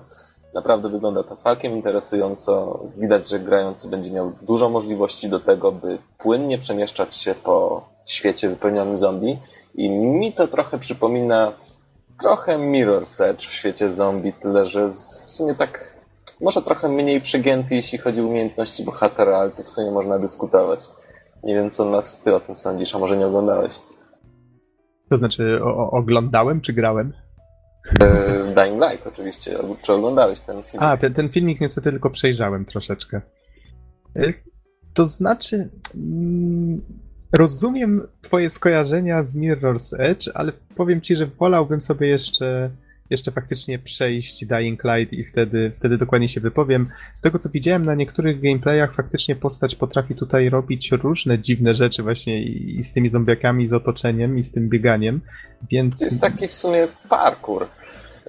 Naprawdę 0.55 0.89
wygląda 0.89 1.23
to 1.23 1.35
całkiem 1.35 1.71
interesująco. 1.71 2.79
Widać, 2.97 3.29
że 3.29 3.39
grający 3.39 3.89
będzie 3.89 4.11
miał 4.11 4.31
dużo 4.41 4.69
możliwości 4.69 5.29
do 5.29 5.39
tego, 5.39 5.71
by 5.71 5.97
płynnie 6.17 6.57
przemieszczać 6.57 7.15
się 7.15 7.35
po 7.35 7.87
świecie 8.05 8.49
wypełnionym 8.49 8.97
zombie. 8.97 9.37
I 9.75 9.89
mi 9.89 10.33
to 10.33 10.47
trochę 10.47 10.79
przypomina 10.79 11.53
trochę 12.21 12.57
Mirror's 12.57 13.23
Edge 13.23 13.47
w 13.47 13.53
świecie 13.53 13.91
zombie, 13.91 14.33
tyle 14.33 14.65
że 14.65 14.89
w 14.89 15.31
sumie 15.31 15.55
tak 15.55 15.95
może 16.41 16.61
trochę 16.61 16.89
mniej 16.89 17.21
przegięty, 17.21 17.75
jeśli 17.75 17.97
chodzi 17.97 18.21
o 18.21 18.25
umiejętności 18.25 18.83
bohatera, 18.83 19.37
ale 19.37 19.51
to 19.51 19.63
w 19.63 19.67
sumie 19.67 19.91
można 19.91 20.19
dyskutować. 20.19 20.79
Nie 21.43 21.55
wiem, 21.55 21.69
co 21.69 21.85
Max, 21.85 22.21
ty 22.21 22.35
o 22.35 22.39
tym 22.39 22.55
sądzisz, 22.55 22.95
a 22.95 22.99
może 22.99 23.17
nie 23.17 23.27
oglądałeś. 23.27 23.73
To 25.09 25.17
znaczy, 25.17 25.59
o, 25.63 25.91
oglądałem 25.91 26.61
czy 26.61 26.73
grałem? 26.73 27.13
E, 27.99 28.53
Dying 28.55 28.83
Light 28.83 29.07
oczywiście, 29.07 29.57
czy 29.81 29.93
oglądałeś 29.93 30.39
ten 30.39 30.63
film? 30.63 30.83
A, 30.83 30.97
ten, 30.97 31.13
ten 31.13 31.29
filmik 31.29 31.61
niestety 31.61 31.91
tylko 31.91 32.09
przejrzałem 32.09 32.65
troszeczkę. 32.65 33.21
Y, 34.17 34.33
To 34.93 35.05
znaczy, 35.05 35.69
mm, 35.95 36.81
rozumiem 37.33 38.07
twoje 38.21 38.49
skojarzenia 38.49 39.23
z 39.23 39.35
Mirror's 39.35 39.95
Edge, 39.99 40.29
ale 40.33 40.51
powiem 40.75 41.01
ci, 41.01 41.15
że 41.15 41.25
wolałbym 41.27 41.81
sobie 41.81 42.07
jeszcze, 42.07 42.69
jeszcze 43.09 43.31
faktycznie 43.31 43.79
przejść 43.79 44.45
Dying 44.45 44.83
Light 44.83 45.13
i 45.13 45.25
wtedy, 45.25 45.71
wtedy 45.75 45.97
dokładnie 45.97 46.29
się 46.29 46.41
wypowiem. 46.41 46.89
Z 47.13 47.21
tego 47.21 47.39
co 47.39 47.49
widziałem 47.49 47.85
na 47.85 47.95
niektórych 47.95 48.41
gameplayach, 48.41 48.95
faktycznie 48.95 49.35
postać 49.35 49.75
potrafi 49.75 50.15
tutaj 50.15 50.49
robić 50.49 50.91
różne 50.91 51.39
dziwne 51.39 51.75
rzeczy 51.75 52.03
właśnie 52.03 52.43
i, 52.43 52.77
i 52.77 52.83
z 52.83 52.93
tymi 52.93 53.09
zombiakami, 53.09 53.67
z 53.67 53.73
otoczeniem 53.73 54.37
i 54.37 54.43
z 54.43 54.51
tym 54.51 54.69
bieganiem, 54.69 55.21
więc... 55.71 56.01
Jest 56.01 56.21
taki 56.21 56.47
w 56.47 56.53
sumie 56.53 56.87
parkour. 57.09 57.67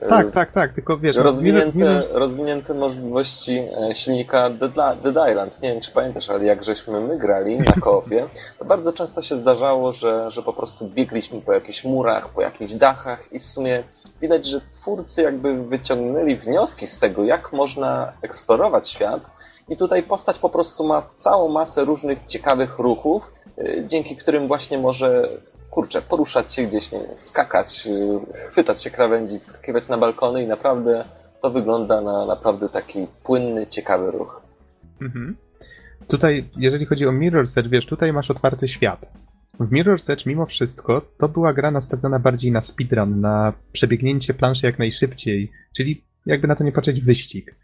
E, 0.01 0.09
Tak, 0.09 0.31
tak, 0.33 0.53
tak, 0.53 0.73
tylko 0.73 0.99
wiesz... 0.99 1.17
no, 1.17 1.23
Rozwinięte, 1.23 1.79
Mirror's- 1.79 2.19
rozwinięte 2.19 2.75
możliwości 2.75 3.63
e, 3.91 3.95
silnika 3.95 4.51
Dead, 4.51 4.73
Dead 5.03 5.31
Island. 5.31 5.63
Nie 5.63 5.73
wiem, 5.73 5.81
czy 5.81 5.91
pamiętasz, 5.91 6.31
ale 6.31 6.45
jak 6.45 6.65
żeśmy 6.65 7.01
my 7.01 7.19
grali 7.19 7.59
na 7.59 7.73
koopie, 7.85 8.27
to 8.59 8.65
bardzo 8.65 8.93
często 8.93 9.23
się 9.23 9.37
zdarzało, 9.37 9.93
że, 9.93 10.31
że 10.31 10.43
po 10.43 10.53
prostu 10.53 10.87
biegliśmy 10.89 11.41
po 11.41 11.53
jakichś 11.53 11.85
murach, 11.85 12.29
po 12.29 12.41
jakichś 12.43 12.75
dachach 12.75 13.33
i 13.33 13.41
w 13.41 13.47
sumie 13.47 13.83
widać, 14.21 14.47
że 14.47 14.61
twórcy 14.61 15.23
jakby 15.23 15.63
wyciągnęli 15.65 16.37
wnioski 16.37 16.87
z 16.87 16.99
tego, 16.99 17.25
jak 17.25 17.53
można 17.53 18.13
eksplorować 18.23 18.89
świat 18.89 19.31
i 19.69 19.77
tutaj 19.77 20.03
postać 20.03 20.39
po 20.39 20.49
prostu 20.49 20.85
ma 20.85 21.03
całą 21.17 21.49
masę 21.49 21.85
różnych 21.85 22.25
ciekawych 22.27 22.79
ruchów, 22.79 23.23
e, 23.59 23.85
dzięki 23.87 24.17
którym 24.17 24.49
właśnie 24.49 24.79
może 24.79 25.29
kurczę, 25.77 26.03
poruszać 26.03 26.53
się 26.55 26.63
gdzieś, 26.63 26.93
nie 26.93 26.99
wiem, 26.99 27.17
skakać, 27.17 27.87
yy, 27.87 28.21
chwytać 28.51 28.83
się 28.83 28.91
krawędzi, 28.91 29.39
wskakiwać 29.39 29.89
na 29.89 29.99
balkony 29.99 30.43
i 30.43 30.47
naprawdę 30.47 31.05
to 31.43 31.51
wygląda 31.51 32.01
na 32.01 32.27
naprawdę 32.27 32.69
taki 32.69 33.07
płynny, 33.25 33.67
ciekawy 33.67 34.11
ruch. 34.11 34.41
Mhm. 35.03 35.37
Tutaj, 36.09 36.49
jeżeli 36.57 36.87
chodzi 36.87 37.07
o 37.07 37.11
Mirror's 37.13 37.59
Edge, 37.61 37.69
wiesz, 37.69 37.87
tutaj 37.87 38.13
masz 38.13 38.31
otwarty 38.31 38.69
świat. 38.69 39.07
W 39.61 39.71
Mirror's 39.73 40.13
Edge, 40.13 40.27
mimo 40.27 40.47
wszystko, 40.47 41.03
to 41.19 41.29
była 41.29 41.53
gra 41.53 41.71
nastawiona 41.71 42.19
bardziej 42.19 42.53
na 42.53 42.61
speedrun, 42.61 43.21
na 43.21 43.53
przebiegnięcie 43.73 44.35
planszy 44.35 44.67
jak 44.67 44.79
najszybciej, 44.79 45.53
czyli 45.77 46.05
jakby 46.27 46.49
na 46.49 46.55
to 46.57 46.65
nie 46.65 46.73
patrzeć 46.73 47.01
wyścig. 47.01 47.55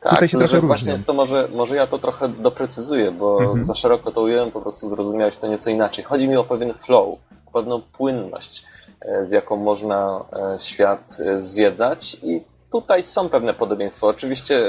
Tak, 0.00 0.12
Tutaj 0.12 0.28
się 0.28 0.32
to, 0.32 0.38
trochę 0.38 0.60
że 0.60 0.66
właśnie 0.66 0.90
różnią. 0.92 1.04
to 1.04 1.12
może, 1.12 1.48
może 1.54 1.76
ja 1.76 1.86
to 1.86 1.98
trochę 1.98 2.28
doprecyzuję, 2.28 3.10
bo 3.10 3.40
Mhm. 3.42 3.64
za 3.64 3.74
szeroko 3.74 4.10
to 4.12 4.22
ująłem, 4.22 4.50
po 4.50 4.60
prostu 4.60 4.88
zrozumiałeś 4.88 5.36
to 5.36 5.46
nieco 5.48 5.70
inaczej. 5.70 6.04
Chodzi 6.04 6.28
mi 6.28 6.36
o 6.36 6.44
pewien 6.44 6.74
flow, 6.74 7.18
pewną 7.58 7.82
płynność, 7.82 8.66
e, 9.00 9.26
z 9.26 9.30
jaką 9.30 9.56
można 9.56 10.24
e, 10.32 10.58
świat 10.58 11.16
e, 11.26 11.40
zwiedzać 11.40 12.16
i 12.22 12.40
tutaj 12.72 13.02
są 13.02 13.28
pewne 13.28 13.54
podobieństwa. 13.54 14.06
Oczywiście 14.06 14.60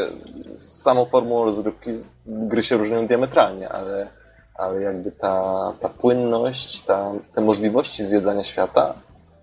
z 0.51 0.81
samą 0.83 1.05
formułą 1.05 1.45
rozgrywki 1.45 1.91
gry 2.25 2.63
się 2.63 2.77
różnią 2.77 3.07
diametralnie, 3.07 3.69
ale, 3.69 4.07
ale 4.55 4.81
jakby 4.81 5.11
ta, 5.11 5.33
ta 5.81 5.89
płynność, 5.89 6.81
ta, 6.81 7.11
te 7.35 7.41
możliwości 7.41 8.03
zwiedzania 8.03 8.43
świata 8.43 8.93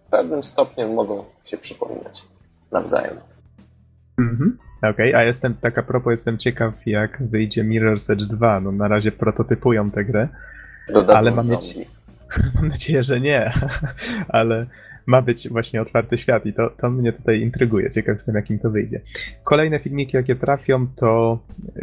w 0.07 0.11
pewnym 0.11 0.45
stopniu 0.45 0.93
mogą 0.93 1.25
się 1.45 1.59
przypominać 1.59 2.23
nawzajem. 2.73 3.17
Mhm. 4.19 4.59
Okej, 4.91 5.15
a 5.15 5.23
jestem, 5.25 5.55
tak 5.55 5.79
a 5.79 5.83
propos, 5.83 6.11
jestem 6.11 6.39
ciekaw, 6.39 6.75
jak 6.87 7.23
wyjdzie 7.31 7.65
Mirror's 7.65 8.13
Edge 8.13 8.25
2. 8.25 8.61
No 8.61 8.73
na 8.73 8.89
razie 8.89 9.13
prototypują 9.13 9.91
tę 9.91 10.05
grę. 10.05 10.29
Dodadzą 10.89 11.19
Ale 11.19 11.31
mam 11.31 11.45
zombie. 11.45 11.79
mieć- 11.79 11.96
Mam 12.55 12.69
nadzieję, 12.69 13.03
że 13.03 13.21
nie, 13.21 13.53
ale 14.29 14.67
ma 15.07 15.23
być 15.23 15.49
właśnie 15.49 15.83
otwarty 15.83 16.19
świat 16.19 16.47
i 16.47 16.53
to, 16.53 16.71
to 16.71 16.91
mnie 16.91 17.13
tutaj 17.13 17.41
intryguje. 17.41 17.91
Ciekaw 17.91 18.15
jestem, 18.15 18.35
jakim 18.35 18.59
to 18.59 18.71
wyjdzie. 18.71 19.01
Kolejne 19.45 19.79
filmiki, 19.79 20.17
jakie 20.17 20.37
trafią, 20.37 20.87
to 20.97 21.39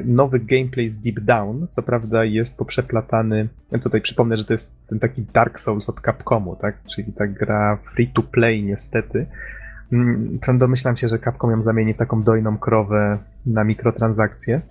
nowy 0.06 0.40
gameplay 0.40 0.90
z 0.90 1.00
Deep 1.00 1.20
Down. 1.20 1.68
Co 1.70 1.82
prawda 1.82 2.26
jest 2.26 2.58
poprzeplatany. 2.58 3.48
Tutaj 3.84 4.02
przypomnę, 4.02 4.38
że 4.38 4.46
to 4.46 4.54
jest 4.54 4.72
ten 4.88 5.00
taki 5.00 5.26
Dark 5.34 5.60
Souls 5.60 5.90
od 5.90 6.02
Capcomu, 6.02 6.56
tak? 6.56 6.78
Czyli 6.96 7.14
ta 7.14 7.28
gra 7.28 7.78
free 7.96 8.08
to 8.08 8.24
play, 8.24 8.64
niestety. 8.64 9.26
Mm, 9.92 10.40
Domyślam 10.58 10.98
się, 10.98 11.08
że 11.08 11.20
Capcom 11.20 11.52
ją 11.52 11.62
zamieni 11.62 11.94
w 11.94 11.98
taką 11.98 12.24
dojną 12.24 12.58
krowę 12.58 13.18
na 13.46 13.64
mikrotransakcje, 13.64 14.62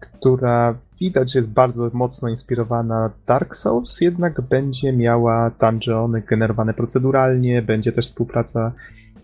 która 0.00 0.74
widać, 1.02 1.32
że 1.32 1.38
jest 1.38 1.52
bardzo 1.52 1.90
mocno 1.92 2.28
inspirowana 2.28 3.10
Dark 3.26 3.56
Souls, 3.56 4.00
jednak 4.00 4.40
będzie 4.40 4.92
miała 4.92 5.50
dungeony 5.60 6.22
generowane 6.22 6.74
proceduralnie, 6.74 7.62
będzie 7.62 7.92
też 7.92 8.06
współpraca 8.06 8.72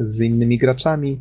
z 0.00 0.20
innymi 0.20 0.58
graczami. 0.58 1.20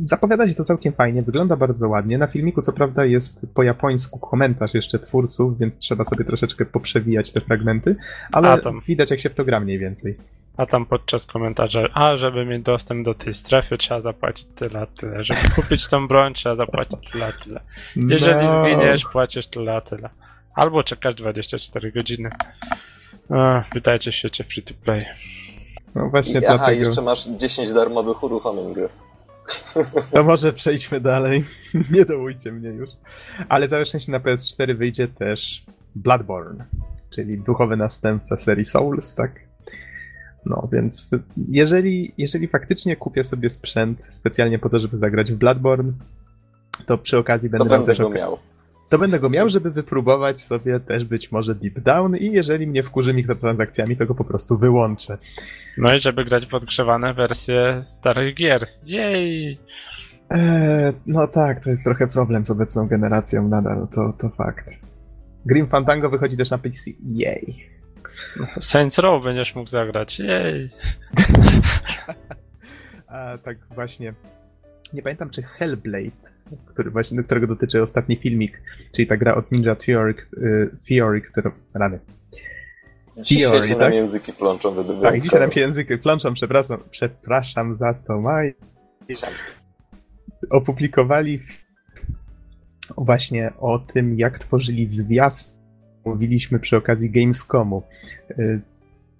zapowiada 0.00 0.48
się 0.48 0.54
to 0.54 0.64
całkiem 0.64 0.92
fajnie, 0.92 1.22
wygląda 1.22 1.56
bardzo 1.56 1.88
ładnie. 1.88 2.18
Na 2.18 2.26
filmiku 2.26 2.62
co 2.62 2.72
prawda 2.72 3.04
jest 3.04 3.46
po 3.54 3.62
japońsku 3.62 4.18
komentarz 4.18 4.74
jeszcze 4.74 4.98
twórców, 4.98 5.58
więc 5.58 5.78
trzeba 5.78 6.04
sobie 6.04 6.24
troszeczkę 6.24 6.64
poprzewijać 6.64 7.32
te 7.32 7.40
fragmenty, 7.40 7.96
ale 8.32 8.60
widać 8.88 9.10
jak 9.10 9.20
się 9.20 9.30
w 9.30 9.34
to 9.34 9.44
gra 9.44 9.60
mniej 9.60 9.78
więcej. 9.78 10.16
A 10.60 10.66
tam 10.66 10.86
podczas 10.86 11.26
komentarza, 11.26 11.80
a 11.94 12.16
żeby 12.16 12.46
mieć 12.46 12.62
dostęp 12.62 13.04
do 13.04 13.14
tej 13.14 13.34
strefy 13.34 13.78
trzeba 13.78 14.00
zapłacić 14.00 14.46
tyle, 14.56 14.86
tyle. 14.86 15.24
Żeby 15.24 15.40
kupić 15.56 15.88
tą 15.88 16.08
broń 16.08 16.34
trzeba 16.34 16.56
zapłacić 16.56 17.10
tyle, 17.12 17.32
tyle. 17.44 17.60
Jeżeli 17.96 18.46
no. 18.46 18.54
zginiesz, 18.54 19.04
płacisz 19.12 19.46
tyle, 19.46 19.82
tyle. 19.82 20.10
Albo 20.54 20.82
czekasz 20.82 21.14
24 21.14 21.92
godziny. 21.92 22.30
A, 23.30 23.64
witajcie 23.74 24.12
w 24.12 24.14
świecie 24.14 24.44
free 24.44 24.62
to 24.62 24.74
play. 24.84 25.06
No 25.94 26.08
właśnie 26.08 26.38
I, 26.38 26.40
dlatego... 26.40 26.62
Aha, 26.62 26.72
jeszcze 26.72 27.02
masz 27.02 27.26
10 27.26 27.72
darmowych 27.72 28.22
uruchomień 28.22 28.74
gry. 28.74 28.88
No 30.14 30.22
może 30.22 30.52
przejdźmy 30.52 31.00
dalej. 31.00 31.44
Nie 31.94 32.04
dołujcie 32.04 32.52
mnie 32.52 32.68
już. 32.68 32.90
Ale 33.48 33.68
całe 33.68 33.84
szczęście 33.84 34.12
na 34.12 34.20
PS4 34.20 34.76
wyjdzie 34.76 35.08
też 35.08 35.62
Bloodborne, 35.94 36.64
czyli 37.10 37.38
duchowy 37.38 37.76
następca 37.76 38.36
serii 38.36 38.64
Souls, 38.64 39.14
tak? 39.14 39.49
No, 40.46 40.68
więc 40.72 41.10
jeżeli, 41.48 42.12
jeżeli 42.18 42.48
faktycznie 42.48 42.96
kupię 42.96 43.24
sobie 43.24 43.48
sprzęt 43.48 44.02
specjalnie 44.10 44.58
po 44.58 44.68
to, 44.68 44.80
żeby 44.80 44.96
zagrać 44.96 45.32
w 45.32 45.36
Bloodborne, 45.36 45.92
to 46.86 46.98
przy 46.98 47.18
okazji 47.18 47.50
będę, 47.50 47.64
to 47.64 47.70
będę 47.70 47.86
też 47.86 47.98
go 47.98 48.10
miał. 48.10 48.38
To 48.88 48.98
będę 48.98 49.20
go 49.20 49.30
miał, 49.30 49.48
żeby 49.48 49.70
wypróbować 49.70 50.40
sobie 50.40 50.80
też 50.80 51.04
być 51.04 51.32
może 51.32 51.54
Deep 51.54 51.80
Down 51.80 52.16
i 52.16 52.32
jeżeli 52.32 52.66
mnie 52.66 52.82
wkurzy 52.82 53.14
mikrotransakcjami, 53.14 53.96
to 53.96 54.06
go 54.06 54.14
po 54.14 54.24
prostu 54.24 54.58
wyłączę. 54.58 55.18
No 55.78 55.94
i 55.94 56.00
żeby 56.00 56.24
grać 56.24 56.46
w 56.46 56.54
odgrzewane 56.54 57.14
wersje 57.14 57.80
starych 57.82 58.34
gier. 58.34 58.66
Jej! 58.84 59.58
Eee, 60.30 60.92
no 61.06 61.28
tak, 61.28 61.64
to 61.64 61.70
jest 61.70 61.84
trochę 61.84 62.06
problem 62.06 62.44
z 62.44 62.50
obecną 62.50 62.88
generacją 62.88 63.48
nadal, 63.48 63.88
to, 63.94 64.12
to 64.18 64.28
fakt. 64.28 64.70
Grim 65.46 65.66
Fandango 65.66 66.10
wychodzi 66.10 66.36
też 66.36 66.50
na 66.50 66.58
PC. 66.58 66.90
Jej. 67.00 67.69
Saints 68.60 68.98
Row 68.98 69.24
będziesz 69.24 69.54
mógł 69.54 69.70
zagrać. 69.70 70.18
Jej. 70.18 70.70
A 73.06 73.38
tak 73.38 73.58
właśnie. 73.74 74.14
Nie 74.92 75.02
pamiętam, 75.02 75.30
czy 75.30 75.42
Hellblade, 75.42 76.30
który 76.66 76.90
właśnie, 76.90 77.16
do 77.16 77.24
którego 77.24 77.46
dotyczy 77.46 77.82
ostatni 77.82 78.16
filmik, 78.16 78.62
czyli 78.92 79.06
ta 79.06 79.16
gra 79.16 79.34
od 79.34 79.52
Ninja 79.52 79.74
Theory, 79.74 80.14
y, 80.36 80.70
Theory 80.88 81.20
która... 81.20 81.52
Rany. 81.74 82.00
Theory, 83.28 83.68
tak? 83.68 83.78
nam 83.78 83.92
języki 83.92 84.32
plączą 84.32 84.74
według 84.74 85.02
Tak, 85.02 85.20
dzisiaj 85.20 85.40
nam 85.40 85.52
się 85.52 85.60
języki 85.60 85.98
plączą, 85.98 86.34
przepraszam, 86.34 86.80
przepraszam 86.90 87.74
za 87.74 87.94
to, 87.94 88.20
Maj. 88.20 88.54
Opublikowali 90.50 91.40
właśnie 92.96 93.52
o 93.58 93.78
tym, 93.78 94.18
jak 94.18 94.38
tworzyli 94.38 94.88
zwiastun 94.88 95.59
mówiliśmy 96.04 96.58
przy 96.58 96.76
okazji 96.76 97.10
Gamescomu. 97.10 97.82
Y, 98.38 98.60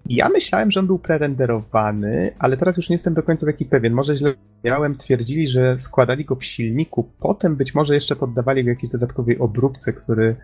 ja 0.07 0.28
myślałem, 0.28 0.70
że 0.70 0.81
on 0.81 0.87
był 0.87 0.99
prerenderowany, 0.99 2.35
ale 2.39 2.57
teraz 2.57 2.76
już 2.76 2.89
nie 2.89 2.95
jestem 2.95 3.14
do 3.14 3.22
końca 3.22 3.47
taki 3.47 3.64
pewien. 3.64 3.93
Może 3.93 4.16
źle 4.16 4.35
miałem, 4.64 4.97
twierdzili, 4.97 5.49
że 5.49 5.78
składali 5.78 6.24
go 6.24 6.37
w 6.37 6.45
silniku, 6.45 7.11
potem 7.20 7.57
być 7.57 7.74
może 7.74 7.95
jeszcze 7.95 8.16
poddawali 8.16 8.64
go 8.64 8.70
jakiejś 8.70 8.93
dodatkowej 8.93 9.39
obróbce, 9.39 9.93
który, 9.93 10.37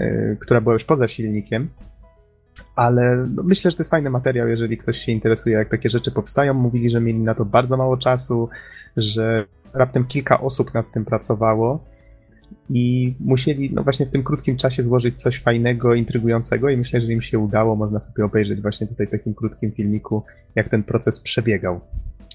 y, 0.00 0.36
która 0.40 0.60
była 0.60 0.72
już 0.72 0.84
poza 0.84 1.08
silnikiem. 1.08 1.68
Ale 2.76 3.26
no, 3.34 3.42
myślę, 3.42 3.70
że 3.70 3.76
to 3.76 3.80
jest 3.80 3.90
fajny 3.90 4.10
materiał, 4.10 4.48
jeżeli 4.48 4.76
ktoś 4.76 4.98
się 4.98 5.12
interesuje, 5.12 5.56
jak 5.56 5.68
takie 5.68 5.88
rzeczy 5.88 6.10
powstają. 6.10 6.54
Mówili, 6.54 6.90
że 6.90 7.00
mieli 7.00 7.18
na 7.18 7.34
to 7.34 7.44
bardzo 7.44 7.76
mało 7.76 7.96
czasu, 7.96 8.48
że 8.96 9.46
raptem 9.74 10.04
kilka 10.04 10.40
osób 10.40 10.74
nad 10.74 10.92
tym 10.92 11.04
pracowało 11.04 11.91
i 12.70 13.14
musieli 13.20 13.70
no 13.74 13.82
właśnie 13.82 14.06
w 14.06 14.10
tym 14.10 14.24
krótkim 14.24 14.56
czasie 14.56 14.82
złożyć 14.82 15.20
coś 15.20 15.40
fajnego, 15.40 15.94
intrygującego 15.94 16.70
i 16.70 16.76
myślę, 16.76 17.00
że 17.00 17.12
im 17.12 17.22
się 17.22 17.38
udało. 17.38 17.76
Można 17.76 18.00
sobie 18.00 18.24
obejrzeć 18.24 18.60
właśnie 18.60 18.86
tutaj 18.86 19.06
w 19.06 19.10
takim 19.10 19.34
krótkim 19.34 19.72
filmiku, 19.72 20.22
jak 20.54 20.68
ten 20.68 20.82
proces 20.82 21.20
przebiegał. 21.20 21.80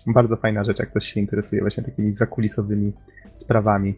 Bardzo 0.07 0.36
fajna 0.36 0.63
rzecz, 0.63 0.80
jak 0.80 0.89
ktoś 0.89 1.13
się 1.13 1.20
interesuje 1.20 1.61
właśnie 1.61 1.84
takimi 1.84 2.11
zakulisowymi 2.11 2.93
sprawami. 3.34 3.95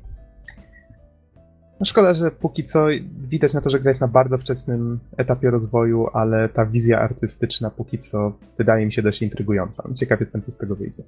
No 1.80 1.86
szkoda, 1.86 2.13
że 2.13 2.32
póki 2.32 2.63
co 2.63 2.88
widać 3.28 3.53
na 3.53 3.61
to, 3.61 3.70
że 3.70 3.80
gra 3.80 3.89
jest 3.89 4.01
na 4.01 4.07
bardzo 4.07 4.38
wczesnym 4.38 4.99
etapie 5.17 5.49
rozwoju, 5.49 6.07
ale 6.13 6.49
ta 6.49 6.65
wizja 6.65 6.99
artystyczna 7.01 7.70
póki 7.70 7.97
co 7.97 8.34
wydaje 8.57 8.86
mi 8.86 8.93
się 8.93 9.01
dość 9.01 9.22
intrygująca. 9.22 9.89
Ciekaw 9.95 10.20
jestem, 10.20 10.41
co 10.41 10.51
z 10.51 10.57
tego 10.57 10.76
wyjdzie. 10.76 11.03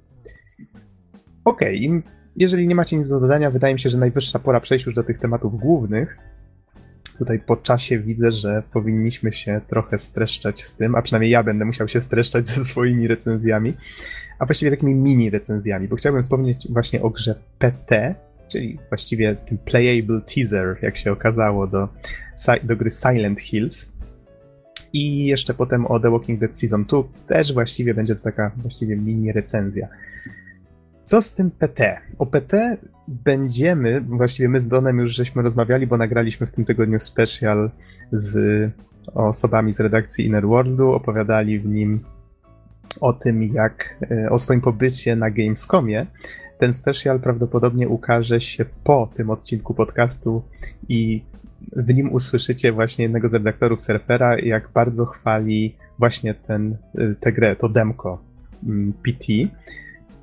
Okej, 1.44 1.88
okay, 1.88 2.02
jeżeli 2.36 2.68
nie 2.68 2.74
macie 2.74 2.98
nic 2.98 3.08
do 3.08 3.20
dodania, 3.20 3.50
wydaje 3.50 3.74
mi 3.74 3.80
się, 3.80 3.90
że 3.90 3.98
najwyższa 3.98 4.38
pora 4.38 4.60
przejść 4.60 4.86
już 4.86 4.94
do 4.94 5.02
tych 5.02 5.18
tematów 5.18 5.60
głównych. 5.60 6.18
Tutaj 7.18 7.38
po 7.38 7.56
czasie 7.56 7.98
widzę, 7.98 8.32
że 8.32 8.62
powinniśmy 8.72 9.32
się 9.32 9.60
trochę 9.66 9.98
streszczać 9.98 10.62
z 10.62 10.76
tym, 10.76 10.94
a 10.94 11.02
przynajmniej 11.02 11.30
ja 11.30 11.42
będę 11.42 11.64
musiał 11.64 11.88
się 11.88 12.00
streszczać 12.00 12.46
ze 12.46 12.64
swoimi 12.64 13.08
recenzjami, 13.08 13.74
a 14.38 14.46
właściwie 14.46 14.70
takimi 14.70 14.94
mini 14.94 15.30
recenzjami, 15.30 15.88
bo 15.88 15.96
chciałbym 15.96 16.22
wspomnieć 16.22 16.68
właśnie 16.70 17.02
o 17.02 17.10
grze 17.10 17.34
PT, 17.58 18.14
czyli 18.48 18.78
właściwie 18.88 19.36
ten 19.36 19.58
playable 19.58 20.20
teaser, 20.34 20.76
jak 20.82 20.96
się 20.96 21.12
okazało, 21.12 21.66
do, 21.66 21.88
do 22.62 22.76
gry 22.76 22.90
Silent 22.90 23.40
Hills. 23.40 23.92
I 24.92 25.26
jeszcze 25.26 25.54
potem 25.54 25.86
o 25.86 26.00
The 26.00 26.10
Walking 26.10 26.40
Dead 26.40 26.58
Season 26.58 26.84
2, 26.84 27.02
też 27.28 27.52
właściwie 27.52 27.94
będzie 27.94 28.14
to 28.14 28.22
taka 28.22 28.50
właściwie 28.56 28.96
mini 28.96 29.32
recenzja. 29.32 29.88
Co 31.04 31.22
z 31.22 31.34
tym 31.34 31.50
PT? 31.50 32.00
O 32.18 32.26
PT 32.26 32.76
będziemy, 33.08 34.00
właściwie 34.00 34.48
my 34.48 34.60
z 34.60 34.68
Donem 34.68 34.98
już 34.98 35.14
żeśmy 35.14 35.42
rozmawiali, 35.42 35.86
bo 35.86 35.96
nagraliśmy 35.96 36.46
w 36.46 36.52
tym 36.52 36.64
tygodniu 36.64 37.00
special 37.00 37.70
z 38.12 38.70
osobami 39.14 39.74
z 39.74 39.80
redakcji 39.80 40.26
Inner 40.26 40.46
Worldu, 40.46 40.92
opowiadali 40.92 41.58
w 41.58 41.66
nim 41.66 42.00
o 43.00 43.12
tym, 43.12 43.42
jak 43.42 44.04
e, 44.10 44.30
o 44.30 44.38
swoim 44.38 44.60
pobycie 44.60 45.16
na 45.16 45.30
Gamescomie. 45.30 46.06
Ten 46.58 46.72
special 46.72 47.20
prawdopodobnie 47.20 47.88
ukaże 47.88 48.40
się 48.40 48.64
po 48.84 49.10
tym 49.14 49.30
odcinku 49.30 49.74
podcastu 49.74 50.42
i 50.88 51.22
w 51.76 51.94
nim 51.94 52.12
usłyszycie 52.12 52.72
właśnie 52.72 53.02
jednego 53.02 53.28
z 53.28 53.34
redaktorów 53.34 53.82
Surfera, 53.82 54.38
jak 54.38 54.68
bardzo 54.74 55.06
chwali 55.06 55.76
właśnie 55.98 56.34
ten, 56.34 56.76
e, 56.98 57.14
tę 57.20 57.32
grę, 57.32 57.56
to 57.56 57.68
demko 57.68 58.22
mm, 58.64 58.92
PT. 58.92 59.26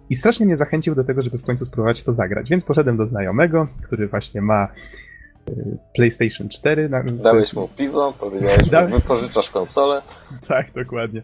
I 0.09 0.15
strasznie 0.15 0.45
mnie 0.45 0.57
zachęcił 0.57 0.95
do 0.95 1.03
tego, 1.03 1.21
żeby 1.21 1.37
w 1.37 1.43
końcu 1.43 1.65
spróbować 1.65 2.03
to 2.03 2.13
zagrać. 2.13 2.49
Więc 2.49 2.63
poszedłem 2.63 2.97
do 2.97 3.05
znajomego, 3.05 3.67
który 3.83 4.07
właśnie 4.07 4.41
ma 4.41 4.67
y, 5.49 5.77
PlayStation 5.95 6.49
4. 6.49 6.89
Dałeś 7.23 7.53
mu 7.53 7.67
piwo, 7.67 8.13
powiedziałeś, 8.19 8.69
że 8.71 8.87
wypożyczasz 8.87 9.49
konsolę. 9.49 10.01
Tak, 10.47 10.71
dokładnie. 10.71 11.21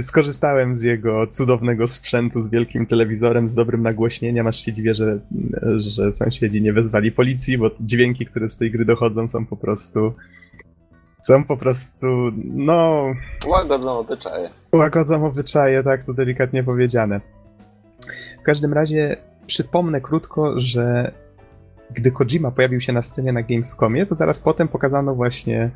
Skorzystałem 0.00 0.76
z 0.76 0.82
jego 0.82 1.26
cudownego 1.26 1.88
sprzętu 1.88 2.42
z 2.42 2.48
wielkim 2.48 2.86
telewizorem, 2.86 3.48
z 3.48 3.54
dobrym 3.54 3.82
nagłośnieniem, 3.82 4.46
aż 4.46 4.64
się 4.64 4.72
dziwię, 4.72 4.94
że, 4.94 5.18
że 5.76 6.12
sąsiedzi 6.12 6.62
nie 6.62 6.72
wezwali 6.72 7.12
policji, 7.12 7.58
bo 7.58 7.70
dźwięki, 7.80 8.26
które 8.26 8.48
z 8.48 8.56
tej 8.56 8.70
gry 8.70 8.84
dochodzą 8.84 9.28
są 9.28 9.46
po 9.46 9.56
prostu 9.56 10.12
są 11.22 11.44
po 11.44 11.56
prostu, 11.56 12.06
no... 12.44 13.04
Łagodzą 13.46 13.98
obyczaje. 13.98 14.48
Łagodzą 14.72 15.26
obyczaje, 15.26 15.82
tak 15.82 16.04
to 16.04 16.14
delikatnie 16.14 16.64
powiedziane. 16.64 17.20
W 18.42 18.44
każdym 18.44 18.72
razie 18.72 19.16
przypomnę 19.46 20.00
krótko, 20.00 20.60
że 20.60 21.12
gdy 21.90 22.10
Kojima 22.10 22.50
pojawił 22.50 22.80
się 22.80 22.92
na 22.92 23.02
scenie 23.02 23.32
na 23.32 23.42
Gamescomie, 23.42 24.06
to 24.06 24.14
zaraz 24.14 24.40
potem 24.40 24.68
pokazano 24.68 25.14
właśnie 25.14 25.70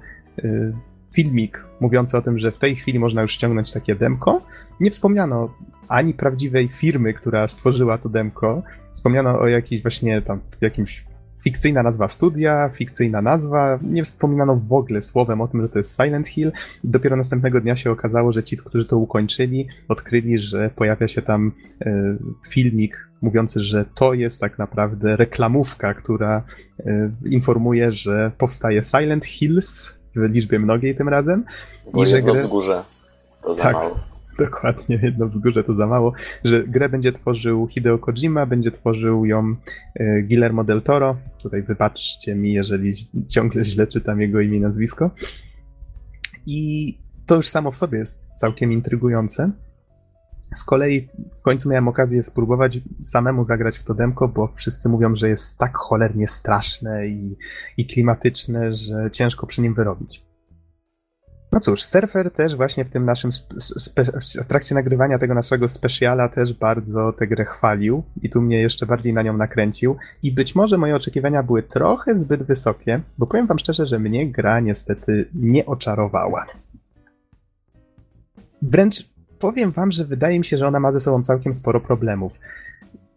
y, 0.45 0.73
filmik 1.13 1.65
mówiący 1.81 2.17
o 2.17 2.23
tym, 2.23 2.39
że 2.39 2.53
w 2.53 2.59
tej 2.59 2.77
chwili 2.77 2.99
można 2.99 3.23
już 3.23 3.33
ściągnąć 3.33 3.73
takie 3.73 3.95
demko. 3.95 4.43
Nie 4.81 4.91
wspomniano 4.91 5.55
ani 5.89 6.15
prawdziwej 6.15 6.69
firmy, 6.69 7.15
która 7.15 7.49
stworzyła 7.49 7.99
to 7.99 8.09
demko. 8.09 8.63
Wspomniano 8.93 9.39
o 9.39 9.47
jakiejś 9.47 9.83
właśnie 9.83 10.23
tam 10.23 10.41
jakimś 10.61 11.06
fikcyjna 11.47 11.83
nazwa 11.83 12.09
studia, 12.09 12.71
fikcyjna 12.75 13.23
nazwa. 13.23 13.79
Nie 13.83 14.05
wspominano 14.05 14.57
w 14.57 14.73
ogóle 14.73 15.03
słowem 15.03 15.41
o 15.41 15.49
tym, 15.49 15.63
że 15.63 15.69
to 15.69 15.79
jest 15.79 15.97
Silent 15.97 16.29
Hill. 16.29 16.53
Dopiero 16.85 17.17
następnego 17.17 17.61
dnia 17.61 17.77
się 17.77 17.91
okazało, 17.91 18.33
że 18.33 18.43
ci, 18.43 18.57
którzy 18.57 18.85
to 18.85 18.99
ukończyli, 18.99 19.69
odkryli, 19.89 20.39
że 20.39 20.71
pojawia 20.77 21.09
się 21.09 21.23
tam 21.23 21.53
e, 21.81 22.17
filmik 22.49 23.09
mówiący, 23.23 23.63
że 23.63 23.85
to 23.95 24.15
jest 24.15 24.41
tak 24.41 24.59
naprawdę 24.59 25.17
reklamówka, 25.17 25.95
która 25.95 26.43
e, 26.87 27.11
informuje, 27.27 27.93
że 27.93 28.31
powstaje 28.39 28.85
Silent 28.85 29.27
Hills 29.27 29.93
w 30.17 30.31
liczbie 30.35 30.59
mnogiej 30.59 30.97
tym 30.97 31.09
razem. 31.09 31.45
Bo 31.93 32.05
I 32.05 32.07
że 32.07 32.23
grę... 32.23 32.35
wzgórze. 32.35 32.83
To 33.43 33.55
za 33.55 33.63
tak. 33.63 33.73
mało. 33.73 34.16
Dokładnie, 34.45 34.99
jedno 35.03 35.27
wzgórze 35.27 35.65
to 35.65 35.75
za 35.75 35.87
mało, 35.87 36.13
że 36.45 36.65
grę 36.65 36.89
będzie 36.89 37.13
tworzył 37.13 37.69
Hideo 37.69 37.99
Kojima, 37.99 38.47
będzie 38.47 38.71
tworzył 38.71 39.25
ją 39.25 39.57
e, 39.95 40.23
Guillermo 40.23 40.65
del 40.65 40.83
Toro. 40.83 41.17
Tutaj 41.43 41.63
wybaczcie 41.63 42.35
mi, 42.35 42.53
jeżeli 42.53 42.95
ciągle 43.29 43.65
źle 43.65 43.87
czytam 43.87 44.21
jego 44.21 44.41
imię 44.41 44.57
i 44.57 44.61
nazwisko. 44.61 45.11
I 46.47 46.99
to 47.27 47.37
już 47.37 47.49
samo 47.49 47.71
w 47.71 47.77
sobie 47.77 47.99
jest 47.99 48.35
całkiem 48.35 48.73
intrygujące. 48.73 49.51
Z 50.55 50.65
kolei 50.65 51.09
w 51.39 51.43
końcu 51.43 51.69
miałem 51.69 51.89
okazję 51.89 52.23
spróbować 52.23 52.79
samemu 53.03 53.45
zagrać 53.45 53.79
w 53.79 53.85
to 53.85 53.95
demko, 53.95 54.29
bo 54.29 54.53
wszyscy 54.57 54.89
mówią, 54.89 55.17
że 55.17 55.29
jest 55.29 55.59
tak 55.59 55.77
cholernie 55.77 56.29
straszne 56.29 57.09
i, 57.09 57.37
i 57.77 57.87
klimatyczne, 57.87 58.75
że 58.75 59.11
ciężko 59.13 59.47
przy 59.47 59.63
nim 59.63 59.75
wyrobić. 59.75 60.26
No 61.53 61.61
cóż, 61.61 61.83
Surfer 61.83 62.31
też 62.31 62.57
właśnie 62.57 62.85
w 62.85 62.91
tym 62.91 63.05
naszym, 63.05 63.31
w 64.43 64.47
trakcie 64.49 64.75
nagrywania 64.75 65.19
tego 65.19 65.35
naszego 65.35 65.69
speciala 65.69 66.29
też 66.29 66.53
bardzo 66.53 67.13
tę 67.13 67.27
grę 67.27 67.45
chwalił 67.45 68.03
i 68.23 68.31
tu 68.31 68.43
mnie 68.43 68.61
jeszcze 68.61 68.87
bardziej 68.87 69.15
na 69.15 69.23
nią 69.23 69.37
nakręcił 69.37 69.97
i 70.23 70.33
być 70.33 70.55
może 70.55 70.79
moje 70.79 70.97
oczekiwania 70.97 71.43
były 71.43 71.63
trochę 71.63 72.17
zbyt 72.17 72.43
wysokie, 72.43 73.01
bo 73.19 73.27
powiem 73.27 73.47
wam 73.47 73.59
szczerze, 73.59 73.87
że 73.87 73.99
mnie 73.99 74.31
gra 74.31 74.61
niestety 74.61 75.29
nie 75.35 75.67
oczarowała. 75.67 76.47
Wręcz 78.63 79.09
powiem 79.39 79.73
wam, 79.73 79.91
że 79.91 80.05
wydaje 80.05 80.39
mi 80.39 80.45
się, 80.45 80.59
że 80.59 80.67
ona 80.67 80.81
ma 80.81 80.93
ze 80.93 81.01
sobą 81.01 81.23
całkiem 81.23 81.55
sporo 81.55 81.81
problemów. 81.81 82.33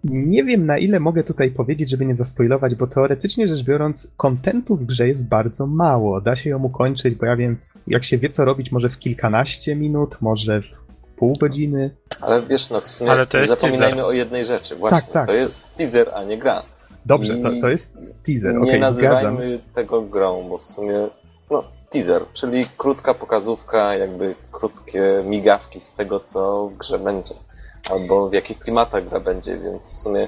Nie 0.04 0.44
wiem 0.44 0.66
na 0.66 0.78
ile 0.78 1.00
mogę 1.00 1.24
tutaj 1.24 1.52
powiedzieć, 1.52 1.90
żeby 1.90 2.06
nie 2.06 2.16
zaspoilować, 2.16 2.76
bo 2.76 2.88
teoretycznie 2.88 3.48
rzecz 3.48 3.64
biorąc, 3.64 4.12
kontentu 4.18 4.78
w 4.78 4.86
grze 4.86 5.08
jest 5.08 5.30
bardzo 5.30 5.68
mało. 5.68 6.22
Da 6.22 6.36
się 6.36 6.50
ją 6.50 6.64
ukończyć, 6.64 7.16
bo 7.16 7.26
ja 7.26 7.36
wiem, 7.36 7.58
jak 7.88 8.06
się 8.06 8.18
wie 8.18 8.30
co 8.30 8.46
robić, 8.46 8.72
może 8.72 8.90
w 8.90 9.00
kilkanaście 9.00 9.76
minut, 9.76 10.18
może 10.22 10.62
w 10.62 10.80
pół 11.16 11.38
godziny. 11.38 11.90
Ale 12.22 12.42
wiesz, 12.42 12.70
no 12.70 12.82
w 12.82 12.88
sumie 12.88 13.12
Ale 13.12 13.28
to 13.28 13.38
jest 13.38 13.50
zapominajmy 13.50 13.96
teaser. 13.96 14.10
o 14.10 14.12
jednej 14.12 14.46
rzeczy. 14.46 14.76
Właśnie, 14.76 15.02
tak, 15.02 15.12
tak. 15.12 15.28
to 15.28 15.34
jest 15.34 15.76
teaser, 15.78 16.12
a 16.16 16.24
nie 16.24 16.38
gra. 16.38 16.64
Dobrze, 17.06 17.38
to, 17.38 17.50
to 17.62 17.70
jest 17.70 17.98
teaser, 18.26 18.58
okej, 18.58 18.62
Nie 18.62 18.70
okay, 18.70 18.80
nazywajmy 18.80 19.48
zgadzam. 19.48 19.74
tego 19.76 20.02
grą, 20.02 20.50
bo 20.50 20.58
w 20.58 20.66
sumie 20.66 21.08
no, 21.52 21.64
teaser, 21.90 22.22
czyli 22.34 22.66
krótka 22.78 23.14
pokazówka, 23.14 23.96
jakby 23.96 24.36
krótkie 24.52 25.24
migawki 25.26 25.80
z 25.80 25.94
tego, 25.94 26.20
co 26.20 26.68
w 26.68 26.78
grze 26.78 27.00
będzie. 27.00 27.34
Albo 27.92 28.30
w 28.30 28.34
jakich 28.34 28.60
klimatach 28.60 29.10
gra 29.10 29.20
będzie, 29.20 29.58
więc 29.58 29.86
w 29.86 30.00
sumie 30.02 30.28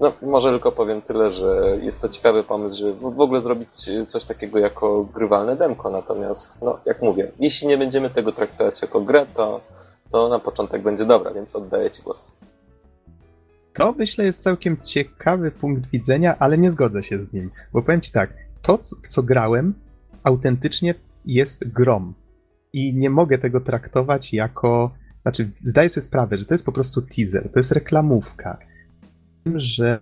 no, 0.00 0.12
może 0.22 0.50
tylko 0.50 0.72
powiem 0.72 1.02
tyle, 1.02 1.30
że 1.30 1.78
jest 1.82 2.02
to 2.02 2.08
ciekawy 2.08 2.44
pomysł, 2.44 2.78
żeby 2.78 3.10
w 3.10 3.20
ogóle 3.20 3.40
zrobić 3.40 3.90
coś 4.06 4.24
takiego 4.24 4.58
jako 4.58 5.04
grywalne 5.14 5.56
demko, 5.56 5.90
natomiast, 5.90 6.62
no, 6.62 6.78
jak 6.86 7.02
mówię, 7.02 7.32
jeśli 7.40 7.68
nie 7.68 7.78
będziemy 7.78 8.10
tego 8.10 8.32
traktować 8.32 8.82
jako 8.82 9.00
grę, 9.00 9.26
to, 9.34 9.60
to 10.10 10.28
na 10.28 10.38
początek 10.38 10.82
będzie 10.82 11.04
dobra, 11.04 11.32
więc 11.32 11.56
oddaję 11.56 11.90
Ci 11.90 12.02
głos. 12.02 12.32
To 13.72 13.94
myślę 13.98 14.24
jest 14.24 14.42
całkiem 14.42 14.76
ciekawy 14.84 15.50
punkt 15.50 15.90
widzenia, 15.90 16.36
ale 16.38 16.58
nie 16.58 16.70
zgodzę 16.70 17.02
się 17.02 17.22
z 17.22 17.32
nim, 17.32 17.50
bo 17.72 17.82
powiem 17.82 18.00
Ci 18.00 18.12
tak, 18.12 18.30
to 18.62 18.78
w 19.02 19.08
co 19.08 19.22
grałem 19.22 19.74
autentycznie 20.22 20.94
jest 21.24 21.72
grom. 21.72 22.14
I 22.72 22.94
nie 22.94 23.10
mogę 23.10 23.38
tego 23.38 23.60
traktować 23.60 24.32
jako, 24.32 24.90
znaczy 25.22 25.50
zdaję 25.60 25.88
sobie 25.88 26.02
sprawę, 26.02 26.36
że 26.36 26.44
to 26.44 26.54
jest 26.54 26.64
po 26.64 26.72
prostu 26.72 27.02
teaser, 27.02 27.52
to 27.52 27.58
jest 27.58 27.72
reklamówka, 27.72 28.58
że, 29.54 29.98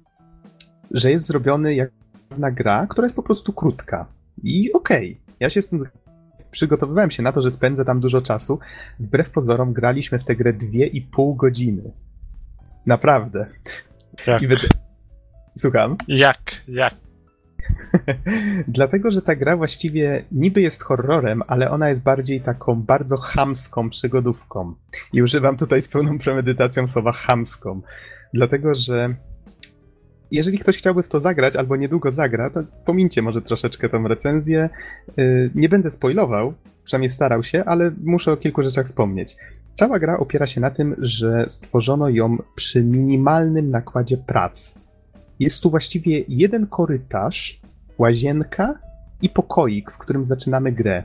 że 0.91 1.11
jest 1.11 1.27
zrobiony 1.27 1.75
jak 1.75 1.91
na 2.39 2.51
gra, 2.51 2.87
która 2.87 3.07
jest 3.07 3.17
po 3.17 3.23
prostu 3.23 3.53
krótka. 3.53 4.09
I 4.43 4.73
okej, 4.73 5.21
okay, 5.23 5.35
ja 5.41 5.51
się 5.51 5.63
z 5.63 5.69
tym 5.69 5.85
przygotowywałem 6.51 7.11
się 7.11 7.23
na 7.23 7.33
to, 7.33 7.43
że 7.43 7.51
spędzę 7.51 7.85
tam 7.85 8.01
dużo 8.01 8.23
czasu. 8.23 8.59
Wbrew 9.01 9.31
pozorom 9.31 9.73
graliśmy 9.73 10.19
w 10.19 10.25
tę 10.25 10.37
grę 10.37 10.53
dwie 10.53 10.87
i 10.87 11.03
pół 11.03 11.35
godziny. 11.35 11.93
Naprawdę. 12.87 13.47
Jak? 14.27 14.41
Wyda... 14.49 14.63
Słucham? 15.57 15.97
Jak? 16.09 16.39
Jak? 16.69 16.95
Dlatego, 18.69 19.13
że 19.13 19.23
ta 19.23 19.37
gra 19.37 19.57
właściwie 19.57 20.25
niby 20.33 20.61
jest 20.61 20.83
horrorem, 20.83 21.43
ale 21.47 21.71
ona 21.71 21.89
jest 21.89 22.03
bardziej 22.03 22.41
taką 22.41 22.83
bardzo 22.83 23.17
chamską 23.17 23.91
przygodówką. 23.91 24.75
I 25.13 25.23
używam 25.23 25.57
tutaj 25.57 25.83
z 25.83 25.89
pełną 25.89 26.19
premedytacją 26.19 26.87
słowa 26.87 27.13
chamską. 27.13 27.81
Dlatego, 28.35 28.75
że 28.75 29.15
jeżeli 30.33 30.59
ktoś 30.59 30.77
chciałby 30.79 31.03
w 31.03 31.09
to 31.09 31.21
zagrać 31.21 31.57
albo 31.57 31.77
niedługo 31.77 32.13
zagra, 32.13 32.51
to 32.51 32.61
pomincie 32.85 33.23
może 33.23 33.43
troszeczkę 33.43 33.89
tą 33.89 34.09
recenzję. 34.09 34.71
Y, 35.19 35.51
nie 35.55 35.69
będę 35.69 35.91
spoilował, 35.91 36.55
przynajmniej 36.85 37.09
starał 37.09 37.43
się, 37.43 37.65
ale 37.65 37.93
muszę 38.03 38.33
o 38.33 38.37
kilku 38.37 38.63
rzeczach 38.63 38.87
wspomnieć. 38.87 39.37
Cała 39.73 39.99
gra 39.99 40.19
opiera 40.19 40.47
się 40.47 40.61
na 40.61 40.71
tym, 40.71 40.97
że 40.99 41.45
stworzono 41.49 42.09
ją 42.09 42.39
przy 42.55 42.85
minimalnym 42.85 43.71
nakładzie 43.71 44.17
prac. 44.17 44.75
Jest 45.41 45.61
tu 45.61 45.71
właściwie 45.71 46.25
jeden 46.29 46.67
korytarz, 46.67 47.61
łazienka 47.99 48.79
i 49.23 49.29
pokoik, 49.29 49.91
w 49.91 49.99
którym 49.99 50.25
zaczynamy 50.25 50.73
grę. 50.73 51.03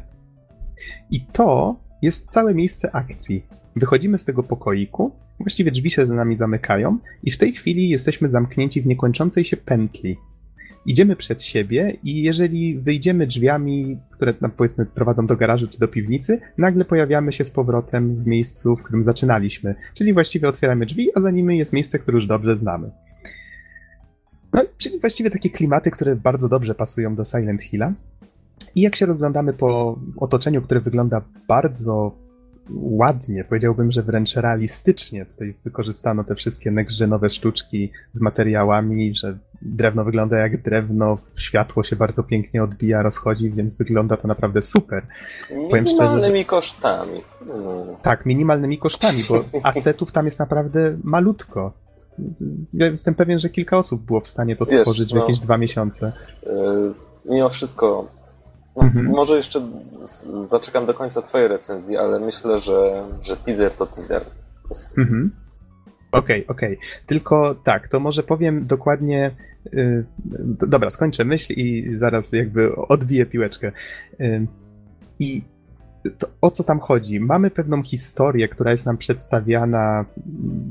I 1.09 1.21
to 1.21 1.75
jest 2.01 2.29
całe 2.29 2.55
miejsce 2.55 2.95
akcji. 2.95 3.45
Wychodzimy 3.75 4.17
z 4.17 4.25
tego 4.25 4.43
pokoiku, 4.43 5.11
właściwie 5.39 5.71
drzwi 5.71 5.89
się 5.89 6.05
za 6.05 6.15
nami 6.15 6.37
zamykają, 6.37 6.97
i 7.23 7.31
w 7.31 7.37
tej 7.37 7.53
chwili 7.53 7.89
jesteśmy 7.89 8.27
zamknięci 8.27 8.81
w 8.81 8.85
niekończącej 8.85 9.45
się 9.45 9.57
pętli. 9.57 10.17
Idziemy 10.85 11.15
przed 11.15 11.43
siebie, 11.43 11.97
i 12.03 12.23
jeżeli 12.23 12.79
wyjdziemy 12.79 13.27
drzwiami, 13.27 13.97
które 14.11 14.33
nam 14.41 14.51
powiedzmy 14.51 14.85
prowadzą 14.85 15.27
do 15.27 15.37
garażu 15.37 15.67
czy 15.67 15.79
do 15.79 15.87
piwnicy, 15.87 16.39
nagle 16.57 16.85
pojawiamy 16.85 17.31
się 17.31 17.43
z 17.43 17.51
powrotem 17.51 18.15
w 18.15 18.27
miejscu, 18.27 18.75
w 18.75 18.83
którym 18.83 19.03
zaczynaliśmy. 19.03 19.75
Czyli 19.93 20.13
właściwie 20.13 20.49
otwieramy 20.49 20.85
drzwi, 20.85 21.09
a 21.15 21.21
za 21.21 21.31
nimi 21.31 21.57
jest 21.57 21.73
miejsce, 21.73 21.99
które 21.99 22.15
już 22.15 22.27
dobrze 22.27 22.57
znamy. 22.57 22.91
No, 24.53 24.63
czyli 24.77 24.99
właściwie 24.99 25.29
takie 25.29 25.49
klimaty, 25.49 25.91
które 25.91 26.15
bardzo 26.15 26.49
dobrze 26.49 26.75
pasują 26.75 27.15
do 27.15 27.25
Silent 27.25 27.63
Hilla. 27.63 27.93
I 28.75 28.81
jak 28.81 28.95
się 28.95 29.05
rozglądamy 29.05 29.53
po 29.53 29.99
otoczeniu, 30.17 30.61
które 30.61 30.81
wygląda 30.81 31.21
bardzo 31.47 32.15
ładnie, 32.75 33.43
powiedziałbym, 33.43 33.91
że 33.91 34.03
wręcz 34.03 34.35
realistycznie 34.35 35.25
tutaj 35.25 35.55
wykorzystano 35.63 36.23
te 36.23 36.35
wszystkie 36.35 36.71
next-genowe 36.71 37.29
sztuczki 37.29 37.91
z 38.11 38.21
materiałami, 38.21 39.15
że 39.15 39.37
drewno 39.61 40.03
wygląda 40.03 40.37
jak 40.37 40.61
drewno, 40.61 41.17
światło 41.35 41.83
się 41.83 41.95
bardzo 41.95 42.23
pięknie 42.23 42.63
odbija, 42.63 43.01
rozchodzi, 43.01 43.51
więc 43.51 43.73
wygląda 43.73 44.17
to 44.17 44.27
naprawdę 44.27 44.61
super. 44.61 45.03
Minimalnymi 45.73 46.45
kosztami. 46.45 47.21
Hmm. 47.47 47.95
Tak, 48.01 48.25
minimalnymi 48.25 48.77
kosztami, 48.77 49.23
bo 49.29 49.43
asetów 49.63 50.11
tam 50.11 50.25
jest 50.25 50.39
naprawdę 50.39 50.97
malutko. 51.03 51.73
Ja 52.73 52.87
jestem 52.87 53.15
pewien, 53.15 53.39
że 53.39 53.49
kilka 53.49 53.77
osób 53.77 54.01
było 54.01 54.19
w 54.19 54.27
stanie 54.27 54.55
to 54.55 54.65
stworzyć 54.65 55.07
Wiesz, 55.07 55.13
no, 55.13 55.19
w 55.19 55.23
jakieś 55.23 55.39
dwa 55.39 55.57
miesiące. 55.57 56.11
Yy, 56.45 56.93
mimo 57.25 57.49
wszystko 57.49 58.16
Mhm. 58.81 59.05
Może 59.05 59.35
jeszcze 59.35 59.61
zaczekam 60.43 60.85
do 60.85 60.93
końca 60.93 61.21
twojej 61.21 61.47
recenzji, 61.47 61.97
ale 61.97 62.19
myślę, 62.19 62.59
że, 62.59 63.05
że 63.21 63.37
teaser 63.37 63.71
to 63.71 63.85
teaser. 63.85 64.21
Mhm. 64.97 65.31
Okej, 66.11 66.45
okay, 66.45 66.55
okej. 66.55 66.77
Okay. 66.77 66.87
Tylko 67.05 67.55
tak, 67.63 67.87
to 67.87 67.99
może 67.99 68.23
powiem 68.23 68.67
dokładnie. 68.67 69.35
Yy, 69.73 70.05
dobra, 70.67 70.89
skończę 70.89 71.25
myśl 71.25 71.53
i 71.53 71.95
zaraz 71.95 72.33
jakby 72.33 72.75
odbiję 72.75 73.25
piłeczkę. 73.25 73.71
Yy, 74.19 74.47
I 75.19 75.43
to, 76.11 76.27
o 76.41 76.51
co 76.51 76.63
tam 76.63 76.79
chodzi? 76.79 77.19
Mamy 77.19 77.51
pewną 77.51 77.83
historię, 77.83 78.47
która 78.47 78.71
jest 78.71 78.85
nam 78.85 78.97
przedstawiana. 78.97 80.05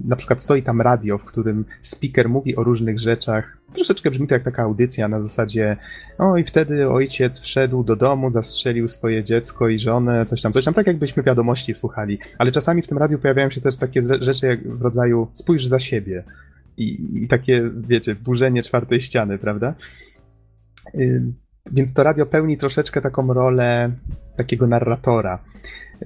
Na 0.05 0.16
przykład 0.16 0.43
stoi 0.43 0.62
tam 0.62 0.80
radio, 0.80 1.18
w 1.18 1.24
którym 1.24 1.64
speaker 1.80 2.28
mówi 2.28 2.57
o 2.57 2.64
różnych 2.64 2.99
rzeczach. 2.99 3.59
Troszeczkę 3.72 4.11
brzmi 4.11 4.28
to 4.28 4.34
jak 4.34 4.43
taka 4.43 4.62
audycja 4.62 5.09
na 5.09 5.22
zasadzie. 5.22 5.76
O, 6.18 6.37
i 6.37 6.45
wtedy 6.45 6.89
ojciec 6.89 7.41
wszedł 7.41 7.84
do 7.84 7.97
domu, 7.97 8.30
zastrzelił 8.30 8.89
swoje 8.89 9.24
dziecko 9.24 9.68
i 9.68 9.78
żonę, 9.78 10.24
coś 10.24 10.43
tam, 10.43 10.53
coś 10.53 10.64
tam, 10.64 10.74
tak 10.74 10.87
jakbyśmy 10.87 11.22
wiadomości 11.22 11.74
słuchali. 11.74 12.18
Ale 12.39 12.53
czasami 12.53 12.82
w 12.82 12.87
tym 12.87 12.99
radiu 12.99 13.18
pojawiają 13.18 13.51
się 13.51 13.61
też 13.61 13.76
takie 13.76 14.03
rzeczy 14.20 14.47
jak 14.47 14.68
w 14.68 14.82
rodzaju 14.82 15.28
spójrz 15.32 15.66
za 15.66 15.78
siebie. 15.78 16.24
I, 16.76 17.22
i 17.22 17.28
takie, 17.28 17.70
wiecie, 17.89 18.14
burzenie 18.14 18.62
czwartej 18.62 19.01
ściany, 19.01 19.39
prawda? 19.39 19.74
Więc 21.72 21.94
to 21.94 22.02
radio 22.02 22.26
pełni 22.26 22.56
troszeczkę 22.56 23.00
taką 23.00 23.32
rolę 23.32 23.90
takiego 24.36 24.66
narratora. 24.66 25.38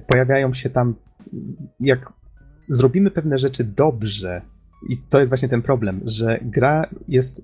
Pojawiają 0.07 0.53
się 0.53 0.69
tam, 0.69 0.95
jak 1.79 2.13
zrobimy 2.67 3.11
pewne 3.11 3.39
rzeczy 3.39 3.63
dobrze, 3.63 4.41
i 4.89 4.97
to 4.97 5.19
jest 5.19 5.29
właśnie 5.29 5.49
ten 5.49 5.61
problem, 5.61 6.01
że 6.05 6.39
gra 6.41 6.85
jest 7.07 7.41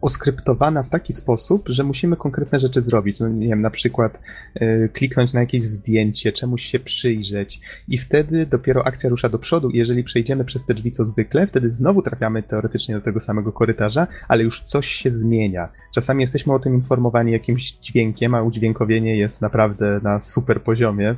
oskryptowana 0.00 0.82
w 0.82 0.90
taki 0.90 1.12
sposób, 1.12 1.68
że 1.68 1.84
musimy 1.84 2.16
konkretne 2.16 2.58
rzeczy 2.58 2.82
zrobić. 2.82 3.20
No, 3.20 3.28
nie 3.28 3.48
wiem, 3.48 3.60
na 3.60 3.70
przykład 3.70 4.20
y, 4.56 4.90
kliknąć 4.92 5.32
na 5.32 5.40
jakieś 5.40 5.62
zdjęcie, 5.62 6.32
czemuś 6.32 6.62
się 6.62 6.78
przyjrzeć 6.78 7.60
i 7.88 7.98
wtedy 7.98 8.46
dopiero 8.46 8.86
akcja 8.86 9.10
rusza 9.10 9.28
do 9.28 9.38
przodu 9.38 9.70
jeżeli 9.72 10.04
przejdziemy 10.04 10.44
przez 10.44 10.64
te 10.66 10.74
drzwi 10.74 10.90
co 10.90 11.04
zwykle, 11.04 11.46
wtedy 11.46 11.70
znowu 11.70 12.02
trafiamy 12.02 12.42
teoretycznie 12.42 12.94
do 12.94 13.00
tego 13.00 13.20
samego 13.20 13.52
korytarza, 13.52 14.06
ale 14.28 14.44
już 14.44 14.62
coś 14.62 14.86
się 14.86 15.10
zmienia. 15.10 15.68
Czasami 15.94 16.20
jesteśmy 16.20 16.54
o 16.54 16.58
tym 16.58 16.74
informowani 16.74 17.32
jakimś 17.32 17.72
dźwiękiem, 17.72 18.34
a 18.34 18.42
udźwiękowienie 18.42 19.16
jest 19.16 19.42
naprawdę 19.42 20.00
na 20.02 20.20
super 20.20 20.62
poziomie. 20.62 21.14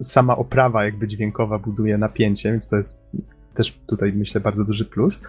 Sama 0.00 0.36
oprawa 0.36 0.84
jakby 0.84 1.06
dźwiękowa 1.06 1.58
buduje 1.58 1.98
napięcie, 1.98 2.52
więc 2.52 2.68
to 2.68 2.76
jest 2.76 2.96
też 3.54 3.80
tutaj 3.86 4.12
myślę 4.12 4.40
bardzo 4.40 4.64
duży 4.64 4.84
plus. 4.84 5.22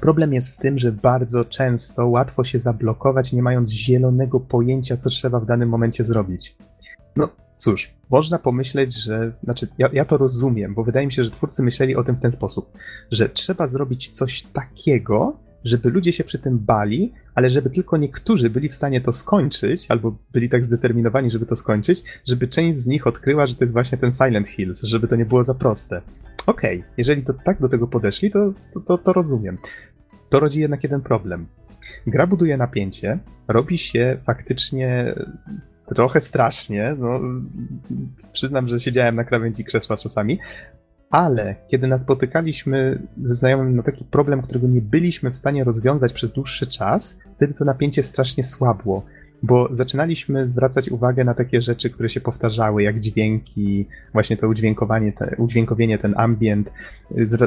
Problem 0.00 0.34
jest 0.34 0.54
w 0.54 0.56
tym, 0.56 0.78
że 0.78 0.92
bardzo 0.92 1.44
często 1.44 2.08
łatwo 2.08 2.44
się 2.44 2.58
zablokować, 2.58 3.32
nie 3.32 3.42
mając 3.42 3.70
zielonego 3.70 4.40
pojęcia, 4.40 4.96
co 4.96 5.10
trzeba 5.10 5.40
w 5.40 5.46
danym 5.46 5.68
momencie 5.68 6.04
zrobić. 6.04 6.56
No, 7.16 7.28
cóż, 7.58 7.94
można 8.10 8.38
pomyśleć, 8.38 8.94
że. 8.94 9.32
Znaczy, 9.44 9.68
ja, 9.78 9.88
ja 9.92 10.04
to 10.04 10.16
rozumiem, 10.16 10.74
bo 10.74 10.84
wydaje 10.84 11.06
mi 11.06 11.12
się, 11.12 11.24
że 11.24 11.30
twórcy 11.30 11.62
myśleli 11.62 11.96
o 11.96 12.04
tym 12.04 12.16
w 12.16 12.20
ten 12.20 12.32
sposób, 12.32 12.72
że 13.10 13.28
trzeba 13.28 13.68
zrobić 13.68 14.08
coś 14.08 14.42
takiego, 14.42 15.36
żeby 15.64 15.90
ludzie 15.90 16.12
się 16.12 16.24
przy 16.24 16.38
tym 16.38 16.58
bali, 16.58 17.12
ale 17.34 17.50
żeby 17.50 17.70
tylko 17.70 17.96
niektórzy 17.96 18.50
byli 18.50 18.68
w 18.68 18.74
stanie 18.74 19.00
to 19.00 19.12
skończyć, 19.12 19.86
albo 19.88 20.16
byli 20.32 20.48
tak 20.48 20.64
zdeterminowani, 20.64 21.30
żeby 21.30 21.46
to 21.46 21.56
skończyć, 21.56 22.02
żeby 22.28 22.48
część 22.48 22.78
z 22.78 22.86
nich 22.86 23.06
odkryła, 23.06 23.46
że 23.46 23.54
to 23.54 23.64
jest 23.64 23.72
właśnie 23.72 23.98
ten 23.98 24.12
Silent 24.12 24.48
Hills, 24.48 24.82
żeby 24.82 25.08
to 25.08 25.16
nie 25.16 25.26
było 25.26 25.44
za 25.44 25.54
proste. 25.54 26.02
Okej, 26.46 26.78
okay, 26.78 26.90
jeżeli 26.96 27.22
to 27.22 27.32
tak 27.44 27.60
do 27.60 27.68
tego 27.68 27.86
podeszli, 27.86 28.30
to, 28.30 28.52
to, 28.72 28.80
to, 28.80 28.98
to 28.98 29.12
rozumiem. 29.12 29.58
To 30.28 30.40
rodzi 30.40 30.60
jednak 30.60 30.82
jeden 30.82 31.00
problem. 31.00 31.46
Gra 32.06 32.26
buduje 32.26 32.56
napięcie, 32.56 33.18
robi 33.48 33.78
się 33.78 34.18
faktycznie 34.26 35.14
trochę 35.86 36.20
strasznie. 36.20 36.96
No, 36.98 37.20
przyznam, 38.32 38.68
że 38.68 38.80
siedziałem 38.80 39.16
na 39.16 39.24
krawędzi 39.24 39.64
krzesła 39.64 39.96
czasami, 39.96 40.38
ale 41.10 41.54
kiedy 41.68 41.86
napotykaliśmy 41.86 43.02
ze 43.22 43.34
znajomym 43.34 43.76
na 43.76 43.82
taki 43.82 44.04
problem, 44.04 44.42
którego 44.42 44.68
nie 44.68 44.82
byliśmy 44.82 45.30
w 45.30 45.36
stanie 45.36 45.64
rozwiązać 45.64 46.12
przez 46.12 46.32
dłuższy 46.32 46.66
czas, 46.66 47.18
wtedy 47.34 47.54
to 47.54 47.64
napięcie 47.64 48.02
strasznie 48.02 48.44
słabło 48.44 49.04
bo 49.46 49.68
zaczynaliśmy 49.70 50.46
zwracać 50.46 50.88
uwagę 50.88 51.24
na 51.24 51.34
takie 51.34 51.62
rzeczy, 51.62 51.90
które 51.90 52.08
się 52.08 52.20
powtarzały, 52.20 52.82
jak 52.82 53.00
dźwięki, 53.00 53.86
właśnie 54.12 54.36
to 54.36 54.48
udźwiękowanie, 54.48 55.12
te, 55.12 55.36
udźwiękowienie, 55.38 55.98
ten 55.98 56.14
ambient. 56.16 56.72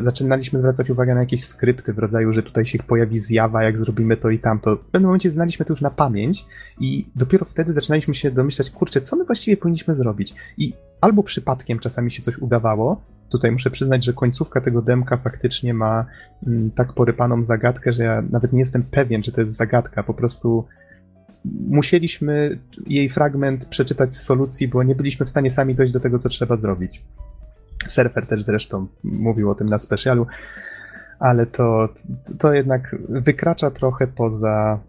zaczynaliśmy 0.01 0.59
zwracać 0.59 0.89
uwagę 0.89 1.13
na 1.13 1.19
jakieś 1.19 1.43
skrypty 1.43 1.93
w 1.93 1.99
rodzaju, 1.99 2.33
że 2.33 2.43
tutaj 2.43 2.65
się 2.65 2.79
pojawi 2.83 3.19
zjawa, 3.19 3.63
jak 3.63 3.77
zrobimy 3.77 4.17
to 4.17 4.29
i 4.29 4.39
tamto. 4.39 4.75
W 4.75 4.79
pewnym 4.79 5.03
momencie 5.03 5.31
znaliśmy 5.31 5.65
to 5.65 5.73
już 5.73 5.81
na 5.81 5.91
pamięć 5.91 6.45
i 6.79 7.05
dopiero 7.15 7.45
wtedy 7.45 7.73
zaczynaliśmy 7.73 8.15
się 8.15 8.31
domyślać, 8.31 8.71
kurczę, 8.71 9.01
co 9.01 9.15
my 9.15 9.25
właściwie 9.25 9.57
powinniśmy 9.57 9.95
zrobić? 9.95 10.35
I 10.57 10.73
albo 11.01 11.23
przypadkiem 11.23 11.79
czasami 11.79 12.11
się 12.11 12.21
coś 12.21 12.37
udawało, 12.37 13.01
Tutaj 13.29 13.51
muszę 13.51 13.69
przyznać, 13.69 14.05
że 14.05 14.13
końcówka 14.13 14.61
tego 14.61 14.81
demka 14.81 15.17
faktycznie 15.17 15.73
ma 15.73 16.05
mm, 16.47 16.71
tak 16.71 16.93
porypaną 16.93 17.43
zagadkę, 17.43 17.91
że 17.91 18.03
ja 18.03 18.23
nawet 18.31 18.53
nie 18.53 18.59
jestem 18.59 18.83
pewien, 18.83 19.23
czy 19.23 19.31
to 19.31 19.41
jest 19.41 19.55
zagadka. 19.55 20.03
Po 20.03 20.13
prostu 20.13 20.65
musieliśmy 21.45 22.59
jej 22.87 23.09
fragment 23.09 23.65
przeczytać 23.65 24.15
z 24.15 24.23
solucji, 24.23 24.67
bo 24.67 24.83
nie 24.83 24.95
byliśmy 24.95 25.25
w 25.25 25.29
stanie 25.29 25.51
sami 25.51 25.75
dojść 25.75 25.93
do 25.93 25.99
tego, 25.99 26.19
co 26.19 26.29
trzeba 26.29 26.55
zrobić. 26.55 27.01
Surfer 27.87 28.27
też 28.27 28.43
zresztą 28.43 28.87
mówił 29.03 29.49
o 29.49 29.55
tym 29.55 29.69
na 29.69 29.77
specjalu, 29.77 30.27
ale 31.19 31.45
to, 31.45 31.89
to 32.39 32.53
jednak 32.53 32.95
wykracza 33.09 33.71
trochę 33.71 34.07
poza, 34.07 34.79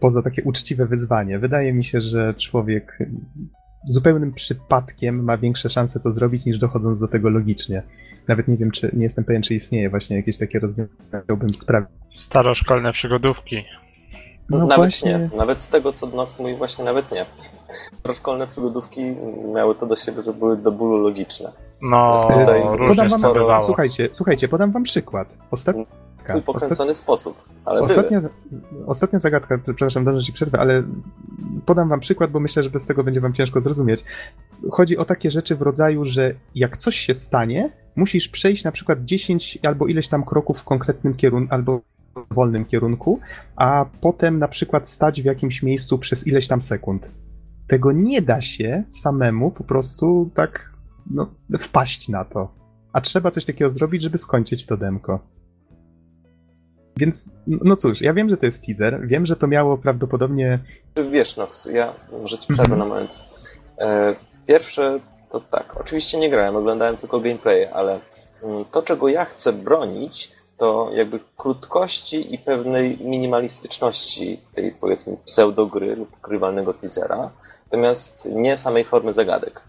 poza 0.00 0.22
takie 0.22 0.42
uczciwe 0.42 0.86
wyzwanie. 0.86 1.38
Wydaje 1.38 1.72
mi 1.72 1.84
się, 1.84 2.00
że 2.00 2.34
człowiek 2.34 2.98
zupełnym 3.88 4.32
przypadkiem 4.32 5.24
ma 5.24 5.38
większe 5.38 5.68
szanse 5.68 6.00
to 6.00 6.12
zrobić, 6.12 6.46
niż 6.46 6.58
dochodząc 6.58 7.00
do 7.00 7.08
tego 7.08 7.30
logicznie. 7.30 7.82
Nawet 8.28 8.48
nie 8.48 8.56
wiem, 8.56 8.70
czy 8.70 8.90
nie 8.92 9.02
jestem 9.02 9.24
pewien, 9.24 9.42
czy 9.42 9.54
istnieje 9.54 9.90
właśnie 9.90 10.16
jakieś 10.16 10.36
takie 10.36 10.58
rozwiązanie, 10.58 11.22
chciałbym 11.24 11.48
sprawdzić. 11.48 12.20
Staroszkolne 12.20 12.92
przygodówki. 12.92 13.64
No 14.50 14.58
nawet 14.58 14.76
właśnie... 14.76 15.28
nie. 15.32 15.38
Nawet 15.38 15.60
z 15.60 15.68
tego, 15.68 15.92
co 15.92 16.06
Nox 16.06 16.38
mówi, 16.38 16.54
właśnie 16.54 16.84
nawet 16.84 17.12
nie. 17.12 17.26
Szkolne 18.14 18.46
przygodówki 18.46 19.00
miały 19.54 19.74
to 19.74 19.86
do 19.86 19.96
siebie, 19.96 20.22
że 20.22 20.32
były 20.32 20.56
do 20.56 20.72
bólu 20.72 20.96
logiczne. 20.96 21.52
No, 21.82 22.16
tutaj 22.28 22.62
podam 22.88 23.08
wam, 23.46 23.60
słuchajcie, 23.60 24.08
słuchajcie, 24.12 24.48
podam 24.48 24.72
wam 24.72 24.82
przykład. 24.82 25.38
Ostatnio 25.50 25.84
W 26.28 26.42
pokręcony 26.42 26.94
sposób, 26.94 27.44
ale 27.64 27.80
ostatnia, 27.80 28.20
ostatnia 28.86 29.18
zagadka, 29.18 29.58
przepraszam, 29.64 30.04
dobrze 30.04 30.22
ci 30.24 30.32
przerwę, 30.32 30.58
ale 30.58 30.82
podam 31.66 31.88
wam 31.88 32.00
przykład, 32.00 32.30
bo 32.30 32.40
myślę, 32.40 32.62
że 32.62 32.70
bez 32.70 32.86
tego 32.86 33.04
będzie 33.04 33.20
wam 33.20 33.32
ciężko 33.32 33.60
zrozumieć. 33.60 34.04
Chodzi 34.70 34.98
o 34.98 35.04
takie 35.04 35.30
rzeczy 35.30 35.56
w 35.56 35.62
rodzaju, 35.62 36.04
że 36.04 36.34
jak 36.54 36.76
coś 36.76 36.96
się 36.96 37.14
stanie, 37.14 37.72
musisz 37.96 38.28
przejść 38.28 38.64
na 38.64 38.72
przykład 38.72 39.00
10 39.00 39.58
albo 39.62 39.86
ileś 39.86 40.08
tam 40.08 40.24
kroków 40.24 40.58
w 40.58 40.64
konkretnym 40.64 41.14
kierunku, 41.14 41.54
albo 41.54 41.80
wolnym 42.30 42.64
kierunku, 42.64 43.20
a 43.56 43.86
potem 44.00 44.38
na 44.38 44.48
przykład 44.48 44.88
stać 44.88 45.22
w 45.22 45.24
jakimś 45.24 45.62
miejscu 45.62 45.98
przez 45.98 46.26
ileś 46.26 46.48
tam 46.48 46.60
sekund. 46.60 47.10
Tego 47.66 47.92
nie 47.92 48.22
da 48.22 48.40
się 48.40 48.84
samemu 48.88 49.50
po 49.50 49.64
prostu 49.64 50.30
tak 50.34 50.72
no, 51.10 51.30
wpaść 51.58 52.08
na 52.08 52.24
to. 52.24 52.54
A 52.92 53.00
trzeba 53.00 53.30
coś 53.30 53.44
takiego 53.44 53.70
zrobić, 53.70 54.02
żeby 54.02 54.18
skończyć 54.18 54.66
to 54.66 54.76
demko. 54.76 55.20
Więc, 56.96 57.30
no 57.46 57.76
cóż, 57.76 58.00
ja 58.00 58.14
wiem, 58.14 58.28
że 58.28 58.36
to 58.36 58.46
jest 58.46 58.66
teaser, 58.66 59.06
wiem, 59.06 59.26
że 59.26 59.36
to 59.36 59.46
miało 59.46 59.78
prawdopodobnie... 59.78 60.58
Wiesz, 61.10 61.36
Nox, 61.36 61.68
ja 61.72 61.92
może 62.22 62.38
ci 62.38 62.52
przerwę 62.52 62.76
na 62.76 62.84
moment. 62.84 63.18
E, 63.78 64.14
pierwsze 64.46 65.00
to 65.30 65.40
tak, 65.40 65.80
oczywiście 65.80 66.18
nie 66.18 66.30
grałem, 66.30 66.56
oglądałem 66.56 66.96
tylko 66.96 67.20
gameplay, 67.20 67.66
ale 67.72 68.00
mm, 68.42 68.64
to, 68.64 68.82
czego 68.82 69.08
ja 69.08 69.24
chcę 69.24 69.52
bronić, 69.52 70.32
to 70.60 70.90
jakby 70.92 71.20
krótkości 71.36 72.34
i 72.34 72.38
pewnej 72.38 72.98
minimalistyczności 73.00 74.40
tej 74.54 74.72
powiedzmy 74.72 75.16
pseudogry 75.24 75.96
lub 75.96 76.20
grywalnego 76.22 76.74
teasera, 76.74 77.30
natomiast 77.64 78.28
nie 78.32 78.56
samej 78.56 78.84
formy 78.84 79.12
zagadek. 79.12 79.62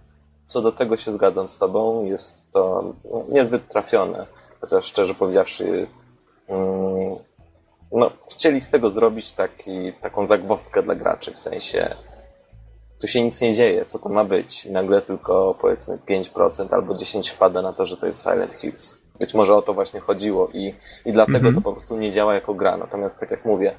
Co 0.45 0.61
do 0.61 0.71
tego 0.71 0.97
się 0.97 1.11
zgadzam 1.11 1.49
z 1.49 1.57
tobą, 1.57 2.05
jest 2.05 2.51
to 2.51 2.93
no, 3.11 3.23
niezbyt 3.29 3.67
trafione, 3.67 4.25
chociaż 4.61 4.85
szczerze 4.85 5.13
powiedziawszy, 5.13 5.87
mm, 6.47 7.15
no, 7.91 8.11
chcieli 8.29 8.61
z 8.61 8.69
tego 8.69 8.89
zrobić 8.89 9.33
taki, 9.33 9.93
taką 10.01 10.25
zagwostkę 10.25 10.83
dla 10.83 10.95
graczy, 10.95 11.31
w 11.31 11.37
sensie 11.37 11.95
tu 13.01 13.07
się 13.07 13.23
nic 13.23 13.41
nie 13.41 13.53
dzieje, 13.53 13.85
co 13.85 13.99
to 13.99 14.09
ma 14.09 14.23
być? 14.23 14.65
I 14.65 14.71
nagle 14.71 15.01
tylko 15.01 15.55
powiedzmy 15.61 15.97
5% 15.97 16.73
albo 16.73 16.93
10% 16.93 17.29
wpada 17.29 17.61
na 17.61 17.73
to, 17.73 17.85
że 17.85 17.97
to 17.97 18.05
jest 18.05 18.23
Silent 18.23 18.53
Hills. 18.53 19.00
Być 19.21 19.33
może 19.33 19.55
o 19.55 19.61
to 19.61 19.73
właśnie 19.73 19.99
chodziło 19.99 20.49
i, 20.53 20.75
i 21.05 21.11
dlatego 21.11 21.49
-hmm. 21.49 21.55
to 21.55 21.61
po 21.61 21.71
prostu 21.71 21.97
nie 21.97 22.11
działa 22.11 22.33
jako 22.33 22.53
gra. 22.53 22.77
Natomiast 22.77 23.19
tak 23.19 23.31
jak 23.31 23.45
mówię, 23.45 23.71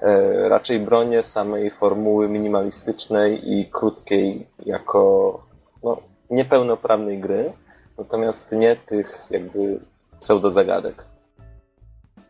e, 0.00 0.48
raczej 0.48 0.80
bronię 0.80 1.22
samej 1.22 1.70
formuły 1.70 2.28
minimalistycznej 2.28 3.52
i 3.52 3.66
krótkiej 3.66 4.46
jako 4.66 5.42
no, 5.84 6.02
niepełnoprawnej 6.30 7.18
gry, 7.18 7.52
natomiast 7.98 8.52
nie 8.52 8.76
tych 8.76 9.26
jakby 9.30 9.80
pseudozagadek. 10.20 11.04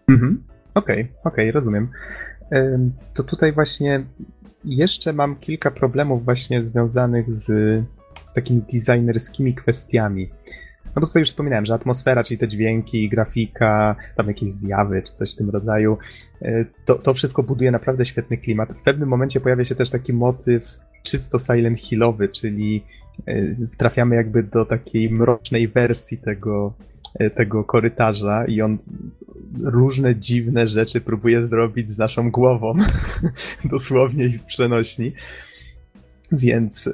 Mhm. 0.09 0.45
Okej, 0.75 1.01
okay, 1.01 1.15
okej, 1.25 1.45
okay, 1.45 1.53
rozumiem. 1.53 1.89
To 3.15 3.23
tutaj 3.23 3.53
właśnie 3.53 4.05
jeszcze 4.65 5.13
mam 5.13 5.37
kilka 5.37 5.71
problemów 5.71 6.25
właśnie 6.25 6.65
związanych 6.65 7.33
z, 7.33 7.47
z 8.25 8.33
takimi 8.33 8.63
designerskimi 8.73 9.55
kwestiami. 9.55 10.31
No 10.97 11.01
bo 11.01 11.07
tutaj 11.07 11.21
już 11.21 11.29
wspominałem, 11.29 11.67
że 11.67 11.75
atmosfera, 11.75 12.25
czyli 12.25 12.39
te 12.39 12.49
dźwięki, 12.49 13.09
grafika, 13.09 13.97
tam 14.17 14.29
jakieś 14.29 14.51
zjawy 14.51 15.03
czy 15.03 15.13
coś 15.13 15.33
w 15.33 15.37
tym 15.37 15.51
rodzaju, 15.51 15.99
e, 16.43 16.65
to, 16.85 16.95
to 16.95 17.15
wszystko 17.15 17.43
buduje 17.43 17.71
naprawdę 17.71 18.05
świetny 18.05 18.37
klimat. 18.37 18.73
W 18.73 18.83
pewnym 18.83 19.09
momencie 19.09 19.41
pojawia 19.41 19.65
się 19.65 19.75
też 19.75 19.91
taki 19.91 20.13
motyw 20.13 20.79
czysto 21.03 21.39
Silent 21.39 21.81
Hillowy, 21.81 22.29
czyli 22.29 22.85
e, 23.27 23.57
trafiamy 23.77 24.17
jakby 24.17 24.43
do 24.43 24.65
takiej 24.65 25.11
mrocznej 25.11 25.69
wersji 25.69 26.19
tego, 26.19 26.73
e, 27.15 27.31
tego 27.31 27.65
korytarza 27.65 28.45
i 28.45 28.61
on 28.61 28.79
różne 29.63 30.17
dziwne 30.17 30.67
rzeczy 30.67 31.01
próbuje 31.01 31.47
zrobić 31.47 31.89
z 31.89 31.99
naszą 31.99 32.31
głową, 32.31 32.75
dosłownie 33.65 34.25
i 34.25 34.39
w 34.39 34.45
przenośni. 34.45 35.13
Więc 36.33 36.91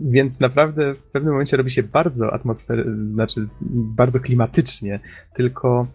więc 0.00 0.40
naprawdę 0.40 0.94
w 0.94 1.02
pewnym 1.02 1.32
momencie 1.32 1.56
robi 1.56 1.70
się 1.70 1.82
bardzo 1.82 2.32
atmosfer, 2.32 2.86
znaczy 3.12 3.48
bardzo 3.70 4.20
klimatycznie, 4.20 5.00
tylko 5.34 5.86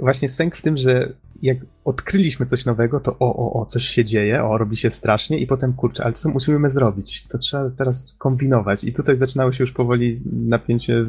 właśnie 0.00 0.28
sęk 0.28 0.56
w 0.56 0.62
tym, 0.62 0.76
że 0.76 1.12
jak 1.42 1.58
odkryliśmy 1.84 2.46
coś 2.46 2.64
nowego, 2.64 3.00
to 3.00 3.16
o, 3.18 3.36
o, 3.36 3.60
o, 3.60 3.66
coś 3.66 3.84
się 3.84 4.04
dzieje, 4.04 4.44
o, 4.44 4.58
robi 4.58 4.76
się 4.76 4.90
strasznie 4.90 5.38
i 5.38 5.46
potem 5.46 5.72
kurczę, 5.72 6.04
ale 6.04 6.12
co 6.12 6.28
musimy 6.28 6.70
zrobić? 6.70 7.24
Co 7.26 7.38
trzeba 7.38 7.70
teraz 7.70 8.14
kombinować? 8.18 8.84
I 8.84 8.92
tutaj 8.92 9.16
zaczynało 9.16 9.52
się 9.52 9.64
już 9.64 9.72
powoli 9.72 10.20
napięcie 10.32 11.06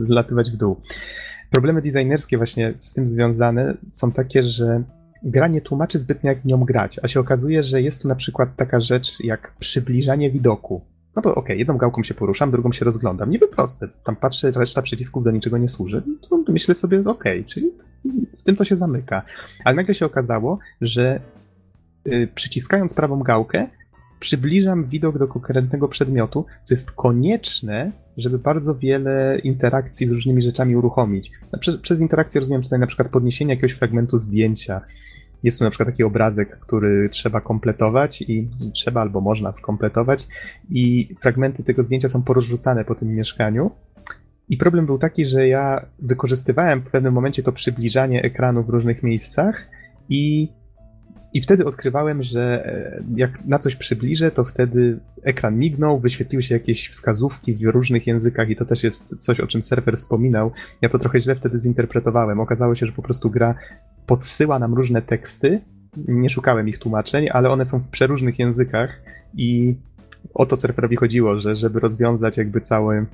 zlatywać 0.00 0.50
w 0.50 0.56
dół. 0.56 0.80
Problemy 1.50 1.82
designerskie 1.82 2.36
właśnie 2.36 2.72
z 2.76 2.92
tym 2.92 3.08
związane 3.08 3.76
są 3.90 4.12
takie, 4.12 4.42
że 4.42 4.82
gra 5.22 5.48
nie 5.48 5.60
tłumaczy 5.60 5.98
zbytnio 5.98 6.30
jak 6.30 6.44
nią 6.44 6.64
grać, 6.64 7.00
a 7.02 7.08
się 7.08 7.20
okazuje, 7.20 7.64
że 7.64 7.82
jest 7.82 8.02
tu 8.02 8.08
na 8.08 8.14
przykład 8.14 8.56
taka 8.56 8.80
rzecz 8.80 9.20
jak 9.20 9.54
przybliżanie 9.58 10.30
widoku. 10.30 10.84
No 11.18 11.22
to 11.22 11.30
okej, 11.30 11.42
okay, 11.42 11.56
jedną 11.56 11.76
gałką 11.76 12.02
się 12.02 12.14
poruszam, 12.14 12.50
drugą 12.50 12.72
się 12.72 12.84
rozglądam. 12.84 13.30
Niby 13.30 13.48
proste. 13.48 13.88
Tam 14.04 14.16
patrzę, 14.16 14.50
reszta 14.50 14.82
przycisków 14.82 15.24
do 15.24 15.30
niczego 15.30 15.58
nie 15.58 15.68
służy. 15.68 16.02
No 16.30 16.44
myślę 16.48 16.74
sobie, 16.74 17.00
okej, 17.00 17.40
okay, 17.40 17.44
czyli 17.44 17.70
w 18.38 18.42
tym 18.42 18.56
to 18.56 18.64
się 18.64 18.76
zamyka. 18.76 19.22
Ale 19.64 19.76
nagle 19.76 19.94
się 19.94 20.06
okazało, 20.06 20.58
że 20.80 21.20
y, 22.06 22.28
przyciskając 22.34 22.94
prawą 22.94 23.22
gałkę, 23.22 23.66
przybliżam 24.20 24.84
widok 24.84 25.18
do 25.18 25.28
konkretnego 25.28 25.88
przedmiotu, 25.88 26.46
co 26.64 26.74
jest 26.74 26.92
konieczne, 26.92 27.92
żeby 28.16 28.38
bardzo 28.38 28.74
wiele 28.74 29.38
interakcji 29.44 30.06
z 30.06 30.10
różnymi 30.10 30.42
rzeczami 30.42 30.76
uruchomić. 30.76 31.30
Przez, 31.60 31.76
przez 31.76 32.00
interakcję 32.00 32.40
rozumiem 32.40 32.62
tutaj 32.62 32.78
na 32.78 32.86
przykład 32.86 33.08
podniesienie 33.08 33.54
jakiegoś 33.54 33.72
fragmentu 33.72 34.18
zdjęcia, 34.18 34.80
jest 35.42 35.58
tu 35.58 35.64
na 35.64 35.70
przykład 35.70 35.88
taki 35.88 36.04
obrazek, 36.04 36.58
który 36.58 37.08
trzeba 37.08 37.40
kompletować 37.40 38.22
i 38.22 38.48
trzeba 38.72 39.00
albo 39.00 39.20
można 39.20 39.52
skompletować 39.52 40.28
i 40.70 41.08
fragmenty 41.20 41.62
tego 41.64 41.82
zdjęcia 41.82 42.08
są 42.08 42.22
porozrzucane 42.22 42.84
po 42.84 42.94
tym 42.94 43.14
mieszkaniu. 43.14 43.70
I 44.48 44.56
problem 44.56 44.86
był 44.86 44.98
taki, 44.98 45.26
że 45.26 45.48
ja 45.48 45.86
wykorzystywałem 45.98 46.80
w 46.80 46.90
pewnym 46.90 47.14
momencie 47.14 47.42
to 47.42 47.52
przybliżanie 47.52 48.22
ekranu 48.22 48.62
w 48.62 48.68
różnych 48.68 49.02
miejscach 49.02 49.68
i 50.08 50.48
i 51.32 51.40
wtedy 51.40 51.64
odkrywałem, 51.64 52.22
że 52.22 52.66
e, 52.66 53.02
jak 53.16 53.44
na 53.44 53.58
coś 53.58 53.76
przybliżę, 53.76 54.30
to 54.30 54.44
wtedy 54.44 54.98
ekran 55.22 55.58
mignął, 55.58 56.00
wyświetliły 56.00 56.42
się 56.42 56.54
jakieś 56.54 56.88
wskazówki 56.88 57.54
w 57.54 57.62
różnych 57.62 58.06
językach 58.06 58.50
i 58.50 58.56
to 58.56 58.64
też 58.64 58.84
jest 58.84 59.16
coś, 59.16 59.40
o 59.40 59.46
czym 59.46 59.62
serwer 59.62 59.96
wspominał. 59.96 60.52
Ja 60.82 60.88
to 60.88 60.98
trochę 60.98 61.20
źle 61.20 61.34
wtedy 61.34 61.58
zinterpretowałem. 61.58 62.40
Okazało 62.40 62.74
się, 62.74 62.86
że 62.86 62.92
po 62.92 63.02
prostu 63.02 63.30
gra 63.30 63.54
podsyła 64.06 64.58
nam 64.58 64.74
różne 64.74 65.02
teksty. 65.02 65.60
Nie 65.96 66.28
szukałem 66.28 66.68
ich 66.68 66.78
tłumaczeń, 66.78 67.28
ale 67.32 67.50
one 67.50 67.64
są 67.64 67.80
w 67.80 67.88
przeróżnych 67.88 68.38
językach 68.38 69.02
i 69.34 69.74
o 70.34 70.46
to 70.46 70.56
serwerowi 70.56 70.96
chodziło, 70.96 71.40
że 71.40 71.56
żeby 71.56 71.80
rozwiązać 71.80 72.36
jakby 72.36 72.60
cały, 72.60 73.06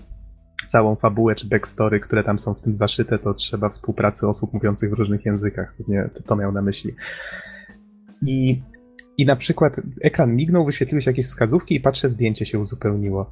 całą 0.66 0.96
fabułę 0.96 1.34
czy 1.34 1.48
backstory, 1.48 2.00
które 2.00 2.24
tam 2.24 2.38
są 2.38 2.54
w 2.54 2.60
tym 2.60 2.74
zaszyte, 2.74 3.18
to 3.18 3.34
trzeba 3.34 3.68
współpracy 3.68 4.28
osób 4.28 4.52
mówiących 4.52 4.90
w 4.90 4.92
różnych 4.92 5.24
językach. 5.24 5.74
Nie, 5.88 6.08
to, 6.14 6.22
to 6.22 6.36
miał 6.36 6.52
na 6.52 6.62
myśli. 6.62 6.94
I, 8.26 8.62
I 9.18 9.26
na 9.26 9.36
przykład 9.36 9.80
ekran 10.02 10.36
mignął, 10.36 10.64
wyświetliły 10.64 11.02
się 11.02 11.10
jakieś 11.10 11.26
wskazówki 11.26 11.74
i 11.74 11.80
patrzę, 11.80 12.10
zdjęcie 12.10 12.46
się 12.46 12.58
uzupełniło. 12.58 13.30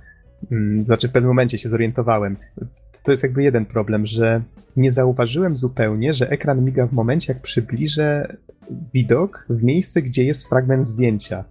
Mm, 0.52 0.84
znaczy 0.84 1.08
w 1.08 1.12
pewnym 1.12 1.28
momencie 1.28 1.58
się 1.58 1.68
zorientowałem. 1.68 2.36
To 3.04 3.10
jest 3.10 3.22
jakby 3.22 3.42
jeden 3.42 3.66
problem, 3.66 4.06
że 4.06 4.42
nie 4.76 4.92
zauważyłem 4.92 5.56
zupełnie, 5.56 6.12
że 6.12 6.30
ekran 6.30 6.64
miga 6.64 6.86
w 6.86 6.92
momencie, 6.92 7.32
jak 7.32 7.42
przybliżę 7.42 8.36
widok 8.94 9.46
w 9.48 9.64
miejsce, 9.64 10.02
gdzie 10.02 10.24
jest 10.24 10.48
fragment 10.48 10.86
zdjęcia. 10.86 11.44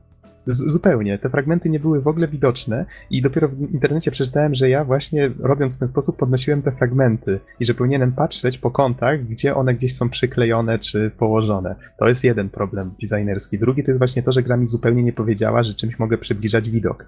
Z 0.47 0.71
zupełnie. 0.71 1.17
Te 1.17 1.29
fragmenty 1.29 1.69
nie 1.69 1.79
były 1.79 2.01
w 2.01 2.07
ogóle 2.07 2.27
widoczne 2.27 2.85
i 3.09 3.21
dopiero 3.21 3.47
w 3.47 3.73
internecie 3.73 4.11
przeczytałem, 4.11 4.55
że 4.55 4.69
ja 4.69 4.83
właśnie 4.83 5.31
robiąc 5.39 5.75
w 5.75 5.79
ten 5.79 5.87
sposób 5.87 6.17
podnosiłem 6.17 6.61
te 6.61 6.71
fragmenty 6.71 7.39
i 7.59 7.65
że 7.65 7.73
powinienem 7.73 8.11
patrzeć 8.11 8.57
po 8.57 8.71
kątach, 8.71 9.25
gdzie 9.25 9.55
one 9.55 9.73
gdzieś 9.73 9.95
są 9.95 10.09
przyklejone 10.09 10.79
czy 10.79 11.11
położone. 11.17 11.75
To 11.99 12.07
jest 12.07 12.23
jeden 12.23 12.49
problem 12.49 12.93
designerski. 13.01 13.59
Drugi 13.59 13.83
to 13.83 13.91
jest 13.91 13.99
właśnie 13.99 14.23
to, 14.23 14.31
że 14.31 14.43
gra 14.43 14.57
mi 14.57 14.67
zupełnie 14.67 15.03
nie 15.03 15.13
powiedziała, 15.13 15.63
że 15.63 15.73
czymś 15.73 15.99
mogę 15.99 16.17
przybliżać 16.17 16.69
widok. 16.69 17.05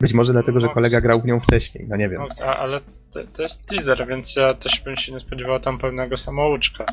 Być 0.00 0.14
może 0.14 0.32
dlatego, 0.32 0.60
że 0.60 0.66
no, 0.66 0.74
kolega 0.74 1.00
grał 1.00 1.20
w 1.20 1.24
nią 1.24 1.40
wcześniej, 1.40 1.86
no 1.88 1.96
nie 1.96 2.08
wiem. 2.08 2.22
No, 2.40 2.46
ale 2.46 2.80
to, 3.12 3.20
to, 3.32 3.42
jest 3.42 3.66
teaser, 3.66 4.06
więc 4.08 4.36
ja 4.36 4.54
też 4.54 4.80
bym 4.84 4.96
się 4.96 5.12
nie 5.12 5.20
spodziewał 5.20 5.60
tam 5.60 5.78
pewnego 5.78 6.16
samouczka. 6.16 6.84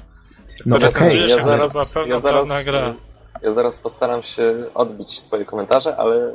No 0.66 0.76
okej, 0.76 0.90
okay. 0.90 1.16
ja 1.16 1.44
zaraz, 1.44 1.96
ja 2.08 2.20
zaraz, 2.20 2.66
gra. 2.66 2.94
Ja 3.46 3.54
zaraz 3.54 3.78
postaram 3.78 4.24
się 4.24 4.54
odbić 4.74 5.22
twoje 5.22 5.46
komentarze, 5.46 5.98
ale 5.98 6.32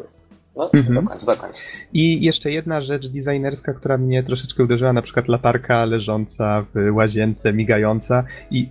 no, 0.56 0.70
mhm. 0.72 0.94
dokończ, 0.94 1.24
dokończ. 1.24 1.56
I 1.92 2.24
jeszcze 2.24 2.50
jedna 2.50 2.80
rzecz 2.80 3.08
designerska, 3.08 3.74
która 3.74 3.98
mnie 3.98 4.22
troszeczkę 4.22 4.64
uderzyła, 4.64 4.92
na 4.92 5.02
przykład 5.02 5.28
latarka 5.28 5.84
leżąca 5.84 6.66
w 6.74 6.94
łazience, 6.94 7.52
migająca 7.52 8.24
i 8.50 8.68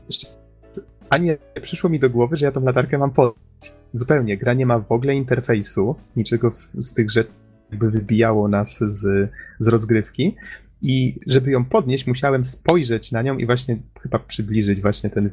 ani 1.09 1.25
nie 1.25 1.37
przyszło 1.61 1.89
mi 1.89 1.99
do 1.99 2.09
głowy, 2.09 2.35
że 2.35 2.45
ja 2.45 2.51
tą 2.51 2.63
latarkę 2.63 2.97
mam 2.97 3.11
podnieść. 3.11 3.73
Zupełnie, 3.93 4.37
gra 4.37 4.53
nie 4.53 4.65
ma 4.65 4.79
w 4.79 4.91
ogóle 4.91 5.15
interfejsu, 5.15 5.95
niczego 6.15 6.51
z 6.73 6.93
tych 6.93 7.11
rzeczy 7.11 7.31
jakby 7.71 7.91
wybijało 7.91 8.47
nas 8.47 8.77
z, 8.79 9.31
z 9.59 9.67
rozgrywki 9.67 10.35
i 10.81 11.19
żeby 11.27 11.51
ją 11.51 11.65
podnieść, 11.65 12.07
musiałem 12.07 12.43
spojrzeć 12.43 13.11
na 13.11 13.21
nią 13.21 13.37
i 13.37 13.45
właśnie 13.45 13.77
chyba 14.01 14.19
przybliżyć 14.19 14.81
właśnie 14.81 15.09
ten 15.09 15.29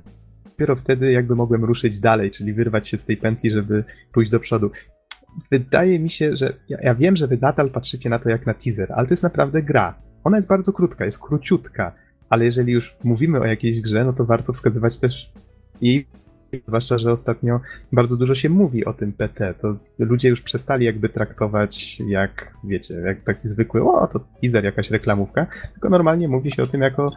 dopiero 0.56 0.76
wtedy 0.76 1.12
jakby 1.12 1.34
mogłem 1.34 1.64
ruszyć 1.64 1.98
dalej, 2.00 2.30
czyli 2.30 2.52
wyrwać 2.52 2.88
się 2.88 2.98
z 2.98 3.04
tej 3.04 3.16
pętli, 3.16 3.50
żeby 3.50 3.84
pójść 4.12 4.30
do 4.30 4.40
przodu. 4.40 4.70
Wydaje 5.50 5.98
mi 5.98 6.10
się, 6.10 6.36
że 6.36 6.56
ja, 6.68 6.78
ja 6.82 6.94
wiem, 6.94 7.16
że 7.16 7.26
wy 7.26 7.38
nadal 7.42 7.70
patrzycie 7.70 8.10
na 8.10 8.18
to 8.18 8.30
jak 8.30 8.46
na 8.46 8.54
teaser, 8.54 8.92
ale 8.92 9.06
to 9.06 9.12
jest 9.12 9.22
naprawdę 9.22 9.62
gra. 9.62 9.98
Ona 10.24 10.36
jest 10.36 10.48
bardzo 10.48 10.72
krótka, 10.72 11.04
jest 11.04 11.18
króciutka, 11.22 11.92
ale 12.28 12.44
jeżeli 12.44 12.72
już 12.72 12.96
mówimy 13.04 13.40
o 13.40 13.46
jakiejś 13.46 13.80
grze, 13.80 14.04
no 14.04 14.12
to 14.12 14.24
warto 14.24 14.52
wskazywać 14.52 14.98
też 14.98 15.32
jej 15.80 16.06
zwłaszcza, 16.66 16.98
że 16.98 17.12
ostatnio 17.12 17.60
bardzo 17.92 18.16
dużo 18.16 18.34
się 18.34 18.48
mówi 18.48 18.84
o 18.84 18.92
tym 18.92 19.12
PT, 19.12 19.54
to 19.54 19.76
ludzie 19.98 20.28
już 20.28 20.42
przestali 20.42 20.86
jakby 20.86 21.08
traktować 21.08 22.00
jak, 22.08 22.54
wiecie, 22.64 22.94
jak 22.94 23.24
taki 23.24 23.48
zwykły, 23.48 23.82
o, 23.82 24.06
to 24.06 24.20
teaser, 24.40 24.64
jakaś 24.64 24.90
reklamówka, 24.90 25.46
tylko 25.72 25.88
normalnie 25.88 26.28
mówi 26.28 26.50
się 26.50 26.62
o 26.62 26.66
tym 26.66 26.80
jako 26.80 27.12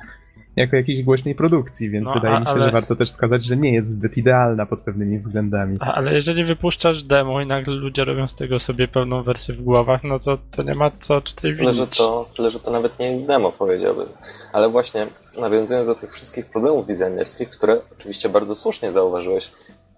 jako 0.55 0.75
jakiejś 0.75 1.03
głośnej 1.03 1.35
produkcji, 1.35 1.89
więc 1.89 2.07
no, 2.07 2.13
wydaje 2.13 2.35
a, 2.35 2.39
mi 2.39 2.45
się, 2.45 2.51
ale... 2.51 2.65
że 2.65 2.71
warto 2.71 2.95
też 2.95 3.09
wskazać, 3.09 3.45
że 3.45 3.57
nie 3.57 3.73
jest 3.73 3.91
zbyt 3.91 4.17
idealna 4.17 4.65
pod 4.65 4.79
pewnymi 4.79 5.17
względami. 5.17 5.77
A, 5.79 5.93
ale 5.93 6.13
jeżeli 6.13 6.43
wypuszczasz 6.43 7.03
demo 7.03 7.41
i 7.41 7.45
nagle 7.45 7.73
ludzie 7.73 8.05
robią 8.05 8.27
z 8.27 8.35
tego 8.35 8.59
sobie 8.59 8.87
pełną 8.87 9.23
wersję 9.23 9.55
w 9.55 9.63
głowach, 9.63 10.03
no 10.03 10.19
to, 10.19 10.37
to 10.51 10.63
nie 10.63 10.75
ma 10.75 10.91
co 10.99 11.21
tutaj 11.21 11.55
tyle, 11.55 11.73
że 11.73 11.87
to 11.87 12.29
Tyle, 12.35 12.51
że 12.51 12.59
to 12.59 12.71
nawet 12.71 12.99
nie 12.99 13.11
jest 13.11 13.27
demo, 13.27 13.51
powiedziałbym. 13.51 14.07
Ale 14.53 14.69
właśnie 14.69 15.07
nawiązując 15.37 15.87
do 15.87 15.95
tych 15.95 16.13
wszystkich 16.13 16.45
problemów 16.45 16.85
designerskich, 16.85 17.49
które 17.49 17.81
oczywiście 17.99 18.29
bardzo 18.29 18.55
słusznie 18.55 18.91
zauważyłeś, 18.91 19.51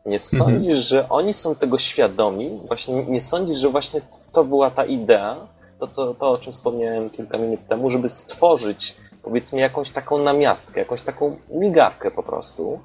nie 0.06 0.18
mhm. 0.18 0.20
sądzisz, 0.20 0.78
mhm. 0.78 0.82
że 0.82 1.10
oni 1.10 1.34
są 1.34 1.56
tego 1.56 1.78
świadomi? 1.78 2.60
Właśnie 2.68 3.06
nie 3.06 3.22
sądzisz, 3.22 3.58
że 3.58 3.70
właśnie 3.70 4.02
to 4.32 4.43
była 4.43 4.72
ta 4.72 4.86
idea, 4.86 5.36
to, 5.80 5.88
co, 5.88 6.14
to 6.14 6.32
o 6.32 6.38
czym 6.38 6.52
wspomniałem 6.52 7.10
kilka 7.10 7.38
minut 7.38 7.60
temu, 7.68 7.89
żeby 7.89 8.10
stworzyć 8.10 8.95
powiedzmy 9.24 9.59
jakąś 9.59 9.91
taką 9.91 10.17
namiastkę, 10.17 10.80
jakąś 10.80 11.01
taką 11.01 11.38
migawkę 11.49 12.11
po 12.11 12.24
prostu, 12.24 12.80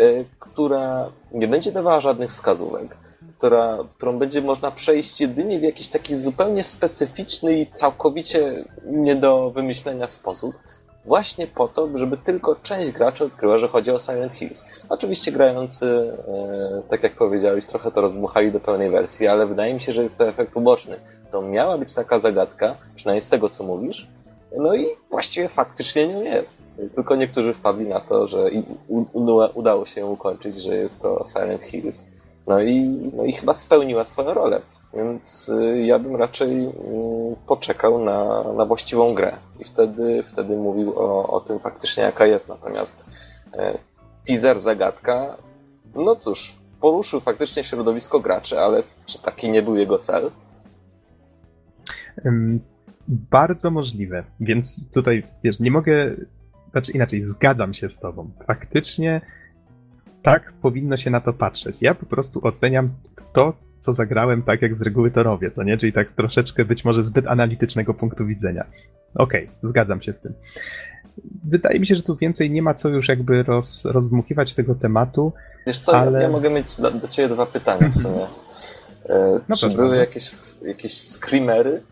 y, 0.00 0.24
która 0.38 1.10
nie 1.32 1.48
będzie 1.48 1.72
dawała 1.72 2.00
żadnych 2.00 2.30
wskazówek, 2.30 2.96
która, 3.38 3.78
którą 3.96 4.18
będzie 4.18 4.42
można 4.42 4.70
przejść 4.70 5.20
jedynie 5.20 5.58
w 5.58 5.62
jakiś 5.62 5.88
taki 5.88 6.14
zupełnie 6.14 6.62
specyficzny 6.62 7.60
i 7.60 7.66
całkowicie 7.66 8.64
nie 8.86 9.16
do 9.16 9.50
wymyślenia 9.50 10.08
sposób, 10.08 10.54
właśnie 11.04 11.46
po 11.46 11.68
to, 11.68 11.98
żeby 11.98 12.16
tylko 12.16 12.56
część 12.56 12.90
graczy 12.90 13.24
odkryła, 13.24 13.58
że 13.58 13.68
chodzi 13.68 13.90
o 13.90 13.98
Silent 13.98 14.32
Hills. 14.32 14.64
Oczywiście 14.88 15.32
grający, 15.32 15.86
y, 15.86 16.88
tak 16.90 17.02
jak 17.02 17.16
powiedziałeś, 17.16 17.66
trochę 17.66 17.90
to 17.90 18.00
rozmuchali 18.00 18.52
do 18.52 18.60
pełnej 18.60 18.90
wersji, 18.90 19.26
ale 19.26 19.46
wydaje 19.46 19.74
mi 19.74 19.80
się, 19.80 19.92
że 19.92 20.02
jest 20.02 20.18
to 20.18 20.28
efekt 20.28 20.56
uboczny. 20.56 20.96
To 21.32 21.42
miała 21.42 21.78
być 21.78 21.94
taka 21.94 22.18
zagadka, 22.18 22.76
przynajmniej 22.94 23.22
z 23.22 23.28
tego, 23.28 23.48
co 23.48 23.64
mówisz, 23.64 24.08
no 24.56 24.74
i 24.74 24.86
właściwie 25.10 25.48
faktycznie 25.48 26.08
nią 26.08 26.22
jest. 26.22 26.62
Tylko 26.94 27.16
niektórzy 27.16 27.54
wpadli 27.54 27.88
na 27.88 28.00
to, 28.00 28.26
że 28.26 28.50
udało 29.54 29.86
się 29.86 30.06
ukończyć, 30.06 30.56
że 30.56 30.76
jest 30.76 31.02
to 31.02 31.26
Silent 31.32 31.62
Hills. 31.62 32.06
No 32.46 32.62
i, 32.62 33.10
no 33.16 33.24
i 33.24 33.32
chyba 33.32 33.54
spełniła 33.54 34.04
swoją 34.04 34.34
rolę. 34.34 34.60
Więc 34.94 35.48
y, 35.48 35.82
ja 35.82 35.98
bym 35.98 36.16
raczej 36.16 36.50
mm, 36.50 36.74
poczekał 37.46 38.04
na, 38.04 38.42
na 38.52 38.66
właściwą 38.66 39.14
grę 39.14 39.32
i 39.60 39.64
wtedy, 39.64 40.22
wtedy 40.22 40.56
mówił 40.56 40.98
o, 40.98 41.26
o 41.26 41.40
tym 41.40 41.58
faktycznie 41.58 42.02
jaka 42.02 42.26
jest. 42.26 42.48
Natomiast 42.48 43.06
e, 43.52 43.78
teaser 44.26 44.58
zagadka, 44.58 45.36
no 45.94 46.16
cóż, 46.16 46.54
poruszył 46.80 47.20
faktycznie 47.20 47.64
środowisko 47.64 48.20
graczy, 48.20 48.60
ale 48.60 48.82
czy 49.06 49.22
taki 49.22 49.50
nie 49.50 49.62
był 49.62 49.76
jego 49.76 49.98
cel? 49.98 50.30
Bardzo 53.08 53.70
możliwe, 53.70 54.24
więc 54.40 54.90
tutaj, 54.90 55.22
wiesz, 55.44 55.60
nie 55.60 55.70
mogę, 55.70 56.14
znaczy 56.70 56.92
inaczej, 56.92 57.22
zgadzam 57.22 57.74
się 57.74 57.88
z 57.88 57.98
tobą. 57.98 58.30
Faktycznie 58.46 59.20
tak 60.22 60.52
powinno 60.52 60.96
się 60.96 61.10
na 61.10 61.20
to 61.20 61.32
patrzeć. 61.32 61.82
Ja 61.82 61.94
po 61.94 62.06
prostu 62.06 62.40
oceniam 62.46 62.90
to, 63.32 63.52
co 63.78 63.92
zagrałem 63.92 64.42
tak, 64.42 64.62
jak 64.62 64.74
z 64.74 64.82
reguły 64.82 65.10
to 65.10 65.22
robię, 65.22 65.50
co 65.50 65.62
nie? 65.62 65.76
Czyli 65.76 65.92
tak 65.92 66.12
troszeczkę 66.12 66.64
być 66.64 66.84
może 66.84 67.04
zbyt 67.04 67.26
analitycznego 67.26 67.94
punktu 67.94 68.26
widzenia. 68.26 68.64
Okej, 69.14 69.44
okay, 69.44 69.68
zgadzam 69.68 70.02
się 70.02 70.12
z 70.12 70.20
tym. 70.20 70.34
Wydaje 71.44 71.80
mi 71.80 71.86
się, 71.86 71.94
że 71.96 72.02
tu 72.02 72.16
więcej 72.16 72.50
nie 72.50 72.62
ma 72.62 72.74
co 72.74 72.88
już 72.88 73.08
jakby 73.08 73.42
roz, 73.42 73.84
rozdmuchiwać 73.84 74.54
tego 74.54 74.74
tematu. 74.74 75.32
Wiesz 75.66 75.78
co, 75.78 75.98
ale... 75.98 76.22
ja, 76.22 76.28
mogę 76.28 76.50
mieć 76.50 76.76
do, 76.76 76.90
do 76.90 77.08
ciebie 77.08 77.34
dwa 77.34 77.46
pytania 77.46 77.88
w 77.88 77.94
sumie. 77.94 78.26
E, 79.08 79.40
no 79.48 79.56
czy 79.56 79.68
były 79.68 79.96
jakieś, 79.96 80.30
jakieś 80.62 81.00
screamery, 81.00 81.82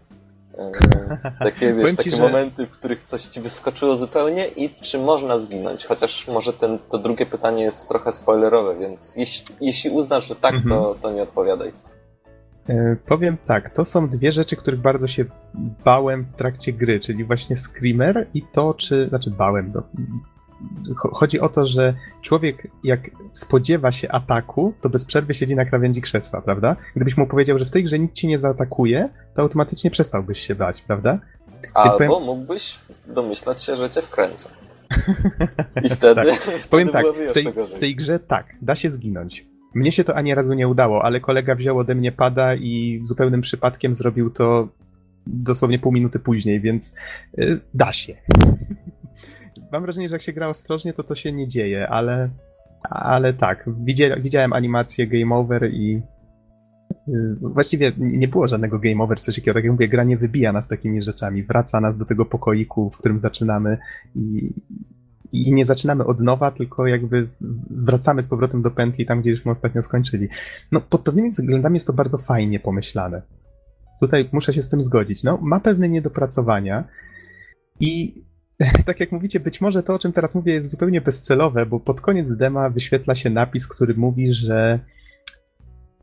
takie, 1.44 1.74
wiesz, 1.74 1.96
takie 1.96 2.16
momenty, 2.16 2.66
w 2.66 2.70
których 2.70 3.04
coś 3.04 3.22
ci 3.22 3.40
wyskoczyło 3.40 3.96
zupełnie 3.96 4.46
i 4.46 4.70
czy 4.80 4.98
można 4.98 5.38
zginąć? 5.38 5.86
Chociaż 5.86 6.28
może 6.28 6.52
ten, 6.52 6.78
to 6.90 6.98
drugie 6.98 7.26
pytanie 7.26 7.62
jest 7.62 7.88
trochę 7.88 8.12
spoilerowe, 8.12 8.78
więc 8.78 9.16
jeśli, 9.16 9.56
jeśli 9.60 9.90
uznasz, 9.90 10.28
że 10.28 10.36
tak, 10.36 10.54
mhm. 10.54 10.70
to, 10.70 10.96
to 11.02 11.10
nie 11.10 11.22
odpowiadaj. 11.22 11.72
E, 12.68 12.96
powiem 13.06 13.36
tak, 13.46 13.70
to 13.70 13.84
są 13.84 14.08
dwie 14.08 14.32
rzeczy, 14.32 14.56
których 14.56 14.80
bardzo 14.80 15.06
się 15.06 15.24
bałem 15.84 16.24
w 16.24 16.32
trakcie 16.32 16.72
gry, 16.72 17.00
czyli 17.00 17.24
właśnie 17.24 17.56
Screamer 17.56 18.26
i 18.34 18.42
to, 18.52 18.74
czy, 18.74 19.08
znaczy 19.08 19.30
bałem, 19.30 19.72
no, 19.74 19.82
chodzi 20.96 21.40
o 21.40 21.48
to, 21.48 21.66
że 21.66 21.94
człowiek 22.22 22.68
jak 22.84 23.10
spodziewa 23.32 23.92
się 23.92 24.12
ataku, 24.12 24.74
to 24.80 24.88
bez 24.88 25.04
przerwy 25.04 25.34
siedzi 25.34 25.56
na 25.56 25.64
krawędzi 25.64 26.02
krzesła, 26.02 26.40
prawda? 26.40 26.76
Gdybyś 26.96 27.16
mu 27.16 27.26
powiedział, 27.26 27.58
że 27.58 27.66
w 27.66 27.70
tej 27.70 27.84
grze 27.84 27.98
nikt 27.98 28.14
ci 28.14 28.26
nie 28.28 28.38
zaatakuje, 28.38 29.08
to 29.34 29.42
automatycznie 29.42 29.90
przestałbyś 29.90 30.40
się 30.40 30.54
bać, 30.54 30.82
prawda? 30.86 31.18
Albo 31.74 31.92
powiem... 31.92 32.10
mógłbyś 32.10 32.78
domyślać 33.06 33.62
się, 33.62 33.76
że 33.76 33.90
cię 33.90 34.02
wkręca. 34.02 34.50
I 35.84 35.88
wtedy, 35.88 36.22
tak. 36.24 36.40
wtedy 36.40 36.68
powiem 36.70 36.88
tak, 36.88 37.06
w 37.28 37.32
tej, 37.32 37.44
w 37.76 37.78
tej 37.78 37.96
grze 37.96 38.18
tak, 38.18 38.46
da 38.62 38.74
się 38.74 38.90
zginąć. 38.90 39.46
Mnie 39.74 39.92
się 39.92 40.04
to 40.04 40.14
ani 40.14 40.34
razu 40.34 40.54
nie 40.54 40.68
udało, 40.68 41.04
ale 41.04 41.20
kolega 41.20 41.54
wziął 41.54 41.78
ode 41.78 41.94
mnie 41.94 42.12
pada 42.12 42.54
i 42.54 43.00
zupełnym 43.02 43.40
przypadkiem 43.40 43.94
zrobił 43.94 44.30
to 44.30 44.68
dosłownie 45.26 45.78
pół 45.78 45.92
minuty 45.92 46.18
później, 46.18 46.60
więc 46.60 46.94
y, 47.38 47.60
da 47.74 47.92
się. 47.92 48.16
Mam 49.72 49.82
wrażenie, 49.82 50.08
że 50.08 50.14
jak 50.14 50.22
się 50.22 50.32
gra 50.32 50.48
ostrożnie, 50.48 50.92
to 50.92 51.02
to 51.02 51.14
się 51.14 51.32
nie 51.32 51.48
dzieje, 51.48 51.88
ale, 51.88 52.30
ale 52.90 53.34
tak, 53.34 53.68
widziałem 54.20 54.52
animację 54.52 55.06
Game 55.06 55.36
Over 55.36 55.70
i 55.72 56.02
y, 57.08 57.36
właściwie 57.40 57.92
nie 57.98 58.28
było 58.28 58.48
żadnego 58.48 58.78
Game 58.78 59.02
Over, 59.04 59.20
coś 59.20 59.34
takiego, 59.34 59.54
tak 59.54 59.64
jak 59.64 59.72
mówię, 59.72 59.88
gra 59.88 60.04
nie 60.04 60.16
wybija 60.16 60.52
nas 60.52 60.68
takimi 60.68 61.02
rzeczami, 61.02 61.42
wraca 61.42 61.80
nas 61.80 61.98
do 61.98 62.04
tego 62.04 62.24
pokoiku, 62.24 62.90
w 62.90 62.96
którym 62.96 63.18
zaczynamy 63.18 63.78
i, 64.14 64.54
i 65.32 65.54
nie 65.54 65.64
zaczynamy 65.64 66.04
od 66.04 66.20
nowa, 66.20 66.50
tylko 66.50 66.86
jakby 66.86 67.28
wracamy 67.70 68.22
z 68.22 68.28
powrotem 68.28 68.62
do 68.62 68.70
pętli 68.70 69.06
tam, 69.06 69.20
gdzie 69.20 69.36
żeśmy 69.36 69.50
ostatnio 69.50 69.82
skończyli. 69.82 70.28
No, 70.72 70.80
pod 70.80 71.00
pewnymi 71.00 71.30
względami 71.30 71.76
jest 71.76 71.86
to 71.86 71.92
bardzo 71.92 72.18
fajnie 72.18 72.60
pomyślane. 72.60 73.22
Tutaj 74.00 74.28
muszę 74.32 74.52
się 74.52 74.62
z 74.62 74.68
tym 74.68 74.82
zgodzić. 74.82 75.22
No, 75.22 75.38
ma 75.42 75.60
pewne 75.60 75.88
niedopracowania 75.88 76.84
i 77.80 78.14
tak 78.86 79.00
jak 79.00 79.12
mówicie, 79.12 79.40
być 79.40 79.60
może 79.60 79.82
to, 79.82 79.94
o 79.94 79.98
czym 79.98 80.12
teraz 80.12 80.34
mówię, 80.34 80.52
jest 80.52 80.70
zupełnie 80.70 81.00
bezcelowe, 81.00 81.66
bo 81.66 81.80
pod 81.80 82.00
koniec 82.00 82.36
dema 82.36 82.70
wyświetla 82.70 83.14
się 83.14 83.30
napis, 83.30 83.68
który 83.68 83.94
mówi, 83.94 84.34
że 84.34 84.78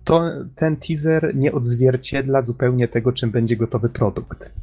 to, 0.03 0.23
ten 0.55 0.77
teaser 0.77 1.35
nie 1.35 1.51
odzwierciedla 1.51 2.41
zupełnie 2.41 2.87
tego, 2.87 3.13
czym 3.13 3.31
będzie 3.31 3.57
gotowy 3.57 3.89
produkt. 3.89 4.53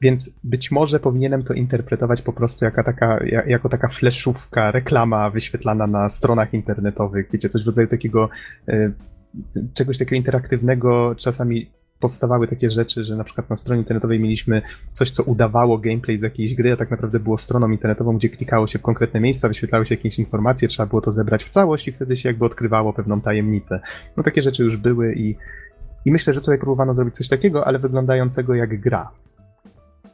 Więc 0.00 0.30
być 0.44 0.70
może 0.70 1.00
powinienem 1.00 1.42
to 1.42 1.54
interpretować 1.54 2.22
po 2.22 2.32
prostu 2.32 2.64
jako 2.64 2.84
taka, 2.84 3.24
jako 3.46 3.68
taka 3.68 3.88
fleszówka, 3.88 4.70
reklama 4.70 5.30
wyświetlana 5.30 5.86
na 5.86 6.08
stronach 6.08 6.54
internetowych, 6.54 7.30
wiecie, 7.32 7.48
coś 7.48 7.64
w 7.64 7.66
rodzaju 7.66 7.88
takiego 7.88 8.28
e, 8.68 8.92
czegoś 9.74 9.98
takiego 9.98 10.16
interaktywnego, 10.16 11.14
czasami 11.14 11.70
powstawały 12.02 12.48
takie 12.48 12.70
rzeczy, 12.70 13.04
że 13.04 13.16
na 13.16 13.24
przykład 13.24 13.50
na 13.50 13.56
stronie 13.56 13.80
internetowej 13.80 14.20
mieliśmy 14.20 14.62
coś, 14.86 15.10
co 15.10 15.22
udawało 15.22 15.78
gameplay 15.78 16.18
z 16.18 16.22
jakiejś 16.22 16.54
gry, 16.54 16.72
a 16.72 16.76
tak 16.76 16.90
naprawdę 16.90 17.20
było 17.20 17.38
stroną 17.38 17.70
internetową, 17.70 18.16
gdzie 18.16 18.28
klikało 18.28 18.66
się 18.66 18.78
w 18.78 18.82
konkretne 18.82 19.20
miejsca, 19.20 19.48
wyświetlały 19.48 19.86
się 19.86 19.94
jakieś 19.94 20.18
informacje, 20.18 20.68
trzeba 20.68 20.86
było 20.86 21.00
to 21.00 21.12
zebrać 21.12 21.44
w 21.44 21.48
całość 21.48 21.88
i 21.88 21.92
wtedy 21.92 22.16
się 22.16 22.28
jakby 22.28 22.44
odkrywało 22.44 22.92
pewną 22.92 23.20
tajemnicę. 23.20 23.80
No 24.16 24.22
takie 24.22 24.42
rzeczy 24.42 24.64
już 24.64 24.76
były 24.76 25.12
i, 25.12 25.34
i 26.04 26.12
myślę, 26.12 26.32
że 26.32 26.40
tutaj 26.40 26.58
próbowano 26.58 26.94
zrobić 26.94 27.14
coś 27.14 27.28
takiego, 27.28 27.66
ale 27.66 27.78
wyglądającego 27.78 28.54
jak 28.54 28.80
gra. 28.80 29.10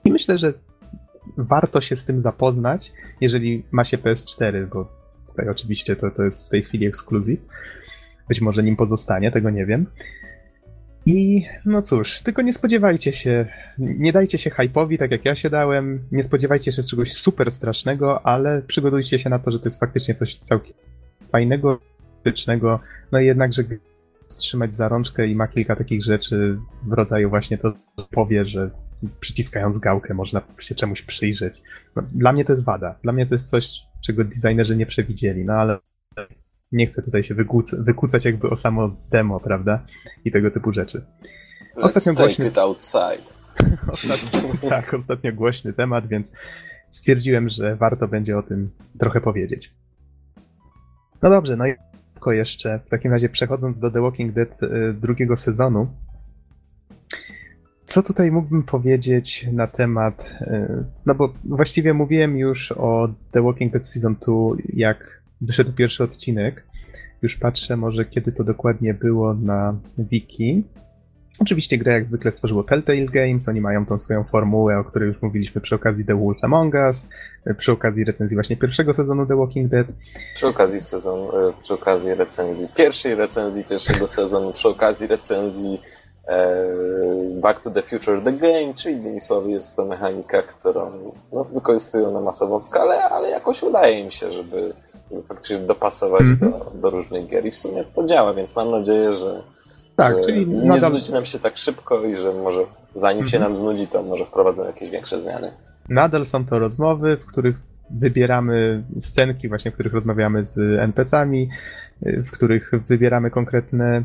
I 0.05 0.13
myślę, 0.13 0.39
że 0.39 0.53
warto 1.37 1.81
się 1.81 1.97
z 1.97 2.05
tym 2.05 2.21
zapoznać, 2.21 2.93
jeżeli 3.21 3.65
ma 3.71 3.85
się 3.85 3.99
PS4, 3.99 4.67
bo 4.67 4.89
tutaj 5.31 5.49
oczywiście 5.49 5.97
to, 5.97 6.11
to 6.11 6.23
jest 6.23 6.47
w 6.47 6.49
tej 6.49 6.63
chwili 6.63 6.87
ekskluzyw. 6.87 7.41
Być 8.29 8.41
może 8.41 8.63
nim 8.63 8.77
pozostanie, 8.77 9.31
tego 9.31 9.51
nie 9.51 9.67
wiem. 9.67 9.87
I 11.11 11.47
no 11.65 11.83
cóż, 11.83 12.23
tylko 12.23 12.43
nie 12.43 12.53
spodziewajcie 12.53 13.13
się, 13.13 13.47
nie 13.79 14.13
dajcie 14.13 14.39
się 14.39 14.51
hype'owi, 14.51 14.99
tak 14.99 15.11
jak 15.11 15.25
ja 15.25 15.35
się 15.35 15.51
dałem, 15.51 16.01
nie 16.13 16.23
spodziewajcie 16.25 16.73
się 16.73 16.83
czegoś 16.83 17.13
super 17.13 17.51
strasznego, 17.51 18.27
ale 18.27 18.63
przygotujcie 18.63 19.19
się 19.19 19.31
na 19.31 19.39
to, 19.39 19.51
że 19.51 19.59
to 19.59 19.67
jest 19.67 19.81
faktycznie 19.81 20.15
coś 20.15 20.37
całkiem 20.37 20.75
fajnego, 21.33 21.81
fantastycznego, 22.29 22.81
no 23.13 23.21
i 23.21 23.27
jednakże 23.27 23.63
trzymać 24.29 24.75
za 24.75 24.89
rączkę 24.89 25.27
i 25.27 25.37
ma 25.37 25.49
kilka 25.49 25.77
takich 25.77 26.05
rzeczy 26.05 26.59
w 26.83 26.93
rodzaju 26.93 27.31
właśnie 27.31 27.59
to 27.59 27.73
powie, 28.11 28.45
że 28.45 28.71
przyciskając 29.21 29.79
gałkę 29.79 30.15
można 30.15 30.43
się 30.61 30.75
czemuś 30.75 31.03
przyjrzeć. 31.03 31.63
No, 31.97 32.03
dla 32.03 32.33
mnie 32.33 32.45
to 32.45 32.53
jest 32.53 32.65
wada. 32.65 32.99
Dla 33.03 33.13
mnie 33.13 33.27
to 33.27 33.35
jest 33.35 33.49
coś, 33.49 33.81
czego 34.07 34.25
designerzy 34.25 34.77
nie 34.77 34.87
przewidzieli, 34.87 35.45
no 35.45 35.53
ale 35.53 35.79
nie 36.73 36.87
chcę 36.87 37.03
tutaj 37.03 37.25
się 37.25 37.35
wykłócać, 37.35 37.81
wykłócać 37.81 38.25
jakby 38.25 38.51
o 38.51 38.57
samo 38.57 38.97
demo, 39.11 39.41
prawda? 39.41 39.87
I 40.25 40.33
tego 40.33 40.51
typu 40.51 40.73
rzeczy. 40.73 41.05
Ostatnio 41.77 42.15
głośny... 42.15 42.51
outside. 42.57 43.39
ostatnio, 43.93 44.69
tak, 44.69 44.95
ostatnio 44.95 45.33
głośny 45.33 45.73
temat, 45.73 46.09
więc 46.09 46.33
stwierdziłem, 46.91 47.49
że 47.49 47.77
warto 47.77 48.09
będzie 48.09 48.39
o 48.39 48.43
tym 48.43 48.71
trochę 48.99 49.21
powiedzieć. 49.21 49.75
No 51.23 51.31
dobrze, 51.31 51.57
no 51.57 51.67
i 51.67 51.75
jeszcze, 52.27 52.81
w 52.87 52.91
takim 52.91 53.13
razie 53.13 53.29
przechodząc 53.29 53.79
do 53.79 53.91
The 53.91 54.01
Walking 54.01 54.33
Dead 54.33 54.63
y, 54.63 54.93
drugiego 54.93 55.37
sezonu, 55.37 55.89
co 57.85 58.03
tutaj 58.03 58.31
mógłbym 58.31 58.63
powiedzieć 58.63 59.47
na 59.53 59.67
temat. 59.67 60.35
Y, 60.41 60.85
no 61.07 61.15
bo 61.15 61.35
właściwie 61.45 61.95
mówiłem 61.95 62.39
już 62.39 62.73
o 62.73 63.09
The 63.31 63.43
Walking 63.43 63.73
Dead 63.73 63.87
Season 63.87 64.17
2, 64.27 64.35
jak 64.73 65.18
wyszedł 65.41 65.73
pierwszy 65.73 66.05
odcinek. 66.05 66.65
Już 67.23 67.37
patrzę, 67.37 67.77
może 67.77 68.05
kiedy 68.05 68.33
to 68.33 68.45
dokładnie 68.45 68.95
było 68.95 69.35
na 69.35 69.77
wiki. 69.99 70.65
Oczywiście 71.41 71.79
grę 71.79 71.93
jak 71.93 72.07
zwykle 72.07 72.33
stworzyło 72.33 72.65
Telltale 72.65 73.05
Games, 73.05 73.49
oni 73.49 73.61
mają 73.61 73.87
tą 73.87 73.99
swoją 73.99 74.25
formułę, 74.25 74.79
o 74.79 74.85
której 74.85 75.09
już 75.09 75.23
mówiliśmy 75.23 75.61
przy 75.61 75.75
okazji 75.75 76.05
The 76.05 76.21
Wolf 76.21 76.45
Among 76.45 76.75
Us, 76.75 77.09
przy 77.59 77.73
okazji 77.73 78.05
recenzji 78.05 78.37
właśnie 78.37 78.57
pierwszego 78.57 78.95
sezonu 78.95 79.27
The 79.27 79.37
Walking 79.37 79.71
Dead. 79.71 79.87
Przy 80.35 80.47
okazji 80.47 80.81
sezon, 80.81 81.19
e, 81.19 81.53
przy 81.63 81.75
okazji 81.75 82.15
recenzji 82.15 82.69
pierwszej 82.77 83.15
recenzji 83.15 83.65
pierwszego 83.65 84.09
sezonu, 84.09 84.53
przy 84.53 84.69
okazji 84.69 85.07
recenzji 85.07 85.83
e, 86.29 86.65
Back 87.41 87.63
to 87.63 87.71
the 87.71 87.83
Future 87.83 88.25
The 88.25 88.33
Game, 88.33 88.75
czyli 88.75 88.95
innymi 88.95 89.21
słowy 89.21 89.51
jest 89.51 89.77
to 89.77 89.85
mechanika, 89.85 90.43
którą 90.43 91.13
no, 91.33 91.45
wykorzystują 91.45 92.13
na 92.13 92.21
masową 92.21 92.61
skalę, 92.61 93.05
ale 93.05 93.31
jakoś 93.31 93.63
udaje 93.63 94.01
im 94.01 94.11
się, 94.11 94.33
żeby 94.33 94.73
faktycznie 95.29 95.59
dopasować 95.59 96.21
mm 96.21 96.37
-hmm. 96.37 96.41
do, 96.41 96.73
do 96.75 96.91
różnych 96.91 97.29
gier 97.29 97.47
i 97.47 97.51
w 97.51 97.57
sumie 97.57 97.85
to 97.95 98.07
działa, 98.07 98.35
więc 98.35 98.57
mam 98.57 98.71
nadzieję, 98.71 99.17
że, 99.17 99.43
tak, 99.97 100.17
że 100.17 100.23
czyli 100.23 100.47
nie 100.47 100.69
nadal... 100.69 100.91
znudzi 100.91 101.13
nam 101.13 101.25
się 101.25 101.39
tak 101.39 101.57
szybko 101.57 102.05
i 102.05 102.17
że 102.17 102.33
może 102.33 102.61
zanim 102.95 103.19
mm 103.19 103.29
-hmm. 103.29 103.31
się 103.31 103.37
mhm. 103.37 103.53
nam 103.53 103.59
znudzi, 103.59 103.87
to 103.87 104.03
może 104.03 104.27
wprowadzą 104.27 104.67
jakieś 104.67 104.91
większe 104.91 105.21
zmiany. 105.21 105.53
Nadal 105.89 106.25
są 106.25 106.47
to 106.47 106.59
rozmowy, 106.59 107.17
w 107.17 107.27
których 107.27 107.57
wybieramy 107.91 108.85
scenki, 108.99 109.49
właśnie 109.49 109.71
w 109.71 109.75
których 109.75 109.95
rozmawiamy 109.95 110.45
z 110.45 110.59
NPC-ami, 110.81 111.49
w 112.03 112.31
których 112.31 112.71
wybieramy 112.89 113.31
konkretne 113.31 114.03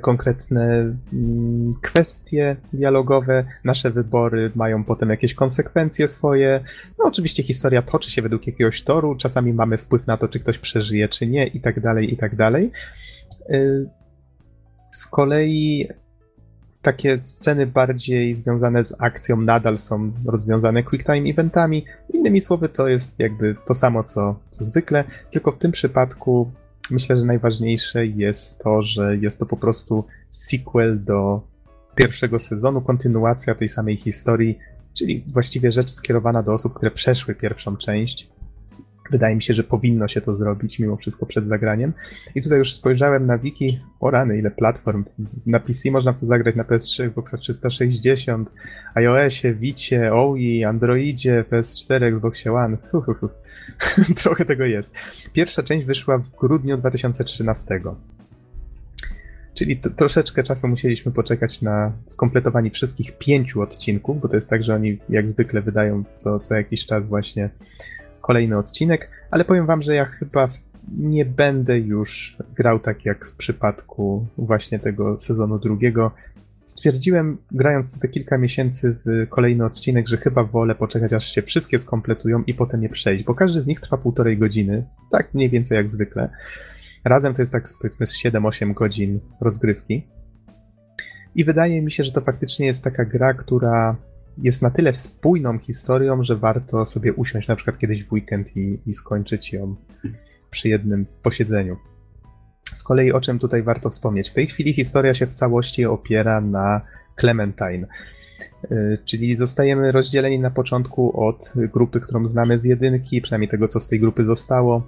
konkretne 0.00 0.94
mm, 1.12 1.74
kwestie 1.82 2.56
dialogowe, 2.72 3.44
nasze 3.64 3.90
wybory 3.90 4.50
mają 4.54 4.84
potem 4.84 5.10
jakieś 5.10 5.34
konsekwencje 5.34 6.08
swoje. 6.08 6.64
No 6.98 7.04
oczywiście 7.04 7.42
historia 7.42 7.82
toczy 7.82 8.10
się 8.10 8.22
według 8.22 8.46
jakiegoś 8.46 8.82
toru, 8.82 9.14
czasami 9.14 9.52
mamy 9.52 9.78
wpływ 9.78 10.06
na 10.06 10.16
to, 10.16 10.28
czy 10.28 10.40
ktoś 10.40 10.58
przeżyje, 10.58 11.08
czy 11.08 11.26
nie, 11.26 11.46
i 11.46 11.60
tak 11.60 11.80
dalej, 11.80 12.14
i 12.14 12.16
tak 12.16 12.36
dalej. 12.36 12.72
E, 13.48 13.58
z 14.90 15.06
kolei 15.06 15.88
takie 16.82 17.20
sceny 17.20 17.66
bardziej 17.66 18.34
związane 18.34 18.84
z 18.84 18.94
akcją 18.98 19.40
nadal 19.40 19.78
są 19.78 20.12
rozwiązane 20.26 20.82
quicktime 20.82 21.30
eventami. 21.30 21.84
Innymi 22.14 22.40
słowy, 22.40 22.68
to 22.68 22.88
jest 22.88 23.18
jakby 23.18 23.56
to 23.66 23.74
samo, 23.74 24.04
co, 24.04 24.40
co 24.46 24.64
zwykle, 24.64 25.04
tylko 25.30 25.52
w 25.52 25.58
tym 25.58 25.72
przypadku 25.72 26.50
myślę, 26.90 27.16
że 27.16 27.24
najważniejsze 27.24 28.06
jest 28.06 28.58
to, 28.58 28.82
że 28.82 29.16
jest 29.16 29.38
to 29.38 29.46
po 29.46 29.56
prostu 29.56 30.04
sequel 30.28 31.04
do 31.04 31.42
pierwszego 31.94 32.38
sezonu, 32.38 32.80
kontynuacja 32.80 33.54
tej 33.54 33.68
samej 33.68 33.96
historii, 33.96 34.58
czyli 34.94 35.24
właściwie 35.32 35.72
rzecz 35.72 35.90
skierowana 35.90 36.42
do 36.42 36.54
osób, 36.54 36.74
które 36.74 36.90
przeszły 36.90 37.34
pierwszą 37.34 37.76
część. 37.76 38.28
Wydaje 39.10 39.36
mi 39.36 39.42
się, 39.42 39.54
że 39.54 39.64
powinno 39.64 40.08
się 40.08 40.20
to 40.20 40.36
zrobić 40.36 40.78
mimo 40.78 40.96
wszystko 40.96 41.26
przed 41.26 41.46
zagraniem. 41.46 41.92
I 42.34 42.42
tutaj 42.42 42.58
już 42.58 42.74
spojrzałem 42.74 43.26
na 43.26 43.38
wiki, 43.38 43.80
o 44.00 44.10
rany, 44.10 44.38
ile 44.38 44.50
platform. 44.50 45.04
Na 45.46 45.60
PC 45.60 45.90
można 45.90 46.12
w 46.12 46.20
to 46.20 46.26
zagrać 46.26 46.56
na 46.56 46.64
PS3, 46.64 47.04
Xbox 47.04 47.32
360, 47.40 48.50
iOSie, 48.94 49.54
Vicie, 49.54 50.14
OI, 50.14 50.64
Androidzie, 50.64 51.44
PS4, 51.50 52.04
Xbox 52.04 52.46
One. 52.46 52.76
Trochę 54.22 54.44
tego 54.44 54.64
jest. 54.64 54.94
Pierwsza 55.32 55.62
część 55.62 55.86
wyszła 55.86 56.18
w 56.18 56.30
grudniu 56.30 56.76
2013. 56.78 57.80
Czyli 59.54 59.76
to, 59.76 59.90
troszeczkę 59.90 60.42
czasu 60.42 60.68
musieliśmy 60.68 61.12
poczekać 61.12 61.62
na 61.62 61.92
skompletowanie 62.06 62.70
wszystkich 62.70 63.18
pięciu 63.18 63.62
odcinków, 63.62 64.20
bo 64.20 64.28
to 64.28 64.36
jest 64.36 64.50
tak, 64.50 64.64
że 64.64 64.74
oni 64.74 64.98
jak 65.08 65.28
zwykle 65.28 65.62
wydają 65.62 66.04
co, 66.14 66.40
co 66.40 66.54
jakiś 66.54 66.86
czas 66.86 67.06
właśnie 67.06 67.50
kolejny 68.30 68.58
odcinek, 68.58 69.10
ale 69.30 69.44
powiem 69.44 69.66
wam, 69.66 69.82
że 69.82 69.94
ja 69.94 70.04
chyba 70.04 70.48
nie 70.98 71.24
będę 71.24 71.78
już 71.78 72.36
grał 72.56 72.78
tak 72.78 73.04
jak 73.04 73.26
w 73.26 73.36
przypadku 73.36 74.26
właśnie 74.38 74.78
tego 74.78 75.18
sezonu 75.18 75.58
drugiego. 75.58 76.10
Stwierdziłem, 76.64 77.38
grając 77.50 78.00
te 78.00 78.08
kilka 78.08 78.38
miesięcy 78.38 78.96
w 79.04 79.28
kolejny 79.28 79.64
odcinek, 79.64 80.08
że 80.08 80.16
chyba 80.16 80.44
wolę 80.44 80.74
poczekać, 80.74 81.12
aż 81.12 81.34
się 81.34 81.42
wszystkie 81.42 81.78
skompletują 81.78 82.42
i 82.46 82.54
potem 82.54 82.82
je 82.82 82.88
przejść, 82.88 83.24
bo 83.24 83.34
każdy 83.34 83.60
z 83.60 83.66
nich 83.66 83.80
trwa 83.80 83.96
półtorej 83.96 84.38
godziny, 84.38 84.84
tak 85.10 85.34
mniej 85.34 85.50
więcej 85.50 85.76
jak 85.76 85.90
zwykle. 85.90 86.28
Razem 87.04 87.34
to 87.34 87.42
jest 87.42 87.52
tak 87.52 87.64
powiedzmy 87.80 88.06
z 88.06 88.24
7-8 88.24 88.74
godzin 88.74 89.20
rozgrywki. 89.40 90.06
I 91.34 91.44
wydaje 91.44 91.82
mi 91.82 91.90
się, 91.90 92.04
że 92.04 92.12
to 92.12 92.20
faktycznie 92.20 92.66
jest 92.66 92.84
taka 92.84 93.04
gra, 93.04 93.34
która 93.34 93.96
jest 94.38 94.62
na 94.62 94.70
tyle 94.70 94.92
spójną 94.92 95.58
historią, 95.58 96.24
że 96.24 96.36
warto 96.36 96.86
sobie 96.86 97.12
usiąść 97.12 97.48
na 97.48 97.56
przykład 97.56 97.78
kiedyś 97.78 98.04
w 98.04 98.12
weekend 98.12 98.56
i, 98.56 98.78
i 98.86 98.92
skończyć 98.92 99.52
ją 99.52 99.76
przy 100.50 100.68
jednym 100.68 101.06
posiedzeniu. 101.22 101.76
Z 102.72 102.82
kolei 102.82 103.12
o 103.12 103.20
czym 103.20 103.38
tutaj 103.38 103.62
warto 103.62 103.90
wspomnieć? 103.90 104.30
W 104.30 104.34
tej 104.34 104.46
chwili 104.46 104.72
historia 104.72 105.14
się 105.14 105.26
w 105.26 105.32
całości 105.32 105.84
opiera 105.84 106.40
na 106.40 106.80
Clementine. 107.20 107.86
Y, 108.72 108.98
czyli 109.04 109.36
zostajemy 109.36 109.92
rozdzieleni 109.92 110.38
na 110.38 110.50
początku 110.50 111.26
od 111.26 111.52
grupy, 111.56 112.00
którą 112.00 112.26
znamy 112.26 112.58
z 112.58 112.64
jedynki, 112.64 113.20
przynajmniej 113.20 113.48
tego, 113.48 113.68
co 113.68 113.80
z 113.80 113.88
tej 113.88 114.00
grupy 114.00 114.24
zostało. 114.24 114.82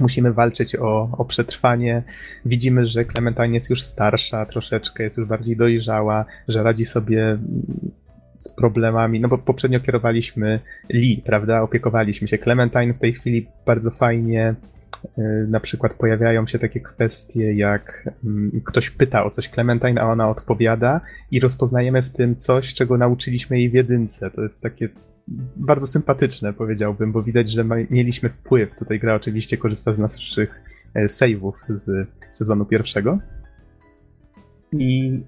Musimy 0.00 0.32
walczyć 0.32 0.76
o, 0.76 1.10
o 1.18 1.24
przetrwanie. 1.24 2.02
Widzimy, 2.44 2.86
że 2.86 3.04
Clementine 3.04 3.54
jest 3.54 3.70
już 3.70 3.82
starsza 3.82 4.46
troszeczkę, 4.46 5.02
jest 5.02 5.18
już 5.18 5.28
bardziej 5.28 5.56
dojrzała, 5.56 6.24
że 6.48 6.62
radzi 6.62 6.84
sobie 6.84 7.38
z 8.38 8.48
problemami, 8.48 9.20
no 9.20 9.28
bo 9.28 9.38
poprzednio 9.38 9.80
kierowaliśmy 9.80 10.60
Lee, 10.90 11.22
prawda? 11.26 11.62
Opiekowaliśmy 11.62 12.28
się. 12.28 12.38
Clementine 12.38 12.94
w 12.94 12.98
tej 12.98 13.12
chwili 13.12 13.46
bardzo 13.66 13.90
fajnie 13.90 14.54
y, 15.18 15.22
na 15.48 15.60
przykład 15.60 15.94
pojawiają 15.94 16.46
się 16.46 16.58
takie 16.58 16.80
kwestie, 16.80 17.52
jak 17.52 18.10
mm, 18.24 18.60
ktoś 18.64 18.90
pyta 18.90 19.24
o 19.24 19.30
coś 19.30 19.48
Clementine, 19.48 20.00
a 20.00 20.12
ona 20.12 20.28
odpowiada 20.28 21.00
i 21.30 21.40
rozpoznajemy 21.40 22.02
w 22.02 22.10
tym 22.10 22.36
coś, 22.36 22.74
czego 22.74 22.98
nauczyliśmy 22.98 23.58
jej 23.58 23.70
w 23.70 23.74
jedynce. 23.74 24.30
To 24.30 24.42
jest 24.42 24.60
takie 24.60 24.88
bardzo 25.56 25.86
sympatyczne, 25.86 26.52
powiedziałbym, 26.52 27.12
bo 27.12 27.22
widać, 27.22 27.50
że 27.50 27.64
mieliśmy 27.90 28.28
wpływ. 28.28 28.74
Tutaj 28.78 28.98
gra 28.98 29.14
oczywiście 29.14 29.56
korzysta 29.56 29.94
z 29.94 29.98
naszych 29.98 30.62
e, 30.94 31.06
save'ów 31.06 31.52
z 31.68 32.08
sezonu 32.28 32.64
pierwszego. 32.64 33.18
I 34.72 35.20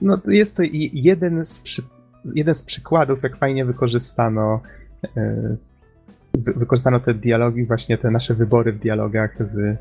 no, 0.00 0.20
jest 0.28 0.56
to 0.56 0.62
jeden 0.92 1.46
z, 1.46 1.60
przy, 1.60 1.82
jeden 2.24 2.54
z 2.54 2.62
przykładów, 2.62 3.22
jak 3.22 3.36
fajnie 3.36 3.64
wykorzystano 3.64 4.60
e, 5.16 5.56
wykorzystano 6.34 7.00
te 7.00 7.14
dialogi, 7.14 7.66
właśnie 7.66 7.98
te 7.98 8.10
nasze 8.10 8.34
wybory 8.34 8.72
w 8.72 8.78
dialogach 8.78 9.48
z, 9.48 9.78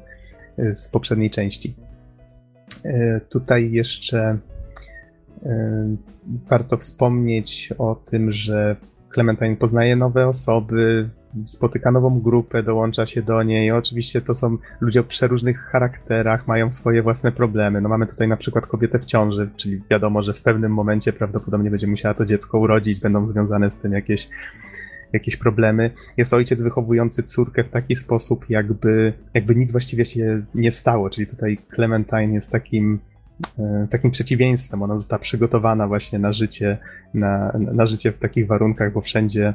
z 0.57 0.87
poprzedniej 0.89 1.29
części. 1.29 1.75
E, 2.85 3.21
tutaj 3.29 3.71
jeszcze 3.71 4.37
warto 6.49 6.77
wspomnieć 6.77 7.73
o 7.77 7.95
tym, 7.95 8.31
że 8.31 8.75
Clementine 9.13 9.55
poznaje 9.55 9.95
nowe 9.95 10.27
osoby, 10.27 11.09
spotyka 11.47 11.91
nową 11.91 12.19
grupę, 12.19 12.63
dołącza 12.63 13.05
się 13.05 13.21
do 13.21 13.43
niej. 13.43 13.71
Oczywiście 13.71 14.21
to 14.21 14.33
są 14.33 14.57
ludzie 14.81 14.99
o 14.99 15.03
przeróżnych 15.03 15.59
charakterach, 15.59 16.47
mają 16.47 16.71
swoje 16.71 17.01
własne 17.01 17.31
problemy. 17.31 17.81
No 17.81 17.89
mamy 17.89 18.07
tutaj 18.07 18.27
na 18.27 18.37
przykład 18.37 18.67
kobietę 18.67 18.99
w 18.99 19.05
ciąży, 19.05 19.49
czyli 19.55 19.81
wiadomo, 19.89 20.23
że 20.23 20.33
w 20.33 20.41
pewnym 20.41 20.73
momencie 20.73 21.13
prawdopodobnie 21.13 21.71
będzie 21.71 21.87
musiała 21.87 22.13
to 22.13 22.25
dziecko 22.25 22.59
urodzić, 22.59 22.99
będą 22.99 23.25
związane 23.25 23.71
z 23.71 23.77
tym 23.77 23.93
jakieś, 23.93 24.29
jakieś 25.13 25.35
problemy. 25.35 25.91
Jest 26.17 26.33
ojciec 26.33 26.61
wychowujący 26.61 27.23
córkę 27.23 27.63
w 27.63 27.69
taki 27.69 27.95
sposób, 27.95 28.49
jakby, 28.49 29.13
jakby 29.33 29.55
nic 29.55 29.71
właściwie 29.71 30.05
się 30.05 30.45
nie 30.55 30.71
stało, 30.71 31.09
czyli 31.09 31.27
tutaj 31.27 31.57
Clementine 31.75 32.33
jest 32.33 32.51
takim 32.51 32.99
E, 33.59 33.87
takim 33.89 34.11
przeciwieństwem. 34.11 34.81
Ona 34.81 34.97
została 34.97 35.19
przygotowana 35.19 35.87
właśnie 35.87 36.19
na 36.19 36.31
życie, 36.31 36.77
na, 37.13 37.53
na 37.59 37.85
życie 37.85 38.11
w 38.11 38.19
takich 38.19 38.47
warunkach, 38.47 38.93
bo 38.93 39.01
wszędzie 39.01 39.53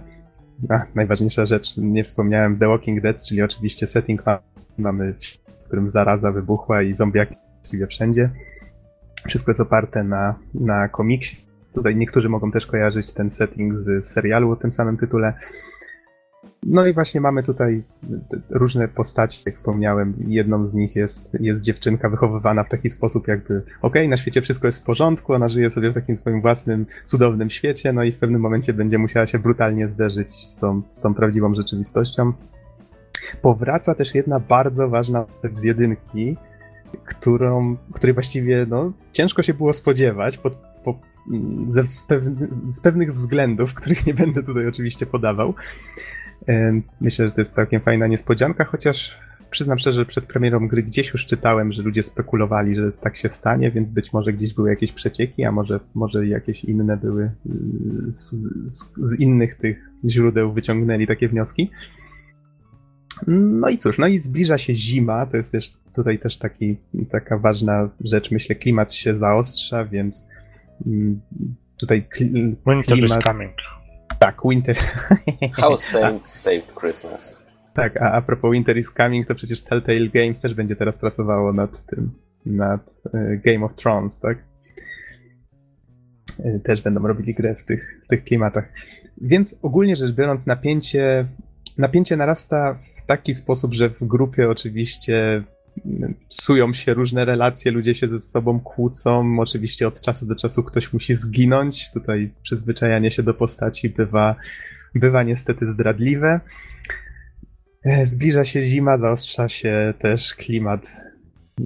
najważniejsza 0.95 1.47
rzecz, 1.47 1.77
nie 1.77 2.05
wspomniałem, 2.05 2.59
The 2.59 2.69
Walking 2.69 3.01
Dead, 3.01 3.25
czyli 3.25 3.43
oczywiście 3.43 3.87
setting 3.87 4.23
mamy, 4.79 5.15
w 5.63 5.65
którym 5.67 5.89
zaraza 5.89 6.33
wybuchła 6.33 6.83
i 6.83 6.95
zombiaki 6.95 7.35
właściwie 7.57 7.87
wszędzie. 7.87 8.31
Wszystko 9.29 9.51
jest 9.51 9.61
oparte 9.61 10.05
na, 10.05 10.35
na 10.55 10.89
komiksie. 10.89 11.37
Tutaj 11.75 11.97
niektórzy 11.97 12.29
mogą 12.29 12.51
też 12.51 12.67
kojarzyć 12.67 13.13
ten 13.13 13.31
setting 13.31 13.75
z 13.75 14.05
serialu 14.05 14.51
o 14.51 14.57
tym 14.57 14.73
samym 14.73 14.97
tytule. 14.97 15.35
No 16.67 16.87
i 16.87 16.93
właśnie 16.93 17.21
mamy 17.21 17.43
tutaj 17.43 17.83
różne 18.51 18.89
postaci, 18.89 19.43
jak 19.47 19.55
wspomniałem. 19.55 20.15
Jedną 20.27 20.67
z 20.67 20.75
nich 20.75 20.97
jest, 20.97 21.37
jest 21.41 21.63
dziewczynka 21.63 22.09
wychowywana 22.09 22.65
w 22.65 22.69
taki 22.69 22.89
sposób, 22.89 23.29
jakby 23.29 23.57
okej, 23.57 23.73
okay, 23.81 24.09
na 24.09 24.17
świecie 24.17 24.43
wszystko 24.43 24.69
jest 24.69 24.81
w 24.81 24.85
porządku, 24.85 25.33
ona 25.33 25.49
żyje 25.49 25.71
sobie 25.71 25.91
w 25.91 25.95
takim 25.95 26.17
swoim 26.17 26.41
własnym, 26.41 26.87
cudownym 27.05 27.51
świecie, 27.51 27.93
no 27.93 28.05
i 28.05 28.13
w 28.13 28.19
pewnym 28.19 28.41
momencie 28.41 28.73
będzie 28.73 28.99
musiała 28.99 29.27
się 29.27 29.39
brutalnie 29.39 29.89
zderzyć 29.89 30.29
z 30.29 30.57
tą, 30.57 30.83
z 30.89 31.03
tą 31.03 31.15
prawdziwą 31.15 31.55
rzeczywistością. 31.55 32.33
Powraca 33.43 33.95
też 33.95 34.15
jedna 34.15 34.41
bardzo 34.41 34.89
ważna 34.89 35.25
z 35.53 35.63
jedynki, 35.63 36.37
którą, 37.05 37.77
której 37.93 38.15
właściwie 38.15 38.67
no, 38.69 38.93
ciężko 39.13 39.43
się 39.43 39.55
było 39.55 39.73
spodziewać 39.73 40.39
pod, 40.39 40.57
po, 40.85 40.99
ze, 41.67 41.89
z, 41.89 42.05
pewny, 42.05 42.49
z 42.69 42.81
pewnych 42.81 43.13
względów, 43.13 43.75
których 43.75 44.07
nie 44.07 44.15
będę 44.15 44.43
tutaj 44.43 44.67
oczywiście 44.67 45.07
podawał. 45.07 45.55
Myślę, 47.01 47.27
że 47.27 47.33
to 47.33 47.41
jest 47.41 47.55
całkiem 47.55 47.81
fajna 47.81 48.07
niespodzianka, 48.07 48.65
chociaż 48.65 49.19
przyznam 49.53 49.79
szczerze, 49.79 50.01
że 50.01 50.07
przed 50.07 50.25
premierą 50.25 50.69
gry 50.69 50.83
gdzieś 50.83 51.13
już 51.13 51.27
czytałem, 51.27 51.73
że 51.73 51.83
ludzie 51.83 52.03
spekulowali, 52.03 52.77
że 52.77 52.93
tak 52.93 53.17
się 53.17 53.29
stanie, 53.29 53.71
więc 53.71 53.91
być 53.91 54.13
może 54.13 54.33
gdzieś 54.33 54.55
były 54.55 54.71
jakieś 54.71 54.93
przecieki, 54.93 55.45
a 55.45 55.53
może, 55.53 55.81
może 55.95 56.27
jakieś 56.27 56.65
inne 56.65 56.97
były 56.97 57.31
z, 58.07 58.31
z, 58.73 58.93
z 58.97 59.21
innych 59.21 59.55
tych 59.55 59.91
źródeł 60.09 60.53
wyciągnęli 60.53 61.07
takie 61.07 61.29
wnioski. 61.29 61.71
No 63.27 63.69
i 63.69 63.79
cóż, 63.79 63.99
no 63.99 64.07
i 64.07 64.19
zbliża 64.19 64.59
się 64.59 64.75
zima, 64.75 65.27
to 65.27 65.37
jest 65.37 65.53
też 65.53 65.73
tutaj 65.95 66.19
też 66.19 66.37
taki, 66.39 66.77
taka 67.11 67.39
ważna 67.39 67.89
rzecz, 68.01 68.31
myślę, 68.31 68.55
klimat 68.55 68.95
się 68.95 69.17
zaostrza, 69.17 69.85
więc 69.85 70.29
mm, 70.87 71.21
tutaj 71.77 72.05
klimat... 72.09 72.59
Winter 72.67 72.99
is 72.99 73.25
coming. 73.25 73.53
Tak, 74.23 74.43
Winter. 74.45 74.77
How 75.59 75.77
Saints 75.77 76.41
Saved 76.41 76.75
Christmas. 76.81 77.47
Tak, 77.75 77.97
a, 77.97 78.13
a 78.13 78.21
propos 78.21 78.53
Winter 78.53 78.79
is 78.79 78.93
Coming, 78.93 79.27
to 79.27 79.35
przecież 79.35 79.63
Telltale 79.63 80.09
Games 80.09 80.41
też 80.41 80.55
będzie 80.55 80.77
teraz 80.77 80.97
pracowało 80.97 81.53
nad 81.53 81.87
tym, 81.87 82.13
nad 82.47 82.91
y, 83.15 83.41
Game 83.45 83.65
of 83.65 83.75
Thrones, 83.75 84.21
tak? 84.21 84.39
Y, 86.41 86.61
też 86.65 86.81
będą 86.81 87.07
robili 87.07 87.35
grę 87.35 87.55
w 87.55 87.65
tych, 87.65 88.01
w 88.05 88.09
tych 88.09 88.25
klimatach. 88.25 88.73
Więc 89.21 89.59
ogólnie 89.63 89.97
rzecz 89.97 90.13
biorąc, 90.13 90.47
napięcie, 90.47 91.27
napięcie 91.79 92.17
narasta 92.17 92.79
w 92.97 93.07
taki 93.07 93.35
sposób, 93.35 93.75
że 93.75 93.89
w 93.89 94.05
grupie 94.05 94.51
oczywiście 94.51 95.43
psują 96.29 96.75
się 96.75 96.95
różne 96.95 97.25
relacje, 97.25 97.73
ludzie 97.73 97.95
się 97.95 98.09
ze 98.09 98.19
sobą 98.19 98.61
kłócą. 98.61 99.37
Oczywiście 99.41 99.89
od 99.89 100.01
czasu 100.01 100.27
do 100.27 100.37
czasu 100.37 100.63
ktoś 100.63 100.93
musi 100.93 101.15
zginąć. 101.15 101.93
Tutaj 101.93 102.31
przyzwyczajanie 102.43 103.11
się 103.11 103.23
do 103.23 103.35
postaci 103.35 103.89
bywa, 103.89 104.37
bywa 104.95 105.23
niestety 105.23 105.67
zdradliwe. 105.67 106.41
E, 107.85 108.07
zbliża 108.07 108.45
się 108.45 108.61
zima, 108.61 108.97
zaostrza 108.97 109.49
się 109.49 109.95
też 109.99 110.35
klimat 110.35 110.87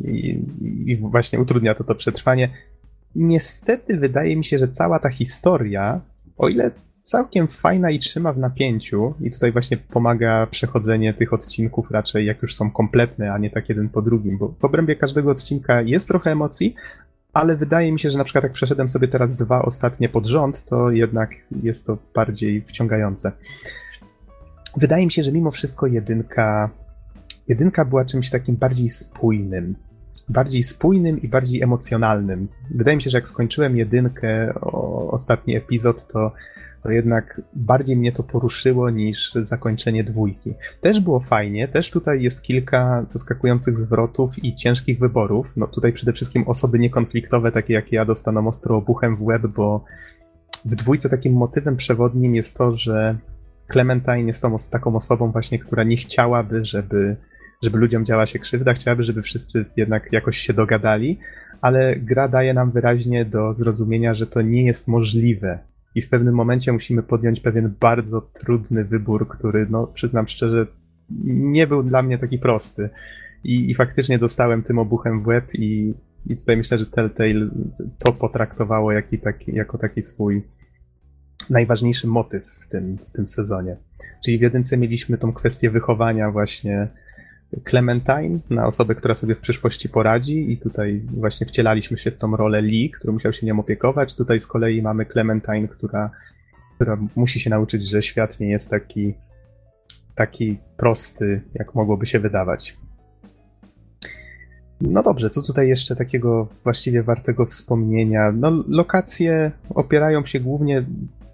i, 0.04 0.38
i 0.86 0.96
właśnie 0.96 1.40
utrudnia 1.40 1.74
to 1.74 1.84
to 1.84 1.94
przetrwanie. 1.94 2.50
Niestety 3.14 3.96
wydaje 3.96 4.36
mi 4.36 4.44
się, 4.44 4.58
że 4.58 4.68
cała 4.68 4.98
ta 4.98 5.10
historia, 5.10 6.00
o 6.36 6.48
ile 6.48 6.70
całkiem 7.06 7.48
fajna 7.48 7.90
i 7.90 7.98
trzyma 7.98 8.32
w 8.32 8.38
napięciu 8.38 9.14
i 9.20 9.30
tutaj 9.30 9.52
właśnie 9.52 9.76
pomaga 9.76 10.46
przechodzenie 10.46 11.14
tych 11.14 11.32
odcinków 11.32 11.90
raczej 11.90 12.26
jak 12.26 12.42
już 12.42 12.54
są 12.54 12.70
kompletne, 12.70 13.32
a 13.32 13.38
nie 13.38 13.50
tak 13.50 13.68
jeden 13.68 13.88
po 13.88 14.02
drugim, 14.02 14.38
bo 14.38 14.48
w 14.48 14.64
obrębie 14.64 14.96
każdego 14.96 15.30
odcinka 15.30 15.82
jest 15.82 16.08
trochę 16.08 16.32
emocji, 16.32 16.74
ale 17.32 17.56
wydaje 17.56 17.92
mi 17.92 18.00
się, 18.00 18.10
że 18.10 18.18
na 18.18 18.24
przykład 18.24 18.44
jak 18.44 18.52
przeszedłem 18.52 18.88
sobie 18.88 19.08
teraz 19.08 19.36
dwa 19.36 19.62
ostatnie 19.62 20.08
pod 20.08 20.26
rząd, 20.26 20.64
to 20.64 20.90
jednak 20.90 21.30
jest 21.62 21.86
to 21.86 21.98
bardziej 22.14 22.62
wciągające. 22.62 23.32
Wydaje 24.76 25.06
mi 25.06 25.12
się, 25.12 25.24
że 25.24 25.32
mimo 25.32 25.50
wszystko 25.50 25.86
jedynka, 25.86 26.70
jedynka 27.48 27.84
była 27.84 28.04
czymś 28.04 28.30
takim 28.30 28.56
bardziej 28.56 28.88
spójnym. 28.88 29.76
Bardziej 30.28 30.62
spójnym 30.62 31.22
i 31.22 31.28
bardziej 31.28 31.62
emocjonalnym. 31.62 32.48
Wydaje 32.70 32.96
mi 32.96 33.02
się, 33.02 33.10
że 33.10 33.18
jak 33.18 33.28
skończyłem 33.28 33.76
jedynkę, 33.76 34.54
o, 34.60 35.10
ostatni 35.10 35.56
epizod, 35.56 36.06
to 36.06 36.32
to 36.86 36.92
jednak 36.92 37.40
bardziej 37.54 37.96
mnie 37.96 38.12
to 38.12 38.22
poruszyło 38.22 38.90
niż 38.90 39.32
zakończenie 39.34 40.04
dwójki. 40.04 40.54
Też 40.80 41.00
było 41.00 41.20
fajnie, 41.20 41.68
też 41.68 41.90
tutaj 41.90 42.22
jest 42.22 42.42
kilka 42.42 43.02
zaskakujących 43.04 43.76
zwrotów 43.76 44.44
i 44.44 44.54
ciężkich 44.54 44.98
wyborów. 44.98 45.46
No 45.56 45.66
tutaj 45.66 45.92
przede 45.92 46.12
wszystkim 46.12 46.44
osoby 46.48 46.78
niekonfliktowe, 46.78 47.52
takie 47.52 47.74
jak 47.74 47.92
ja, 47.92 48.04
dostaną 48.04 48.48
ostro 48.48 48.76
obuchem 48.76 49.16
w 49.16 49.22
łeb, 49.22 49.42
bo 49.46 49.84
w 50.64 50.74
dwójce 50.74 51.08
takim 51.08 51.32
motywem 51.32 51.76
przewodnim 51.76 52.34
jest 52.34 52.56
to, 52.56 52.76
że 52.76 53.16
Clementine 53.72 54.26
jest 54.26 54.42
tą, 54.42 54.56
taką 54.70 54.96
osobą 54.96 55.32
właśnie, 55.32 55.58
która 55.58 55.84
nie 55.84 55.96
chciałaby, 55.96 56.64
żeby, 56.64 57.16
żeby 57.62 57.78
ludziom 57.78 58.04
działa 58.04 58.26
się 58.26 58.38
krzywda, 58.38 58.74
chciałaby, 58.74 59.04
żeby 59.04 59.22
wszyscy 59.22 59.64
jednak 59.76 60.12
jakoś 60.12 60.38
się 60.38 60.52
dogadali, 60.52 61.18
ale 61.60 61.96
gra 61.96 62.28
daje 62.28 62.54
nam 62.54 62.70
wyraźnie 62.70 63.24
do 63.24 63.54
zrozumienia, 63.54 64.14
że 64.14 64.26
to 64.26 64.42
nie 64.42 64.64
jest 64.64 64.88
możliwe, 64.88 65.58
i 65.96 66.02
w 66.02 66.08
pewnym 66.08 66.34
momencie 66.34 66.72
musimy 66.72 67.02
podjąć 67.02 67.40
pewien 67.40 67.74
bardzo 67.80 68.20
trudny 68.20 68.84
wybór, 68.84 69.28
który, 69.28 69.66
no, 69.70 69.86
przyznam 69.86 70.28
szczerze, 70.28 70.66
nie 71.24 71.66
był 71.66 71.82
dla 71.82 72.02
mnie 72.02 72.18
taki 72.18 72.38
prosty. 72.38 72.90
I, 73.44 73.70
i 73.70 73.74
faktycznie 73.74 74.18
dostałem 74.18 74.62
tym 74.62 74.78
obuchem 74.78 75.22
w 75.22 75.26
łeb 75.26 75.54
i, 75.54 75.94
i 76.26 76.36
tutaj 76.36 76.56
myślę, 76.56 76.78
że 76.78 76.86
Telltale 76.86 77.48
to 77.98 78.12
potraktowało 78.12 78.92
jak 78.92 79.06
taki, 79.22 79.54
jako 79.54 79.78
taki 79.78 80.02
swój 80.02 80.42
najważniejszy 81.50 82.06
motyw 82.06 82.44
w 82.60 82.68
tym, 82.68 82.98
w 82.98 83.12
tym 83.12 83.28
sezonie. 83.28 83.76
Czyli 84.24 84.38
w 84.38 84.42
jedynce 84.42 84.76
mieliśmy 84.76 85.18
tą 85.18 85.32
kwestię 85.32 85.70
wychowania 85.70 86.30
właśnie 86.30 86.88
Clementine 87.64 88.38
na 88.50 88.66
osobę, 88.66 88.94
która 88.94 89.14
sobie 89.14 89.34
w 89.34 89.40
przyszłości 89.40 89.88
poradzi 89.88 90.52
i 90.52 90.58
tutaj 90.58 91.02
właśnie 91.16 91.46
wcielaliśmy 91.46 91.98
się 91.98 92.10
w 92.10 92.18
tą 92.18 92.36
rolę 92.36 92.62
Lee, 92.62 92.90
który 92.90 93.12
musiał 93.12 93.32
się 93.32 93.46
nią 93.46 93.60
opiekować. 93.60 94.14
Tutaj 94.14 94.40
z 94.40 94.46
kolei 94.46 94.82
mamy 94.82 95.06
Clementine, 95.06 95.68
która, 95.68 96.10
która 96.74 96.98
musi 97.16 97.40
się 97.40 97.50
nauczyć, 97.50 97.90
że 97.90 98.02
świat 98.02 98.40
nie 98.40 98.50
jest 98.50 98.70
taki, 98.70 99.14
taki 100.14 100.58
prosty, 100.76 101.40
jak 101.54 101.74
mogłoby 101.74 102.06
się 102.06 102.20
wydawać. 102.20 102.76
No 104.80 105.02
dobrze, 105.02 105.30
co 105.30 105.42
tutaj 105.42 105.68
jeszcze 105.68 105.96
takiego 105.96 106.48
właściwie 106.64 107.02
wartego 107.02 107.46
wspomnienia? 107.46 108.32
No, 108.32 108.64
lokacje 108.68 109.50
opierają 109.70 110.26
się 110.26 110.40
głównie 110.40 110.84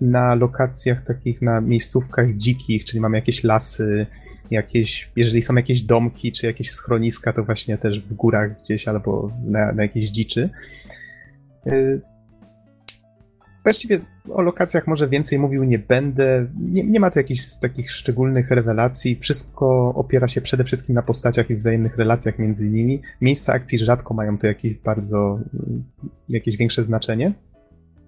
na 0.00 0.34
lokacjach 0.34 1.02
takich, 1.02 1.42
na 1.42 1.60
miejscówkach 1.60 2.36
dzikich, 2.36 2.84
czyli 2.84 3.00
mamy 3.00 3.18
jakieś 3.18 3.44
lasy, 3.44 4.06
jakieś, 4.52 5.10
jeżeli 5.16 5.42
są 5.42 5.54
jakieś 5.54 5.82
domki 5.82 6.32
czy 6.32 6.46
jakieś 6.46 6.70
schroniska, 6.70 7.32
to 7.32 7.44
właśnie 7.44 7.78
też 7.78 8.00
w 8.00 8.14
górach 8.14 8.56
gdzieś 8.56 8.88
albo 8.88 9.30
na, 9.44 9.72
na 9.72 9.82
jakiejś 9.82 10.10
dziczy. 10.10 10.50
Y, 11.72 12.00
właściwie 13.62 14.00
o 14.30 14.42
lokacjach 14.42 14.86
może 14.86 15.08
więcej 15.08 15.38
mówił 15.38 15.64
nie 15.64 15.78
będę. 15.78 16.46
Nie, 16.60 16.84
nie 16.84 17.00
ma 17.00 17.10
tu 17.10 17.18
jakichś 17.18 17.42
takich 17.60 17.90
szczególnych 17.90 18.50
rewelacji. 18.50 19.16
Wszystko 19.20 19.92
opiera 19.94 20.28
się 20.28 20.40
przede 20.40 20.64
wszystkim 20.64 20.94
na 20.94 21.02
postaciach 21.02 21.50
i 21.50 21.54
wzajemnych 21.54 21.96
relacjach 21.96 22.38
między 22.38 22.70
nimi. 22.70 23.02
Miejsca 23.20 23.52
akcji 23.52 23.78
rzadko 23.78 24.14
mają 24.14 24.38
tu 24.38 24.46
jakieś 24.46 24.74
bardzo, 24.74 25.38
jakieś 26.28 26.56
większe 26.56 26.84
znaczenie. 26.84 27.32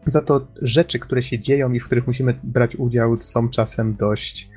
Za 0.07 0.23
to 0.23 0.47
rzeczy, 0.63 0.99
które 0.99 1.23
się 1.23 1.39
dzieją 1.39 1.73
i 1.73 1.81
w 1.81 1.85
których 1.85 2.07
musimy 2.07 2.35
brać 2.43 2.77
udział, 2.77 3.17
są 3.21 3.49
czasem 3.49 3.95
dość 3.95 4.51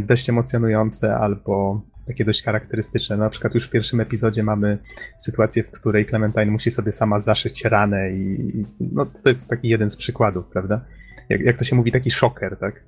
dość 0.00 0.28
emocjonujące 0.28 1.16
albo 1.16 1.80
takie 2.06 2.24
dość 2.24 2.42
charakterystyczne. 2.42 3.16
Na 3.16 3.30
przykład 3.30 3.54
już 3.54 3.66
w 3.66 3.70
pierwszym 3.70 4.00
epizodzie 4.00 4.42
mamy 4.42 4.78
sytuację, 5.18 5.62
w 5.62 5.70
której 5.70 6.06
Clementine 6.06 6.46
musi 6.46 6.70
sobie 6.70 6.92
sama 6.92 7.20
zaszyć 7.20 7.64
ranę 7.64 8.10
i 8.10 8.64
no, 8.80 9.06
to 9.22 9.28
jest 9.28 9.50
taki 9.50 9.68
jeden 9.68 9.90
z 9.90 9.96
przykładów, 9.96 10.46
prawda? 10.46 10.80
Jak, 11.28 11.40
jak 11.40 11.58
to 11.58 11.64
się 11.64 11.76
mówi, 11.76 11.92
taki 11.92 12.10
szoker, 12.10 12.56
tak? 12.56 12.84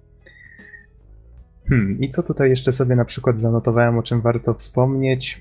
Hmm, 1.69 2.01
i 2.01 2.09
co 2.09 2.23
tutaj 2.23 2.51
jeszcze 2.51 2.73
sobie 2.73 2.97
na 2.97 3.05
przykład 3.05 3.39
zanotowałem, 3.39 3.99
o 3.99 4.03
czym 4.03 4.21
warto 4.21 4.55
wspomnieć? 4.55 5.41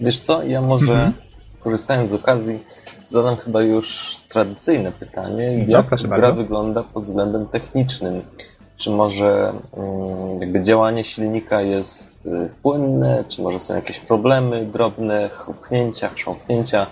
Wiesz 0.00 0.20
co, 0.20 0.42
ja 0.42 0.60
może 0.62 0.92
mhm. 0.92 1.12
korzystając 1.60 2.10
z 2.10 2.14
okazji 2.14 2.58
zadam 3.06 3.36
chyba 3.36 3.62
już 3.62 4.16
tradycyjne 4.28 4.92
pytanie. 4.92 5.64
No, 5.68 5.76
jak 5.76 5.86
gra 5.88 6.08
bardzo. 6.08 6.34
wygląda 6.34 6.82
pod 6.82 7.04
względem 7.04 7.46
technicznym? 7.46 8.22
Czy 8.78 8.90
może 8.90 9.52
mm, 9.76 10.40
jakby 10.40 10.62
działanie 10.62 11.04
silnika 11.04 11.60
jest 11.60 12.26
y, 12.26 12.50
płynne, 12.62 13.24
czy 13.28 13.42
może 13.42 13.58
są 13.58 13.74
jakieś 13.74 14.00
problemy 14.00 14.66
drobne, 14.66 15.30
chrupnięcia, 15.34 16.08
chrząknięcia. 16.08 16.86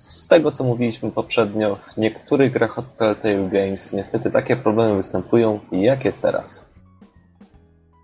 Z 0.00 0.28
tego, 0.28 0.52
co 0.52 0.64
mówiliśmy 0.64 1.10
poprzednio, 1.10 1.76
w 1.76 1.96
niektórych 1.96 2.52
grach 2.52 2.78
od 2.78 2.96
Telltale 2.96 3.48
Games 3.48 3.92
niestety 3.92 4.30
takie 4.30 4.56
problemy 4.56 4.96
występują. 4.96 5.60
Jak 5.72 6.04
jest 6.04 6.22
teraz? 6.22 6.70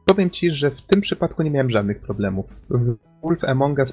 Powiem 0.05 0.31
Ci, 0.31 0.51
że 0.51 0.71
w 0.71 0.83
tym 0.83 1.01
przypadku 1.01 1.43
nie 1.43 1.51
miałem 1.51 1.71
żadnych 1.71 2.01
problemów. 2.01 2.47
Wolf 3.23 3.45
Among 3.45 3.79
Us 3.79 3.93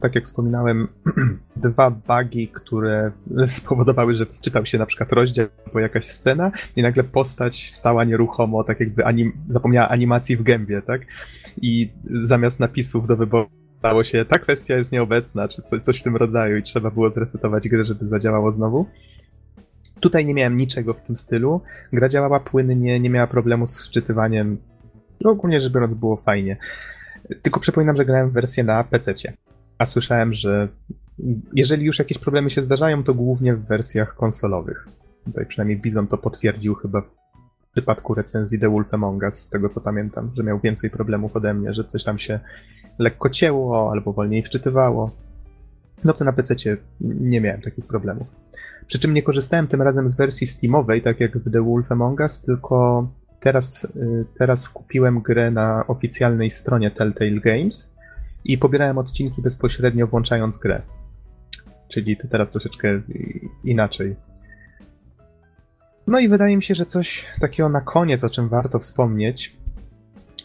tak 0.00 0.14
jak 0.14 0.24
wspominałem, 0.24 0.88
dwa 1.56 1.90
bugi, 1.90 2.48
które 2.48 3.12
spowodowały, 3.46 4.14
że 4.14 4.26
wczytał 4.26 4.66
się 4.66 4.78
na 4.78 4.86
przykład 4.86 5.12
rozdział 5.12 5.46
albo 5.66 5.80
jakaś 5.80 6.04
scena 6.04 6.52
i 6.76 6.82
nagle 6.82 7.04
postać 7.04 7.70
stała 7.70 8.04
nieruchomo, 8.04 8.64
tak 8.64 8.80
jakby 8.80 9.04
anim 9.04 9.32
zapomniała 9.48 9.88
animacji 9.88 10.36
w 10.36 10.42
gębie, 10.42 10.82
tak? 10.82 11.02
I 11.62 11.90
zamiast 12.04 12.60
napisów 12.60 13.06
do 13.06 13.16
wyboru 13.16 13.50
stało 13.78 14.04
się, 14.04 14.24
ta 14.24 14.38
kwestia 14.38 14.76
jest 14.76 14.92
nieobecna, 14.92 15.48
czy 15.48 15.62
coś, 15.62 15.80
coś 15.80 16.00
w 16.00 16.02
tym 16.02 16.16
rodzaju 16.16 16.56
i 16.56 16.62
trzeba 16.62 16.90
było 16.90 17.10
zresetować 17.10 17.68
grę, 17.68 17.84
żeby 17.84 18.08
zadziałało 18.08 18.52
znowu. 18.52 18.86
Tutaj 20.00 20.26
nie 20.26 20.34
miałem 20.34 20.56
niczego 20.56 20.94
w 20.94 21.00
tym 21.00 21.16
stylu. 21.16 21.60
Gra 21.92 22.08
działała 22.08 22.40
płynnie, 22.40 23.00
nie 23.00 23.10
miała 23.10 23.26
problemu 23.26 23.66
z 23.66 23.88
wczytywaniem. 23.88 24.58
Ogólnie 25.24 25.60
rzecz 25.60 25.72
biorąc 25.72 25.94
było 25.94 26.16
fajnie. 26.16 26.56
Tylko 27.42 27.60
przypominam, 27.60 27.96
że 27.96 28.04
grałem 28.04 28.30
w 28.30 28.32
wersję 28.32 28.64
na 28.64 28.84
PC. 28.84 29.14
A 29.80 29.86
słyszałem, 29.86 30.34
że 30.34 30.68
jeżeli 31.52 31.84
już 31.86 31.98
jakieś 31.98 32.18
problemy 32.18 32.50
się 32.50 32.62
zdarzają, 32.62 33.04
to 33.04 33.14
głównie 33.14 33.54
w 33.54 33.66
wersjach 33.66 34.14
konsolowych. 34.16 34.88
Tutaj 35.24 35.46
przynajmniej 35.46 35.80
Bizon 35.80 36.06
to 36.06 36.18
potwierdził 36.18 36.74
chyba 36.74 37.00
w 37.00 37.70
przypadku 37.72 38.14
recenzji 38.14 38.58
The 38.58 38.70
Wolf 38.70 38.94
Among 38.94 39.22
Us, 39.22 39.34
z 39.34 39.50
tego 39.50 39.68
co 39.68 39.80
pamiętam, 39.80 40.30
że 40.34 40.42
miał 40.42 40.60
więcej 40.60 40.90
problemów 40.90 41.36
ode 41.36 41.54
mnie, 41.54 41.74
że 41.74 41.84
coś 41.84 42.04
tam 42.04 42.18
się 42.18 42.40
lekko 42.98 43.30
cięło 43.30 43.90
albo 43.92 44.12
wolniej 44.12 44.42
wczytywało. 44.42 45.10
No 46.04 46.12
to 46.12 46.24
na 46.24 46.32
PC 46.32 46.54
nie 47.00 47.40
miałem 47.40 47.60
takich 47.60 47.86
problemów. 47.86 48.26
Przy 48.86 48.98
czym 48.98 49.14
nie 49.14 49.22
korzystałem 49.22 49.66
tym 49.66 49.82
razem 49.82 50.08
z 50.08 50.16
wersji 50.16 50.46
Steamowej, 50.46 51.02
tak 51.02 51.20
jak 51.20 51.38
w 51.38 51.52
The 51.52 51.62
Wolf 51.62 51.92
Among 51.92 52.20
Us, 52.20 52.40
tylko 52.40 53.08
teraz, 53.40 53.84
y, 53.84 54.24
teraz 54.38 54.68
kupiłem 54.68 55.20
grę 55.20 55.50
na 55.50 55.86
oficjalnej 55.86 56.50
stronie 56.50 56.90
Telltale 56.90 57.40
Games 57.40 57.99
i 58.44 58.58
pobierałem 58.58 58.98
odcinki 58.98 59.42
bezpośrednio 59.42 60.06
włączając 60.06 60.58
grę. 60.58 60.82
Czyli 61.88 62.16
to 62.16 62.28
teraz 62.28 62.50
troszeczkę 62.50 63.02
inaczej. 63.64 64.16
No 66.06 66.20
i 66.20 66.28
wydaje 66.28 66.56
mi 66.56 66.62
się, 66.62 66.74
że 66.74 66.86
coś 66.86 67.26
takiego 67.40 67.68
na 67.68 67.80
koniec, 67.80 68.24
o 68.24 68.30
czym 68.30 68.48
warto 68.48 68.78
wspomnieć, 68.78 69.56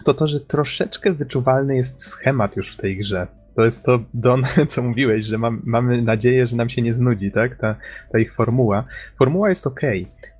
to 0.03 0.13
to, 0.13 0.27
że 0.27 0.39
troszeczkę 0.39 1.11
wyczuwalny 1.11 1.75
jest 1.75 2.03
schemat 2.03 2.55
już 2.55 2.73
w 2.73 2.77
tej 2.77 2.97
grze. 2.97 3.27
To 3.55 3.65
jest 3.65 3.85
to, 3.85 3.99
Don, 4.13 4.43
co 4.67 4.83
mówiłeś, 4.83 5.25
że 5.25 5.37
mam, 5.37 5.61
mamy 5.63 6.01
nadzieję, 6.01 6.47
że 6.47 6.55
nam 6.55 6.69
się 6.69 6.81
nie 6.81 6.93
znudzi, 6.93 7.31
tak? 7.31 7.57
Ta, 7.57 7.75
ta 8.11 8.19
ich 8.19 8.33
formuła. 8.33 8.85
Formuła 9.17 9.49
jest 9.49 9.67
ok. 9.67 9.81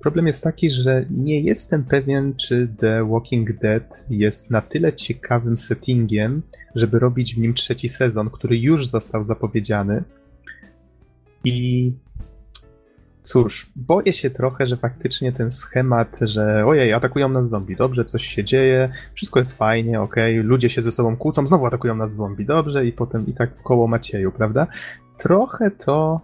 Problem 0.00 0.26
jest 0.26 0.42
taki, 0.42 0.70
że 0.70 1.04
nie 1.10 1.40
jestem 1.40 1.84
pewien, 1.84 2.34
czy 2.34 2.68
The 2.78 3.08
Walking 3.10 3.60
Dead 3.60 4.06
jest 4.10 4.50
na 4.50 4.60
tyle 4.60 4.92
ciekawym 4.92 5.56
settingiem, 5.56 6.42
żeby 6.74 6.98
robić 6.98 7.34
w 7.34 7.38
nim 7.38 7.54
trzeci 7.54 7.88
sezon, 7.88 8.30
który 8.30 8.58
już 8.58 8.88
został 8.88 9.24
zapowiedziany. 9.24 10.04
I 11.44 11.92
cóż, 13.26 13.66
boję 13.76 14.12
się 14.12 14.30
trochę, 14.30 14.66
że 14.66 14.76
faktycznie 14.76 15.32
ten 15.32 15.50
schemat, 15.50 16.18
że 16.22 16.66
ojej, 16.66 16.92
atakują 16.92 17.28
nas 17.28 17.48
zombie, 17.48 17.76
dobrze, 17.76 18.04
coś 18.04 18.26
się 18.26 18.44
dzieje, 18.44 18.88
wszystko 19.14 19.38
jest 19.38 19.58
fajnie, 19.58 20.00
okej, 20.00 20.38
okay, 20.38 20.48
ludzie 20.48 20.70
się 20.70 20.82
ze 20.82 20.92
sobą 20.92 21.16
kłócą, 21.16 21.46
znowu 21.46 21.66
atakują 21.66 21.94
nas 21.94 22.14
zombie, 22.14 22.46
dobrze, 22.46 22.86
i 22.86 22.92
potem 22.92 23.26
i 23.26 23.32
tak 23.32 23.56
w 23.56 23.62
koło 23.62 23.86
Macieju, 23.86 24.32
prawda? 24.32 24.66
Trochę 25.16 25.70
to 25.70 26.20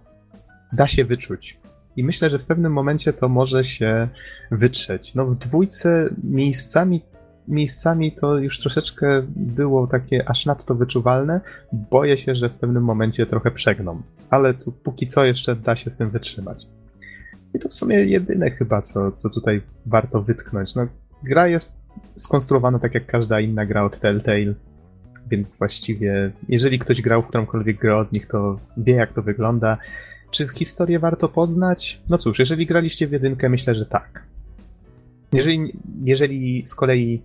da 0.73 0.87
się 0.87 1.05
wyczuć. 1.05 1.59
I 1.97 2.05
myślę, 2.05 2.31
że 2.31 2.39
w 2.39 2.45
pewnym 2.45 2.73
momencie 2.73 3.13
to 3.13 3.29
może 3.29 3.65
się 3.65 4.09
wytrzeć. 4.51 5.15
No 5.15 5.27
w 5.27 5.35
dwójce 5.35 6.15
miejscami 6.25 7.01
miejscami 7.49 8.13
to 8.13 8.39
już 8.39 8.59
troszeczkę 8.61 9.23
było 9.37 9.87
takie 9.87 10.29
aż 10.29 10.47
nadto 10.47 10.75
wyczuwalne. 10.75 11.41
Boję 11.73 12.19
się, 12.19 12.35
że 12.35 12.49
w 12.49 12.53
pewnym 12.53 12.85
momencie 12.85 13.27
trochę 13.27 13.51
przegną. 13.51 14.03
Ale 14.31 14.55
tu 14.55 14.73
póki 14.73 15.07
co 15.07 15.25
jeszcze 15.25 15.57
da 15.57 15.77
się 15.77 15.91
z 15.91 15.97
tym 15.97 16.11
wytrzymać. 16.11 16.67
I 17.55 17.59
to 17.59 17.69
w 17.69 17.75
sumie 17.75 17.97
jedyne 17.97 18.51
chyba, 18.51 18.83
co, 18.83 19.13
co 19.13 19.31
tutaj 19.31 19.63
warto 19.87 20.23
wytknąć. 20.23 20.75
No, 20.75 20.87
gra 21.23 21.49
jest 21.49 21.73
skonstruowana 22.15 22.79
tak 22.79 22.95
jak 22.95 23.07
każda 23.07 23.41
inna 23.41 23.67
gra 23.67 23.85
od 23.85 24.01
Telltale, 24.01 24.55
więc 25.31 25.57
właściwie 25.57 26.33
jeżeli 26.49 26.79
ktoś 26.79 27.03
grał 27.03 27.23
w 27.23 27.27
którąkolwiek 27.27 27.79
grę 27.79 27.97
od 27.97 28.13
nich, 28.13 28.27
to 28.27 28.61
wie 28.77 28.95
jak 28.95 29.13
to 29.13 29.23
wygląda. 29.23 29.79
Czy 30.31 30.49
historię 30.49 30.99
warto 30.99 31.29
poznać? 31.29 32.03
No 32.09 32.19
cóż, 32.19 32.39
jeżeli 32.39 32.67
graliście 32.67 33.07
w 33.07 33.13
jedynkę, 33.13 33.49
myślę, 33.49 33.75
że 33.75 33.87
tak. 33.87 34.23
Jeżeli, 35.33 35.73
jeżeli 36.05 36.67
z 36.67 36.75
kolei 36.75 37.23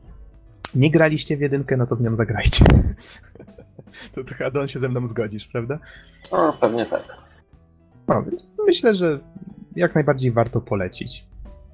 nie 0.75 0.91
graliście 0.91 1.37
w 1.37 1.41
jedynkę, 1.41 1.77
no 1.77 1.85
to 1.85 1.95
w 1.95 2.01
nią 2.01 2.15
zagrajcie. 2.15 2.65
to, 4.15 4.23
to 4.23 4.35
chyba 4.35 4.51
Don 4.51 4.67
się 4.67 4.79
ze 4.79 4.89
mną 4.89 5.07
zgodzisz, 5.07 5.47
prawda? 5.47 5.79
No, 6.31 6.57
pewnie 6.61 6.85
tak. 6.85 7.03
No, 8.07 8.23
więc 8.23 8.47
myślę, 8.67 8.95
że 8.95 9.19
jak 9.77 9.95
najbardziej 9.95 10.31
warto 10.31 10.61
polecić. 10.61 11.25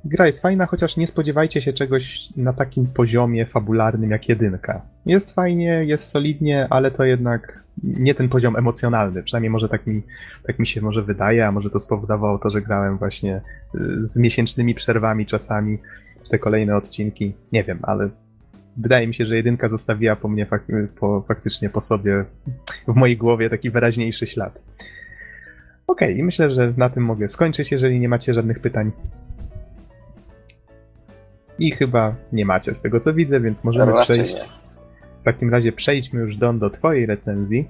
Gra 0.05 0.25
jest 0.25 0.41
fajna, 0.41 0.65
chociaż 0.65 0.97
nie 0.97 1.07
spodziewajcie 1.07 1.61
się 1.61 1.73
czegoś 1.73 2.29
na 2.35 2.53
takim 2.53 2.87
poziomie 2.87 3.45
fabularnym 3.45 4.11
jak 4.11 4.29
jedynka. 4.29 4.81
Jest 5.05 5.35
fajnie, 5.35 5.83
jest 5.85 6.09
solidnie, 6.09 6.67
ale 6.69 6.91
to 6.91 7.03
jednak 7.03 7.63
nie 7.83 8.15
ten 8.15 8.29
poziom 8.29 8.55
emocjonalny. 8.55 9.23
Przynajmniej 9.23 9.49
może 9.49 9.69
tak 9.69 9.87
mi, 9.87 10.01
tak 10.47 10.59
mi 10.59 10.67
się 10.67 10.81
może 10.81 11.01
wydaje, 11.01 11.47
a 11.47 11.51
może 11.51 11.69
to 11.69 11.79
spowodowało 11.79 12.39
to, 12.39 12.49
że 12.49 12.61
grałem 12.61 12.97
właśnie 12.97 13.41
y, 13.75 13.79
z 13.97 14.17
miesięcznymi 14.17 14.75
przerwami 14.75 15.25
czasami 15.25 15.77
te 16.29 16.39
kolejne 16.39 16.75
odcinki. 16.75 17.33
Nie 17.51 17.63
wiem, 17.63 17.79
ale 17.81 18.09
wydaje 18.77 19.07
mi 19.07 19.13
się, 19.13 19.25
że 19.25 19.35
jedynka 19.35 19.69
zostawiła 19.69 20.15
po 20.15 20.27
mnie 20.27 20.45
fak 20.45 20.63
po, 20.99 21.23
faktycznie 21.27 21.69
po 21.69 21.81
sobie 21.81 22.25
w 22.87 22.95
mojej 22.95 23.17
głowie 23.17 23.49
taki 23.49 23.69
wyraźniejszy 23.69 24.27
ślad. 24.27 24.59
Okej, 25.87 26.13
okay, 26.13 26.23
myślę, 26.23 26.51
że 26.51 26.73
na 26.77 26.89
tym 26.89 27.03
mogę 27.03 27.27
skończyć, 27.27 27.71
jeżeli 27.71 27.99
nie 27.99 28.09
macie 28.09 28.33
żadnych 28.33 28.59
pytań. 28.59 28.91
I 31.59 31.71
chyba 31.71 32.15
nie 32.31 32.45
macie 32.45 32.73
z 32.73 32.81
tego 32.81 32.99
co 32.99 33.13
widzę, 33.13 33.41
więc 33.41 33.63
możemy 33.63 33.91
Raczej 33.91 34.15
przejść. 34.15 34.35
Nie. 34.35 34.45
w 35.21 35.23
takim 35.23 35.49
razie 35.49 35.71
przejdźmy 35.71 36.19
już 36.19 36.37
Don 36.37 36.59
do 36.59 36.69
twojej 36.69 37.05
recenzji. 37.05 37.69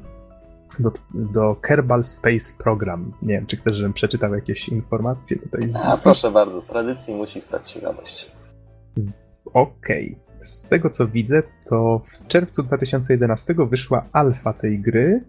Do, 0.80 0.92
do 1.14 1.56
Kerbal 1.56 2.04
Space 2.04 2.54
Program. 2.58 3.14
Nie 3.22 3.34
wiem, 3.34 3.46
czy 3.46 3.58
chcesz, 3.58 3.76
żebym 3.76 3.94
przeczytał 3.94 4.34
jakieś 4.34 4.70
informacje 4.70 5.38
tutaj. 5.38 5.70
Z... 5.70 5.76
A 5.76 5.98
proszę 5.98 6.32
bardzo, 6.32 6.62
tradycji 6.62 7.16
musi 7.16 7.42
stać 7.42 7.72
się 7.72 7.80
radość. 7.80 8.32
Okej. 9.46 10.18
Okay. 10.34 10.46
Z 10.48 10.68
tego 10.68 10.90
co 10.90 11.08
widzę, 11.08 11.44
to 11.70 12.00
w 12.00 12.28
czerwcu 12.28 12.64
2011 12.64 13.56
wyszła 13.70 14.06
alfa 14.12 14.54
tej 14.54 14.80
gry. 14.80 15.24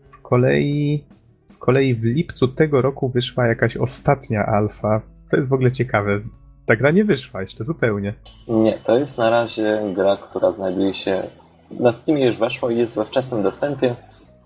Z 0.00 0.16
kolei, 0.16 1.04
z 1.46 1.56
kolei 1.56 1.94
w 1.94 2.04
lipcu 2.04 2.48
tego 2.48 2.82
roku 2.82 3.08
wyszła 3.08 3.46
jakaś 3.46 3.76
ostatnia 3.76 4.46
alfa. 4.46 5.00
To 5.30 5.36
jest 5.36 5.48
w 5.48 5.52
ogóle 5.52 5.72
ciekawe. 5.72 6.20
Ta 6.66 6.76
gra 6.76 6.90
nie 6.90 7.04
wyszła 7.04 7.40
jeszcze 7.40 7.64
zupełnie. 7.64 8.14
Nie, 8.48 8.72
to 8.72 8.98
jest 8.98 9.18
na 9.18 9.30
razie 9.30 9.80
gra, 9.94 10.16
która 10.16 10.52
znajduje 10.52 10.94
się 10.94 11.22
na 11.70 11.92
Steamie 11.92 12.26
już 12.26 12.36
weszła 12.36 12.72
i 12.72 12.76
jest 12.76 12.96
we 12.96 13.04
wczesnym 13.04 13.42
dostępie. 13.42 13.96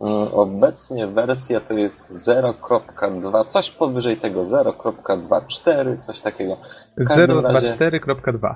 Mm, 0.01 0.29
obecnie 0.33 1.07
wersja 1.07 1.61
to 1.61 1.75
jest 1.75 2.29
0.2, 2.29 3.47
coś 3.47 3.71
powyżej 3.71 4.17
tego 4.17 4.45
0.24, 4.45 5.99
coś 5.99 6.21
takiego. 6.21 6.57
0.24.2. 6.99 8.55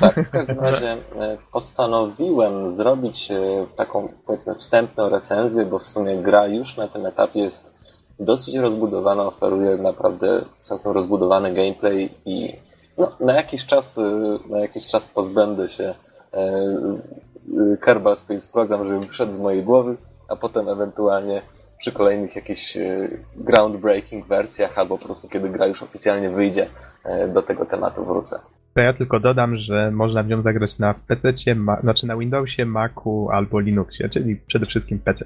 Tak, 0.00 0.28
w 0.28 0.30
każdym 0.30 0.60
razie 0.60 0.92
e, 0.92 0.98
postanowiłem 1.52 2.72
zrobić 2.72 3.30
e, 3.30 3.66
taką 3.76 4.08
powiedzmy 4.26 4.54
wstępną 4.54 5.08
recenzję, 5.08 5.66
bo 5.66 5.78
w 5.78 5.84
sumie 5.84 6.16
gra 6.16 6.46
już 6.46 6.76
na 6.76 6.88
tym 6.88 7.06
etapie 7.06 7.40
jest 7.40 7.73
dosyć 8.18 8.54
rozbudowana, 8.54 9.26
oferuje 9.26 9.76
naprawdę 9.76 10.44
całkiem 10.62 10.92
rozbudowany 10.92 11.54
gameplay 11.54 12.10
i 12.24 12.56
no, 12.98 13.12
na 13.20 13.32
jakiś 13.32 13.66
czas 13.66 13.98
e, 13.98 14.38
na 14.48 14.60
jakiś 14.60 14.86
czas 14.86 15.08
pozbędę 15.08 15.68
się 15.68 15.94
Kerbal 17.80 18.16
Space 18.16 18.52
Program, 18.52 18.88
żeby 18.88 19.06
wyszedł 19.06 19.32
z 19.32 19.38
mojej 19.38 19.62
głowy 19.62 19.96
a 20.28 20.36
potem 20.36 20.68
ewentualnie 20.68 21.42
przy 21.78 21.92
kolejnych 21.92 22.36
jakichś 22.36 22.76
e, 22.76 23.08
groundbreaking 23.36 24.26
wersjach, 24.26 24.78
albo 24.78 24.98
po 24.98 25.04
prostu 25.04 25.28
kiedy 25.28 25.48
gra 25.48 25.66
już 25.66 25.82
oficjalnie 25.82 26.30
wyjdzie, 26.30 26.66
e, 27.04 27.28
do 27.28 27.42
tego 27.42 27.66
tematu 27.66 28.04
wrócę. 28.04 28.36
To 28.74 28.80
ja 28.80 28.92
tylko 28.92 29.20
dodam, 29.20 29.56
że 29.56 29.90
można 29.90 30.22
w 30.22 30.28
nią 30.28 30.42
zagrać 30.42 30.78
na 30.78 30.94
PC, 30.94 31.32
znaczy 31.82 32.06
na 32.06 32.16
Windowsie, 32.16 32.66
Macu 32.66 33.28
albo 33.32 33.60
Linuxie, 33.60 34.08
czyli 34.08 34.36
przede 34.36 34.66
wszystkim 34.66 34.98
PC. 34.98 35.24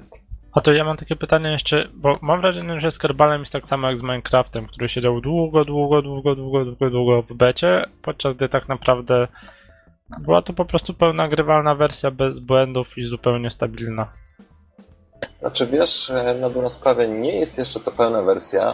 A 0.53 0.61
to 0.61 0.73
ja 0.73 0.83
mam 0.83 0.97
takie 0.97 1.15
pytanie 1.15 1.51
jeszcze, 1.51 1.87
bo 1.93 2.17
mam 2.21 2.41
wrażenie, 2.41 2.81
że 2.81 2.91
z 2.91 2.97
Kerbalem 2.97 3.39
jest 3.39 3.53
tak 3.53 3.67
samo 3.67 3.87
jak 3.87 3.97
z 3.97 4.01
Minecraftem, 4.01 4.67
który 4.67 4.89
siedział 4.89 5.21
długo, 5.21 5.65
długo, 5.65 6.01
długo, 6.01 6.35
długo, 6.35 6.65
długo, 6.65 6.89
długo 6.89 7.21
w 7.21 7.33
becie, 7.33 7.85
podczas 8.01 8.35
gdy 8.35 8.49
tak 8.49 8.67
naprawdę 8.67 9.27
była 10.19 10.41
to 10.41 10.53
po 10.53 10.65
prostu 10.65 10.93
pełna 10.93 11.27
grywalna 11.27 11.75
wersja 11.75 12.11
bez 12.11 12.39
błędów 12.39 12.97
i 12.97 13.05
zupełnie 13.05 13.51
stabilna. 13.51 14.11
Znaczy 15.39 15.67
wiesz, 15.67 16.11
na 16.41 16.49
dobrą 16.49 16.69
sprawę 16.69 17.07
nie 17.07 17.39
jest 17.39 17.57
jeszcze 17.57 17.79
to 17.79 17.91
pełna 17.91 18.21
wersja. 18.21 18.73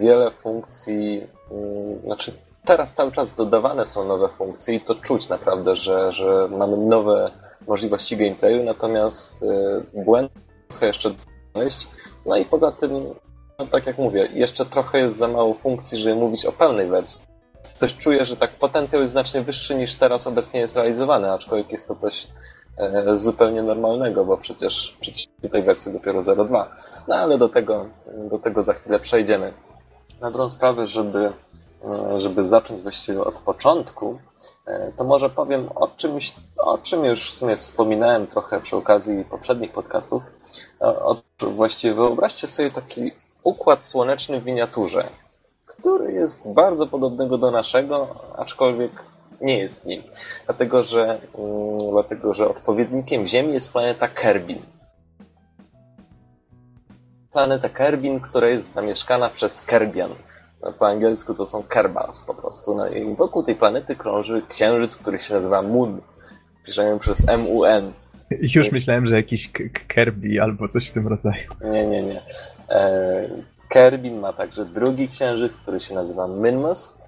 Wiele 0.00 0.30
funkcji, 0.30 1.22
mm, 1.50 2.00
znaczy 2.04 2.32
teraz 2.64 2.94
cały 2.94 3.12
czas 3.12 3.36
dodawane 3.36 3.84
są 3.84 4.08
nowe 4.08 4.28
funkcje 4.28 4.74
i 4.74 4.80
to 4.80 4.94
czuć 4.94 5.28
naprawdę, 5.28 5.76
że, 5.76 6.12
że 6.12 6.48
mamy 6.50 6.76
nowe 6.76 7.30
możliwości 7.66 8.16
gameplayu, 8.16 8.64
natomiast 8.64 9.42
y, 9.42 10.02
błędy 10.04 10.45
trochę 10.76 10.86
jeszcze 10.86 11.10
znaleźć. 11.52 11.88
No 12.26 12.36
i 12.36 12.44
poza 12.44 12.72
tym, 12.72 13.14
no 13.58 13.66
tak 13.66 13.86
jak 13.86 13.98
mówię, 13.98 14.28
jeszcze 14.34 14.66
trochę 14.66 14.98
jest 14.98 15.16
za 15.16 15.28
mało 15.28 15.54
funkcji, 15.54 15.98
żeby 15.98 16.16
mówić 16.16 16.46
o 16.46 16.52
pełnej 16.52 16.88
wersji. 16.88 17.26
Też 17.80 17.96
czuję, 17.96 18.24
że 18.24 18.36
tak 18.36 18.50
potencjał 18.50 19.02
jest 19.02 19.12
znacznie 19.12 19.40
wyższy 19.40 19.74
niż 19.74 19.94
teraz 19.94 20.26
obecnie 20.26 20.60
jest 20.60 20.76
realizowany, 20.76 21.32
aczkolwiek 21.32 21.72
jest 21.72 21.88
to 21.88 21.94
coś 21.94 22.26
E, 22.78 23.16
zupełnie 23.16 23.62
normalnego, 23.62 24.24
bo 24.24 24.36
przecież, 24.36 24.96
przecież 25.00 25.26
tej 25.52 25.62
wersji 25.62 25.92
dopiero 25.92 26.20
0.2. 26.20 26.66
No 27.08 27.16
ale 27.16 27.38
do 27.38 27.48
tego, 27.48 27.86
do 28.30 28.38
tego 28.38 28.62
za 28.62 28.74
chwilę 28.74 29.00
przejdziemy. 29.00 29.52
Na 30.20 30.30
drugą 30.30 30.50
sprawę, 30.50 30.86
żeby, 30.86 31.32
e, 31.84 32.20
żeby 32.20 32.44
zacząć 32.44 32.82
właściwie 32.82 33.20
od 33.20 33.34
początku, 33.34 34.18
e, 34.66 34.92
to 34.96 35.04
może 35.04 35.30
powiem 35.30 35.68
o 35.74 35.88
czymś, 35.88 36.34
o 36.58 36.78
czym 36.78 37.04
już 37.04 37.30
w 37.30 37.34
sumie 37.34 37.56
wspominałem 37.56 38.26
trochę 38.26 38.60
przy 38.60 38.76
okazji 38.76 39.24
poprzednich 39.24 39.72
podcastów. 39.72 40.22
Właściwie 41.40 41.94
wyobraźcie 41.94 42.46
sobie 42.46 42.70
taki 42.70 43.12
układ 43.42 43.82
słoneczny 43.82 44.40
w 44.40 44.46
miniaturze, 44.46 45.08
który 45.66 46.12
jest 46.12 46.54
bardzo 46.54 46.86
podobnego 46.86 47.38
do 47.38 47.50
naszego, 47.50 48.08
aczkolwiek 48.36 48.92
nie 49.40 49.58
jest 49.58 49.86
nim. 49.86 50.02
Dlatego, 50.44 50.82
że, 50.82 51.20
mm, 51.38 51.78
dlatego, 51.90 52.34
że 52.34 52.48
odpowiednikiem 52.48 53.26
Ziemi 53.26 53.52
jest 53.52 53.72
planeta 53.72 54.08
Kerbin. 54.08 54.62
Planeta 57.32 57.68
Kerbin, 57.68 58.20
która 58.20 58.48
jest 58.48 58.72
zamieszkana 58.72 59.30
przez 59.30 59.62
Kerbian. 59.62 60.10
Po 60.78 60.86
angielsku 60.86 61.34
to 61.34 61.46
są 61.46 61.62
Kerbals 61.62 62.22
po 62.22 62.34
prostu. 62.34 62.74
No 62.74 62.88
i 62.88 63.14
wokół 63.14 63.42
tej 63.42 63.54
planety 63.54 63.96
krąży 63.96 64.42
księżyc, 64.48 64.96
który 64.96 65.18
się 65.18 65.34
nazywa 65.34 65.62
Moon. 65.62 66.00
Piszemy 66.64 66.98
przez 66.98 67.28
M-U-N. 67.28 67.92
Już 68.30 68.72
myślałem, 68.72 69.06
że 69.06 69.16
jakiś 69.16 69.52
Kirby 69.88 70.42
albo 70.42 70.68
coś 70.68 70.88
w 70.88 70.92
tym 70.92 71.08
rodzaju. 71.08 71.48
Nie, 71.72 71.86
nie, 71.86 72.02
nie. 72.02 72.20
E, 72.70 73.28
Kerbin 73.68 74.18
ma 74.20 74.32
także 74.32 74.64
drugi 74.64 75.08
księżyc, 75.08 75.60
który 75.60 75.80
się 75.80 75.94
nazywa 75.94 76.28
Minmus. 76.28 76.98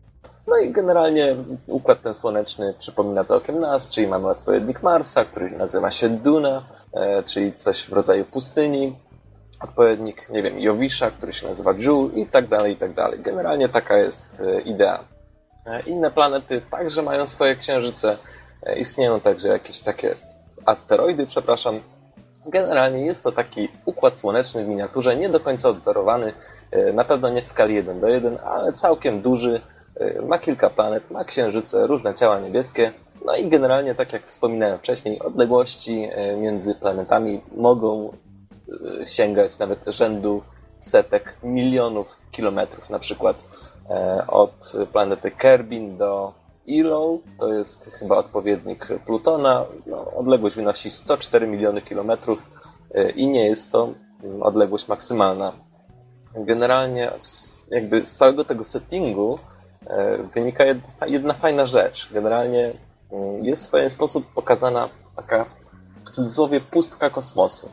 No 0.46 0.56
i 0.58 0.72
generalnie 0.72 1.36
układ 1.66 2.02
ten 2.02 2.14
słoneczny 2.14 2.74
przypomina 2.78 3.24
całkiem 3.24 3.60
nas, 3.60 3.88
czyli 3.88 4.06
mamy 4.06 4.28
odpowiednik 4.28 4.82
Marsa, 4.82 5.24
który 5.24 5.50
nazywa 5.50 5.90
się 5.90 6.08
Duna, 6.08 6.66
e, 6.92 7.22
czyli 7.22 7.52
coś 7.56 7.82
w 7.82 7.92
rodzaju 7.92 8.24
pustyni, 8.24 8.96
odpowiednik, 9.60 10.28
nie 10.30 10.42
wiem, 10.42 10.60
Jowisza, 10.60 11.10
który 11.10 11.32
się 11.32 11.48
nazywa 11.48 11.74
Joule 11.74 12.14
i 12.14 12.26
tak 12.26 12.48
dalej, 12.48 12.72
i 12.72 12.76
tak 12.76 12.92
dalej. 12.92 13.20
Generalnie 13.20 13.68
taka 13.68 13.98
jest 13.98 14.42
e, 14.46 14.60
idea. 14.60 15.04
E, 15.66 15.80
inne 15.80 16.10
planety 16.10 16.60
także 16.70 17.02
mają 17.02 17.26
swoje 17.26 17.56
księżyce, 17.56 18.16
istnieją 18.76 19.20
także 19.20 19.48
jakieś 19.48 19.80
takie 19.80 20.14
asteroidy, 20.68 21.26
przepraszam. 21.26 21.80
Generalnie 22.46 23.00
jest 23.00 23.24
to 23.24 23.32
taki 23.32 23.68
układ 23.84 24.18
słoneczny 24.18 24.64
w 24.64 24.68
miniaturze, 24.68 25.16
nie 25.16 25.28
do 25.28 25.40
końca 25.40 25.68
odzorowany, 25.68 26.32
na 26.94 27.04
pewno 27.04 27.28
nie 27.28 27.42
w 27.42 27.46
skali 27.46 27.74
1 27.74 28.00
do 28.00 28.08
1, 28.08 28.38
ale 28.44 28.72
całkiem 28.72 29.20
duży, 29.20 29.60
Y, 30.00 30.22
ma 30.22 30.38
kilka 30.38 30.70
planet, 30.70 31.10
ma 31.10 31.24
księżyce, 31.24 31.86
różne 31.86 32.14
ciała 32.14 32.40
niebieskie. 32.40 32.92
No 33.24 33.36
i 33.36 33.48
generalnie, 33.48 33.94
tak 33.94 34.12
jak 34.12 34.26
wspominałem 34.26 34.78
wcześniej, 34.78 35.18
odległości 35.18 36.08
y, 36.32 36.36
między 36.36 36.74
planetami 36.74 37.40
mogą 37.56 38.12
sięgać 39.04 39.58
nawet 39.58 39.78
rzędu 39.86 40.42
setek 40.78 41.36
milionów 41.42 42.16
kilometrów. 42.30 42.90
Na 42.90 42.98
przykład 42.98 43.36
od 44.28 44.72
planety 44.92 45.30
Kerbin 45.30 45.96
do 45.96 46.32
Ilo, 46.68 47.18
to 47.38 47.52
jest 47.52 47.90
chyba 47.98 48.16
odpowiednik 48.16 48.88
Plutona, 49.06 49.64
no, 49.86 50.12
odległość 50.12 50.56
wynosi 50.56 50.90
104 50.90 51.46
miliony 51.46 51.82
kilometrów 51.82 52.38
i 53.16 53.28
nie 53.28 53.46
jest 53.46 53.72
to 53.72 53.92
mm, 54.24 54.42
odległość 54.42 54.88
maksymalna. 54.88 55.52
Generalnie 56.34 57.10
z, 57.18 57.60
jakby 57.70 58.06
z 58.06 58.16
całego 58.16 58.44
tego 58.44 58.64
settingu 58.64 59.38
E, 59.88 60.22
wynika 60.34 60.64
jedna, 60.64 61.06
jedna 61.06 61.34
fajna 61.34 61.66
rzecz. 61.66 62.12
Generalnie 62.12 62.72
mm, 63.12 63.44
jest 63.44 63.66
w 63.66 63.70
pewien 63.70 63.90
sposób 63.90 64.32
pokazana 64.34 64.88
taka 65.16 65.46
w 66.04 66.10
cudzysłowie 66.10 66.60
pustka 66.60 67.10
kosmosu. 67.10 67.68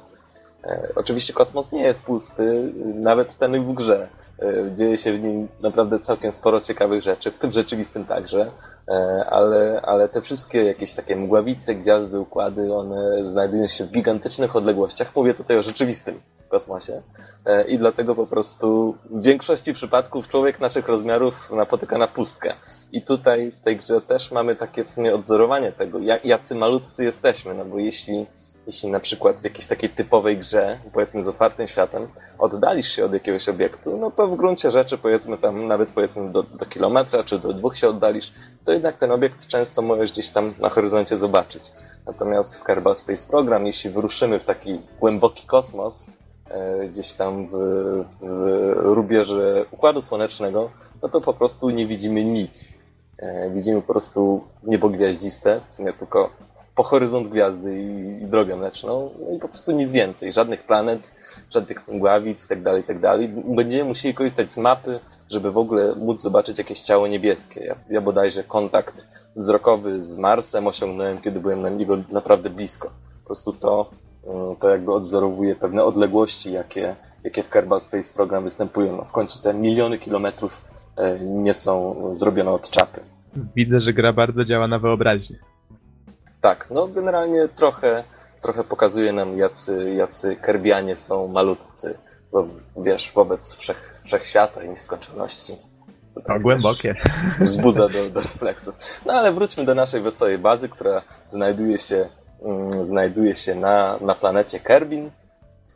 E, 0.63 0.89
oczywiście 0.95 1.34
kosmos 1.34 1.72
nie 1.72 1.81
jest 1.81 2.03
pusty, 2.03 2.73
nawet 2.95 3.38
ten 3.38 3.65
w 3.65 3.73
grze. 3.73 4.07
E, 4.40 4.76
dzieje 4.76 4.98
się 4.98 5.14
w 5.14 5.24
nim 5.24 5.48
naprawdę 5.62 5.99
całkiem 5.99 6.32
sporo 6.32 6.62
ciekawych 6.62 7.02
rzeczy, 7.02 7.32
w 7.32 7.38
tym 7.38 7.52
rzeczywistym 7.52 8.06
także, 8.06 8.52
ale, 9.30 9.82
ale 9.84 10.10
te 10.10 10.22
wszystkie 10.22 10.64
jakieś 10.64 10.94
takie 10.94 11.16
mgławice, 11.16 11.76
gwiazdy, 11.76 12.20
układy, 12.20 12.74
one 12.74 13.30
znajdują 13.30 13.68
się 13.68 13.84
w 13.84 13.91
gigantycznych 13.91 14.56
odległościach. 14.56 15.16
Mówię 15.16 15.34
tutaj 15.34 15.57
o 15.57 15.64
rzeczywistym 15.64 16.20
kosmosie. 16.49 17.02
E, 17.45 17.68
i 17.68 17.78
dlatego 17.78 18.16
po 18.16 18.28
prostu 18.28 18.98
w 19.10 19.24
większości 19.24 19.74
przypadków 19.74 20.28
człowiek 20.28 20.60
naszych 20.60 20.88
rozmiarów 20.88 21.52
napotyka 21.52 21.98
na 21.98 22.07
pustkę. 22.07 22.53
I 22.91 23.02
tutaj 23.02 23.52
w 23.52 23.60
tej 23.60 23.78
grze 23.78 24.02
też 24.02 24.32
mamy 24.32 24.56
takie 24.56 24.84
w 24.84 24.90
sumie 24.90 25.16
odzorowanie 25.16 25.72
tego, 25.72 25.99
jacy 26.24 26.56
malutcy 26.56 27.03
jesteśmy, 27.03 27.53
no 27.53 27.66
bo 27.66 27.80
jeśli, 27.80 28.26
jeśli 28.68 28.92
na 28.92 29.00
przykład 29.00 29.40
w 29.40 29.44
jakiejś 29.44 29.68
takiej 29.68 29.90
typowej 29.90 30.38
grze, 30.38 30.80
powiedzmy 30.94 31.24
z 31.24 31.28
otwartym 31.28 31.68
światem, 31.68 32.08
oddalisz 32.38 32.92
się 32.92 33.06
od 33.06 33.14
jakiegoś 33.14 33.50
obiektu, 33.50 33.98
no 33.98 34.12
to 34.12 34.28
w 34.28 34.36
gruncie 34.36 34.72
rzeczy 34.72 34.98
powiedzmy 34.98 35.38
tam 35.38 35.68
nawet 35.68 35.92
powiedzmy 35.92 36.30
do, 36.30 36.44
do 36.44 36.66
kilometra 36.66 37.24
czy 37.24 37.40
do 37.40 37.54
dwóch 37.54 37.78
się 37.78 37.90
oddalisz, 37.90 38.34
to 38.66 38.72
jednak 38.72 38.98
ten 38.98 39.12
obiekt 39.12 39.48
często 39.48 39.82
możesz 39.82 40.12
gdzieś 40.12 40.30
tam 40.30 40.54
na 40.60 40.70
horyzoncie 40.70 41.18
zobaczyć. 41.18 41.72
Natomiast 42.06 42.60
w 42.60 42.64
Kerbal 42.64 42.96
Space 42.96 43.28
Program, 43.30 43.66
jeśli 43.66 43.90
wyruszymy 43.90 44.40
w 44.40 44.46
taki 44.46 44.82
głęboki 45.00 45.48
kosmos, 45.48 46.06
E, 46.50 46.88
gdzieś 46.88 47.14
tam 47.14 47.48
w, 47.48 47.52
w 48.22 48.74
rubieży 48.76 49.66
Układu 49.72 50.02
Słonecznego, 50.02 50.70
no 51.02 51.10
to 51.10 51.22
po 51.22 51.34
prostu 51.34 51.70
nie 51.70 51.88
widzimy 51.88 52.24
nic. 52.24 52.74
E, 53.18 53.50
widzimy 53.50 53.82
po 53.82 53.94
prostu 53.94 54.44
niebo 54.64 54.90
gwiaździste, 54.90 55.62
w 55.70 55.76
sumie 55.76 55.94
tylko 55.94 56.30
po 56.76 56.84
horyzont 56.84 57.30
gwiazdy 57.30 57.81
i, 57.81 58.23
i 58.23 58.27
drogę 58.27 58.56
mleczną, 58.56 59.10
no 59.19 59.35
i 59.35 59.39
po 59.39 59.47
prostu 59.47 59.72
nic 59.72 59.91
więcej. 59.91 60.31
Żadnych 60.31 60.64
planet, 60.64 61.15
żadnych 61.49 61.88
mgławic 61.88 62.47
tak 62.47 62.57
itd. 62.57 62.84
Tak 62.88 63.56
Będziemy 63.56 63.84
musieli 63.89 64.14
korzystać 64.14 64.52
z 64.52 64.57
mapy, 64.57 64.99
żeby 65.30 65.52
w 65.52 65.57
ogóle 65.57 65.95
móc 65.95 66.22
zobaczyć 66.22 66.57
jakieś 66.57 66.81
ciało 66.81 67.07
niebieskie. 67.07 67.65
Ja, 67.65 67.76
ja 67.89 68.02
bodajże 68.02 68.43
kontakt 68.43 69.07
wzrokowy 69.35 70.02
z 70.02 70.18
Marsem 70.18 70.68
osiągnąłem, 70.68 71.22
kiedy 71.22 71.39
byłem 71.39 71.61
na 71.61 71.69
niego 71.69 71.97
naprawdę 72.11 72.49
blisko. 72.49 72.91
Po 73.22 73.26
prostu 73.26 73.53
to, 73.53 73.89
y, 74.23 74.27
to 74.60 74.69
jakby 74.69 74.93
odzorowuje 74.93 75.56
pewne 75.56 75.84
odległości, 75.84 76.52
jakie, 76.52 76.95
jakie 77.23 77.43
w 77.43 77.49
Kerbal 77.49 77.81
Space 77.81 78.14
Program 78.14 78.43
występują. 78.43 78.97
No 78.97 79.03
w 79.03 79.11
końcu 79.11 79.43
te 79.43 79.53
miliony 79.53 79.97
kilometrów 79.97 80.61
y, 80.99 81.26
nie 81.26 81.53
są 81.53 81.95
zrobione 82.15 82.52
od 82.52 82.69
czapy. 82.69 83.02
Widzę, 83.56 83.80
że 83.80 83.93
gra 83.93 84.14
bardzo 84.14 84.45
działa 84.45 84.68
na 84.68 84.80
wyobraźnię. 84.80 85.55
Tak, 86.45 86.67
no 86.69 86.88
generalnie 86.88 87.47
trochę, 87.47 88.03
trochę 88.41 88.63
pokazuje 88.63 89.13
nam, 89.13 89.38
jacy, 89.38 89.93
jacy 89.97 90.35
Kerbianie 90.35 90.95
są 90.95 91.27
malutcy, 91.27 91.97
bo, 92.31 92.47
wiesz, 92.77 93.11
wobec 93.15 93.55
wszech, 93.55 94.01
wszechświata 94.05 94.63
i 94.63 94.69
nieskończoności. 94.69 95.55
To 96.15 96.22
tak, 96.22 96.41
głębokie. 96.41 96.95
Wzbudza 97.39 97.89
do, 97.89 98.09
do 98.09 98.22
refleksów. 98.22 98.76
No 99.05 99.13
ale 99.13 99.31
wróćmy 99.31 99.65
do 99.65 99.76
naszej 99.76 100.01
wesołej 100.01 100.38
bazy, 100.38 100.69
która 100.69 101.01
znajduje 101.27 101.77
się, 101.80 102.05
mm, 102.41 102.85
znajduje 102.85 103.35
się 103.35 103.55
na, 103.55 103.97
na 104.01 104.15
planecie 104.15 104.59
Kerbin. 104.59 105.11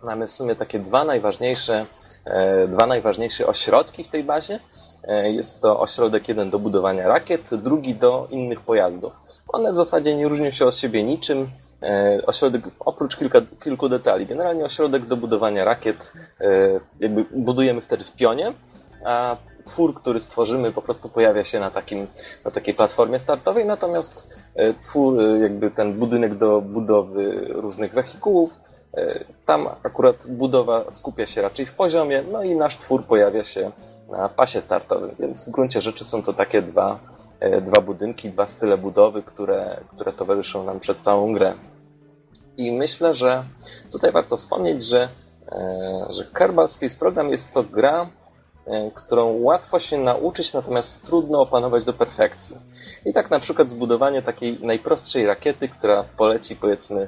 Mamy 0.04 0.28
w 0.28 0.32
sumie 0.32 0.56
takie 0.56 0.80
dwa 0.80 1.04
najważniejsze, 1.06 1.86
e, 2.26 2.68
dwa 2.68 2.86
najważniejsze 2.88 3.48
ośrodki 3.48 4.04
w 4.04 4.10
tej 4.10 4.24
bazie. 4.24 4.60
E, 5.04 5.32
jest 5.32 5.62
to 5.62 5.80
ośrodek 5.80 6.28
jeden 6.28 6.50
do 6.50 6.60
budowania 6.60 7.08
rakiet, 7.08 7.56
drugi 7.56 7.96
do 7.96 8.28
innych 8.32 8.62
pojazdów. 8.62 9.29
One 9.52 9.74
w 9.74 9.78
zasadzie 9.78 10.16
nie 10.16 10.28
różnią 10.28 10.52
się 10.52 10.66
od 10.66 10.76
siebie 10.76 11.04
niczym. 11.04 11.50
E, 11.84 12.22
ośrodek, 12.26 12.62
oprócz 12.80 13.18
kilka, 13.18 13.42
kilku 13.64 13.90
detali, 13.90 14.26
generalnie 14.26 14.66
ośrodek 14.66 15.06
do 15.06 15.18
budowania 15.18 15.66
rakiet 15.66 16.14
e, 16.42 16.80
jakby 17.00 17.26
budujemy 17.32 17.82
wtedy 17.82 18.04
w 18.04 18.16
pionie, 18.16 18.54
a 19.06 19.38
twór, 19.66 19.96
który 19.96 20.20
stworzymy, 20.20 20.72
po 20.72 20.82
prostu 20.82 21.10
pojawia 21.10 21.44
się 21.44 21.60
na, 21.60 21.72
takim, 21.72 22.08
na 22.46 22.52
takiej 22.52 22.74
platformie 22.74 23.20
startowej, 23.20 23.66
natomiast 23.66 24.30
twór, 24.82 25.22
jakby 25.42 25.72
ten 25.72 25.94
budynek 25.94 26.36
do 26.36 26.62
budowy 26.62 27.46
różnych 27.50 27.94
wehikułów, 27.94 28.60
tam 29.46 29.68
akurat 29.84 30.28
budowa 30.28 30.92
skupia 30.92 31.28
się 31.28 31.42
raczej 31.42 31.66
w 31.66 31.74
poziomie, 31.74 32.24
no 32.32 32.44
i 32.44 32.56
nasz 32.56 32.78
twór 32.78 33.04
pojawia 33.04 33.44
się 33.44 33.72
na 34.12 34.30
pasie 34.30 34.62
startowym, 34.62 35.12
więc 35.20 35.46
w 35.46 35.52
gruncie 35.52 35.82
rzeczy 35.82 36.04
są 36.04 36.24
to 36.24 36.34
takie 36.34 36.62
dwa, 36.62 37.00
e, 37.00 37.19
dwa 37.62 37.82
budynki, 37.82 38.30
dwa 38.30 38.46
style 38.46 38.78
budowy, 38.78 39.24
które, 39.24 39.82
które 39.94 40.14
towarzyszą 40.14 40.64
nam 40.64 40.80
przez 40.80 41.00
całą 41.00 41.34
grę. 41.34 41.54
I 42.58 42.72
myślę, 42.72 43.16
że 43.16 43.44
tutaj 43.92 44.12
warto 44.12 44.38
wspomnieć, 44.38 44.84
że, 44.84 45.10
e, 45.52 46.08
że 46.10 46.26
Kerbal 46.26 46.68
Space 46.68 46.98
Program 46.98 47.30
jest 47.30 47.54
to 47.54 47.64
gra, 47.64 48.10
e, 48.68 48.92
którą 48.94 49.42
łatwo 49.42 49.80
się 49.80 49.98
nauczyć, 49.98 50.54
natomiast 50.54 51.06
trudno 51.06 51.42
opanować 51.42 51.84
do 51.84 51.94
perfekcji. 51.94 52.58
I 53.06 53.14
tak 53.14 53.30
na 53.32 53.40
przykład 53.40 53.70
zbudowanie 53.70 54.22
takiej 54.22 54.60
najprostszej 54.62 55.26
rakiety, 55.26 55.70
która 55.70 56.04
poleci 56.04 56.56
powiedzmy 56.56 57.08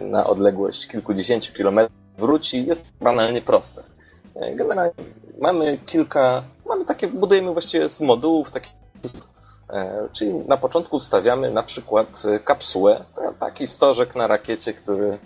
na 0.00 0.26
odległość 0.26 0.88
kilkudziesięciu 0.88 1.54
kilometrów, 1.54 1.98
wróci, 2.18 2.66
jest 2.66 2.88
banalnie 3.00 3.42
proste. 3.42 3.82
Generalnie 4.54 4.92
mamy 5.38 5.78
kilka, 5.86 6.42
mamy 6.66 6.84
takie, 6.84 7.08
budujemy 7.08 7.52
właściwie 7.52 7.88
z 7.88 8.00
modułów 8.00 8.50
takich, 8.50 8.72
e, 9.04 9.31
czyli 10.12 10.34
na 10.34 10.56
początku 10.56 10.98
wstawiamy 10.98 11.50
na 11.50 11.62
przykład 11.62 12.22
e, 12.24 12.38
kapsułę, 12.38 13.04
taki 13.40 13.66
stożek 13.66 14.16
na 14.16 14.26
rakiecie, 14.26 14.74
który, 14.74 15.18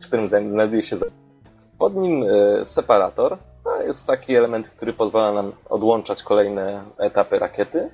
w 0.00 0.06
którym 0.06 0.28
znajduje 0.28 0.82
się 0.82 0.96
pod 1.78 1.96
nim 1.96 2.24
e, 2.30 2.64
separator. 2.64 3.38
To 3.64 3.82
jest 3.82 4.06
taki 4.06 4.36
element, 4.36 4.68
który 4.68 4.92
pozwala 4.92 5.32
nam 5.32 5.52
odłączać 5.70 6.22
kolejne 6.22 6.84
etapy 6.98 7.38
rakiety. 7.38 7.90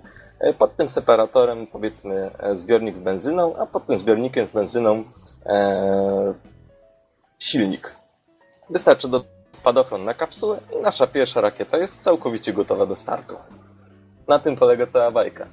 Pod 0.58 0.76
tym 0.76 0.88
separatorem 0.88 1.66
powiedzmy 1.66 2.30
zbiornik 2.52 2.96
z 2.96 3.00
benzyną, 3.00 3.56
a 3.56 3.66
pod 3.66 3.86
tym 3.86 3.98
zbiornikiem 3.98 4.46
z 4.46 4.50
benzyną 4.50 5.04
e, 5.46 6.34
silnik. 7.38 7.96
Wystarczy 8.70 9.08
do 9.08 9.24
spadochron 9.52 10.04
na 10.04 10.14
kapsułę 10.14 10.58
i 10.78 10.82
nasza 10.82 11.06
pierwsza 11.06 11.40
rakieta 11.40 11.78
jest 11.78 12.02
całkowicie 12.02 12.52
gotowa 12.52 12.86
do 12.86 12.96
startu. 12.96 13.36
Na 14.28 14.38
tym 14.38 14.56
polega 14.56 14.86
cała 14.86 15.10
bajka. 15.10 15.46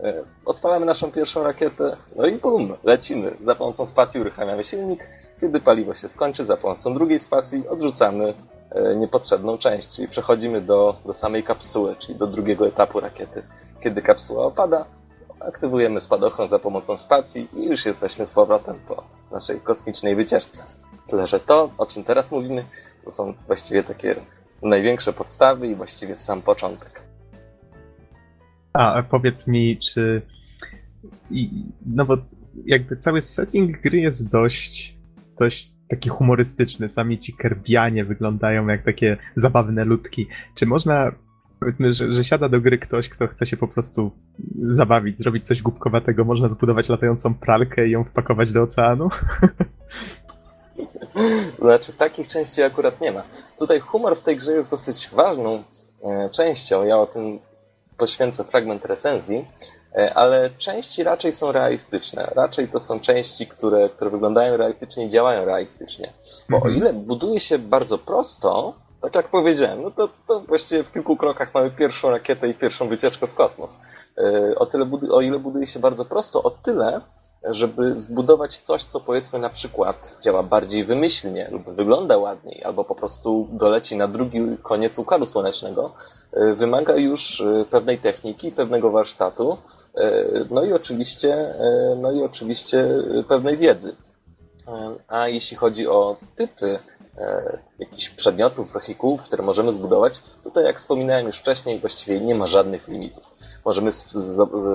E, 0.00 0.24
odpalamy 0.44 0.86
naszą 0.86 1.12
pierwszą 1.12 1.44
rakietę, 1.44 1.96
no 2.16 2.26
i 2.26 2.32
bum, 2.32 2.76
lecimy. 2.84 3.36
Za 3.44 3.54
pomocą 3.54 3.86
spacji 3.86 4.20
uruchamiamy 4.20 4.64
silnik. 4.64 5.08
Kiedy 5.40 5.60
paliwo 5.60 5.94
się 5.94 6.08
skończy, 6.08 6.44
za 6.44 6.56
pomocą 6.56 6.94
drugiej 6.94 7.18
spacji 7.18 7.68
odrzucamy 7.68 8.34
e, 8.70 8.96
niepotrzebną 8.96 9.58
część, 9.58 9.88
czyli 9.88 10.08
przechodzimy 10.08 10.60
do, 10.60 10.96
do 11.06 11.14
samej 11.14 11.44
kapsuły, 11.44 11.96
czyli 11.96 12.18
do 12.18 12.26
drugiego 12.26 12.66
etapu 12.68 13.00
rakiety. 13.00 13.42
Kiedy 13.80 14.02
kapsuła 14.02 14.44
opada, 14.44 14.84
aktywujemy 15.40 16.00
spadochron 16.00 16.48
za 16.48 16.58
pomocą 16.58 16.96
spacji 16.96 17.48
i 17.54 17.64
już 17.64 17.86
jesteśmy 17.86 18.26
z 18.26 18.30
powrotem 18.30 18.80
po 18.88 19.04
naszej 19.30 19.60
kosmicznej 19.60 20.14
wycieczce. 20.14 20.64
Tyle, 21.06 21.26
że 21.26 21.40
to, 21.40 21.70
o 21.78 21.86
czym 21.86 22.04
teraz 22.04 22.30
mówimy, 22.30 22.64
to 23.04 23.10
są 23.10 23.34
właściwie 23.46 23.84
takie 23.84 24.14
największe 24.62 25.12
podstawy 25.12 25.66
i 25.66 25.74
właściwie 25.74 26.16
sam 26.16 26.42
początek. 26.42 27.05
A 28.76 29.02
powiedz 29.02 29.46
mi, 29.46 29.76
czy. 29.76 30.22
I, 31.30 31.50
no 31.86 32.04
bo 32.04 32.16
jakby 32.66 32.96
cały 32.96 33.22
setting 33.22 33.80
gry 33.80 33.98
jest 33.98 34.30
dość, 34.30 34.96
dość 35.40 35.70
taki 35.88 36.08
humorystyczny. 36.08 36.88
Sami 36.88 37.18
ci 37.18 37.32
kerbianie 37.32 38.04
wyglądają 38.04 38.66
jak 38.66 38.84
takie 38.84 39.16
zabawne 39.34 39.84
ludki. 39.84 40.26
Czy 40.54 40.66
można, 40.66 41.12
powiedzmy, 41.60 41.92
że, 41.92 42.12
że 42.12 42.24
siada 42.24 42.48
do 42.48 42.60
gry 42.60 42.78
ktoś, 42.78 43.08
kto 43.08 43.26
chce 43.26 43.46
się 43.46 43.56
po 43.56 43.68
prostu 43.68 44.10
zabawić, 44.68 45.18
zrobić 45.18 45.46
coś 45.46 45.62
głupkowatego, 45.62 46.24
można 46.24 46.48
zbudować 46.48 46.88
latającą 46.88 47.34
pralkę 47.34 47.88
i 47.88 47.90
ją 47.90 48.04
wpakować 48.04 48.52
do 48.52 48.62
oceanu? 48.62 49.08
Znaczy, 51.58 51.92
takich 51.92 52.28
części 52.28 52.62
akurat 52.62 53.00
nie 53.00 53.12
ma. 53.12 53.22
Tutaj 53.58 53.80
humor 53.80 54.16
w 54.16 54.22
tej 54.22 54.36
grze 54.36 54.52
jest 54.52 54.70
dosyć 54.70 55.08
ważną 55.12 55.62
e, 56.04 56.30
częścią. 56.30 56.84
Ja 56.84 56.98
o 56.98 57.06
tym 57.06 57.38
poświęcę 57.98 58.44
fragment 58.44 58.84
recenzji, 58.84 59.44
e, 59.96 60.14
ale 60.14 60.50
części 60.58 61.02
raczej 61.04 61.32
są 61.32 61.52
realistyczne. 61.52 62.30
Raczej 62.34 62.68
to 62.68 62.80
są 62.80 63.00
części, 63.00 63.46
które, 63.46 63.88
które 63.88 64.10
wyglądają 64.10 64.56
realistycznie 64.56 65.06
i 65.06 65.10
działają 65.10 65.44
realistycznie. 65.44 66.12
Bo 66.48 66.56
mhm. 66.56 66.74
o 66.74 66.78
ile 66.78 66.92
buduje 66.92 67.40
się 67.40 67.58
bardzo 67.58 67.98
prosto, 67.98 68.74
tak 69.00 69.14
jak 69.14 69.28
powiedziałem, 69.28 69.82
no 69.82 69.90
to, 69.90 70.08
to 70.28 70.40
właściwie 70.40 70.84
w 70.84 70.92
kilku 70.92 71.16
krokach 71.16 71.54
mamy 71.54 71.70
pierwszą 71.70 72.10
rakietę 72.10 72.48
i 72.48 72.54
pierwszą 72.54 72.88
wycieczkę 72.88 73.26
w 73.26 73.34
kosmos. 73.34 73.78
E, 74.18 74.54
o, 74.54 74.66
tyle, 74.66 74.90
o 75.10 75.20
ile 75.20 75.38
buduje 75.38 75.66
się 75.66 75.80
bardzo 75.80 76.04
prosto, 76.04 76.42
o 76.42 76.50
tyle 76.50 77.00
żeby 77.50 77.98
zbudować 77.98 78.58
coś, 78.58 78.84
co 78.84 79.00
powiedzmy 79.00 79.38
na 79.38 79.50
przykład 79.50 80.18
działa 80.22 80.42
bardziej 80.42 80.84
wymyślnie 80.84 81.48
lub 81.50 81.70
wygląda 81.70 82.18
ładniej, 82.18 82.64
albo 82.64 82.84
po 82.84 82.94
prostu 82.94 83.48
doleci 83.50 83.96
na 83.96 84.08
drugi 84.08 84.40
koniec 84.62 84.98
układu 84.98 85.26
słonecznego, 85.26 85.92
y, 86.36 86.54
wymaga 86.54 86.96
już 86.96 87.40
y, 87.40 87.66
pewnej 87.70 87.98
techniki, 87.98 88.52
pewnego 88.52 88.90
warsztatu, 88.90 89.56
y, 89.98 90.46
no 90.50 90.64
i 90.64 90.72
oczywiście, 90.72 91.54
no 91.96 92.12
i 92.12 92.22
oczywiście 92.22 92.88
pewnej 93.28 93.56
wiedzy. 93.56 93.94
A 95.08 95.28
jeśli 95.28 95.56
chodzi 95.56 95.88
o 95.88 96.16
typy 96.36 96.78
jakichś 97.78 98.10
przedmiotów, 98.10 98.72
wehikułów, 98.72 99.22
które 99.22 99.42
możemy 99.42 99.72
zbudować, 99.72 100.22
tutaj 100.44 100.64
jak 100.64 100.78
wspominałem 100.78 101.26
już 101.26 101.38
wcześniej, 101.38 101.80
właściwie 101.80 102.20
nie 102.20 102.34
ma 102.34 102.46
żadnych 102.46 102.88
limitów. 102.88 103.24
Możemy 103.64 103.90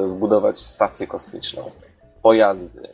zbudować 0.07 0.59
stację 0.59 1.07
kosmiczną, 1.07 1.71
pojazdy, 2.21 2.89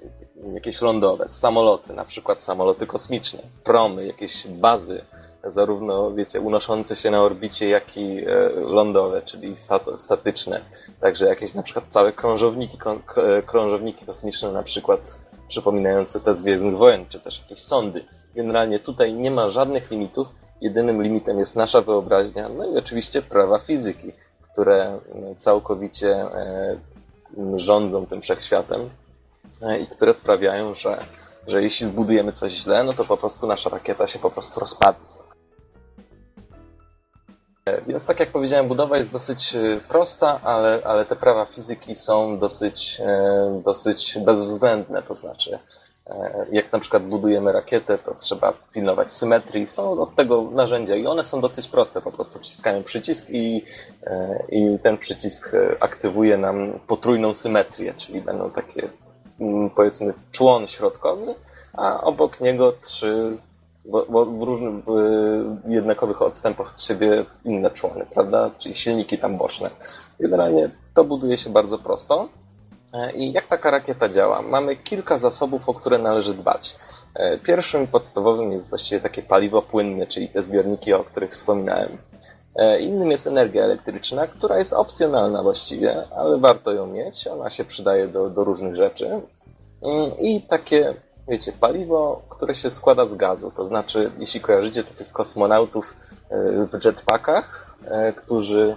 jakieś 0.53 0.81
lądowe, 0.81 1.27
samoloty, 1.27 1.93
na 1.93 2.05
przykład 2.05 2.43
samoloty 2.43 2.87
kosmiczne, 2.87 3.39
promy, 3.63 4.05
jakieś 4.05 4.47
bazy, 4.47 5.01
zarówno, 5.43 6.11
wiecie, 6.11 6.41
unoszące 6.41 6.95
się 6.95 7.11
na 7.11 7.21
orbicie, 7.21 7.69
jak 7.69 7.97
i 7.97 8.25
e, 8.25 8.49
lądowe, 8.55 9.21
czyli 9.21 9.53
statyczne. 9.95 10.61
Także 11.01 11.25
jakieś 11.25 11.53
na 11.53 11.63
przykład 11.63 11.85
całe 11.87 12.13
krążowniki, 12.13 12.77
krążowniki 13.45 14.05
kosmiczne, 14.05 14.51
na 14.51 14.63
przykład 14.63 15.21
przypominające 15.47 16.19
te 16.19 16.35
z 16.35 16.41
Gwiezdnych 16.41 16.77
Wojen, 16.77 17.05
czy 17.09 17.19
też 17.19 17.39
jakieś 17.39 17.59
sondy. 17.59 18.05
Generalnie 18.35 18.79
tutaj 18.79 19.13
nie 19.13 19.31
ma 19.31 19.49
żadnych 19.49 19.91
limitów. 19.91 20.27
Jedynym 20.61 21.03
limitem 21.03 21.39
jest 21.39 21.55
nasza 21.55 21.81
wyobraźnia, 21.81 22.49
no 22.49 22.65
i 22.65 22.77
oczywiście 22.77 23.21
prawa 23.21 23.59
fizyki, 23.59 24.11
które 24.51 24.99
całkowicie 25.37 26.15
e, 26.15 26.77
rządzą 27.55 28.05
tym 28.05 28.21
wszechświatem 28.21 28.81
E, 28.81 29.06
i 29.81 29.87
które 29.87 30.13
sprawiają, 30.13 30.73
że, 30.73 31.05
że 31.47 31.63
jeśli 31.63 31.85
zbudujemy 31.85 32.31
coś 32.31 32.51
źle, 32.51 32.83
no 32.83 32.93
to 32.93 33.05
po 33.05 33.17
prostu 33.17 33.47
nasza 33.47 33.69
rakieta 33.69 34.07
się 34.07 34.19
po 34.19 34.31
prostu 34.31 34.59
rozpadnie. 34.59 35.07
Więc 37.87 38.05
tak 38.05 38.19
jak 38.19 38.29
powiedziałem, 38.29 38.67
budowa 38.67 38.97
jest 38.97 39.11
dosyć 39.11 39.55
prosta, 39.87 40.39
ale, 40.43 40.79
ale 40.83 41.05
te 41.05 41.15
prawa 41.15 41.45
fizyki 41.45 41.95
są 41.95 42.39
dosyć, 42.39 43.01
dosyć 43.65 44.17
bezwzględne. 44.25 45.03
To 45.03 45.13
znaczy, 45.13 45.59
jak 46.51 46.71
na 46.71 46.79
przykład 46.79 47.03
budujemy 47.03 47.51
rakietę, 47.51 47.97
to 47.97 48.15
trzeba 48.15 48.53
pilnować 48.73 49.13
symetrii. 49.13 49.67
Są 49.67 50.01
od 50.01 50.15
tego 50.15 50.41
narzędzia 50.41 50.95
i 50.95 51.07
one 51.07 51.23
są 51.23 51.41
dosyć 51.41 51.67
proste. 51.67 52.01
Po 52.01 52.11
prostu 52.11 52.39
wciskają 52.39 52.83
przycisk 52.83 53.29
i, 53.29 53.65
i 54.49 54.79
ten 54.83 54.97
przycisk 54.97 55.51
aktywuje 55.79 56.37
nam 56.37 56.79
potrójną 56.87 57.33
symetrię, 57.33 57.93
czyli 57.93 58.21
będą 58.21 58.51
takie 58.51 58.89
powiedzmy 59.75 60.13
człon 60.31 60.67
środkowy, 60.67 61.35
a 61.73 62.01
obok 62.01 62.41
niego 62.41 62.73
trzy 62.81 63.37
bo 63.87 64.25
w 64.25 64.41
różnych 64.41 64.85
jednakowych 65.67 66.21
odstępach 66.21 66.73
od 66.73 66.81
siebie 66.81 67.25
inne 67.45 67.71
człony, 67.71 68.05
prawda? 68.13 68.51
Czyli 68.57 68.75
silniki 68.75 69.17
tam 69.17 69.37
boczne. 69.37 69.69
Generalnie 70.19 70.69
to 70.93 71.03
buduje 71.03 71.37
się 71.37 71.49
bardzo 71.49 71.77
prosto. 71.77 72.29
E, 72.93 73.13
I 73.13 73.31
jak 73.31 73.47
taka 73.47 73.71
rakieta 73.71 74.09
działa? 74.09 74.41
Mamy 74.41 74.75
kilka 74.75 75.17
zasobów, 75.17 75.69
o 75.69 75.73
które 75.73 75.97
należy 75.97 76.33
dbać. 76.33 76.75
E, 77.13 77.37
pierwszym 77.37 77.87
podstawowym 77.87 78.51
jest 78.51 78.69
właściwie 78.69 79.01
takie 79.01 79.21
paliwo 79.21 79.61
płynne, 79.61 80.07
czyli 80.07 80.29
te 80.29 80.43
zbiorniki, 80.43 80.93
o 80.93 81.03
których 81.03 81.31
wspominałem. 81.31 81.97
E, 82.57 82.79
innym 82.79 83.11
jest 83.11 83.27
energia 83.27 83.63
elektryczna, 83.63 84.27
która 84.27 84.57
jest 84.57 84.73
opcjonalna 84.73 85.43
właściwie, 85.43 86.07
ale 86.11 86.37
warto 86.37 86.73
ją 86.73 86.87
mieć. 86.87 87.27
Ona 87.27 87.49
się 87.49 87.65
przydaje 87.65 88.07
do, 88.07 88.29
do 88.29 88.43
różnych 88.43 88.75
rzeczy. 88.75 89.05
Mm, 89.81 90.17
I 90.19 90.41
takie, 90.41 90.93
wiecie, 91.27 91.51
paliwo, 91.59 92.21
które 92.29 92.55
się 92.55 92.69
składa 92.69 93.05
z 93.05 93.15
gazu. 93.15 93.51
To 93.55 93.65
znaczy, 93.65 94.11
jeśli 94.19 94.41
kojarzycie 94.41 94.83
takich 94.83 95.11
kosmonautów 95.11 95.93
e, 96.29 96.79
w 96.79 96.85
jetpackach, 96.85 97.75
e, 97.85 98.13
którzy, 98.13 98.75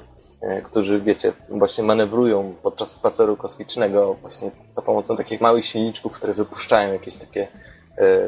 którzy, 0.65 1.01
wiecie, 1.01 1.33
właśnie 1.49 1.85
manewrują 1.85 2.55
podczas 2.63 2.93
spaceru 2.93 3.37
kosmicznego 3.37 4.15
właśnie 4.15 4.51
za 4.71 4.83
pomocą 4.83 5.17
takich 5.17 5.41
małych 5.41 5.67
silniczków, 5.67 6.13
które 6.13 6.35
wypuszczają 6.35 6.93
jakieś 6.93 7.17
takie 7.17 7.49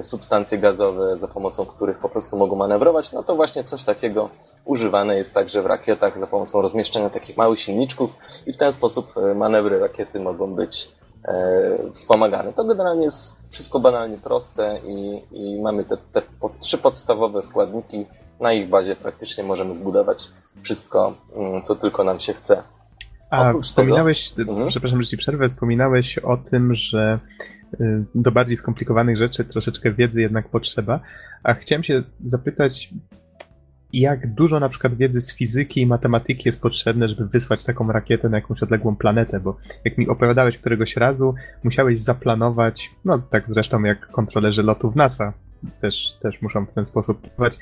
substancje 0.02 0.58
gazowe, 0.58 1.18
za 1.18 1.28
pomocą 1.28 1.66
których 1.66 1.98
po 1.98 2.08
prostu 2.08 2.36
mogą 2.36 2.56
manewrować, 2.56 3.12
no 3.12 3.22
to 3.22 3.36
właśnie 3.36 3.64
coś 3.64 3.84
takiego 3.84 4.30
używane 4.64 5.16
jest 5.16 5.34
także 5.34 5.62
w 5.62 5.66
rakietach 5.66 6.20
za 6.20 6.26
pomocą 6.26 6.62
rozmieszczenia 6.62 7.10
takich 7.10 7.36
małych 7.36 7.60
silniczków 7.60 8.10
i 8.46 8.52
w 8.52 8.56
ten 8.56 8.72
sposób 8.72 9.14
e, 9.16 9.34
manewry 9.34 9.78
rakiety 9.78 10.20
mogą 10.20 10.54
być 10.54 10.88
e, 11.24 11.78
wspomagane. 11.92 12.52
To 12.52 12.64
generalnie 12.64 13.04
jest 13.04 13.36
wszystko 13.50 13.80
banalnie 13.80 14.18
proste 14.18 14.80
i, 14.86 15.22
i 15.32 15.60
mamy 15.60 15.84
te, 15.84 15.96
te 16.12 16.22
trzy 16.60 16.78
podstawowe 16.78 17.42
składniki. 17.42 18.06
Na 18.40 18.52
ich 18.52 18.68
bazie 18.68 18.96
praktycznie 18.96 19.44
możemy 19.44 19.74
zbudować 19.74 20.28
wszystko, 20.62 21.14
mm, 21.36 21.62
co 21.62 21.76
tylko 21.76 22.04
nam 22.04 22.20
się 22.20 22.32
chce. 22.32 22.62
A 23.30 23.48
Oprócz 23.48 23.64
wspominałeś, 23.64 24.30
tego... 24.30 24.52
Mhm. 24.52 24.68
przepraszam, 24.68 25.02
że 25.02 25.08
ci 25.08 25.16
przerwę, 25.16 25.48
wspominałeś 25.48 26.18
o 26.18 26.36
tym, 26.36 26.74
że 26.74 27.18
Y, 27.80 28.04
do 28.14 28.32
bardziej 28.32 28.56
skomplikowanych 28.56 29.16
rzeczy 29.16 29.44
troszeczkę 29.44 29.92
wiedzy 29.92 30.20
jednak 30.20 30.48
potrzeba. 30.48 31.00
A 31.42 31.54
chciałem 31.54 31.84
się 31.84 32.02
zapytać, 32.24 32.90
jak 33.92 34.34
dużo 34.34 34.60
na 34.60 34.68
przykład 34.68 34.94
wiedzy 34.94 35.20
z 35.20 35.34
fizyki 35.34 35.80
i 35.80 35.86
matematyki 35.86 36.42
jest 36.46 36.62
potrzebne, 36.62 37.08
żeby 37.08 37.26
wysłać 37.28 37.64
taką 37.64 37.92
rakietę 37.92 38.28
na 38.28 38.36
jakąś 38.36 38.62
odległą 38.62 38.96
planetę, 38.96 39.40
bo 39.40 39.56
jak 39.84 39.98
mi 39.98 40.08
opowiadałeś 40.08 40.58
któregoś 40.58 40.96
razu, 40.96 41.34
musiałeś 41.64 42.00
zaplanować, 42.00 42.90
no 43.04 43.18
tak 43.18 43.46
zresztą 43.46 43.82
jak 43.82 44.06
kontrolerzy 44.06 44.62
lotów 44.62 44.96
NASA 44.96 45.32
też, 45.80 46.16
też 46.20 46.42
muszą 46.42 46.66
w 46.66 46.72
ten 46.72 46.84
sposób 46.84 47.20
planować, 47.20 47.58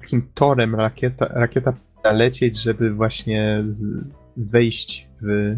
jakim 0.00 0.28
torem 0.34 0.74
rakieta, 0.74 1.26
rakieta 1.26 1.74
lecieć, 2.04 2.62
żeby 2.62 2.94
właśnie 2.94 3.64
z, 3.66 4.10
wejść 4.36 5.08
w 5.22 5.56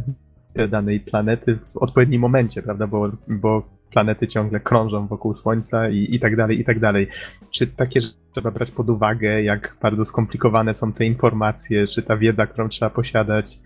danej 0.68 1.00
planety 1.00 1.58
w 1.72 1.76
odpowiednim 1.76 2.20
momencie, 2.20 2.62
prawda? 2.62 2.86
Bo, 2.86 3.12
bo 3.28 3.68
planety 3.92 4.28
ciągle 4.28 4.60
krążą 4.60 5.06
wokół 5.06 5.34
Słońca 5.34 5.88
i, 5.88 6.14
i 6.14 6.20
tak 6.20 6.36
dalej, 6.36 6.60
i 6.60 6.64
tak 6.64 6.80
dalej. 6.80 7.08
Czy 7.50 7.66
takie 7.66 8.00
rzeczy 8.00 8.14
trzeba 8.32 8.50
brać 8.50 8.70
pod 8.70 8.90
uwagę, 8.90 9.42
jak 9.42 9.76
bardzo 9.82 10.04
skomplikowane 10.04 10.74
są 10.74 10.92
te 10.92 11.04
informacje, 11.04 11.86
czy 11.86 12.02
ta 12.02 12.16
wiedza, 12.16 12.46
którą 12.46 12.68
trzeba 12.68 12.90
posiadać, 12.90 13.58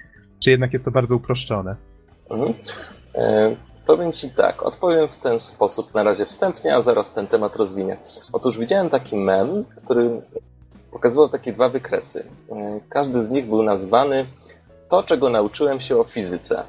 czy 0.44 0.50
jednak 0.50 0.72
jest 0.72 0.84
to 0.84 0.90
bardzo 0.90 1.16
uproszczone? 1.16 1.76
Mhm. 2.30 2.54
E, 3.14 3.56
powiem 3.86 4.12
Ci 4.12 4.30
tak, 4.30 4.62
odpowiem 4.62 5.08
w 5.08 5.16
ten 5.16 5.38
sposób 5.38 5.94
na 5.94 6.02
razie 6.02 6.26
wstępnie, 6.26 6.74
a 6.74 6.82
zaraz 6.82 7.14
ten 7.14 7.26
temat 7.26 7.56
rozwinę. 7.56 7.96
Otóż 8.32 8.58
widziałem 8.58 8.90
taki 8.90 9.16
mem, 9.16 9.64
który 9.84 10.10
pokazywał 10.90 11.28
takie 11.28 11.52
dwa 11.52 11.68
wykresy. 11.68 12.24
E, 12.50 12.80
każdy 12.88 13.24
z 13.24 13.30
nich 13.30 13.46
był 13.46 13.62
nazwany 13.62 14.26
to, 14.88 15.02
czego 15.02 15.28
nauczyłem 15.28 15.80
się 15.80 15.96
o 15.96 16.04
fizyce. 16.04 16.62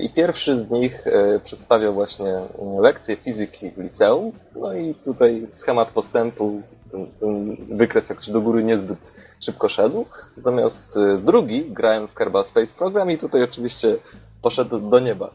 I 0.00 0.10
pierwszy 0.10 0.62
z 0.62 0.70
nich 0.70 1.06
e, 1.06 1.40
przedstawiał 1.40 1.94
właśnie 1.94 2.40
lekcję 2.80 3.16
fizyki 3.16 3.70
w 3.70 3.78
liceum. 3.78 4.32
No 4.56 4.74
i 4.74 4.94
tutaj 4.94 5.46
schemat 5.50 5.90
postępu, 5.90 6.62
ten, 6.90 7.06
ten 7.20 7.56
wykres 7.76 8.10
jakoś 8.10 8.30
do 8.30 8.40
góry 8.40 8.64
niezbyt 8.64 9.14
szybko 9.40 9.68
szedł. 9.68 10.06
Natomiast 10.36 10.96
e, 10.96 11.18
drugi 11.18 11.70
grałem 11.70 12.08
w 12.08 12.14
Kerbal 12.14 12.44
Space 12.44 12.74
Program 12.74 13.10
i 13.10 13.18
tutaj 13.18 13.42
oczywiście 13.42 13.96
poszedł 14.42 14.80
do 14.90 15.00
nieba 15.00 15.30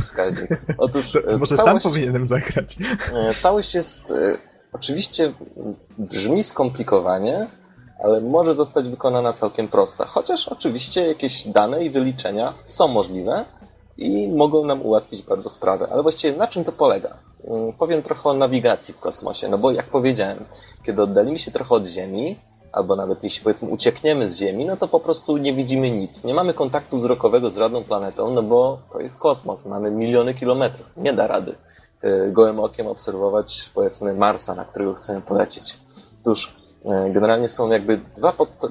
wskaźnik. 0.00 0.50
Otóż 0.78 1.12
to, 1.12 1.18
e, 1.18 1.38
może 1.38 1.56
całość, 1.56 1.82
sam 1.82 1.92
powinienem 1.92 2.26
zagrać. 2.26 2.76
Całość 3.40 3.74
jest 3.74 4.12
oczywiście 4.72 5.32
brzmi 5.98 6.42
skomplikowanie, 6.42 7.46
ale 8.04 8.20
może 8.20 8.54
zostać 8.54 8.88
wykonana 8.88 9.32
całkiem 9.32 9.68
prosta. 9.68 10.04
Chociaż 10.04 10.48
oczywiście 10.48 11.06
jakieś 11.06 11.46
dane 11.46 11.84
i 11.84 11.90
wyliczenia 11.90 12.54
są 12.64 12.88
możliwe, 12.88 13.44
i 13.98 14.28
mogą 14.28 14.64
nam 14.64 14.82
ułatwić 14.82 15.22
bardzo 15.22 15.50
sprawę. 15.50 15.88
Ale 15.92 16.02
właściwie 16.02 16.38
na 16.38 16.46
czym 16.46 16.64
to 16.64 16.72
polega? 16.72 17.16
Mm, 17.44 17.72
powiem 17.72 18.02
trochę 18.02 18.28
o 18.28 18.34
nawigacji 18.34 18.94
w 18.94 19.00
kosmosie, 19.00 19.48
no 19.48 19.58
bo 19.58 19.70
jak 19.70 19.86
powiedziałem, 19.86 20.44
kiedy 20.86 21.02
oddalimy 21.02 21.38
się 21.38 21.50
trochę 21.50 21.74
od 21.74 21.86
Ziemi, 21.86 22.36
albo 22.72 22.96
nawet 22.96 23.24
jeśli 23.24 23.44
powiedzmy 23.44 23.68
uciekniemy 23.68 24.30
z 24.30 24.38
Ziemi, 24.38 24.64
no 24.64 24.76
to 24.76 24.88
po 24.88 25.00
prostu 25.00 25.36
nie 25.36 25.52
widzimy 25.52 25.90
nic. 25.90 26.24
Nie 26.24 26.34
mamy 26.34 26.54
kontaktu 26.54 26.96
wzrokowego 26.98 27.50
z 27.50 27.56
żadną 27.56 27.84
planetą, 27.84 28.30
no 28.30 28.42
bo 28.42 28.78
to 28.92 29.00
jest 29.00 29.20
kosmos, 29.20 29.66
mamy 29.66 29.90
miliony 29.90 30.34
kilometrów. 30.34 30.86
Nie 30.96 31.12
da 31.12 31.26
rady 31.26 31.54
y, 32.04 32.32
gołym 32.32 32.60
okiem 32.60 32.86
obserwować 32.86 33.70
powiedzmy 33.74 34.14
Marsa, 34.14 34.54
na 34.54 34.64
którego 34.64 34.94
chcemy 34.94 35.20
polecieć. 35.20 35.78
Otóż 36.22 36.57
generalnie 36.84 37.48
są 37.48 37.70
jakby 37.70 38.00
dwa, 38.16 38.32
podsta 38.32 38.68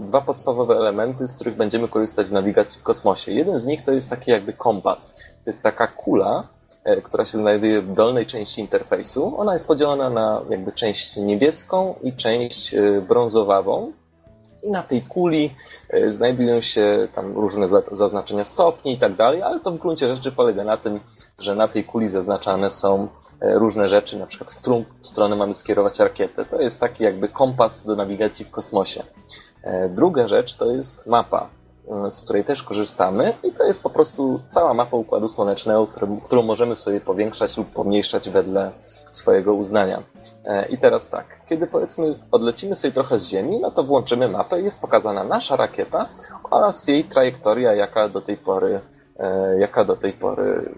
dwa 0.00 0.20
podstawowe 0.20 0.76
elementy, 0.76 1.26
z 1.26 1.34
których 1.34 1.56
będziemy 1.56 1.88
korzystać 1.88 2.26
w 2.26 2.32
nawigacji 2.32 2.80
w 2.80 2.82
kosmosie. 2.82 3.32
Jeden 3.32 3.58
z 3.58 3.66
nich 3.66 3.84
to 3.84 3.92
jest 3.92 4.10
taki 4.10 4.30
jakby 4.30 4.52
kompas. 4.52 5.14
To 5.16 5.46
jest 5.46 5.62
taka 5.62 5.86
kula, 5.86 6.48
e, 6.84 7.02
która 7.02 7.24
się 7.24 7.38
znajduje 7.38 7.82
w 7.82 7.92
dolnej 7.92 8.26
części 8.26 8.60
interfejsu. 8.60 9.40
Ona 9.40 9.52
jest 9.52 9.66
podzielona 9.66 10.10
na 10.10 10.42
jakby 10.50 10.72
część 10.72 11.16
niebieską 11.16 11.94
i 12.02 12.12
część 12.12 12.74
e, 12.74 13.00
brązowawą. 13.08 13.92
I 14.62 14.70
na 14.70 14.82
tej 14.82 15.02
kuli 15.02 15.54
znajdują 16.06 16.60
się 16.60 17.08
tam 17.14 17.34
różne 17.34 17.66
zaznaczenia 17.92 18.44
stopni 18.44 18.92
i 18.92 18.98
tak 18.98 19.14
dalej, 19.14 19.42
ale 19.42 19.60
to 19.60 19.70
w 19.70 19.78
gruncie 19.78 20.16
rzeczy 20.16 20.32
polega 20.32 20.64
na 20.64 20.76
tym, 20.76 21.00
że 21.38 21.54
na 21.54 21.68
tej 21.68 21.84
kuli 21.84 22.08
zaznaczane 22.08 22.70
są 22.70 23.08
E, 23.29 23.29
różne 23.40 23.88
rzeczy, 23.88 24.18
na 24.18 24.26
przykład 24.26 24.50
w 24.50 24.56
którą 24.56 24.84
stronę 25.00 25.36
mamy 25.36 25.54
skierować 25.54 25.98
rakietę. 25.98 26.44
To 26.44 26.60
jest 26.60 26.80
taki 26.80 27.04
jakby 27.04 27.28
kompas 27.28 27.86
do 27.86 27.96
nawigacji 27.96 28.44
w 28.44 28.50
kosmosie. 28.50 29.02
E, 29.62 29.88
druga 29.88 30.28
rzecz 30.28 30.54
to 30.54 30.70
jest 30.70 31.06
mapa, 31.06 31.48
e, 32.06 32.10
z 32.10 32.22
której 32.22 32.44
też 32.44 32.62
korzystamy 32.62 33.34
i 33.42 33.52
to 33.52 33.64
jest 33.64 33.82
po 33.82 33.90
prostu 33.90 34.40
cała 34.48 34.74
mapa 34.74 34.96
Układu 34.96 35.28
Słonecznego, 35.28 35.88
którą 36.24 36.42
możemy 36.42 36.76
sobie 36.76 37.00
powiększać 37.00 37.56
lub 37.56 37.72
pomniejszać 37.72 38.30
wedle 38.30 38.70
swojego 39.10 39.54
uznania. 39.54 40.02
I 40.68 40.78
teraz 40.78 41.10
tak, 41.10 41.26
kiedy 41.48 41.66
powiedzmy 41.66 42.18
odlecimy 42.30 42.74
sobie 42.74 42.92
trochę 42.92 43.18
z 43.18 43.28
Ziemi, 43.28 43.58
no 43.60 43.70
to 43.70 43.84
włączymy 43.84 44.28
mapę 44.28 44.60
i 44.60 44.64
jest 44.64 44.80
pokazana 44.80 45.24
nasza 45.24 45.56
rakieta 45.56 46.08
oraz 46.50 46.88
jej 46.88 47.04
trajektoria, 47.04 47.74
jaka 47.74 48.08
do 48.08 48.20
tej 48.20 48.36
pory, 48.36 48.80
jaka 49.58 49.84
do 49.84 49.96
tej 49.96 50.12
pory 50.12 50.74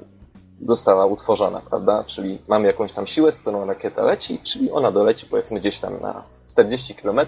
została 0.63 1.07
utworzona, 1.07 1.61
prawda? 1.61 2.05
Czyli 2.05 2.39
mamy 2.49 2.67
jakąś 2.67 2.93
tam 2.93 3.07
siłę, 3.07 3.33
z 3.33 3.41
którą 3.41 3.67
rakieta 3.67 4.05
leci, 4.05 4.39
czyli 4.43 4.71
ona 4.71 4.93
doleci 4.93 5.27
powiedzmy 5.27 5.61
gdzieś 5.61 5.81
tam 5.81 6.01
na 6.01 6.23
40 6.51 6.95
km 6.95 7.21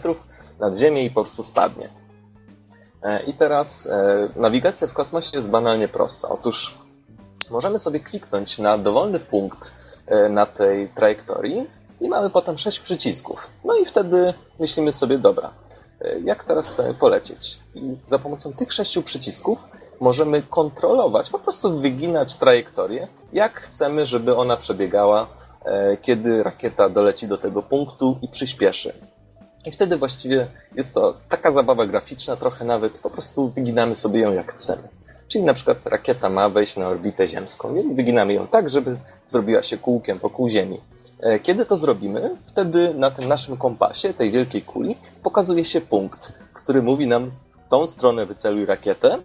nad 0.60 0.76
Ziemię 0.76 1.04
i 1.04 1.10
po 1.10 1.20
prostu 1.20 1.42
spadnie. 1.42 1.88
E, 3.02 3.22
I 3.22 3.32
teraz 3.32 3.86
e, 3.86 4.28
nawigacja 4.36 4.86
w 4.86 4.92
kosmosie 4.92 5.30
jest 5.36 5.50
banalnie 5.50 5.88
prosta. 5.88 6.28
Otóż 6.28 6.78
możemy 7.50 7.78
sobie 7.78 8.00
kliknąć 8.00 8.58
na 8.58 8.78
dowolny 8.78 9.20
punkt 9.20 9.72
e, 10.06 10.28
na 10.28 10.46
tej 10.46 10.88
trajektorii 10.88 11.70
i 12.00 12.08
mamy 12.08 12.30
potem 12.30 12.58
sześć 12.58 12.80
przycisków. 12.80 13.48
No 13.64 13.76
i 13.76 13.84
wtedy 13.84 14.34
myślimy 14.60 14.92
sobie, 14.92 15.18
dobra, 15.18 15.50
jak 16.24 16.44
teraz 16.44 16.68
chcemy 16.68 16.94
polecieć? 16.94 17.58
I 17.74 17.96
za 18.04 18.18
pomocą 18.18 18.52
tych 18.52 18.72
sześciu 18.72 19.02
przycisków 19.02 19.68
możemy 20.00 20.42
kontrolować, 20.42 21.30
po 21.30 21.38
prostu 21.38 21.80
wyginać 21.80 22.36
trajektorię, 22.36 23.08
jak 23.32 23.60
chcemy, 23.60 24.06
żeby 24.06 24.36
ona 24.36 24.56
przebiegała, 24.56 25.28
e, 25.64 25.96
kiedy 25.96 26.42
rakieta 26.42 26.88
doleci 26.88 27.28
do 27.28 27.38
tego 27.38 27.62
punktu 27.62 28.18
i 28.22 28.28
przyspieszy. 28.28 28.92
I 29.64 29.72
wtedy 29.72 29.96
właściwie 29.96 30.46
jest 30.74 30.94
to 30.94 31.14
taka 31.28 31.52
zabawa 31.52 31.86
graficzna, 31.86 32.36
trochę 32.36 32.64
nawet 32.64 32.98
po 32.98 33.10
prostu 33.10 33.48
wyginamy 33.48 33.96
sobie 33.96 34.20
ją 34.20 34.32
jak 34.32 34.52
chcemy. 34.52 34.88
Czyli 35.28 35.44
na 35.44 35.54
przykład 35.54 35.86
rakieta 35.86 36.28
ma 36.28 36.48
wejść 36.48 36.76
na 36.76 36.88
orbitę 36.88 37.28
ziemską, 37.28 37.74
więc 37.74 37.96
wyginamy 37.96 38.32
ją 38.32 38.46
tak, 38.46 38.70
żeby 38.70 38.96
zrobiła 39.26 39.62
się 39.62 39.78
kółkiem 39.78 40.18
wokół 40.18 40.48
Ziemi. 40.48 40.80
E, 41.20 41.38
kiedy 41.38 41.66
to 41.66 41.76
zrobimy, 41.76 42.36
wtedy 42.46 42.94
na 42.94 43.10
tym 43.10 43.28
naszym 43.28 43.56
kompasie, 43.56 44.14
tej 44.14 44.30
wielkiej 44.30 44.62
kuli, 44.62 44.96
pokazuje 45.22 45.64
się 45.64 45.80
punkt, 45.80 46.32
który 46.52 46.82
mówi 46.82 47.06
nam 47.06 47.30
tą 47.68 47.86
stronę 47.86 48.26
wyceluj 48.26 48.66
rakietę 48.66 49.18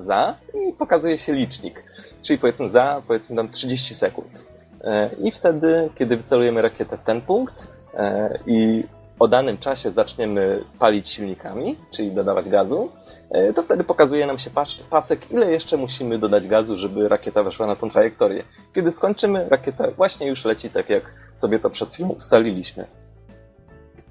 za 0.00 0.34
i 0.54 0.72
pokazuje 0.72 1.18
się 1.18 1.32
licznik. 1.32 1.84
Czyli 2.22 2.38
powiedzmy 2.38 2.68
za, 2.68 3.02
powiedzmy 3.06 3.36
tam 3.36 3.50
30 3.50 3.94
sekund. 3.94 4.46
E, 4.84 5.10
I 5.22 5.30
wtedy, 5.30 5.90
kiedy 5.94 6.16
wycelujemy 6.16 6.62
rakietę 6.62 6.98
w 6.98 7.02
ten 7.02 7.20
punkt 7.20 7.66
e, 7.94 8.38
i 8.46 8.84
o 9.18 9.28
danym 9.28 9.58
czasie 9.58 9.90
zaczniemy 9.90 10.64
palić 10.78 11.08
silnikami, 11.08 11.76
czyli 11.90 12.12
dodawać 12.12 12.48
gazu, 12.48 12.92
e, 13.30 13.52
to 13.52 13.62
wtedy 13.62 13.84
pokazuje 13.84 14.26
nam 14.26 14.38
się 14.38 14.50
pasek, 14.90 15.30
ile 15.30 15.52
jeszcze 15.52 15.76
musimy 15.76 16.18
dodać 16.18 16.48
gazu, 16.48 16.78
żeby 16.78 17.08
rakieta 17.08 17.42
weszła 17.42 17.66
na 17.66 17.76
tą 17.76 17.88
trajektorię. 17.88 18.42
Kiedy 18.74 18.92
skończymy, 18.92 19.48
rakieta 19.48 19.90
właśnie 19.90 20.26
już 20.26 20.44
leci 20.44 20.70
tak, 20.70 20.90
jak 20.90 21.14
sobie 21.34 21.58
to 21.58 21.70
przed 21.70 21.90
chwilą 21.90 22.08
ustaliliśmy. 22.08 22.86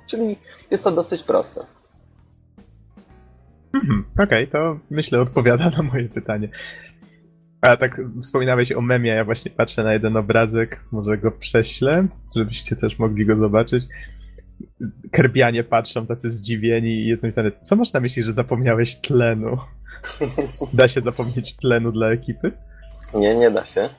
Czyli 0.07 0.37
jest 0.71 0.83
to 0.83 0.91
dosyć 0.91 1.23
proste. 1.23 1.61
Mhm, 3.75 4.03
Okej, 4.13 4.25
okay, 4.25 4.47
to 4.47 4.79
myślę 4.89 5.21
odpowiada 5.21 5.69
na 5.69 5.83
moje 5.83 6.09
pytanie. 6.09 6.49
A 7.61 7.77
tak 7.77 8.01
wspominałeś 8.21 8.71
o 8.71 8.81
memie, 8.81 9.11
ja 9.11 9.25
właśnie 9.25 9.51
patrzę 9.51 9.83
na 9.83 9.93
jeden 9.93 10.17
obrazek, 10.17 10.83
może 10.91 11.17
go 11.17 11.31
prześlę, 11.31 12.07
żebyście 12.35 12.75
też 12.75 12.99
mogli 12.99 13.25
go 13.25 13.35
zobaczyć. 13.35 13.83
Kerbianie 15.11 15.63
patrzą 15.63 16.07
tacy 16.07 16.29
zdziwieni 16.29 16.89
i 16.89 17.07
jest 17.07 17.23
napisane, 17.23 17.51
co 17.63 17.75
masz 17.75 17.93
na 17.93 17.99
myśli, 17.99 18.23
że 18.23 18.33
zapomniałeś 18.33 18.95
tlenu? 18.95 19.57
Da 20.73 20.87
się 20.87 21.01
zapomnieć 21.01 21.55
tlenu 21.55 21.91
dla 21.91 22.09
ekipy? 22.09 22.51
Nie, 23.13 23.35
nie 23.35 23.51
da 23.51 23.65
się. 23.65 23.89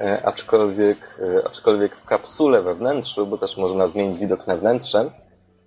E, 0.00 0.26
aczkolwiek, 0.26 1.18
e, 1.20 1.46
aczkolwiek 1.46 1.96
w 1.96 2.04
kapsule 2.04 2.62
we 2.62 2.74
wnętrzu, 2.74 3.26
bo 3.26 3.38
też 3.38 3.56
można 3.56 3.88
zmienić 3.88 4.18
widok 4.18 4.46
na 4.46 4.56
wnętrze, 4.56 5.10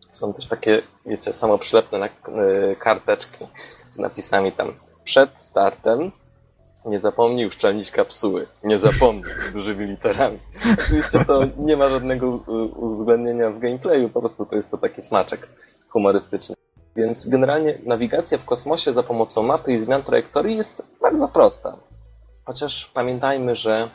są 0.10 0.34
też 0.34 0.48
takie, 0.48 0.81
wiecie, 1.06 1.34
samoprzylepne 1.34 1.99
na, 1.99 2.06
e, 2.06 2.10
karteczki 2.76 3.48
z 3.90 3.98
napisami 3.98 4.52
tam 4.52 4.73
przed 5.03 5.41
startem 5.41 6.11
nie 6.86 6.99
zapomnij 6.99 7.45
uszczelnić 7.45 7.91
kapsuły. 7.91 8.48
Nie 8.64 8.80
zapomnij, 8.80 9.23
dużymi 9.53 9.86
literami. 9.86 10.40
Oczywiście 10.84 11.26
to 11.26 11.41
nie 11.57 11.77
ma 11.77 11.90
żadnego 11.90 12.27
uwzględnienia 12.76 13.49
w 13.49 13.60
gameplayu, 13.60 14.10
po 14.10 14.19
prostu 14.19 14.45
to 14.45 14.56
jest 14.56 14.72
to 14.72 14.77
taki 14.77 15.02
smaczek 15.02 15.48
humorystyczny. 15.90 16.56
Więc 16.95 17.30
generalnie 17.30 17.77
nawigacja 17.86 18.38
w 18.38 18.45
kosmosie 18.45 18.94
za 18.94 19.03
pomocą 19.03 19.44
mapy 19.44 19.73
i 19.73 19.80
zmian 19.80 20.03
trajektorii 20.03 20.57
jest 20.57 20.84
bardzo 21.02 21.27
prosta. 21.27 21.77
Chociaż 22.45 22.91
pamiętajmy, 22.94 23.56
że, 23.56 23.90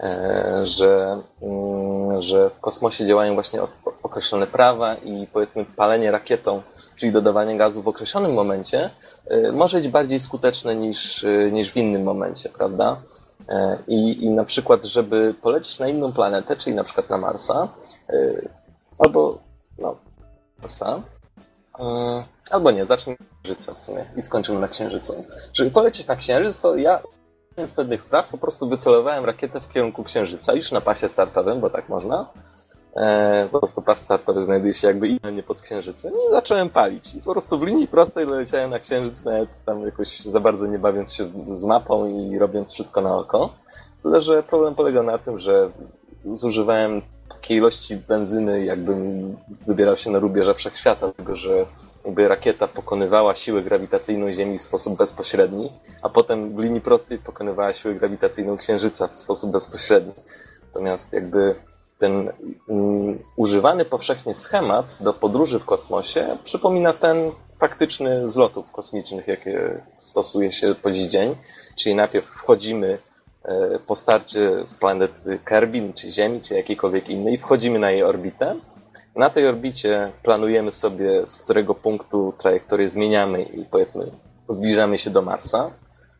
e, 0.00 0.60
że, 0.64 1.22
mm, 1.42 2.22
że 2.22 2.50
w 2.50 2.60
kosmosie 2.60 3.06
działają 3.06 3.34
właśnie 3.34 3.60
określone 4.08 4.46
prawa 4.46 4.94
i 4.94 5.26
powiedzmy 5.32 5.64
palenie 5.64 6.10
rakietą, 6.10 6.62
czyli 6.96 7.12
dodawanie 7.12 7.56
gazu 7.56 7.82
w 7.82 7.88
określonym 7.88 8.32
momencie, 8.32 8.90
y, 9.32 9.52
może 9.52 9.78
być 9.78 9.88
bardziej 9.88 10.20
skuteczne 10.20 10.76
niż, 10.76 11.24
y, 11.24 11.50
niż 11.52 11.72
w 11.72 11.76
innym 11.76 12.02
momencie, 12.02 12.48
prawda? 12.48 12.96
Y, 13.40 13.44
I, 13.86 14.24
I 14.24 14.30
na 14.30 14.44
przykład, 14.44 14.84
żeby 14.84 15.34
polecieć 15.42 15.78
na 15.78 15.88
inną 15.88 16.12
planetę, 16.12 16.56
czyli 16.56 16.76
na 16.76 16.84
przykład 16.84 17.10
na 17.10 17.18
Marsa, 17.18 17.68
albo 18.98 19.38
no, 19.78 19.96
Marsa, 20.58 21.00
albo 22.50 22.70
nie, 22.70 22.82
od 22.82 22.88
Księżyca 22.96 23.74
w 23.74 23.78
sumie 23.78 24.04
i 24.16 24.22
skończymy 24.22 24.60
na 24.60 24.68
Księżycu. 24.68 25.24
Żeby 25.52 25.70
polecieć 25.70 26.06
na 26.06 26.16
Księżyc, 26.16 26.60
to 26.60 26.76
ja 26.76 27.02
z 27.66 27.72
pewnych 27.72 28.04
praw 28.04 28.30
po 28.30 28.38
prostu 28.38 28.68
wycelowałem 28.68 29.24
rakietę 29.24 29.60
w 29.60 29.72
kierunku 29.72 30.04
Księżyca, 30.04 30.52
już 30.52 30.72
na 30.72 30.80
pasie 30.80 31.08
startowym, 31.08 31.60
bo 31.60 31.70
tak 31.70 31.88
można, 31.88 32.26
E, 32.28 32.57
po 33.52 33.58
prostu 33.58 33.82
pas 33.82 34.00
startowy 34.00 34.40
znajduje 34.40 34.74
się 34.74 34.86
jakby 34.86 35.08
idealnie 35.08 35.42
pod 35.42 35.60
księżycem 35.60 36.12
i 36.12 36.32
zacząłem 36.32 36.70
palić. 36.70 37.14
I 37.14 37.20
po 37.20 37.32
prostu 37.32 37.58
w 37.58 37.62
linii 37.62 37.88
prostej 37.88 38.26
leciałem 38.26 38.70
na 38.70 38.78
księżyc, 38.78 39.24
nawet 39.24 39.64
tam 39.64 39.82
jakoś 39.82 40.20
za 40.20 40.40
bardzo 40.40 40.66
nie 40.66 40.78
bawiąc 40.78 41.12
się 41.12 41.30
z 41.50 41.64
mapą 41.64 42.08
i 42.08 42.38
robiąc 42.38 42.72
wszystko 42.72 43.00
na 43.00 43.16
oko. 43.16 43.52
Tyle, 44.02 44.20
że 44.20 44.42
problem 44.42 44.74
polegał 44.74 45.04
na 45.04 45.18
tym, 45.18 45.38
że 45.38 45.70
zużywałem 46.32 47.02
takiej 47.28 47.56
ilości 47.56 47.96
benzyny, 47.96 48.64
jakbym 48.64 49.36
wybierał 49.66 49.96
się 49.96 50.10
na 50.10 50.18
rubieża 50.18 50.54
wszechświata, 50.54 51.00
dlatego 51.00 51.36
że 51.36 51.66
jakby 52.04 52.28
rakieta 52.28 52.68
pokonywała 52.68 53.34
siłę 53.34 53.62
grawitacyjną 53.62 54.32
Ziemi 54.32 54.58
w 54.58 54.62
sposób 54.62 54.98
bezpośredni, 54.98 55.72
a 56.02 56.08
potem 56.08 56.56
w 56.56 56.58
linii 56.58 56.80
prostej 56.80 57.18
pokonywała 57.18 57.72
siłę 57.72 57.94
grawitacyjną 57.94 58.56
Księżyca 58.56 59.08
w 59.08 59.20
sposób 59.20 59.52
bezpośredni. 59.52 60.12
Natomiast 60.66 61.12
jakby 61.12 61.54
ten 61.98 62.32
um, 62.66 63.18
używany 63.36 63.84
powszechnie 63.84 64.34
schemat 64.34 64.98
do 65.00 65.12
podróży 65.12 65.58
w 65.58 65.64
kosmosie 65.64 66.36
przypomina 66.42 66.92
ten 66.92 67.32
faktyczny 67.58 68.28
z 68.28 68.36
lotów 68.36 68.72
kosmicznych, 68.72 69.28
jakie 69.28 69.82
stosuje 69.98 70.52
się 70.52 70.74
po 70.74 70.90
dziś 70.90 71.08
dzień. 71.08 71.36
Czyli 71.76 71.94
najpierw 71.94 72.26
wchodzimy 72.26 72.98
e, 73.44 73.78
po 73.86 73.96
starcie 73.96 74.66
z 74.66 74.78
planety 74.78 75.38
Kerbin, 75.44 75.92
czy 75.92 76.10
Ziemi, 76.10 76.40
czy 76.40 76.54
jakiejkolwiek 76.54 77.08
innej, 77.08 77.38
wchodzimy 77.38 77.78
na 77.78 77.90
jej 77.90 78.02
orbitę. 78.02 78.56
Na 79.16 79.30
tej 79.30 79.48
orbicie 79.48 80.12
planujemy 80.22 80.72
sobie, 80.72 81.26
z 81.26 81.36
którego 81.36 81.74
punktu 81.74 82.34
trajektorię 82.38 82.88
zmieniamy 82.88 83.42
i 83.42 83.64
powiedzmy 83.64 84.10
zbliżamy 84.48 84.98
się 84.98 85.10
do 85.10 85.22
Marsa. 85.22 85.70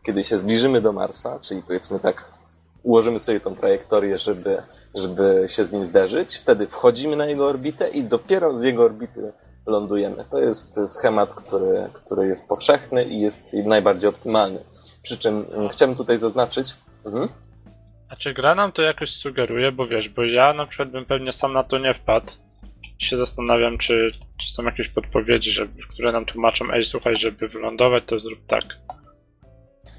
Kiedy 0.06 0.24
się 0.24 0.38
zbliżymy 0.38 0.80
do 0.80 0.92
Marsa, 0.92 1.38
czyli 1.40 1.62
powiedzmy 1.62 2.00
tak 2.00 2.37
ułożymy 2.82 3.18
sobie 3.18 3.40
tą 3.40 3.54
trajektorię, 3.54 4.18
żeby, 4.18 4.62
żeby 4.94 5.46
się 5.48 5.64
z 5.64 5.72
nim 5.72 5.84
zderzyć. 5.84 6.36
Wtedy 6.36 6.66
wchodzimy 6.66 7.16
na 7.16 7.26
jego 7.26 7.46
orbitę 7.46 7.88
i 7.88 8.04
dopiero 8.04 8.56
z 8.56 8.62
jego 8.62 8.84
orbity 8.84 9.32
lądujemy. 9.66 10.24
To 10.30 10.38
jest 10.38 10.80
schemat, 10.86 11.34
który, 11.34 11.90
który 11.92 12.26
jest 12.26 12.48
powszechny 12.48 13.04
i 13.04 13.20
jest 13.20 13.54
najbardziej 13.54 14.10
optymalny. 14.10 14.58
Przy 15.02 15.18
czym 15.18 15.46
mm, 15.52 15.68
chciałbym 15.68 15.96
tutaj 15.96 16.18
zaznaczyć. 16.18 16.74
Mhm. 17.06 17.28
A 18.08 18.16
czy 18.16 18.34
gra 18.34 18.54
nam 18.54 18.72
to 18.72 18.82
jakoś 18.82 19.10
sugeruje? 19.10 19.72
Bo 19.72 19.86
wiesz, 19.86 20.08
bo 20.08 20.24
ja 20.24 20.52
na 20.52 20.66
przykład 20.66 20.90
bym 20.90 21.04
pewnie 21.04 21.32
sam 21.32 21.52
na 21.52 21.64
to 21.64 21.78
nie 21.78 21.94
wpadł. 21.94 22.32
Się 22.98 23.16
zastanawiam, 23.16 23.78
czy, 23.78 24.12
czy 24.40 24.52
są 24.52 24.62
jakieś 24.62 24.88
podpowiedzi, 24.88 25.50
żeby, 25.50 25.82
które 25.92 26.12
nam 26.12 26.24
tłumaczą, 26.24 26.64
ej, 26.72 26.84
słuchaj, 26.84 27.16
żeby 27.16 27.48
wylądować, 27.48 28.04
to 28.06 28.20
zrób 28.20 28.38
tak. 28.46 28.64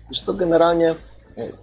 Wiesz 0.10 0.22
co, 0.22 0.34
generalnie 0.34 0.96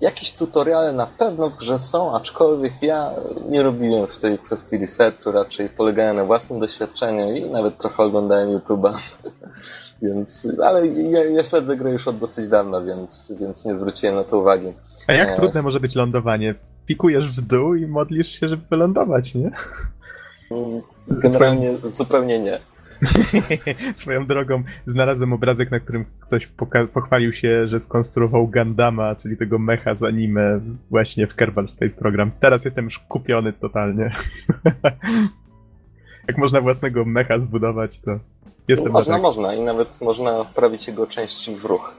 Jakieś 0.00 0.32
tutoriale 0.32 0.92
na 0.92 1.06
pewno 1.06 1.50
w 1.50 1.56
grze 1.56 1.78
są, 1.78 2.16
aczkolwiek 2.16 2.72
ja 2.82 3.10
nie 3.48 3.62
robiłem 3.62 4.06
w 4.06 4.18
tej 4.18 4.38
kwestii 4.38 4.78
researchu, 4.78 5.32
raczej 5.32 5.68
polegałem 5.68 6.16
na 6.16 6.24
własnym 6.24 6.60
doświadczeniu 6.60 7.36
i 7.36 7.50
nawet 7.50 7.78
trochę 7.78 8.02
oglądałem 8.02 8.58
YouTube'a. 8.58 8.92
więc, 10.02 10.48
ale 10.64 10.86
ja, 10.86 11.24
ja 11.24 11.44
śledzę 11.44 11.76
grę 11.76 11.90
już 11.90 12.08
od 12.08 12.18
dosyć 12.18 12.48
dawna, 12.48 12.80
więc, 12.80 13.32
więc 13.40 13.64
nie 13.64 13.76
zwróciłem 13.76 14.14
na 14.14 14.24
to 14.24 14.38
uwagi. 14.38 14.72
A 15.06 15.12
jak 15.12 15.30
e... 15.30 15.36
trudne 15.36 15.62
może 15.62 15.80
być 15.80 15.94
lądowanie? 15.94 16.54
Pikujesz 16.86 17.30
w 17.30 17.40
dół 17.40 17.74
i 17.74 17.86
modlisz 17.86 18.28
się, 18.28 18.48
żeby 18.48 18.62
wylądować, 18.70 19.34
nie? 19.34 19.50
Generalnie 21.08 21.76
zupełnie 21.84 22.38
nie. 22.38 22.58
Swoją 23.94 24.26
drogą 24.26 24.62
znalazłem 24.86 25.32
obrazek, 25.32 25.70
na 25.70 25.80
którym 25.80 26.04
ktoś 26.20 26.48
pochwalił 26.92 27.32
się, 27.32 27.68
że 27.68 27.80
skonstruował 27.80 28.48
Gandama, 28.48 29.14
czyli 29.14 29.36
tego 29.36 29.58
mecha 29.58 29.94
z 29.94 30.02
anime 30.02 30.60
właśnie 30.90 31.26
w 31.26 31.34
Kerbal 31.34 31.68
Space 31.68 31.96
Program. 31.96 32.30
Teraz 32.40 32.64
jestem 32.64 32.84
już 32.84 32.98
kupiony 32.98 33.52
totalnie. 33.52 34.14
Jak 36.28 36.38
można 36.38 36.60
własnego 36.60 37.04
mecha 37.04 37.40
zbudować, 37.40 38.00
to 38.00 38.18
jestem 38.68 38.92
Można, 38.92 39.14
tak... 39.14 39.22
można 39.22 39.54
i 39.54 39.60
nawet 39.60 40.00
można 40.00 40.44
wprawić 40.44 40.86
jego 40.86 41.06
części 41.06 41.56
w 41.56 41.64
ruch, 41.64 41.94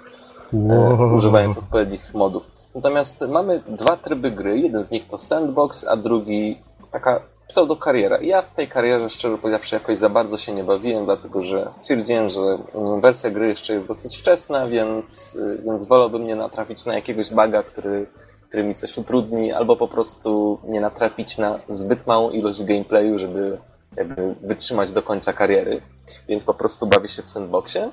e, 0.54 0.58
wow. 0.58 1.16
używając 1.16 1.58
odpowiednich 1.58 2.14
modów. 2.14 2.58
Natomiast 2.76 3.26
mamy 3.30 3.62
dwa 3.68 3.98
tryby 3.98 4.32
gry. 4.32 4.60
Jeden 4.60 4.86
z 4.86 4.92
nich 4.92 5.08
to 5.08 5.18
sandbox, 5.18 5.88
a 5.88 5.96
drugi 5.96 6.58
taka 6.92 7.22
pseudokariera. 7.48 8.18
Ja 8.22 8.42
w 8.42 8.56
tej 8.56 8.68
karierze, 8.68 9.10
szczerze 9.10 9.38
powiedziawszy, 9.38 9.76
jakoś 9.76 9.98
za 9.98 10.10
bardzo 10.10 10.38
się 10.38 10.54
nie 10.54 10.64
bawiłem, 10.64 11.06
dlatego 11.06 11.44
że 11.44 11.70
stwierdziłem, 11.72 12.30
że 12.30 12.42
mm, 12.42 13.02
wersja 13.02 13.32
gry 13.32 13.48
jeszcze 13.48 13.74
jest 13.74 13.88
dosyć 13.88 14.18
wczesna, 14.18 14.68
więc, 14.68 15.36
y, 15.36 15.62
więc 15.66 15.86
wolałbym 15.86 16.28
nie 16.28 16.36
natrafić 16.36 16.86
na 16.86 16.96
jakiegoś 16.96 17.34
baga, 17.34 17.64
który, 17.64 18.08
który 18.48 18.64
mi 18.64 18.76
coś 18.76 18.98
utrudni, 18.98 19.52
albo 19.52 19.76
po 19.76 19.88
prostu 19.88 20.60
nie 20.64 20.82
natrafić 20.82 21.38
na 21.38 21.60
zbyt 21.70 22.08
małą 22.08 22.30
ilość 22.30 22.64
gameplayu, 22.64 23.20
żeby 23.20 23.58
jakby 23.96 24.36
wytrzymać 24.42 24.92
do 24.92 25.02
końca 25.02 25.34
kariery. 25.34 25.82
Więc 26.28 26.44
po 26.44 26.54
prostu 26.54 26.88
bawię 26.88 27.08
się 27.10 27.22
w 27.22 27.28
sandboxie. 27.28 27.90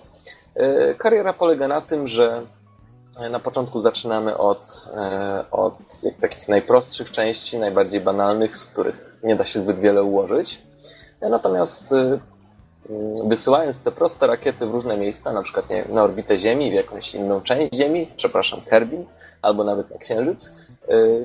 Y, 0.61 0.95
kariera 0.99 1.33
polega 1.33 1.69
na 1.69 1.81
tym, 1.81 2.07
że 2.07 2.43
na 3.31 3.41
początku 3.41 3.79
zaczynamy 3.79 4.37
od, 4.37 4.89
y, 5.41 5.51
od 5.51 5.75
takich 6.21 6.49
najprostszych 6.49 7.11
części, 7.11 7.59
najbardziej 7.59 8.01
banalnych, 8.01 8.57
z 8.57 8.65
których 8.65 9.14
nie 9.25 9.37
da 9.37 9.45
się 9.45 9.61
zbyt 9.61 9.79
wiele 9.81 10.03
ułożyć. 10.03 10.63
Natomiast 11.21 11.93
y, 11.93 11.97
mm, 12.91 13.29
wysyłając 13.29 13.83
te 13.83 13.93
proste 13.93 14.27
rakiety 14.27 14.67
w 14.67 14.71
różne 14.71 14.97
miejsca, 14.97 15.33
na 15.33 15.43
przykład 15.43 15.71
nie, 15.71 15.85
na 15.89 16.03
orbitę 16.03 16.39
Ziemi, 16.39 16.71
w 16.71 16.75
jakąś 16.75 17.15
inną 17.15 17.41
część 17.41 17.75
Ziemi, 17.75 18.11
przepraszam, 18.17 18.61
Kerbin, 18.61 19.05
albo 19.43 19.65
nawet 19.65 19.91
na 19.91 19.99
Księżyc, 19.99 20.47
y, 20.47 20.53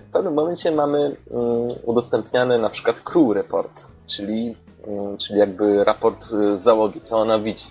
w 0.07 0.11
pewnym 0.13 0.33
momencie 0.33 0.71
mamy 0.71 1.15
mm, 1.31 1.67
udostępniany 1.83 2.59
na 2.59 2.69
przykład 2.69 2.99
crew 2.99 3.31
report, 3.31 3.85
czyli, 4.07 4.57
mm, 4.87 5.17
czyli 5.17 5.39
jakby 5.39 5.83
raport 5.83 6.25
załogi, 6.53 7.01
co 7.01 7.19
ona 7.19 7.39
widzi. 7.39 7.67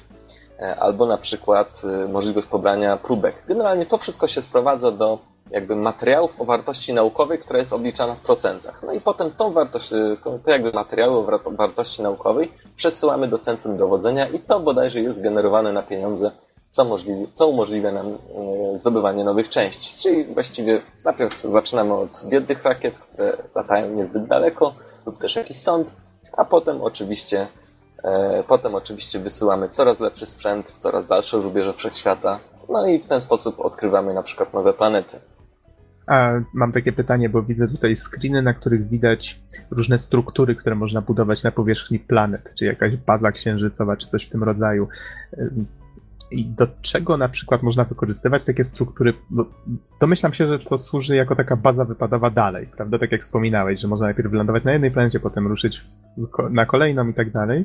E, 0.60 0.76
albo 0.76 1.06
na 1.06 1.18
przykład 1.18 1.82
możliwość 2.08 2.46
pobrania 2.46 2.96
próbek. 2.96 3.34
Generalnie 3.48 3.86
to 3.86 3.98
wszystko 3.98 4.26
się 4.26 4.42
sprowadza 4.42 4.90
do 4.90 5.18
jakby 5.50 5.76
materiałów 5.76 6.40
o 6.40 6.44
wartości 6.44 6.94
naukowej, 6.94 7.38
która 7.38 7.58
jest 7.58 7.72
obliczana 7.72 8.14
w 8.14 8.20
procentach. 8.20 8.82
No 8.86 8.92
i 8.92 9.00
potem 9.00 9.30
tą 9.30 9.52
wartość, 9.52 9.92
y, 9.92 10.16
te 10.44 10.52
jakby 10.52 10.72
materiały 10.72 11.18
o 11.18 11.40
wartości 11.50 12.02
naukowej 12.02 12.52
przesyłamy 12.76 13.28
do 13.28 13.38
centrum 13.38 13.76
dowodzenia 13.76 14.28
i 14.28 14.38
to 14.38 14.60
bodajże 14.60 15.00
jest 15.00 15.22
generowane 15.22 15.72
na 15.72 15.82
pieniądze, 15.82 16.30
co, 16.70 16.84
możliwi, 16.84 17.26
co 17.32 17.48
umożliwia 17.48 17.92
nam 17.92 18.06
y, 18.74 18.78
zdobywanie 18.78 19.24
nowych 19.24 19.48
części. 19.48 19.98
Czyli 20.02 20.24
właściwie 20.24 20.80
najpierw 21.04 21.42
zaczynamy 21.42 21.94
od 21.94 22.24
biednych 22.26 22.64
rakiet, 22.64 22.98
które 22.98 23.36
latają 23.54 23.94
niezbyt 23.94 24.26
daleko, 24.26 24.74
lub 25.06 25.18
też 25.18 25.36
jakiś 25.36 25.56
sąd, 25.56 25.96
a 26.36 26.44
potem 26.44 26.82
oczywiście 26.82 27.46
e, 28.02 28.42
Potem 28.48 28.74
oczywiście 28.74 29.18
wysyłamy 29.18 29.68
coraz 29.68 30.00
lepszy 30.00 30.26
sprzęt 30.26 30.70
w 30.70 30.78
coraz 30.78 31.06
dalsze 31.06 31.36
rubieże 31.36 31.74
wszechświata, 31.74 32.40
no 32.68 32.86
i 32.86 32.98
w 32.98 33.06
ten 33.06 33.20
sposób 33.20 33.60
odkrywamy 33.60 34.14
na 34.14 34.22
przykład 34.22 34.54
nowe 34.54 34.72
planety. 34.72 35.20
A 36.08 36.32
mam 36.54 36.72
takie 36.72 36.92
pytanie, 36.92 37.28
bo 37.28 37.42
widzę 37.42 37.68
tutaj 37.68 37.96
screeny, 37.96 38.42
na 38.42 38.54
których 38.54 38.88
widać 38.88 39.40
różne 39.70 39.98
struktury, 39.98 40.54
które 40.54 40.76
można 40.76 41.02
budować 41.02 41.42
na 41.42 41.52
powierzchni 41.52 41.98
planet, 41.98 42.54
czy 42.58 42.64
jakaś 42.64 42.96
baza 42.96 43.32
księżycowa, 43.32 43.96
czy 43.96 44.06
coś 44.06 44.24
w 44.24 44.30
tym 44.30 44.42
rodzaju. 44.42 44.88
I 46.30 46.46
do 46.46 46.66
czego 46.82 47.16
na 47.16 47.28
przykład 47.28 47.62
można 47.62 47.84
wykorzystywać 47.84 48.44
takie 48.44 48.64
struktury? 48.64 49.14
Bo 49.30 49.46
domyślam 50.00 50.34
się, 50.34 50.46
że 50.46 50.58
to 50.58 50.78
służy 50.78 51.16
jako 51.16 51.36
taka 51.36 51.56
baza 51.56 51.84
wypadowa 51.84 52.30
dalej, 52.30 52.66
prawda? 52.76 52.98
Tak 52.98 53.12
jak 53.12 53.20
wspominałeś, 53.20 53.80
że 53.80 53.88
można 53.88 54.06
najpierw 54.06 54.30
wylądować 54.30 54.64
na 54.64 54.72
jednej 54.72 54.90
planecie, 54.90 55.20
potem 55.20 55.46
ruszyć 55.46 55.84
na 56.50 56.66
kolejną 56.66 57.08
i 57.08 57.14
tak 57.14 57.30
dalej. 57.32 57.64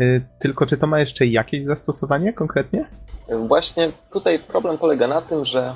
Y, 0.00 0.24
tylko 0.38 0.66
czy 0.66 0.76
to 0.76 0.86
ma 0.86 1.00
jeszcze 1.00 1.26
jakieś 1.26 1.64
zastosowanie 1.64 2.32
konkretnie? 2.32 2.86
Właśnie 3.48 3.88
tutaj 4.12 4.38
problem 4.38 4.78
polega 4.78 5.08
na 5.08 5.20
tym, 5.20 5.44
że 5.44 5.74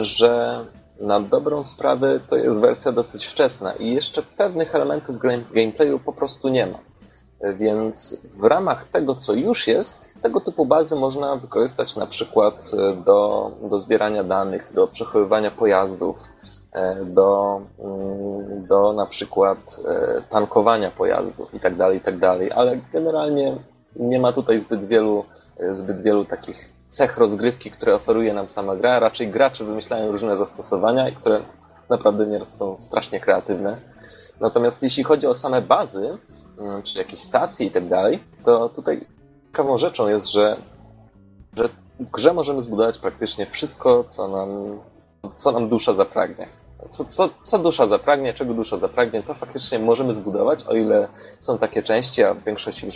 że 0.00 0.64
na 1.00 1.20
dobrą 1.20 1.62
sprawę 1.62 2.20
to 2.28 2.36
jest 2.36 2.60
wersja 2.60 2.92
dosyć 2.92 3.26
wczesna 3.26 3.72
i 3.72 3.94
jeszcze 3.94 4.22
pewnych 4.22 4.74
elementów 4.74 5.16
gameplayu 5.52 5.98
po 5.98 6.12
prostu 6.12 6.48
nie 6.48 6.66
ma. 6.66 6.78
Więc 7.52 8.20
w 8.34 8.44
ramach 8.44 8.88
tego, 8.88 9.14
co 9.14 9.32
już 9.32 9.66
jest, 9.66 10.14
tego 10.22 10.40
typu 10.40 10.66
bazy 10.66 10.96
można 10.96 11.36
wykorzystać 11.36 11.96
na 11.96 12.06
przykład 12.06 12.70
e, 12.72 12.96
do, 13.04 13.50
do 13.70 13.78
zbierania 13.78 14.24
danych, 14.24 14.70
do 14.74 14.86
przechowywania 14.86 15.50
pojazdów, 15.50 16.16
e, 16.72 17.04
do, 17.04 17.60
mm, 17.78 18.66
do 18.66 18.92
na 18.92 19.06
przykład 19.06 19.80
tankowania 20.28 20.90
pojazdów 20.90 21.54
itd., 21.54 21.76
tak 21.78 21.94
itd., 21.94 22.20
tak 22.20 22.58
ale 22.58 22.78
generalnie 22.92 23.56
nie 23.96 24.20
ma 24.20 24.32
tutaj 24.32 24.60
zbyt 24.60 24.86
wielu, 24.86 25.24
zbyt 25.72 26.02
wielu 26.02 26.24
takich 26.24 26.73
cech 26.94 27.18
rozgrywki, 27.18 27.70
które 27.70 27.94
oferuje 27.94 28.34
nam 28.34 28.48
sama 28.48 28.76
gra. 28.76 28.98
Raczej 28.98 29.28
gracze 29.28 29.64
wymyślają 29.64 30.12
różne 30.12 30.36
zastosowania, 30.36 31.10
które 31.10 31.40
naprawdę 31.90 32.26
nieraz 32.26 32.58
są 32.58 32.78
strasznie 32.78 33.20
kreatywne. 33.20 33.80
Natomiast 34.40 34.82
jeśli 34.82 35.04
chodzi 35.04 35.26
o 35.26 35.34
same 35.34 35.62
bazy, 35.62 36.18
mm, 36.58 36.82
czy 36.82 36.98
jakieś 36.98 37.20
stacje 37.20 37.66
i 37.66 37.70
tak 37.70 37.88
dalej, 37.88 38.22
to 38.44 38.68
tutaj 38.68 39.06
ciekawą 39.46 39.78
rzeczą 39.78 40.08
jest, 40.08 40.32
że, 40.32 40.56
że 41.56 41.68
w 42.00 42.10
grze 42.10 42.34
możemy 42.34 42.62
zbudować 42.62 42.98
praktycznie 42.98 43.46
wszystko, 43.46 44.04
co 44.08 44.28
nam, 44.28 44.80
co 45.36 45.52
nam 45.52 45.68
dusza 45.68 45.94
zapragnie. 45.94 46.48
Co, 46.88 47.04
co, 47.04 47.28
co 47.44 47.58
dusza 47.58 47.88
zapragnie, 47.88 48.34
czego 48.34 48.54
dusza 48.54 48.78
zapragnie, 48.78 49.22
to 49.22 49.34
faktycznie 49.34 49.78
możemy 49.78 50.14
zbudować, 50.14 50.64
o 50.64 50.74
ile 50.74 51.08
są 51.40 51.58
takie 51.58 51.82
części, 51.82 52.22
a 52.22 52.34
w 52.34 52.44
większości 52.44 52.86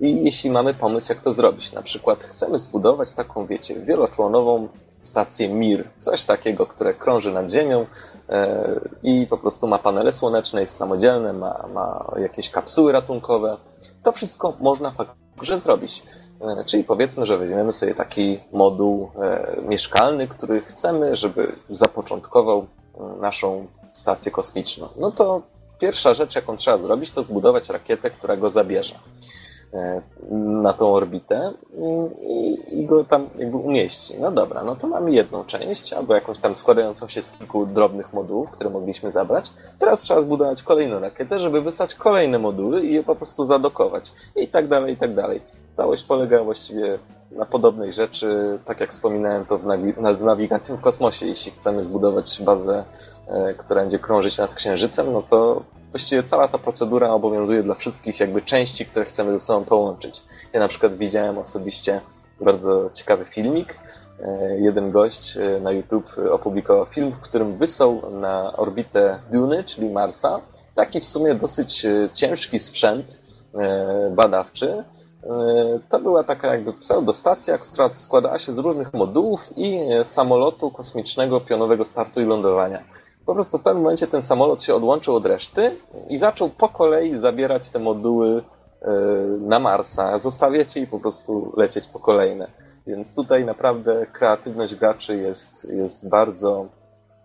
i 0.00 0.24
jeśli 0.24 0.50
mamy 0.50 0.74
pomysł, 0.74 1.12
jak 1.12 1.22
to 1.22 1.32
zrobić, 1.32 1.72
na 1.72 1.82
przykład 1.82 2.24
chcemy 2.24 2.58
zbudować 2.58 3.12
taką, 3.12 3.46
wiecie, 3.46 3.80
wieloczłonową 3.80 4.68
stację 5.00 5.48
MIR, 5.48 5.88
coś 5.96 6.24
takiego, 6.24 6.66
które 6.66 6.94
krąży 6.94 7.32
nad 7.32 7.50
Ziemią 7.50 7.86
e, 8.28 8.80
i 9.02 9.26
po 9.30 9.38
prostu 9.38 9.66
ma 9.66 9.78
panele 9.78 10.12
słoneczne, 10.12 10.60
jest 10.60 10.76
samodzielne, 10.76 11.32
ma, 11.32 11.66
ma 11.74 12.12
jakieś 12.18 12.50
kapsuły 12.50 12.92
ratunkowe. 12.92 13.56
To 14.02 14.12
wszystko 14.12 14.56
można 14.60 14.90
faktycznie 14.90 15.58
zrobić. 15.58 16.02
E, 16.40 16.64
czyli 16.64 16.84
powiedzmy, 16.84 17.26
że 17.26 17.38
weźmiemy 17.38 17.72
sobie 17.72 17.94
taki 17.94 18.40
moduł 18.52 19.10
e, 19.22 19.56
mieszkalny, 19.62 20.28
który 20.28 20.62
chcemy, 20.62 21.16
żeby 21.16 21.52
zapoczątkował 21.70 22.66
naszą 23.20 23.66
stację 23.92 24.32
kosmiczną. 24.32 24.88
No 24.96 25.10
to 25.10 25.42
pierwsza 25.78 26.14
rzecz, 26.14 26.34
jaką 26.34 26.56
trzeba 26.56 26.78
zrobić, 26.78 27.10
to 27.10 27.22
zbudować 27.22 27.68
rakietę, 27.68 28.10
która 28.10 28.36
go 28.36 28.50
zabierze. 28.50 28.94
E, 29.74 30.02
na 30.30 30.72
tą 30.72 30.94
orbitę 30.94 31.52
i, 32.22 32.58
i, 32.80 32.86
go 32.86 33.04
tam 33.04 33.28
jakby 33.38 33.56
umieści. 33.56 34.14
No 34.20 34.30
dobra, 34.30 34.64
no 34.64 34.76
to 34.76 34.86
mamy 34.86 35.10
jedną 35.12 35.44
część, 35.44 35.92
albo 35.92 36.14
jakąś 36.14 36.38
tam 36.38 36.56
składającą 36.56 37.08
się 37.08 37.22
z 37.22 37.32
kilku 37.32 37.66
drobnych 37.66 38.12
modułów, 38.12 38.50
które 38.50 38.70
mogliśmy 38.70 39.10
zabrać. 39.10 39.50
Teraz 39.78 40.00
trzeba 40.00 40.22
zbudować 40.22 40.62
kolejną 40.62 41.00
rakietę, 41.00 41.38
żeby 41.38 41.62
wysłać 41.62 41.94
kolejne 41.94 42.38
moduły 42.38 42.82
i 42.82 42.94
je 42.94 43.02
po 43.02 43.14
prostu 43.16 43.44
zadokować. 43.44 44.12
I 44.36 44.48
tak 44.48 44.68
dalej, 44.68 44.94
i 44.94 44.96
tak 44.96 45.14
dalej. 45.14 45.42
Całość 45.72 46.04
polega 46.04 46.44
właściwie 46.44 46.98
na 47.30 47.46
podobnej 47.46 47.92
rzeczy, 47.92 48.58
tak 48.64 48.80
jak 48.80 48.90
wspominałem 48.90 49.46
to 49.46 49.58
w 49.58 49.64
nawi- 49.64 50.16
z 50.16 50.22
nawigacją 50.22 50.76
w 50.76 50.80
kosmosie. 50.80 51.26
Jeśli 51.26 51.52
chcemy 51.52 51.84
zbudować 51.84 52.42
bazę, 52.42 52.84
e, 53.28 53.54
która 53.54 53.80
będzie 53.80 53.98
krążyć 53.98 54.38
nad 54.38 54.54
Księżycem, 54.54 55.12
no 55.12 55.22
to 55.22 55.62
właściwie 55.90 56.22
cała 56.22 56.48
ta 56.48 56.58
procedura 56.58 57.10
obowiązuje 57.10 57.62
dla 57.62 57.74
wszystkich 57.74 58.20
jakby 58.20 58.42
części, 58.42 58.86
które 58.86 59.04
chcemy 59.04 59.32
ze 59.32 59.40
sobą 59.40 59.64
połączyć. 59.64 60.22
Ja 60.52 60.60
na 60.60 60.68
przykład 60.68 60.96
widziałem 60.96 61.38
osobiście 61.38 62.00
bardzo 62.40 62.90
ciekawy 62.94 63.24
filmik. 63.24 63.74
E, 64.22 64.60
jeden 64.60 64.90
gość 64.90 65.36
e, 65.36 65.60
na 65.60 65.72
YouTube 65.72 66.16
opublikował 66.32 66.86
film, 66.86 67.12
w 67.12 67.20
którym 67.20 67.56
wysłał 67.56 68.10
na 68.10 68.56
orbitę 68.56 69.20
Duny, 69.32 69.64
czyli 69.64 69.90
Marsa, 69.90 70.40
taki 70.74 71.00
w 71.00 71.04
sumie 71.04 71.34
dosyć 71.34 71.84
e, 71.84 72.08
ciężki 72.14 72.58
sprzęt 72.58 73.30
badawczy. 74.10 74.84
To 75.90 75.98
była 75.98 76.24
taka 76.24 76.48
jakby 76.48 76.72
pseudostacja, 76.72 77.58
która 77.58 77.92
składała 77.92 78.38
się 78.38 78.52
z 78.52 78.58
różnych 78.58 78.94
modułów 78.94 79.48
i 79.56 79.80
samolotu 80.04 80.70
kosmicznego 80.70 81.40
pionowego 81.40 81.84
startu 81.84 82.20
i 82.20 82.24
lądowania 82.24 82.84
po 83.26 83.34
prostu 83.34 83.58
w 83.58 83.62
pewnym 83.62 83.82
momencie 83.82 84.06
ten 84.06 84.22
samolot 84.22 84.62
się 84.62 84.74
odłączył 84.74 85.16
od 85.16 85.26
reszty 85.26 85.76
i 86.08 86.16
zaczął 86.16 86.48
po 86.48 86.68
kolei 86.68 87.16
zabierać 87.16 87.70
te 87.70 87.78
moduły 87.78 88.42
e, 88.82 88.90
na 89.40 89.58
Marsa, 89.58 90.18
zostawiać 90.18 90.76
je 90.76 90.82
i 90.82 90.86
po 90.86 91.00
prostu 91.00 91.52
lecieć 91.56 91.86
po 91.86 91.98
kolejne. 91.98 92.50
Więc 92.86 93.14
tutaj 93.14 93.44
naprawdę 93.44 94.06
kreatywność 94.06 94.74
graczy 94.74 95.16
jest, 95.16 95.66
jest 95.70 96.08
bardzo, 96.08 96.66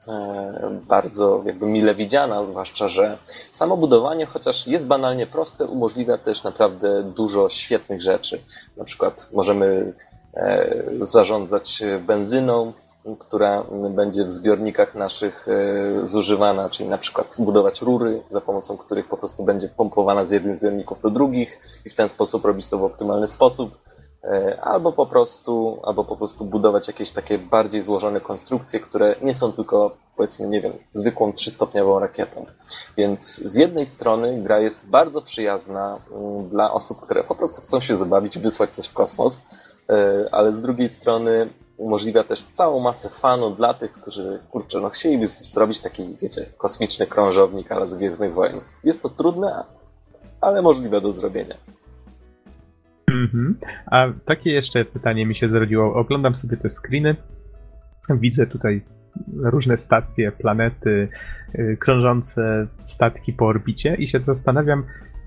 e, 0.07 0.79
bardzo 0.87 1.41
jakby 1.45 1.65
mile 1.65 1.95
widziana, 1.95 2.45
zwłaszcza, 2.45 2.89
że 2.89 3.17
samo 3.49 3.77
budowanie, 3.77 4.25
chociaż 4.25 4.67
jest 4.67 4.87
banalnie 4.87 5.27
proste, 5.27 5.65
umożliwia 5.65 6.17
też 6.17 6.43
naprawdę 6.43 7.03
dużo 7.03 7.49
świetnych 7.49 8.01
rzeczy. 8.01 8.41
Na 8.77 8.83
przykład 8.83 9.29
możemy 9.33 9.93
e, 10.33 10.83
zarządzać 11.01 11.83
benzyną, 11.99 12.73
która 13.19 13.63
będzie 13.89 14.25
w 14.25 14.31
zbiornikach 14.31 14.95
naszych 14.95 15.47
e, 15.47 16.07
zużywana, 16.07 16.69
czyli 16.69 16.89
na 16.89 16.97
przykład 16.97 17.35
budować 17.39 17.81
rury, 17.81 18.21
za 18.31 18.41
pomocą 18.41 18.77
których 18.77 19.07
po 19.07 19.17
prostu 19.17 19.43
będzie 19.43 19.69
pompowana 19.69 20.25
z 20.25 20.31
jednych 20.31 20.55
zbiorników 20.55 21.01
do 21.01 21.09
drugich 21.09 21.59
i 21.85 21.89
w 21.89 21.95
ten 21.95 22.09
sposób 22.09 22.45
robić 22.45 22.67
to 22.67 22.77
w 22.77 22.83
optymalny 22.83 23.27
sposób, 23.27 23.77
e, 24.23 24.61
albo 24.61 24.91
po 24.91 25.05
prostu, 25.05 25.79
albo 25.83 26.03
po 26.03 26.17
prostu 26.17 26.45
budować 26.45 26.87
jakieś 26.87 27.11
takie 27.11 27.37
bardziej 27.37 27.81
złożone 27.81 28.21
konstrukcje, 28.21 28.79
które 28.79 29.15
nie 29.21 29.35
są 29.35 29.51
tylko, 29.51 29.97
powiedzmy, 30.17 30.47
nie 30.47 30.61
wiem, 30.61 30.73
zwykłą 30.91 31.33
trzystopniową 31.33 31.99
rakietą. 31.99 32.45
Więc 32.97 33.35
z 33.35 33.55
jednej 33.55 33.85
strony 33.85 34.41
gra 34.43 34.59
jest 34.59 34.89
bardzo 34.89 35.21
przyjazna 35.21 35.99
mm, 36.11 36.49
dla 36.49 36.73
osób, 36.73 37.01
które 37.01 37.23
po 37.23 37.35
prostu 37.35 37.61
chcą 37.61 37.81
się 37.81 37.95
zabawić, 37.95 38.39
wysłać 38.39 38.75
coś 38.75 38.87
w 38.87 38.93
kosmos, 38.93 39.41
e, 39.89 40.29
ale 40.31 40.53
z 40.53 40.61
drugiej 40.61 40.89
strony 40.89 41.49
umożliwia 41.77 42.23
też 42.23 42.41
całą 42.41 42.79
masę 42.79 43.09
fanu 43.09 43.55
dla 43.55 43.73
tych, 43.73 43.91
którzy, 43.91 44.39
kurczę, 44.51 44.79
no 44.79 44.89
chcieliby 44.89 45.27
zrobić 45.27 45.81
taki, 45.81 46.17
wiecie, 46.21 46.45
kosmiczny 46.57 47.07
krążownik, 47.07 47.71
ale 47.71 47.87
z 47.87 47.95
Gwiezdnych 47.95 48.33
Wojen. 48.33 48.61
Jest 48.83 49.03
to 49.03 49.09
trudne, 49.09 49.63
ale 50.41 50.61
możliwe 50.61 51.01
do 51.01 51.13
zrobienia. 51.13 51.55
Mhm. 53.07 53.55
A 53.85 54.07
takie 54.25 54.51
jeszcze 54.51 54.85
pytanie 54.85 55.25
mi 55.25 55.35
się 55.35 55.49
zrodziło. 55.49 55.93
Oglądam 55.93 56.35
sobie 56.35 56.57
te 56.57 56.69
screeny. 56.69 57.15
Widzę 58.09 58.47
tutaj 58.47 58.85
różne 59.33 59.77
stacje, 59.77 60.31
planety, 60.31 61.07
yy, 61.53 61.77
krążące 61.77 62.67
statki 62.83 63.33
po 63.33 63.45
orbicie 63.45 63.95
i 63.95 64.07
się 64.07 64.19
zastanawiam, 64.19 64.85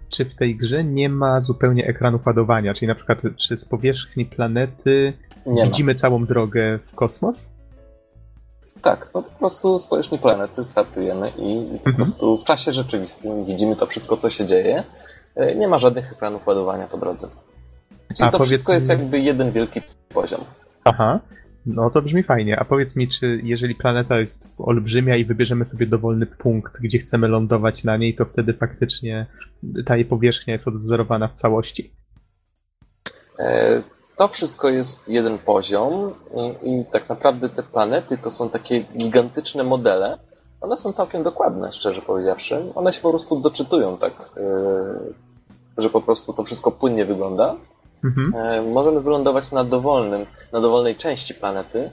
czy 0.08 0.24
w 0.24 0.34
tej 0.34 0.56
grze 0.56 0.84
nie 0.84 1.08
ma 1.08 1.40
zupełnie 1.40 1.86
ekranów 1.86 2.26
ładowania? 2.26 2.74
Czyli 2.74 2.88
na 2.88 2.94
przykład, 2.94 3.22
czy 3.36 3.56
z 3.56 3.64
powierzchni 3.64 4.26
planety 4.26 5.12
Nie 5.48 5.62
ma. 5.62 5.66
widzimy 5.68 5.94
całą 5.94 6.24
drogę 6.24 6.78
w 6.86 6.94
kosmos? 6.94 7.50
Tak, 8.82 9.10
no 9.14 9.22
po 9.22 9.38
prostu 9.38 9.78
z 9.78 9.86
powierzchni 9.86 10.18
planety 10.18 10.64
startujemy 10.64 11.28
i 11.28 11.66
po 11.68 11.74
Mhm. 11.90 11.96
prostu 11.96 12.38
w 12.38 12.44
czasie 12.44 12.72
rzeczywistym 12.72 13.44
widzimy 13.44 13.76
to 13.76 13.86
wszystko, 13.86 14.16
co 14.16 14.30
się 14.30 14.46
dzieje. 14.46 14.84
E, 15.36 15.54
Nie 15.54 15.68
ma 15.68 15.78
żadnych 15.78 16.12
ekranów 16.12 16.46
ładowania 16.46 16.86
po 16.88 16.98
drodze. 16.98 17.28
Czyli 18.16 18.28
A 18.28 18.30
to 18.30 18.38
powiedz 18.38 18.50
wszystko 18.50 18.72
jest 18.72 18.88
jakby 18.88 19.18
jeden 19.20 19.50
wielki 19.52 19.82
poziom. 20.08 20.40
Aha. 20.84 21.20
No 21.66 21.90
to 21.90 22.02
brzmi 22.02 22.22
fajnie. 22.22 22.58
A 22.60 22.64
powiedz 22.64 22.96
mi, 22.96 23.08
czy 23.08 23.40
jeżeli 23.44 23.74
planeta 23.74 24.18
jest 24.18 24.48
olbrzymia 24.58 25.16
i 25.16 25.24
wybierzemy 25.24 25.64
sobie 25.64 25.86
dowolny 25.86 26.26
punkt, 26.26 26.80
gdzie 26.82 26.98
chcemy 26.98 27.28
lądować 27.28 27.84
na 27.84 27.96
niej, 27.96 28.14
to 28.14 28.24
wtedy 28.24 28.52
faktycznie 28.54 29.26
ta 29.86 29.96
jej 29.96 30.04
powierzchnia 30.04 30.52
jest 30.52 30.68
odwzorowana 30.68 31.28
w 31.28 31.32
całości? 31.34 31.92
E, 33.38 33.82
To 34.18 34.28
wszystko 34.28 34.68
jest 34.68 35.08
jeden 35.08 35.38
poziom 35.38 36.14
i, 36.62 36.84
tak 36.92 37.08
naprawdę 37.08 37.48
te 37.48 37.62
planety 37.62 38.18
to 38.18 38.30
są 38.30 38.50
takie 38.50 38.80
gigantyczne 38.80 39.64
modele. 39.64 40.18
One 40.60 40.76
są 40.76 40.92
całkiem 40.92 41.22
dokładne, 41.22 41.72
szczerze 41.72 42.02
powiedziawszy. 42.02 42.62
One 42.74 42.92
się 42.92 43.00
po 43.00 43.10
prostu 43.10 43.40
doczytują 43.40 43.98
tak, 43.98 44.12
e, 44.36 45.82
że 45.82 45.90
po 45.90 46.00
prostu 46.00 46.32
to 46.32 46.44
wszystko 46.44 46.70
płynnie 46.70 47.04
wygląda. 47.04 47.56
Mhm. 48.04 48.34
E, 48.34 48.62
Możemy 48.62 49.00
wylądować 49.00 49.52
na 49.52 49.64
dowolnym, 49.64 50.26
na 50.52 50.60
dowolnej 50.60 50.96
części 50.96 51.34
planety. 51.34 51.90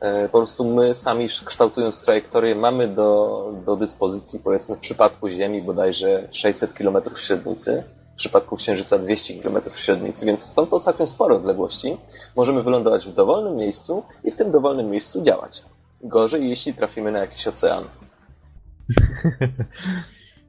E, 0.00 0.28
Po 0.28 0.38
prostu 0.38 0.64
my 0.64 0.94
sami 0.94 1.28
kształtując 1.44 2.00
trajektorię 2.00 2.54
mamy 2.54 2.88
do, 2.88 3.52
do 3.66 3.76
dyspozycji, 3.76 4.40
powiedzmy 4.44 4.76
w 4.76 4.80
przypadku 4.80 5.28
Ziemi 5.28 5.62
bodajże 5.62 6.28
600 6.32 6.72
km 6.72 6.96
średnicy, 7.16 7.84
w 8.20 8.22
przypadku 8.22 8.56
Księżyca 8.56 8.98
200 8.98 9.42
km 9.42 9.58
średnicy, 9.76 10.26
więc 10.26 10.52
są 10.52 10.66
to 10.66 10.80
całkiem 10.80 11.06
spore 11.06 11.34
odległości. 11.34 11.96
Możemy 12.36 12.62
wylądować 12.62 13.06
w 13.06 13.14
dowolnym 13.14 13.56
miejscu 13.56 14.02
i 14.24 14.32
w 14.32 14.36
tym 14.36 14.50
dowolnym 14.50 14.90
miejscu 14.90 15.22
działać. 15.22 15.62
Gorzej, 16.02 16.48
jeśli 16.48 16.74
trafimy 16.74 17.12
na 17.12 17.18
jakiś 17.18 17.46
ocean. 17.46 17.84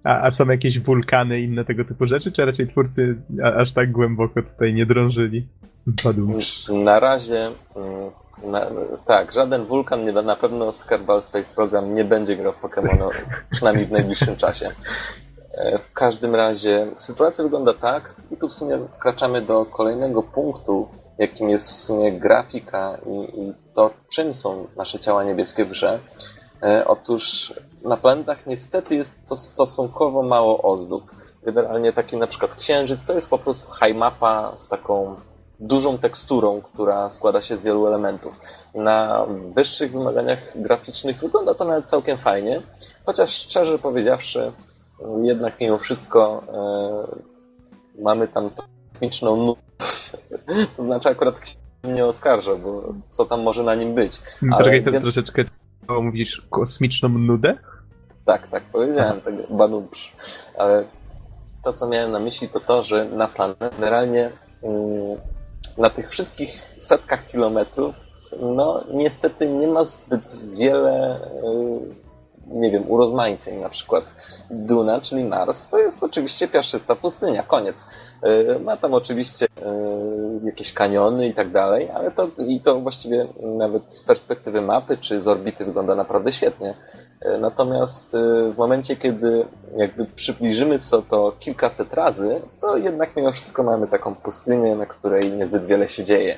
A, 0.04 0.26
a 0.26 0.32
są 0.32 0.50
jakieś 0.50 0.80
wulkany 0.80 1.42
i 1.42 1.44
inne 1.44 1.66
tego 1.66 1.86
typu 1.86 2.06
rzeczy, 2.06 2.32
czy 2.32 2.46
raczej 2.46 2.68
twórcy 2.68 3.16
aż 3.58 3.74
tak 3.74 3.92
głęboko 3.92 4.42
tutaj 4.42 4.74
nie 4.74 4.86
drążyli? 4.86 5.48
Badumcz. 5.88 6.70
Na 6.70 7.00
razie, 7.00 7.52
mm, 7.76 8.12
na, 8.52 8.66
tak, 9.06 9.32
żaden 9.32 9.66
wulkan, 9.66 10.06
nie, 10.06 10.12
na 10.12 10.36
pewno 10.36 10.72
Kerbal 10.90 11.24
Space 11.24 11.56
Program 11.56 11.96
nie 11.96 12.06
będzie 12.06 12.36
grał 12.36 12.54
w 12.54 12.62
Pokémon, 12.62 13.12
przynajmniej 13.52 13.86
w 13.86 13.92
najbliższym 13.92 14.36
czasie. 14.36 14.72
E, 15.54 15.78
W 15.78 15.94
każdym 15.94 16.36
razie 16.36 16.88
sytuacja 16.96 17.44
wygląda 17.44 17.74
tak, 17.74 18.16
i 18.32 18.38
tu 18.38 18.48
w 18.48 18.54
sumie 18.54 18.78
wkraczamy 18.96 19.42
do 19.42 19.66
kolejnego 19.66 20.24
punktu, 20.24 20.88
jakim 21.18 21.50
jest 21.50 21.72
w 21.72 21.80
sumie 21.80 22.12
grafika 22.12 22.98
i, 23.06 23.40
i 23.42 23.54
to, 23.76 23.90
czym 24.10 24.34
są 24.34 24.68
nasze 24.78 25.00
ciała 25.00 25.24
niebieskie 25.24 25.66
w 25.66 25.70
grze. 25.70 26.00
E, 26.64 26.88
Otóż 26.88 27.54
na 27.84 27.98
planetach 27.98 28.46
niestety 28.48 28.96
jest 28.96 29.30
to 29.30 29.38
stosunkowo 29.38 30.24
mało 30.24 30.62
ozdób. 30.62 31.12
Generalnie 31.44 31.94
taki 31.94 32.18
na 32.18 32.28
przykład 32.28 32.56
księżyc 32.56 33.06
to 33.06 33.14
jest 33.14 33.30
po 33.30 33.38
prostu 33.38 33.72
high 33.74 33.96
mapa 33.98 34.52
z 34.56 34.68
taką 34.68 35.16
dużą 35.60 35.98
teksturą, 35.98 36.62
która 36.62 37.10
składa 37.10 37.42
się 37.42 37.58
z 37.58 37.64
wielu 37.64 37.88
elementów. 37.88 38.34
Na 38.76 39.26
wyższych 39.56 39.92
wymaganiach 39.92 40.40
graficznych 40.56 41.20
wygląda 41.20 41.54
to 41.54 41.66
nawet 41.66 41.86
całkiem 41.86 42.18
fajnie, 42.18 42.62
chociaż 43.06 43.30
szczerze 43.30 43.80
powiedziawszy, 43.80 44.52
jednak 45.24 45.60
mimo 45.60 45.78
wszystko 45.78 46.44
e, 47.98 48.02
mamy 48.04 48.28
tam 48.28 48.50
kosmiczną 48.92 49.36
nudę. 49.36 49.62
To 50.78 50.84
znaczy 50.84 51.10
akurat 51.10 51.36
nie 51.84 52.06
oskarża, 52.06 52.56
bo 52.56 52.94
co 53.10 53.26
tam 53.26 53.42
może 53.42 53.64
na 53.64 53.76
nim 53.76 53.96
być. 53.96 54.22
Ale 54.42 54.58
Poczekaj, 54.58 54.84
to 54.84 54.92
więc- 54.92 55.04
troszeczkę 55.04 55.44
mówisz 56.02 56.48
kosmiczną 56.50 57.10
nudę? 57.10 57.58
Tak, 58.26 58.48
tak, 58.48 58.64
powiedziałem 58.64 59.22
tego 59.22 59.44
banubsz. 59.50 60.16
Ale 60.58 60.84
to, 61.64 61.74
co 61.74 61.88
miałem 61.88 62.12
na 62.12 62.20
myśli, 62.20 62.50
to 62.50 62.60
to, 62.60 62.84
że 62.84 63.06
na 63.06 63.28
planecie 63.28 63.70
generalnie 63.78 64.30
mm, 64.64 65.18
na 65.78 65.90
tych 65.90 66.10
wszystkich 66.10 66.62
setkach 66.78 67.28
kilometrów, 67.28 67.96
no 68.40 68.84
niestety 68.94 69.50
nie 69.50 69.68
ma 69.68 69.86
zbyt 69.86 70.38
wiele, 70.54 71.16
y, 71.16 72.11
nie 72.48 72.72
wiem, 72.72 72.92
urozmaiceń. 72.92 73.60
Na 73.60 73.70
przykład 73.70 74.16
Duna, 74.50 75.02
czyli 75.02 75.24
Mars, 75.24 75.70
to 75.70 75.80
jest 75.80 76.04
oczywiście 76.04 76.48
piaszczysta 76.48 76.96
pustynia, 76.96 77.44
koniec. 77.44 77.86
Y, 78.56 78.60
Ma 78.60 78.78
tam 78.78 78.94
oczywiście 78.94 79.46
y, 79.46 80.46
jakieś 80.46 80.74
kaniony 80.74 81.28
i 81.28 81.34
tak 81.34 81.52
dalej, 81.52 81.90
ale 81.90 82.12
to, 82.12 82.30
i 82.38 82.60
to 82.60 82.80
właściwie 82.80 83.28
nawet 83.58 83.94
z 83.94 84.04
perspektywy 84.04 84.62
mapy 84.62 84.98
czy 84.98 85.22
z 85.22 85.28
orbity 85.28 85.66
wygląda 85.66 85.96
naprawdę 85.96 86.32
świetnie. 86.32 86.76
E, 87.22 87.38
Natomiast 87.38 88.16
e, 88.16 88.52
w 88.52 88.58
momencie, 88.58 88.96
kiedy 88.96 89.46
jakby 89.78 90.06
przybliżymy 90.06 90.80
sobie 90.80 91.04
to 91.10 91.36
kilkaset 91.40 91.94
razy, 91.94 92.42
to 92.62 92.78
jednak 92.78 93.16
mimo 93.16 93.32
wszystko 93.32 93.64
mamy 93.64 93.88
taką 93.88 94.16
pustynię, 94.16 94.76
na 94.76 94.86
której 94.86 95.34
niezbyt 95.34 95.66
wiele 95.66 95.88
się 95.88 96.04
dzieje. 96.04 96.38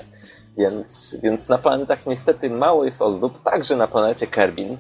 Więc, 0.58 1.18
więc 1.24 1.50
na 1.50 1.58
planetach 1.58 2.06
niestety 2.06 2.50
mało 2.50 2.86
jest 2.86 3.02
ozdób, 3.02 3.44
także 3.44 3.76
na 3.76 3.88
planecie 3.88 4.28
Kerbin, 4.28 4.74
e, 4.74 4.78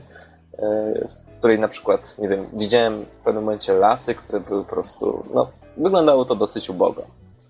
w 0.58 1.38
której 1.38 1.60
na 1.60 1.68
przykład, 1.68 2.20
nie 2.20 2.28
wiem, 2.28 2.48
widziałem 2.54 3.06
w 3.06 3.24
pewnym 3.24 3.44
momencie 3.44 3.74
lasy, 3.74 4.16
które 4.16 4.40
były 4.40 4.64
po 4.64 4.70
prostu, 4.70 5.26
no, 5.34 5.52
wyglądało 5.78 6.26
to 6.26 6.36
dosyć 6.36 6.70
ubogo. 6.70 7.04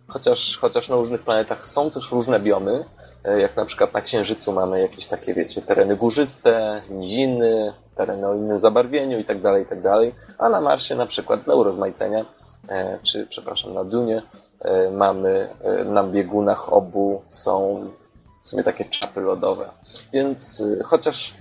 Chociaż, 0.07 0.57
chociaż 0.57 0.89
na 0.89 0.95
różnych 0.95 1.21
planetach 1.21 1.67
są 1.67 1.91
też 1.91 2.11
różne 2.11 2.39
biomy, 2.39 2.85
e, 3.23 3.39
jak 3.39 3.55
na 3.55 3.65
przykład 3.65 3.93
na 3.93 4.01
Księżycu 4.01 4.51
mamy 4.51 4.81
jakieś 4.81 5.07
takie, 5.07 5.33
wiecie, 5.33 5.61
tereny 5.61 5.95
górzyste, 5.95 6.81
niziny, 6.89 7.73
tereny 7.95 8.27
o 8.27 8.35
innym 8.35 8.59
zabarwieniu 8.59 9.19
i 9.19 9.25
tak 9.25 9.41
dalej, 9.41 9.63
i 9.63 9.65
tak 9.65 9.81
dalej. 9.81 10.15
A 10.37 10.49
na 10.49 10.61
Marsie 10.61 10.95
na 10.95 11.05
przykład 11.05 11.43
dla 11.43 11.55
urozmaicenia, 11.55 12.25
e, 12.69 12.99
czy 13.03 13.27
przepraszam, 13.27 13.73
na 13.73 13.83
Dunie 13.83 14.21
e, 14.59 14.91
mamy, 14.91 15.49
e, 15.61 15.83
na 15.83 16.03
biegunach 16.03 16.73
obu 16.73 17.21
są 17.27 17.85
w 18.43 18.47
sumie 18.47 18.63
takie 18.63 18.85
czapy 18.85 19.21
lodowe. 19.21 19.69
Więc 20.13 20.63
e, 20.79 20.83
chociaż, 20.83 21.33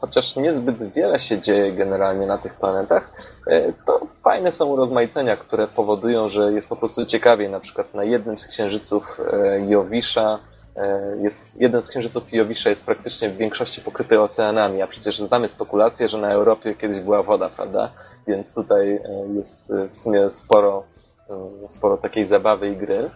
chociaż 0.00 0.36
niezbyt 0.36 0.92
wiele 0.92 1.18
się 1.18 1.40
dzieje 1.40 1.72
generalnie 1.72 2.26
na 2.26 2.38
tych 2.38 2.54
planetach, 2.54 3.12
e, 3.46 3.72
to 3.72 4.00
fajne 4.24 4.52
są 4.52 4.66
urozmaicenia, 4.66 5.36
które 5.36 5.68
powodują, 5.68 6.28
że 6.28 6.52
jest 6.52 6.68
po 6.68 6.76
prostu 6.76 7.06
ciekawiej. 7.06 7.48
Na 7.48 7.60
przykład 7.60 7.94
na 7.94 8.04
jednym 8.04 8.38
z 8.38 8.46
księżyców 8.46 9.20
e, 9.32 9.60
Jowisza 9.66 10.38
e, 10.76 11.16
jest, 11.22 11.52
jeden 11.56 11.82
z 11.82 11.88
księżyców 11.88 12.32
Jowisza 12.32 12.70
jest 12.70 12.86
praktycznie 12.86 13.30
w 13.30 13.36
większości 13.36 13.80
pokryty 13.80 14.20
oceanami, 14.20 14.82
a 14.82 14.86
przecież 14.86 15.18
znamy 15.18 15.48
spekulację, 15.48 16.08
że 16.08 16.18
na 16.18 16.32
Europie 16.32 16.74
kiedyś 16.74 17.00
była 17.00 17.22
woda, 17.22 17.48
prawda? 17.48 17.90
Więc 18.26 18.54
tutaj 18.54 19.00
jest 19.34 19.72
w 19.90 19.94
sumie 19.94 20.30
sporo, 20.30 20.82
e, 21.30 21.68
sporo 21.68 21.96
takiej 21.96 22.26
zabawy 22.26 22.70
i 22.70 22.76
gry. 22.76 23.10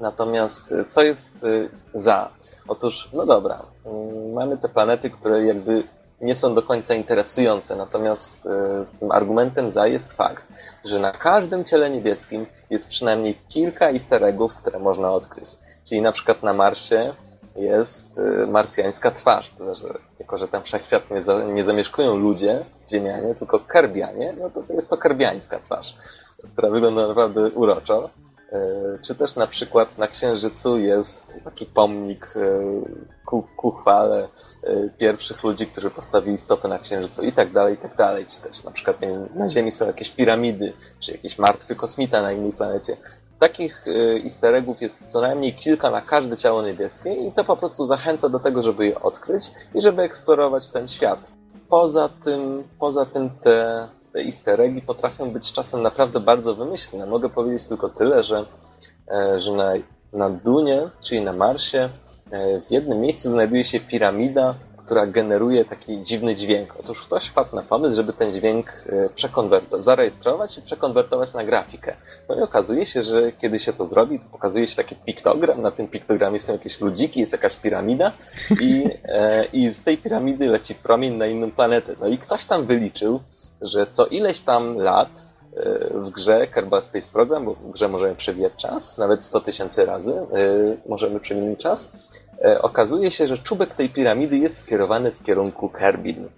Natomiast 0.00 0.74
co 0.88 1.02
jest 1.02 1.46
za? 1.94 2.30
Otóż, 2.68 3.08
no 3.12 3.26
dobra, 3.26 3.62
mm, 3.86 4.32
mamy 4.32 4.58
te 4.58 4.68
planety, 4.68 5.10
które 5.10 5.44
jakby 5.44 5.82
nie 6.20 6.34
są 6.34 6.54
do 6.54 6.62
końca 6.62 6.94
interesujące, 6.94 7.76
natomiast 7.76 8.46
e, 8.46 8.84
tym 9.00 9.12
argumentem 9.12 9.70
za 9.70 9.86
jest 9.86 10.12
fakt, 10.12 10.44
że 10.84 10.98
na 10.98 11.12
każdym 11.12 11.64
ciele 11.64 11.90
niebieskim 11.90 12.46
jest 12.70 12.88
przynajmniej 12.88 13.38
kilka 13.48 13.90
easter 13.90 14.24
eggów, 14.24 14.54
które 14.54 14.78
można 14.78 15.12
odkryć. 15.12 15.48
Czyli 15.84 16.00
na 16.00 16.12
przykład 16.12 16.42
na 16.42 16.52
Marsie 16.52 17.14
jest 17.56 18.18
e, 18.18 18.46
marsjańska 18.46 19.10
twarz, 19.10 19.50
to 19.50 19.64
znaczy, 19.64 19.98
jako 20.18 20.38
że 20.38 20.48
tam 20.48 20.62
wszechświat 20.62 21.10
nie, 21.10 21.22
za, 21.22 21.44
nie 21.44 21.64
zamieszkują 21.64 22.16
ludzie, 22.16 22.64
ziemianie, 22.90 23.34
tylko 23.34 23.60
kerbianie, 23.60 24.34
no 24.40 24.50
to 24.50 24.72
jest 24.72 24.90
to 24.90 24.96
kerbiańska 24.96 25.58
twarz, 25.58 25.96
która 26.52 26.70
wygląda 26.70 27.08
naprawdę 27.08 27.50
uroczo. 27.50 28.10
E, 28.54 28.98
Czy 29.02 29.14
też 29.14 29.36
na 29.36 29.46
przykład 29.46 29.98
na 29.98 30.08
Księżycu 30.08 30.78
jest 30.78 31.44
taki 31.44 31.66
pomnik 31.66 32.34
e, 32.36 32.40
ku, 33.26 33.44
ku 33.56 33.70
chwale 33.70 34.28
e, 34.62 34.88
pierwszych 34.98 35.42
ludzi, 35.42 35.66
którzy 35.66 35.90
postawili 35.90 36.38
stopy 36.38 36.68
na 36.68 36.78
Księżycu 36.78 37.22
i 37.22 37.32
tak 37.32 37.52
dalej, 37.52 37.74
i 37.74 37.78
tak 37.78 37.96
dalej. 37.96 38.26
Czy 38.26 38.40
też 38.40 38.64
na 38.64 38.70
przykład 38.70 38.96
na 39.34 39.48
Ziemi 39.48 39.70
są 39.70 39.86
jakieś 39.86 40.10
piramidy, 40.10 40.72
czy 41.00 41.12
jakiś 41.12 41.38
martwy 41.38 41.76
kosmita 41.76 42.22
na 42.22 42.32
innej 42.32 42.52
planecie. 42.52 42.96
Takich 43.38 43.84
easter 44.22 44.54
eggów 44.54 44.82
jest 44.82 45.04
co 45.06 45.20
najmniej 45.20 45.54
kilka 45.54 45.90
na 45.90 46.00
każde 46.00 46.36
ciało 46.36 46.62
niebieskie 46.62 47.14
i 47.14 47.32
to 47.32 47.44
po 47.44 47.56
prostu 47.56 47.86
zachęca 47.86 48.28
do 48.28 48.40
tego, 48.40 48.62
żeby 48.62 48.86
je 48.86 49.00
odkryć 49.00 49.50
i 49.74 49.82
żeby 49.82 50.02
eksplorować 50.02 50.68
ten 50.68 50.88
świat. 50.88 51.32
Poza 51.68 52.08
tym, 52.08 52.64
poza 52.78 53.06
tym 53.06 53.30
te, 53.30 53.88
te 54.14 54.20
easter 54.22 54.60
eggi 54.60 54.82
potrafią 54.82 55.30
być 55.30 55.52
czasem 55.52 55.82
naprawdę 55.82 56.20
bardzo 56.20 56.54
wymyślne. 56.54 57.06
Mogę 57.06 57.28
powiedzieć 57.28 57.66
tylko 57.66 57.88
tyle, 57.88 58.24
że, 58.24 58.46
e, 59.10 59.40
że 59.40 59.52
na, 59.52 59.72
na 60.12 60.30
Dunie, 60.30 60.88
czyli 61.04 61.20
na 61.20 61.32
Marsie, 61.32 61.78
e, 61.78 62.60
w 62.60 62.70
jednym 62.70 63.00
miejscu 63.00 63.30
znajduje 63.30 63.64
się 63.64 63.80
piramida, 63.80 64.54
która 64.84 65.06
generuje 65.06 65.64
taki 65.64 66.02
dziwny 66.02 66.34
dźwięk. 66.34 66.74
Otóż 66.80 67.02
ktoś 67.02 67.26
wpadł 67.26 67.56
na 67.56 67.62
pomysł, 67.62 67.94
żeby 67.94 68.12
ten 68.12 68.32
dźwięk 68.32 68.84
e, 69.72 69.82
zarejestrować 69.82 70.58
i 70.58 70.62
przekonwertować 70.62 71.34
na 71.34 71.44
grafikę. 71.44 71.96
No 72.28 72.38
i 72.38 72.40
okazuje 72.40 72.86
się, 72.86 73.02
że 73.02 73.32
kiedy 73.32 73.58
się 73.58 73.72
to 73.72 73.86
zrobi, 73.86 74.20
to 74.20 74.24
pokazuje 74.30 74.68
się 74.68 74.76
taki 74.76 74.94
piktogram. 74.94 75.62
Na 75.62 75.70
tym 75.70 75.88
piktogramie 75.88 76.40
są 76.40 76.52
jakieś 76.52 76.80
ludziki, 76.80 77.20
jest 77.20 77.32
jakaś 77.32 77.56
piramida 77.56 78.12
i, 78.60 78.84
e, 79.04 79.44
i 79.44 79.70
z 79.70 79.82
tej 79.82 79.98
piramidy 79.98 80.46
leci 80.46 80.74
promień 80.74 81.14
na 81.14 81.26
inną 81.26 81.50
planetę. 81.50 81.94
No 82.00 82.08
i 82.08 82.18
ktoś 82.18 82.44
tam 82.44 82.66
wyliczył, 82.66 83.20
że 83.64 83.86
co 83.86 84.06
ileś 84.06 84.40
tam 84.40 84.78
lat 84.78 85.26
e, 85.56 85.88
w 85.94 86.10
grze 86.10 86.46
Kerbal 86.46 86.82
Space 86.82 87.08
Program, 87.12 87.44
bo 87.44 87.54
w 87.54 87.70
grze 87.70 87.88
możemy 87.88 88.14
przewijać 88.14 88.52
czas, 88.56 88.98
nawet 88.98 89.24
100 89.24 89.40
tysięcy 89.40 89.86
razy 89.86 90.26
możemy 90.86 91.20
przewijać 91.20 91.58
czas, 91.58 91.92
E, 92.44 92.62
okazuje 92.62 93.10
się, 93.10 93.28
że 93.28 93.38
czubek 93.38 93.74
tej 93.74 93.88
piramidy 93.88 94.38
jest 94.38 94.58
skierowany 94.58 95.10
w 95.10 95.22
kierunku 95.22 95.68
Kerbin. 95.68 96.28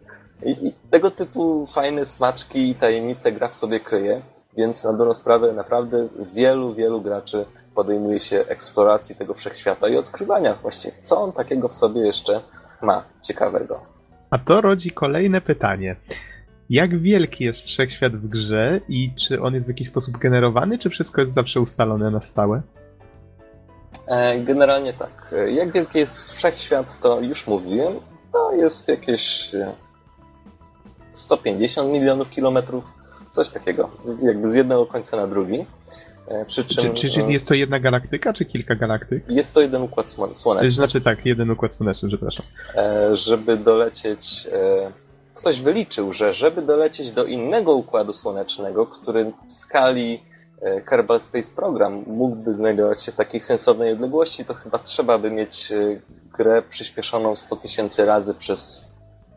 I, 0.43 0.51
I, 0.51 0.73
tego 0.91 1.11
typu 1.11 1.67
fajne 1.67 2.07
smaczki 2.07 2.71
i 2.71 2.75
tajemnice 2.75 3.33
gra 3.33 3.49
w 3.49 3.55
sobie 3.55 3.81
kryje, 3.81 4.23
więc 4.57 4.85
na 4.85 4.93
dobrą 4.93 5.15
sprawę 5.15 5.53
naprawdę 5.53 6.09
wielu, 6.35 6.75
wielu 6.75 7.01
graczy 7.01 7.45
podejmuje 7.75 8.21
się 8.21 8.45
eksploracji 8.49 9.17
tego 9.17 9.35
wszechświata 9.35 9.89
i 9.89 9.97
odkrywania 9.97 10.55
właśnie, 10.63 10.91
co 11.01 11.21
on 11.21 11.33
takiego 11.33 11.69
w 11.69 11.73
sobie 11.73 12.01
jeszcze 12.01 12.41
ma 12.83 13.05
ciekawego. 13.23 13.81
A 14.31 14.39
to 14.39 14.61
rodzi 14.61 14.91
kolejne 14.91 15.41
pytanie. 15.41 15.97
Jak 16.71 17.01
wielki 17.01 17.45
jest 17.45 17.65
wszechświat 17.65 18.17
w 18.17 18.29
grze 18.29 18.81
i 18.89 19.11
czy 19.17 19.43
on 19.43 19.55
jest 19.55 19.67
w 19.67 19.69
jakiś 19.69 19.89
sposób 19.89 20.19
generowany, 20.19 20.79
czy 20.79 20.91
wszystko 20.91 21.21
jest 21.21 21.33
zawsze 21.33 21.61
ustalone 21.61 22.11
na 22.11 22.21
stałe? 22.21 22.63
E, 24.07 24.41
generalnie 24.41 24.93
tak. 24.93 25.35
Jak 25.55 25.73
wielki 25.73 25.99
jest 25.99 26.33
wszechświat, 26.33 27.01
to 27.01 27.21
już 27.21 27.47
mówiłem. 27.47 27.95
To 28.33 28.53
jest 28.53 28.89
jakieś 28.89 29.51
150 31.15 31.89
e, 31.89 31.93
milionów 31.93 32.31
kilometrów, 32.31 32.85
coś 33.31 33.49
takiego. 33.49 33.91
Jakby 34.23 34.49
z 34.49 34.55
jednego 34.55 34.87
końca 34.87 35.17
na 35.17 35.27
drugi. 35.27 35.67
E, 36.29 36.45
przy 36.45 36.65
czym, 36.65 36.95
czy, 36.95 37.09
czy, 37.09 37.11
czy 37.11 37.33
jest 37.33 37.49
to 37.49 37.55
jedna 37.55 37.81
galaktyka, 37.81 38.33
czy 38.33 38.45
kilka 38.45 38.75
galaktyk? 38.75 39.25
Jest 39.29 39.55
to 39.55 39.61
jeden 39.61 39.83
układ 39.83 40.11
słoneczny. 40.33 40.71
Znaczy 40.71 41.01
tak, 41.01 41.27
jeden 41.27 41.51
układ 41.51 41.75
słoneczny, 41.75 42.09
przepraszam. 42.09 42.47
Żeby 43.13 43.57
dolecieć... 43.57 44.49
Ktoś 45.37 45.61
wyliczył, 45.61 46.13
że 46.13 46.33
żeby 46.33 46.63
dolecieć 46.63 47.13
do 47.13 47.25
innego 47.25 47.75
układu 47.75 48.13
słonecznego, 48.13 48.87
który 48.87 49.33
w 49.49 49.53
skali 49.53 50.21
E, 50.63 50.81
Kerbal 50.81 51.21
Space 51.21 51.55
Program 51.57 52.05
mógłby 52.07 52.57
znajdować 52.57 53.03
się 53.03 53.13
w 53.13 53.17
takiej 53.17 53.41
sensownej 53.41 53.93
odległości, 53.93 54.45
to 54.45 54.55
chyba 54.55 54.79
trzeba 54.79 55.19
by 55.19 55.31
mieć 55.31 55.73
e, 55.73 56.01
grę 56.37 56.63
przyspieszoną 56.69 57.37
100 57.37 57.57
tysięcy 57.57 58.05
razy 58.05 58.35
przez 58.35 58.93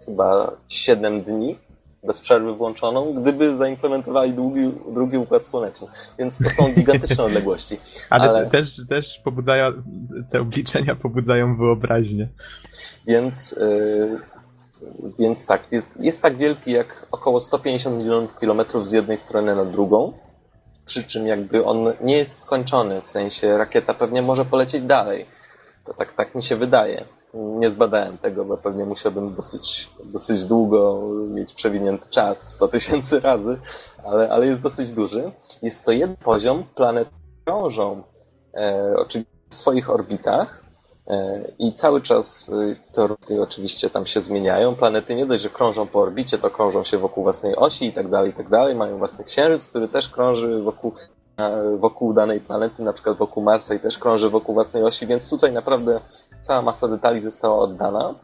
chyba 0.06 0.52
7 0.68 1.22
dni, 1.22 1.58
bez 2.04 2.22
przerwy 2.22 2.54
włączoną, 2.54 3.14
gdyby 3.14 3.56
zaimplementowali 3.56 4.34
długi, 4.34 4.72
drugi 4.94 5.18
układ 5.18 5.46
słoneczny. 5.46 5.88
Więc 6.20 6.38
to 6.38 6.50
są 6.50 6.74
gigantyczne 6.74 7.24
odległości. 7.30 7.78
Ale, 8.10 8.30
ale... 8.30 8.50
Też, 8.50 8.88
też 8.90 9.22
pobudzają, 9.24 9.72
te 10.32 10.42
obliczenia 10.42 10.96
pobudzają 10.96 11.58
wyobraźnię. 11.58 12.28
Więc, 13.08 13.52
yy, 13.52 14.20
więc 15.20 15.46
tak, 15.46 15.62
jest, 15.72 16.00
jest 16.00 16.22
tak 16.22 16.38
wielki 16.38 16.72
jak 16.72 17.08
około 17.12 17.42
150 17.42 17.98
milionów 17.98 18.40
kilometrów 18.40 18.88
z 18.88 18.92
jednej 18.92 19.18
strony 19.18 19.56
na 19.56 19.66
drugą 19.66 20.14
przy 20.90 21.04
czym 21.04 21.28
jakby 21.28 21.66
on 21.66 21.94
nie 22.02 22.18
jest 22.18 22.42
skończony, 22.42 23.02
w 23.02 23.10
sensie 23.10 23.58
rakieta 23.58 23.94
pewnie 23.94 24.22
może 24.22 24.46
polecieć 24.46 24.82
dalej. 24.82 25.26
To 25.86 25.94
tak, 25.94 26.14
tak 26.14 26.36
mi 26.36 26.44
się 26.44 26.56
wydaje. 26.56 27.06
Nie 27.34 27.70
zbadałem 27.70 28.18
tego, 28.18 28.46
bo 28.46 28.58
pewnie 28.58 28.86
musiałbym 28.86 29.36
dosyć, 29.36 29.90
dosyć 30.04 30.46
długo 30.46 31.02
mieć 31.28 31.54
przewinięty 31.54 32.10
czas, 32.10 32.54
100 32.54 32.68
tysięcy 32.68 33.20
razy, 33.20 33.60
ale, 34.04 34.30
ale 34.30 34.48
jest 34.48 34.62
dosyć 34.62 34.92
duży. 34.92 35.32
Jest 35.62 35.86
to 35.86 35.92
jeden 35.92 36.16
poziom, 36.16 36.64
planety 36.76 37.12
krążą 37.46 38.04
e, 38.54 38.94
oczywiście 38.98 39.32
w 39.50 39.56
swoich 39.56 39.90
orbitach, 39.90 40.64
I 41.60 41.74
cały 41.74 42.02
czas 42.02 42.50
y, 42.50 42.76
te 42.94 43.04
orbity 43.04 43.42
oczywiście 43.42 43.90
tam 43.90 44.06
się 44.06 44.22
zmieniają. 44.22 44.76
Planety 44.76 45.16
nie 45.16 45.26
dość, 45.26 45.44
że 45.44 45.50
krążą 45.50 45.88
po 45.88 46.00
orbicie, 46.00 46.38
to 46.38 46.50
krążą 46.50 46.84
się 46.84 46.98
wokół 46.98 47.24
własnej 47.24 47.56
osi 47.56 47.86
i 47.86 47.94
tak 47.94 48.10
dalej, 48.10 48.32
i 48.32 48.34
tak 48.34 48.50
dalej. 48.50 48.76
Mają 48.76 48.98
własny 48.98 49.24
księżyc, 49.24 49.70
który 49.70 49.88
też 49.88 50.10
krąży 50.10 50.62
wokół, 50.62 50.94
wokół 51.80 52.14
danej 52.14 52.40
planety, 52.40 52.84
na 52.84 52.94
przykład 52.94 53.18
wokół 53.18 53.44
Marsa 53.44 53.74
i 53.74 53.80
też 53.80 53.98
krąży 53.98 54.30
wokół 54.30 54.56
własnej 54.56 54.84
osi, 54.84 55.08
więc 55.08 55.30
tutaj 55.30 55.54
naprawdę 55.54 56.00
cała 56.42 56.62
masa 56.62 56.88
detali 56.88 57.22
została 57.22 57.58
oddana. 57.58 58.16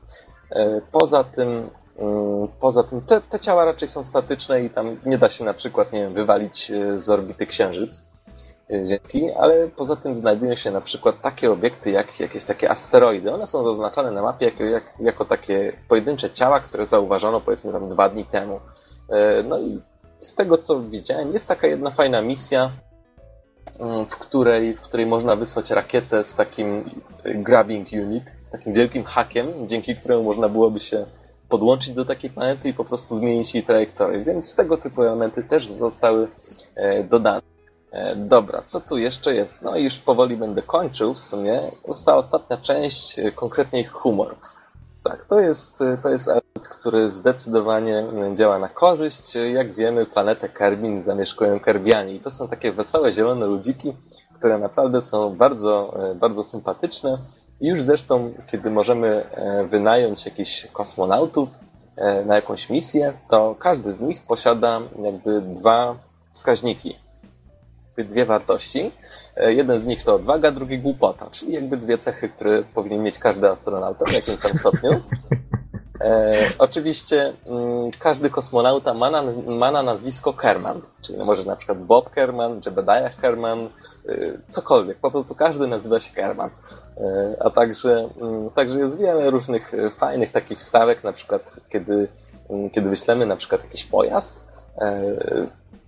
E, 0.51 0.81
poza 0.91 1.23
tym, 1.23 1.69
mm, 1.97 2.47
poza 2.59 2.83
tym 2.83 3.01
te, 3.01 3.21
te 3.21 3.39
ciała 3.39 3.65
raczej 3.65 3.87
są 3.87 4.03
statyczne 4.03 4.63
i 4.63 4.69
tam 4.69 4.97
nie 5.05 5.17
da 5.17 5.29
się 5.29 5.43
na 5.43 5.53
przykład, 5.53 5.93
nie 5.93 6.01
wiem, 6.01 6.13
wywalić 6.13 6.71
e, 6.71 6.99
z 6.99 7.09
orbity 7.09 7.47
księżyc 7.47 8.14
Ale 9.39 9.67
poza 9.67 9.95
tym 9.95 10.15
znajdują 10.15 10.55
się 10.55 10.71
na 10.71 10.81
przykład 10.81 11.21
takie 11.21 11.51
obiekty 11.51 11.91
jak 11.91 12.19
jakieś 12.19 12.43
takie 12.43 12.71
asteroidy. 12.71 13.33
One 13.33 13.47
są 13.47 13.63
zaznaczone 13.63 14.11
na 14.11 14.21
mapie 14.21 14.45
jako, 14.45 14.63
jak, 14.63 14.83
jako 14.99 15.25
takie 15.25 15.73
pojedyncze 15.87 16.29
ciała, 16.29 16.59
które 16.59 16.85
zauważono 16.85 17.41
powiedzmy 17.41 17.71
tam 17.71 17.89
dwa 17.89 18.09
dni 18.09 18.25
temu. 18.25 18.59
E, 19.09 19.43
no 19.43 19.59
i 19.59 19.81
z 20.17 20.35
tego 20.35 20.57
co 20.57 20.81
widziałem, 20.81 21.33
jest 21.33 21.47
taka 21.47 21.67
jedna 21.67 21.91
fajna 21.91 22.21
misja, 22.21 22.71
mm, 23.79 24.05
w 24.05 24.17
której, 24.17 24.73
w 24.73 24.81
której 24.81 25.05
można 25.05 25.35
wysłać 25.35 25.71
rakietę 25.71 26.23
z 26.23 26.35
takim 26.35 26.89
grabbing 27.25 27.87
unit, 27.91 28.23
z 28.41 28.51
takim 28.51 28.73
wielkim 28.73 29.03
hakiem, 29.03 29.67
dzięki 29.67 29.95
któremu 29.95 30.23
można 30.23 30.49
byłoby 30.49 30.79
się 30.79 31.05
podłączyć 31.49 31.93
do 31.93 32.05
takiej 32.05 32.29
planety 32.29 32.69
i 32.69 32.73
po 32.73 32.85
prostu 32.85 33.15
zmienić 33.15 33.55
jej 33.55 33.63
trajektorię. 33.63 34.23
Więc 34.23 34.55
tego 34.55 34.77
typu 34.77 35.03
elementy 35.03 35.43
też 35.43 35.67
zostały 35.67 36.27
e, 36.75 37.03
dodane. 37.03 37.54
E, 37.91 38.15
dobra, 38.15 38.61
co 38.61 38.81
tu 38.81 38.97
jeszcze 38.97 39.35
jest? 39.35 39.61
No 39.61 39.75
i 39.75 39.83
już 39.83 39.97
powoli 39.97 40.37
będę 40.37 40.61
kończył 40.61 41.13
w 41.13 41.19
sumie. 41.19 41.61
Została 41.87 42.17
ostatnia 42.17 42.57
część, 42.57 43.19
e, 43.19 43.31
konkretnie 43.31 43.87
humor. 43.87 44.35
Tak, 45.03 45.25
to 45.25 45.39
jest, 45.39 45.81
e, 45.81 45.97
to 46.03 46.09
jest 46.09 46.27
element, 46.27 46.67
który 46.69 47.11
zdecydowanie 47.11 48.03
działa 48.33 48.59
na 48.59 48.69
korzyść. 48.69 49.35
Jak 49.53 49.73
wiemy, 49.73 50.05
planetę 50.05 50.49
Kerbin 50.49 51.01
zamieszkują 51.01 51.59
Kerbianie 51.59 52.15
i 52.15 52.19
to 52.19 52.31
są 52.31 52.47
takie 52.47 52.71
wesołe, 52.71 53.13
zielone 53.13 53.45
ludziki, 53.45 53.93
które 54.35 54.57
naprawdę 54.59 55.01
są 55.01 55.35
bardzo, 55.35 55.93
bardzo 56.15 56.43
sympatyczne. 56.43 57.17
I 57.61 57.67
już 57.67 57.81
zresztą, 57.81 58.33
kiedy 58.47 58.71
możemy 58.71 59.25
wynająć 59.69 60.25
jakichś 60.25 60.67
kosmonautów 60.67 61.49
na 62.25 62.35
jakąś 62.35 62.69
misję, 62.69 63.13
to 63.29 63.55
każdy 63.59 63.91
z 63.91 64.01
nich 64.01 64.23
posiada 64.27 64.81
jakby 65.03 65.41
dwa 65.41 65.95
wskaźniki 66.33 67.04
dwie 68.03 68.25
wartości. 68.25 68.91
E, 69.35 69.53
jeden 69.53 69.79
z 69.79 69.85
nich 69.85 70.03
to 70.03 70.15
odwaga, 70.15 70.51
drugi 70.51 70.79
głupota, 70.79 71.29
czyli 71.31 71.53
jakby 71.53 71.77
dwie 71.77 71.97
cechy, 71.97 72.29
które 72.29 72.63
powinien 72.63 73.03
mieć 73.03 73.19
każdy 73.19 73.49
astronauta 73.49 74.05
w 74.05 74.13
jakimś 74.13 74.37
tam 74.37 74.55
stopniu. 74.55 75.01
E, 76.01 76.35
oczywiście 76.57 77.33
mm, 77.45 77.91
każdy 77.99 78.29
kosmonauta 78.29 78.93
ma 78.93 79.11
na, 79.11 79.23
ma 79.47 79.71
na 79.71 79.83
nazwisko 79.83 80.33
Kerman, 80.33 80.81
czyli 81.01 81.17
może 81.17 81.43
na 81.43 81.55
przykład 81.55 81.83
Bob 81.83 82.09
Kerman, 82.09 82.59
Jebediah 82.65 83.15
Kerman, 83.21 83.59
e, 83.59 83.69
cokolwiek, 84.49 84.97
po 84.97 85.11
prostu 85.11 85.35
każdy 85.35 85.67
nazywa 85.67 85.99
się 85.99 86.13
Kerman. 86.13 86.49
E, 86.97 87.35
a 87.39 87.49
także, 87.49 88.09
mm, 88.21 88.49
także 88.49 88.79
jest 88.79 88.99
wiele 88.99 89.29
różnych 89.29 89.71
fajnych 89.97 90.31
takich 90.31 90.57
wstawek, 90.57 91.03
na 91.03 91.13
przykład 91.13 91.59
kiedy, 91.69 92.07
mm, 92.49 92.69
kiedy 92.69 92.89
wyślemy 92.89 93.25
na 93.25 93.35
przykład 93.35 93.63
jakiś 93.63 93.83
pojazd, 93.83 94.55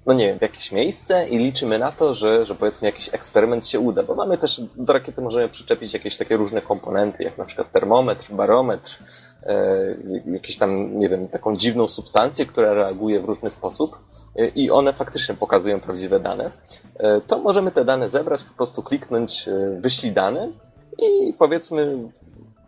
no 0.07 0.13
nie 0.13 0.27
wiem, 0.27 0.39
w 0.39 0.41
jakieś 0.41 0.71
miejsce 0.71 1.27
i 1.29 1.37
liczymy 1.37 1.79
na 1.79 1.91
to, 1.91 2.15
że, 2.15 2.45
że 2.45 2.55
powiedzmy 2.55 2.85
jakiś 2.85 3.13
eksperyment 3.13 3.67
się 3.67 3.79
uda, 3.79 4.03
bo 4.03 4.15
mamy 4.15 4.37
też, 4.37 4.61
do 4.75 4.93
rakiety 4.93 5.21
możemy 5.21 5.49
przyczepić 5.49 5.93
jakieś 5.93 6.17
takie 6.17 6.37
różne 6.37 6.61
komponenty, 6.61 7.23
jak 7.23 7.37
na 7.37 7.45
przykład 7.45 7.71
termometr, 7.71 8.33
barometr, 8.33 8.99
e, 9.43 9.95
jakieś 10.25 10.57
tam, 10.57 10.99
nie 10.99 11.09
wiem, 11.09 11.27
taką 11.27 11.57
dziwną 11.57 11.87
substancję, 11.87 12.45
która 12.45 12.73
reaguje 12.73 13.19
w 13.19 13.25
różny 13.25 13.49
sposób 13.49 13.97
e, 14.35 14.47
i 14.47 14.71
one 14.71 14.93
faktycznie 14.93 15.35
pokazują 15.35 15.79
prawdziwe 15.79 16.19
dane, 16.19 16.51
e, 16.99 17.21
to 17.21 17.37
możemy 17.37 17.71
te 17.71 17.85
dane 17.85 18.09
zebrać, 18.09 18.43
po 18.43 18.53
prostu 18.53 18.83
kliknąć 18.83 19.49
wyślij 19.79 20.11
dane 20.11 20.51
i 20.99 21.33
powiedzmy 21.33 21.97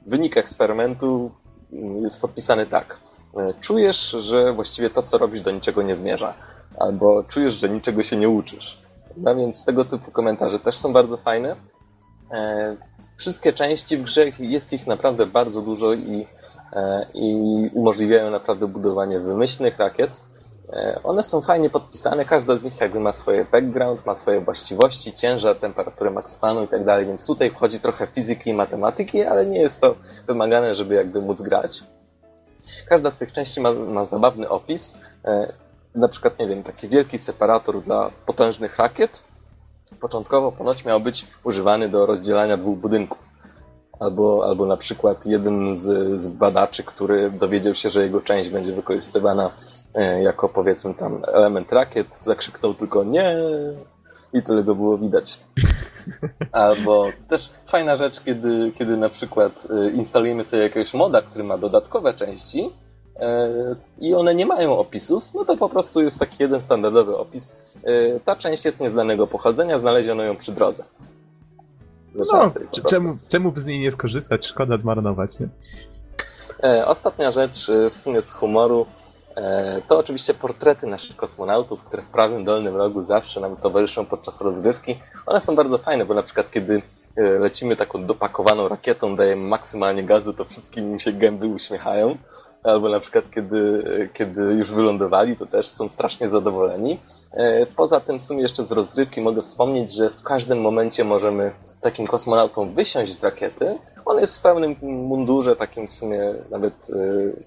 wynik 0.05 0.37
eksperymentu 0.37 1.31
mm, 1.73 2.03
jest 2.03 2.21
podpisany 2.21 2.65
tak. 2.65 2.97
Czujesz, 3.59 4.09
że 4.09 4.53
właściwie 4.53 4.89
to, 4.89 5.01
co 5.01 5.17
robisz, 5.17 5.41
do 5.41 5.51
niczego 5.51 5.81
nie 5.81 5.95
zmierza 5.95 6.33
albo 6.77 7.23
czujesz, 7.23 7.53
że 7.53 7.69
niczego 7.69 8.03
się 8.03 8.17
nie 8.17 8.29
uczysz. 8.29 8.81
No 9.17 9.35
więc 9.35 9.65
tego 9.65 9.85
typu 9.85 10.11
komentarze 10.11 10.59
też 10.59 10.77
są 10.77 10.93
bardzo 10.93 11.17
fajne. 11.17 11.55
E, 12.31 12.75
wszystkie 13.17 13.53
części 13.53 13.97
w 13.97 14.03
grze, 14.03 14.25
jest 14.39 14.73
ich 14.73 14.87
naprawdę 14.87 15.25
bardzo 15.25 15.61
dużo 15.61 15.93
i, 15.93 16.27
e, 16.73 17.05
i 17.13 17.33
umożliwiają 17.73 18.31
naprawdę 18.31 18.67
budowanie 18.67 19.19
wymyślnych 19.19 19.77
rakiet. 19.77 20.21
E, 20.73 20.99
one 21.03 21.23
są 21.23 21.41
fajnie 21.41 21.69
podpisane, 21.69 22.25
każda 22.25 22.57
z 22.57 22.63
nich 22.63 22.81
jakby 22.81 22.99
ma 22.99 23.13
swoje 23.13 23.45
background, 23.45 24.05
ma 24.05 24.15
swoje 24.15 24.41
właściwości, 24.41 25.13
ciężar, 25.13 25.55
temperaturę 25.55 26.11
maksymalną 26.11 26.63
i 26.63 26.67
tak 26.67 26.85
dalej, 26.85 27.05
więc 27.05 27.27
tutaj 27.27 27.49
wchodzi 27.49 27.79
trochę 27.79 28.07
fizyki 28.07 28.49
i 28.49 28.53
matematyki, 28.53 29.23
ale 29.23 29.45
nie 29.45 29.59
jest 29.59 29.81
to 29.81 29.95
wymagane, 30.27 30.75
żeby 30.75 30.95
jakby 30.95 31.21
móc 31.21 31.41
grać. 31.41 31.83
Każda 32.89 33.11
z 33.11 33.17
tych 33.17 33.31
części 33.31 33.61
ma, 33.61 33.71
ma 33.71 34.05
zabawny 34.05 34.49
opis. 34.49 34.97
Na 35.95 36.07
przykład, 36.07 36.39
nie 36.39 36.47
wiem, 36.47 36.63
taki 36.63 36.89
wielki 36.89 37.17
separator 37.17 37.81
dla 37.81 38.11
potężnych 38.25 38.77
rakiet. 38.77 39.23
Początkowo 39.99 40.51
ponoć 40.51 40.85
miał 40.85 40.99
być 40.99 41.27
używany 41.43 41.89
do 41.89 42.05
rozdzielania 42.05 42.57
dwóch 42.57 42.77
budynków. 42.77 43.29
Albo, 43.99 44.45
albo 44.47 44.65
na 44.65 44.77
przykład 44.77 45.25
jeden 45.25 45.75
z, 45.75 46.21
z 46.21 46.27
badaczy, 46.27 46.83
który 46.83 47.31
dowiedział 47.31 47.75
się, 47.75 47.89
że 47.89 48.03
jego 48.03 48.21
część 48.21 48.49
będzie 48.49 48.73
wykorzystywana 48.73 49.51
e, 49.93 50.23
jako 50.23 50.49
powiedzmy 50.49 50.93
tam 50.93 51.23
element 51.27 51.71
rakiet, 51.71 52.15
zakrzyknął 52.15 52.73
tylko 52.73 53.03
nie 53.03 53.35
i 54.33 54.43
tyle 54.43 54.63
go 54.63 54.75
było 54.75 54.97
widać. 54.97 55.39
Albo 56.51 57.07
też 57.27 57.51
fajna 57.67 57.97
rzecz, 57.97 58.19
kiedy, 58.19 58.71
kiedy 58.77 58.97
na 58.97 59.09
przykład 59.09 59.67
e, 59.69 59.89
instalujemy 59.89 60.43
sobie 60.43 60.63
jakiegoś 60.63 60.93
moda, 60.93 61.21
który 61.21 61.43
ma 61.43 61.57
dodatkowe 61.57 62.13
części 62.13 62.71
i 63.99 64.15
one 64.15 64.35
nie 64.35 64.45
mają 64.45 64.77
opisów, 64.77 65.23
no 65.33 65.45
to 65.45 65.57
po 65.57 65.69
prostu 65.69 66.01
jest 66.01 66.19
taki 66.19 66.35
jeden 66.39 66.61
standardowy 66.61 67.17
opis. 67.17 67.55
Ta 68.25 68.35
część 68.35 68.65
jest 68.65 68.81
nieznanego 68.81 69.27
pochodzenia, 69.27 69.79
znaleziono 69.79 70.23
ją 70.23 70.37
przy 70.37 70.51
drodze. 70.51 70.83
No, 72.15 72.45
czemu, 72.89 73.17
czemu 73.29 73.51
by 73.51 73.61
z 73.61 73.65
niej 73.65 73.79
nie 73.79 73.91
skorzystać? 73.91 74.45
Szkoda 74.45 74.77
zmarnować, 74.77 75.39
nie? 75.39 75.47
E, 76.63 76.85
ostatnia 76.85 77.31
rzecz, 77.31 77.69
e, 77.69 77.89
w 77.89 77.97
sumie 77.97 78.21
z 78.21 78.33
humoru, 78.33 78.85
e, 79.35 79.81
to 79.87 79.97
oczywiście 79.97 80.33
portrety 80.33 80.87
naszych 80.87 81.15
kosmonautów, 81.15 81.83
które 81.83 82.03
w 82.03 82.07
prawym 82.07 82.45
dolnym 82.45 82.75
rogu 82.75 83.03
zawsze 83.03 83.39
nam 83.39 83.55
towarzyszą 83.55 84.05
podczas 84.05 84.41
rozgrywki. 84.41 84.99
One 85.25 85.41
są 85.41 85.55
bardzo 85.55 85.77
fajne, 85.77 86.05
bo 86.05 86.13
na 86.13 86.23
przykład 86.23 86.51
kiedy 86.51 86.81
lecimy 87.39 87.75
taką 87.75 88.05
dopakowaną 88.05 88.67
rakietą, 88.67 89.15
dajemy 89.15 89.47
maksymalnie 89.47 90.03
gazu, 90.03 90.33
to 90.33 90.45
wszystkim 90.45 90.91
im 90.91 90.99
się 90.99 91.13
gęby 91.13 91.47
uśmiechają. 91.47 92.17
Albo 92.63 92.89
na 92.89 92.99
przykład 92.99 93.25
kiedy, 93.35 93.83
kiedy 94.13 94.41
już 94.41 94.71
wylądowali, 94.71 95.37
to 95.37 95.45
też 95.45 95.67
są 95.67 95.89
strasznie 95.89 96.29
zadowoleni. 96.29 96.99
Poza 97.75 97.99
tym 97.99 98.19
w 98.19 98.21
sumie 98.21 98.41
jeszcze 98.41 98.63
z 98.63 98.71
rozgrywki 98.71 99.21
mogę 99.21 99.41
wspomnieć, 99.41 99.95
że 99.95 100.09
w 100.09 100.23
każdym 100.23 100.61
momencie 100.61 101.03
możemy 101.03 101.51
takim 101.81 102.07
kosmonautą 102.07 102.73
wysiąść 102.73 103.13
z 103.13 103.23
rakiety. 103.23 103.77
On 104.05 104.17
jest 104.19 104.37
w 104.37 104.41
pełnym 104.41 104.75
mundurze, 104.81 105.55
takim 105.55 105.87
w 105.87 105.91
sumie 105.91 106.33
nawet, 106.51 106.89
y, 106.89 107.43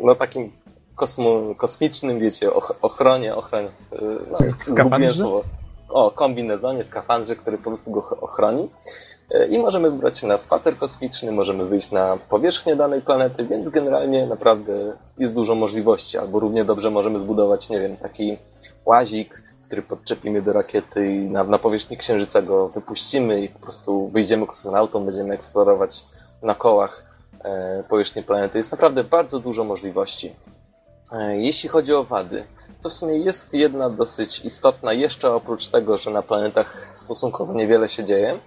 no 0.00 0.14
takim 0.14 0.52
kosmo, 0.94 1.54
kosmicznym, 1.56 2.18
wiecie, 2.18 2.52
ochronie, 2.82 3.36
ochronie, 3.36 3.68
no, 4.30 4.38
zgubiłem 4.58 5.12
O, 5.88 6.10
kombinezonie, 6.10 6.84
skafandrze, 6.84 7.36
który 7.36 7.58
po 7.58 7.64
prostu 7.64 7.90
go 7.90 8.00
ochroni. 8.20 8.68
I 9.50 9.58
możemy 9.58 9.90
wybrać 9.90 10.18
się 10.18 10.26
na 10.26 10.38
spacer 10.38 10.78
kosmiczny, 10.78 11.32
możemy 11.32 11.64
wyjść 11.64 11.90
na 11.90 12.18
powierzchnię 12.28 12.76
danej 12.76 13.02
planety, 13.02 13.44
więc 13.44 13.68
generalnie 13.68 14.26
naprawdę 14.26 14.96
jest 15.18 15.34
dużo 15.34 15.54
możliwości. 15.54 16.18
Albo 16.18 16.40
równie 16.40 16.64
dobrze 16.64 16.90
możemy 16.90 17.18
zbudować, 17.18 17.70
nie 17.70 17.80
wiem, 17.80 17.96
taki 17.96 18.38
łazik, 18.84 19.42
który 19.66 19.82
podczepimy 19.82 20.42
do 20.42 20.52
rakiety 20.52 21.14
i 21.14 21.30
na, 21.30 21.44
na 21.44 21.58
powierzchni 21.58 21.96
Księżyca 21.96 22.42
go 22.42 22.68
wypuścimy 22.68 23.40
i 23.40 23.48
po 23.48 23.58
prostu 23.58 24.08
wyjdziemy 24.08 24.46
kosmonautą, 24.46 25.04
będziemy 25.04 25.34
eksplorować 25.34 26.04
na 26.42 26.54
kołach 26.54 27.04
e, 27.44 27.84
powierzchnię 27.88 28.22
planety. 28.22 28.58
Jest 28.58 28.72
naprawdę 28.72 29.04
bardzo 29.04 29.40
dużo 29.40 29.64
możliwości. 29.64 30.32
E, 31.12 31.36
jeśli 31.36 31.68
chodzi 31.68 31.94
o 31.94 32.04
wady, 32.04 32.44
to 32.82 32.88
w 32.88 32.92
sumie 32.92 33.18
jest 33.18 33.54
jedna 33.54 33.90
dosyć 33.90 34.44
istotna, 34.44 34.92
jeszcze 34.92 35.34
oprócz 35.34 35.68
tego, 35.68 35.98
że 35.98 36.10
na 36.10 36.22
planetach 36.22 36.88
stosunkowo 36.94 37.52
niewiele 37.52 37.88
się 37.88 38.04
dzieje. 38.04 38.38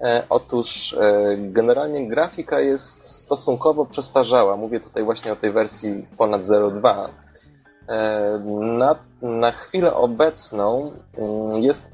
E, 0.00 0.22
otóż 0.28 0.92
e, 0.92 1.36
generalnie 1.38 2.08
grafika 2.08 2.60
jest 2.60 3.04
stosunkowo 3.04 3.86
przestarzała. 3.86 4.56
Mówię 4.56 4.80
tutaj 4.80 5.04
właśnie 5.04 5.32
o 5.32 5.36
tej 5.36 5.52
wersji 5.52 6.06
ponad 6.16 6.42
0.2 6.42 7.08
E, 7.88 8.38
na, 8.60 8.96
na 9.22 9.52
chwilę 9.52 9.94
obecną 9.94 10.92
mm, 11.18 11.62
jest 11.62 11.92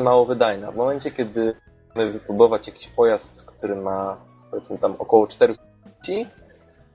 mało 0.00 0.26
wydajna. 0.26 0.72
W 0.72 0.76
momencie, 0.76 1.10
kiedy 1.10 1.54
chcemy 1.90 2.12
wypróbować 2.12 2.66
jakiś 2.66 2.88
pojazd, 2.88 3.44
który 3.44 3.76
ma 3.76 4.16
powiedzmy 4.50 4.78
tam 4.78 4.94
około 4.98 5.26
400 5.26 5.62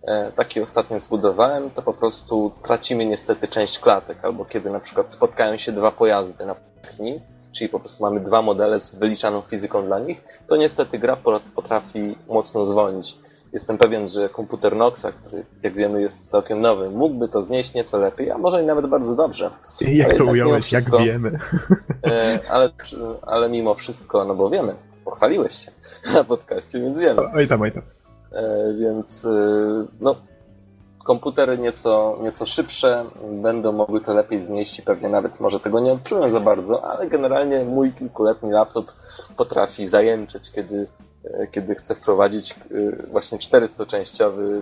e, 0.03 0.31
taki 0.31 0.61
ostatnio 0.61 0.99
zbudowałem, 0.99 1.69
to 1.69 1.81
po 1.81 1.94
prostu 1.94 2.52
tracimy 2.64 3.06
niestety 3.06 3.48
część 3.48 3.80
klatek, 3.80 4.26
albo 4.26 4.45
kiedy 4.45 4.69
na 4.69 4.80
przykład 4.80 5.11
spotkają 5.11 5.57
się 5.57 5.72
dwa 5.72 5.91
pojazdy 5.91 6.45
na 6.45 6.56
powierzchni, 6.56 7.22
czyli 7.51 7.69
po 7.69 7.80
prostu 7.80 8.03
mamy 8.03 8.19
dwa 8.19 8.41
modele 8.41 8.80
z 8.80 8.95
wyliczaną 8.95 9.41
fizyką 9.41 9.85
dla 9.85 9.99
nich, 9.99 10.23
to 10.47 10.55
niestety 10.55 10.99
gra 10.99 11.17
potrafi 11.55 12.15
mocno 12.27 12.65
zwolnić. 12.65 13.17
Jestem 13.53 13.77
pewien, 13.77 14.07
że 14.07 14.30
komputer 14.30 14.76
Noxa, 14.76 15.05
który 15.21 15.45
jak 15.63 15.73
wiemy 15.73 16.01
jest 16.01 16.30
całkiem 16.31 16.61
nowy, 16.61 16.89
mógłby 16.89 17.30
to 17.30 17.43
znieść 17.43 17.73
nieco 17.73 17.97
lepiej, 17.97 18.31
a 18.31 18.38
może 18.38 18.63
i 18.63 18.65
nawet 18.65 18.88
bardzo 18.88 19.15
dobrze. 19.15 19.49
Jak 19.81 20.13
to 20.13 20.26
ująłeś, 20.26 20.65
wszystko, 20.65 20.97
jak 20.97 21.05
wiemy. 21.05 21.39
E, 22.05 22.39
ale, 22.49 22.69
ale 23.21 23.49
mimo 23.49 23.76
wszystko, 23.76 24.26
no 24.26 24.35
bo 24.35 24.49
wiemy, 24.49 24.76
pochwaliłeś 25.05 25.53
się 25.53 25.71
na 26.13 26.23
podcaście, 26.23 26.80
więc 26.80 26.99
wiemy. 26.99 27.21
Oj 27.35 27.47
tam, 27.47 27.61
oj 27.61 27.71
tam. 27.71 27.84
E, 28.31 28.73
więc 28.80 29.26
e, 29.26 29.85
no, 30.01 30.15
komputery 31.10 31.57
nieco, 31.57 32.18
nieco 32.22 32.45
szybsze 32.45 33.06
będą 33.31 33.72
mogły 33.72 34.02
to 34.02 34.14
lepiej 34.14 34.44
znieść 34.44 34.80
i 34.80 34.81
pewnie 34.81 35.10
nawet 35.10 35.40
może 35.40 35.60
tego 35.60 35.80
nie 35.80 35.94
odczułem 35.94 36.31
za 36.31 36.40
bardzo, 36.40 36.91
ale 36.91 37.07
generalnie 37.07 37.65
mój 37.65 37.94
kilkuletni 37.94 38.52
laptop 38.52 38.86
potrafi 39.38 39.88
zajęczyć, 39.88 40.52
kiedy 40.52 40.88
E, 41.23 41.48
kiedy 41.48 41.76
chce 41.76 41.95
wprowadzić 41.95 42.52
e, 42.52 42.56
właśnie 43.11 43.38
400-częściowy 43.38 44.61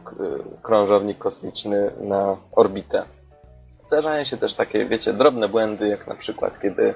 krążownik 0.62 1.18
kosmiczny 1.18 1.92
na 2.02 2.38
orbitę. 2.52 3.04
Zdarzają 3.82 4.24
się 4.24 4.38
też 4.38 4.54
takie, 4.54 4.86
wiecie, 4.86 5.14
drobne 5.14 5.50
błędy, 5.50 5.88
jak 5.88 6.08
na 6.08 6.16
przykład, 6.16 6.60
kiedy, 6.60 6.94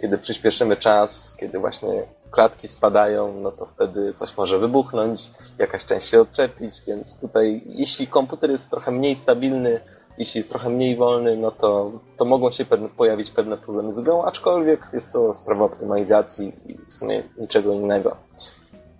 kiedy 0.00 0.18
przyspieszymy 0.18 0.76
czas, 0.76 1.36
kiedy 1.40 1.58
właśnie 1.58 2.02
klatki 2.32 2.68
spadają, 2.68 3.40
no 3.40 3.52
to 3.52 3.66
wtedy 3.66 4.12
coś 4.12 4.36
może 4.36 4.58
wybuchnąć, 4.58 5.30
jakaś 5.58 5.84
część 5.84 6.08
się 6.08 6.20
odczepić, 6.20 6.82
więc 6.86 7.20
tutaj, 7.20 7.62
jeśli 7.66 8.06
komputer 8.06 8.50
jest 8.50 8.70
trochę 8.70 8.90
mniej 8.90 9.14
stabilny, 9.14 9.80
jeśli 10.18 10.38
jest 10.38 10.50
trochę 10.50 10.68
mniej 10.68 10.96
wolny, 10.96 11.36
no 11.36 11.50
to, 11.50 11.92
to 12.16 12.24
mogą 12.24 12.50
się 12.50 12.64
pewne, 12.64 12.88
pojawić 12.88 13.30
pewne 13.30 13.56
problemy 13.56 13.92
z 13.92 14.00
grą, 14.00 14.24
aczkolwiek 14.24 14.88
jest 14.92 15.12
to 15.12 15.32
sprawa 15.32 15.64
optymalizacji 15.64 16.52
i 16.66 16.78
w 16.88 16.92
sumie 16.92 17.22
niczego 17.38 17.72
innego. 17.72 18.16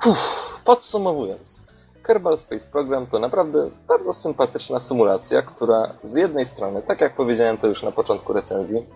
Uff, 0.07 0.61
podsumowując, 0.65 1.61
Kerbal 2.03 2.39
Space 2.39 2.67
Program 2.73 3.07
to 3.07 3.19
naprawdę 3.19 3.71
bardzo 3.89 4.13
sympatyczna 4.13 4.81
symulacja, 4.81 5.43
która 5.43 5.93
z 6.03 6.15
jednej 6.15 6.47
strony, 6.47 6.83
tak 6.83 7.01
jak 7.01 7.15
powiedziałem 7.15 7.59
to 7.59 7.67
już 7.67 7.83
na 7.83 7.93
początku 7.93 8.33
recenzji, 8.33 8.87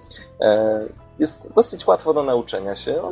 e, 0.40 0.80
jest 1.18 1.54
dosyć 1.54 1.86
łatwo 1.86 2.14
do 2.14 2.22
nauczenia 2.22 2.74
się. 2.74 3.02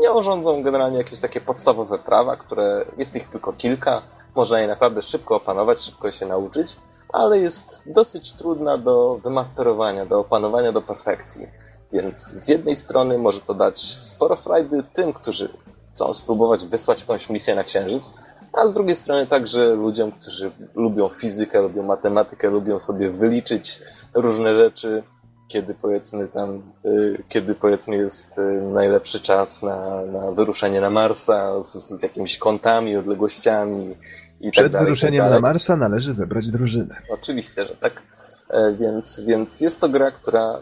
Nie 0.00 0.12
urządzą 0.12 0.62
generalnie 0.62 0.98
jakieś 0.98 1.18
takie 1.18 1.40
podstawowe 1.40 1.98
prawa, 1.98 2.36
które 2.36 2.84
jest 2.98 3.16
ich 3.16 3.28
tylko 3.28 3.52
kilka. 3.52 4.02
Można 4.34 4.60
je 4.60 4.66
naprawdę 4.66 5.02
szybko 5.02 5.36
opanować, 5.36 5.78
szybko 5.78 6.12
się 6.12 6.26
nauczyć, 6.26 6.76
ale 7.12 7.38
jest 7.38 7.82
dosyć 7.86 8.32
trudna 8.32 8.78
do 8.78 9.20
wymasterowania, 9.22 10.06
do 10.06 10.20
opanowania 10.20 10.72
do 10.72 10.82
perfekcji. 10.82 11.46
Więc 11.92 12.20
z 12.20 12.48
jednej 12.48 12.76
strony 12.76 13.18
może 13.18 13.40
to 13.40 13.54
dać 13.54 13.80
sporo 13.80 14.36
frajdy 14.36 14.82
tym, 14.92 15.12
którzy 15.12 15.48
chcą 15.90 16.14
spróbować 16.14 16.66
wysłać 16.66 17.00
jakąś 17.00 17.30
misję 17.30 17.54
na 17.54 17.64
Księżyc, 17.64 18.14
a 18.56 18.68
z 18.68 18.74
drugiej 18.74 18.94
strony 18.94 19.26
także 19.26 19.74
ludziom, 19.74 20.12
którzy 20.12 20.50
lubią 20.74 21.08
fizykę, 21.08 21.62
lubią 21.62 21.82
matematykę, 21.82 22.50
lubią 22.50 22.78
sobie 22.78 23.10
wyliczyć 23.10 23.80
różne 24.14 24.54
rzeczy, 24.54 25.02
kiedy 25.48 25.74
powiedzmy 25.74 26.28
tam, 26.28 26.62
y, 26.84 27.22
kiedy 27.28 27.54
powiedzmy 27.54 27.96
jest 27.96 28.38
y, 28.38 28.62
najlepszy 28.62 29.20
czas 29.20 29.62
na, 29.62 30.02
na 30.02 30.32
wyruszenie 30.32 30.80
na 30.80 30.90
Marsa 30.90 31.62
z, 31.62 31.72
z 31.74 32.02
jakimiś 32.02 32.38
kątami, 32.38 32.96
odległościami 32.96 33.96
i 34.40 34.44
tak 34.44 34.52
Przed 34.52 34.64
tak 34.64 34.72
dalej, 34.72 34.86
wyruszeniem 34.86 35.24
tak 35.24 35.32
na 35.32 35.40
Marsa 35.40 35.76
należy 35.76 36.12
zebrać 36.12 36.50
drużynę. 36.50 36.96
Oczywiście, 37.10 37.64
że 37.66 37.76
tak. 37.76 38.02
E, 38.50 38.72
więc, 38.72 39.20
więc 39.20 39.60
jest 39.60 39.80
to 39.80 39.88
gra, 39.88 40.10
która 40.10 40.60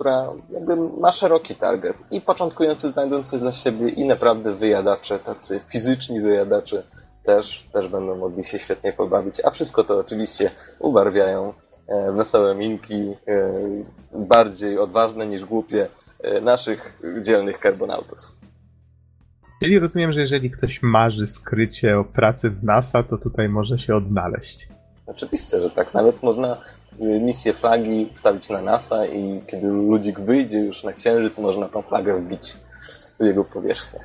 która 0.00 0.32
jakby 0.50 0.76
ma 0.76 1.12
szeroki 1.12 1.54
target. 1.54 1.96
I 2.10 2.20
początkujący 2.20 2.90
znajdą 2.90 3.24
coś 3.24 3.40
dla 3.40 3.52
siebie 3.52 3.88
i 3.88 4.04
naprawdę 4.04 4.54
wyjadacze, 4.54 5.18
tacy 5.18 5.60
fizyczni 5.68 6.20
wyjadacze 6.20 6.82
też, 7.24 7.68
też 7.72 7.88
będą 7.88 8.16
mogli 8.16 8.44
się 8.44 8.58
świetnie 8.58 8.92
pobawić. 8.92 9.40
A 9.44 9.50
wszystko 9.50 9.84
to 9.84 9.98
oczywiście 9.98 10.50
ubarwiają 10.78 11.52
e, 11.88 12.12
wesołe 12.12 12.54
minki, 12.54 13.16
e, 13.28 13.52
bardziej 14.12 14.78
odważne 14.78 15.26
niż 15.26 15.44
głupie 15.44 15.88
e, 16.22 16.40
naszych 16.40 17.00
dzielnych 17.22 17.58
karbonautów. 17.58 18.18
Czyli 19.62 19.78
rozumiem, 19.78 20.12
że 20.12 20.20
jeżeli 20.20 20.50
ktoś 20.50 20.82
marzy 20.82 21.26
skrycie 21.26 21.98
o 21.98 22.04
pracy 22.04 22.50
w 22.50 22.64
NASA, 22.64 23.02
to 23.02 23.18
tutaj 23.18 23.48
może 23.48 23.78
się 23.78 23.96
odnaleźć. 23.96 24.68
Oczywiście, 25.06 25.60
że 25.60 25.70
tak. 25.70 25.94
Nawet 25.94 26.22
można 26.22 26.56
misję 27.00 27.52
flagi 27.52 28.08
stawić 28.12 28.48
na 28.48 28.62
NASA 28.62 29.06
i 29.06 29.42
kiedy 29.46 29.66
ludzik 29.68 30.20
wyjdzie 30.20 30.58
już 30.58 30.84
na 30.84 30.92
Księżyc, 30.92 31.38
można 31.38 31.68
tą 31.68 31.82
flagę 31.82 32.20
wbić 32.20 32.56
w 33.20 33.24
jego 33.24 33.44
powierzchnię. 33.44 34.00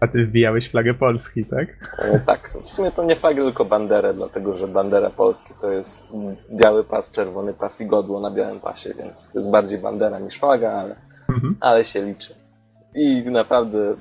A 0.00 0.06
ty 0.06 0.26
wbijałeś 0.26 0.68
flagę 0.70 0.94
Polski, 0.94 1.44
tak? 1.44 1.68
E, 1.98 2.20
tak, 2.20 2.50
w 2.64 2.68
sumie 2.68 2.90
to 2.90 3.04
nie 3.04 3.16
flagę, 3.16 3.42
tylko 3.44 3.64
banderę, 3.64 4.14
dlatego 4.14 4.56
że 4.56 4.68
bandera 4.68 5.10
Polski 5.10 5.54
to 5.60 5.70
jest 5.72 6.12
biały 6.52 6.84
pas, 6.84 7.10
czerwony 7.10 7.54
pas 7.54 7.80
i 7.80 7.86
godło 7.86 8.20
na 8.20 8.30
białym 8.30 8.60
pasie, 8.60 8.94
więc 8.94 9.32
to 9.32 9.38
jest 9.38 9.50
bardziej 9.50 9.78
bandera 9.78 10.18
niż 10.18 10.38
flaga, 10.38 10.72
ale, 10.72 10.96
Mhm. 11.28 11.56
ale 11.60 11.84
się 11.84 12.02
liczy. 12.02 12.34
I 12.94 13.22
naprawdę 13.30 13.94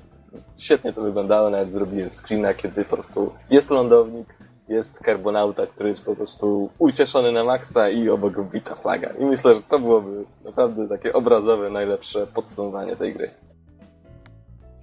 świetnie 0.58 0.94
to 0.94 1.02
wyglądało, 1.02 1.50
nawet 1.50 1.74
zrobiłem 1.74 2.10
screena, 2.10 2.54
kiedy 2.54 2.86
po 2.86 2.96
prostu 2.96 3.34
jest 3.50 3.70
lądownik, 3.70 4.28
jest 4.70 5.00
karbonauta, 5.00 5.68
który 5.68 5.90
jest 5.90 6.06
po 6.06 6.16
prostu 6.16 6.70
ucieszony 6.80 7.32
na 7.32 7.44
maksa 7.44 7.90
i 7.90 8.10
obok 8.10 8.42
wbita 8.42 8.76
flaga. 8.76 9.10
I 9.20 9.26
myślę, 9.26 9.56
że 9.56 9.62
to 9.62 9.80
byłoby 9.80 10.24
naprawdę 10.46 10.88
takie 10.90 11.14
obrazowe, 11.14 11.70
najlepsze 11.70 12.28
podsumowanie 12.28 12.96
tej 12.96 13.14
gry. 13.14 13.30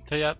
To 0.09 0.17
ja 0.17 0.35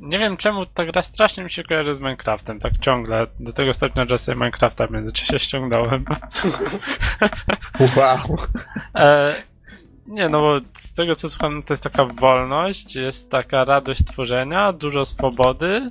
nie 0.00 0.18
wiem 0.18 0.36
czemu 0.36 0.66
ta 0.66 0.84
gra 0.84 1.02
strasznie 1.02 1.44
mi 1.44 1.50
się 1.50 1.64
kojarzy 1.64 1.94
z 1.94 2.00
Minecraftem, 2.00 2.60
tak 2.60 2.78
ciągle. 2.78 3.26
Do 3.40 3.52
tego 3.52 3.74
stopnia, 3.74 4.06
że 4.08 4.18
sobie 4.18 4.36
Minecrafta 4.36 4.86
w 4.86 4.90
międzyczasie 4.90 5.38
ściągnąłem. 5.38 6.04
Wow. 7.96 8.38
E, 8.94 9.34
nie, 10.06 10.28
no 10.28 10.40
bo 10.40 10.60
z 10.74 10.94
tego 10.94 11.16
co 11.16 11.28
słucham, 11.28 11.62
to 11.62 11.72
jest 11.72 11.82
taka 11.82 12.04
wolność, 12.04 12.96
jest 12.96 13.30
taka 13.30 13.64
radość 13.64 14.04
tworzenia, 14.04 14.72
dużo 14.72 15.04
swobody. 15.04 15.90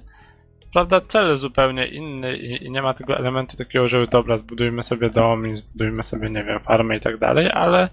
Prawda, 0.73 1.01
cel 1.01 1.35
zupełnie 1.35 1.87
inny 1.87 2.37
i, 2.37 2.65
i 2.65 2.71
nie 2.71 2.81
ma 2.81 2.93
tego 2.93 3.17
elementu 3.17 3.57
takiego, 3.57 3.89
że 3.89 4.07
dobra, 4.07 4.37
zbudujmy 4.37 4.83
sobie 4.83 5.09
dom 5.09 5.47
i 5.47 5.57
zbudujmy 5.57 6.03
sobie, 6.03 6.29
nie 6.29 6.43
wiem, 6.43 6.59
farmę 6.59 6.97
i 6.97 6.99
tak 6.99 7.17
dalej, 7.17 7.51
ale 7.51 7.89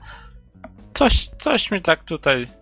coś, 0.94 1.28
coś 1.28 1.70
mi 1.70 1.82
tak 1.82 2.05
tutaj. 2.05 2.60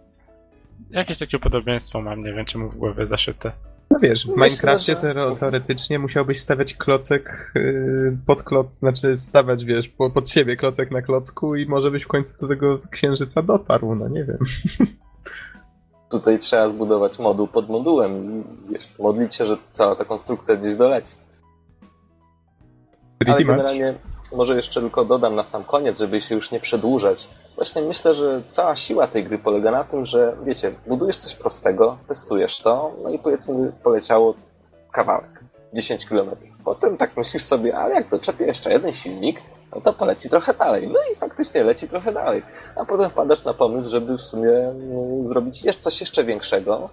Jakieś 0.90 1.18
takie 1.18 1.38
podobieństwo 1.38 2.02
mam, 2.02 2.24
nie 2.24 2.32
wiem 2.32 2.44
czemu 2.46 2.70
w 2.70 2.76
głowie 2.76 3.06
zaszyte. 3.06 3.52
No 3.90 3.98
wiesz, 3.98 4.26
w 4.26 4.28
Minecrafcie 4.28 4.94
że- 4.94 5.00
teore- 5.00 5.38
teoretycznie 5.38 5.98
musiałbyś 5.98 6.40
stawiać 6.40 6.74
klocek 6.74 7.52
yy, 7.54 8.16
pod 8.26 8.42
kloc, 8.42 8.74
znaczy 8.74 9.16
stawiać, 9.16 9.64
wiesz, 9.64 9.88
po, 9.88 10.10
pod 10.10 10.28
siebie 10.30 10.56
klocek 10.56 10.90
na 10.90 11.02
klocku 11.02 11.56
i 11.56 11.66
może 11.66 11.90
byś 11.90 12.02
w 12.02 12.08
końcu 12.08 12.40
do 12.40 12.48
tego 12.48 12.78
księżyca 12.90 13.42
dotarł, 13.42 13.94
no 13.94 14.08
nie 14.08 14.24
wiem. 14.24 14.38
Tutaj 16.10 16.38
trzeba 16.38 16.68
zbudować 16.68 17.18
moduł 17.18 17.46
pod 17.46 17.68
modułem 17.68 18.40
i 18.40 18.44
wiesz, 18.72 18.94
modlić 18.98 19.34
się, 19.34 19.46
że 19.46 19.56
cała 19.70 19.96
ta 19.96 20.04
konstrukcja 20.04 20.56
gdzieś 20.56 20.76
doleci. 20.76 21.14
Ale 23.26 23.36
Pretty 23.36 23.44
much. 23.44 23.94
Może 24.32 24.56
jeszcze 24.56 24.80
tylko 24.80 25.04
dodam 25.04 25.34
na 25.34 25.44
sam 25.44 25.64
koniec, 25.64 25.98
żeby 25.98 26.20
się 26.20 26.34
już 26.34 26.50
nie 26.50 26.60
przedłużać. 26.60 27.28
Właśnie 27.56 27.82
myślę, 27.82 28.14
że 28.14 28.42
cała 28.50 28.76
siła 28.76 29.06
tej 29.06 29.24
gry 29.24 29.38
polega 29.38 29.70
na 29.70 29.84
tym, 29.84 30.06
że 30.06 30.36
wiecie, 30.44 30.72
budujesz 30.86 31.16
coś 31.16 31.34
prostego, 31.34 31.98
testujesz 32.08 32.58
to, 32.58 32.92
no 33.02 33.10
i 33.10 33.18
powiedzmy 33.18 33.72
poleciało 33.82 34.34
kawałek, 34.92 35.40
10 35.72 36.06
km. 36.06 36.30
Potem 36.64 36.96
tak 36.96 37.16
myślisz 37.16 37.42
sobie, 37.42 37.76
ale 37.76 37.94
jak 37.94 38.08
doczepię 38.08 38.44
jeszcze 38.44 38.72
jeden 38.72 38.92
silnik, 38.92 39.40
no 39.74 39.80
to 39.80 39.92
poleci 39.92 40.30
trochę 40.30 40.54
dalej. 40.54 40.88
No 40.88 41.00
i 41.12 41.16
faktycznie 41.16 41.64
leci 41.64 41.88
trochę 41.88 42.12
dalej. 42.12 42.42
A 42.76 42.84
potem 42.84 43.10
wpadasz 43.10 43.44
na 43.44 43.54
pomysł, 43.54 43.90
żeby 43.90 44.16
w 44.16 44.22
sumie 44.22 44.50
mm, 44.50 45.24
zrobić 45.24 45.66
coś 45.78 46.00
jeszcze 46.00 46.24
większego. 46.24 46.88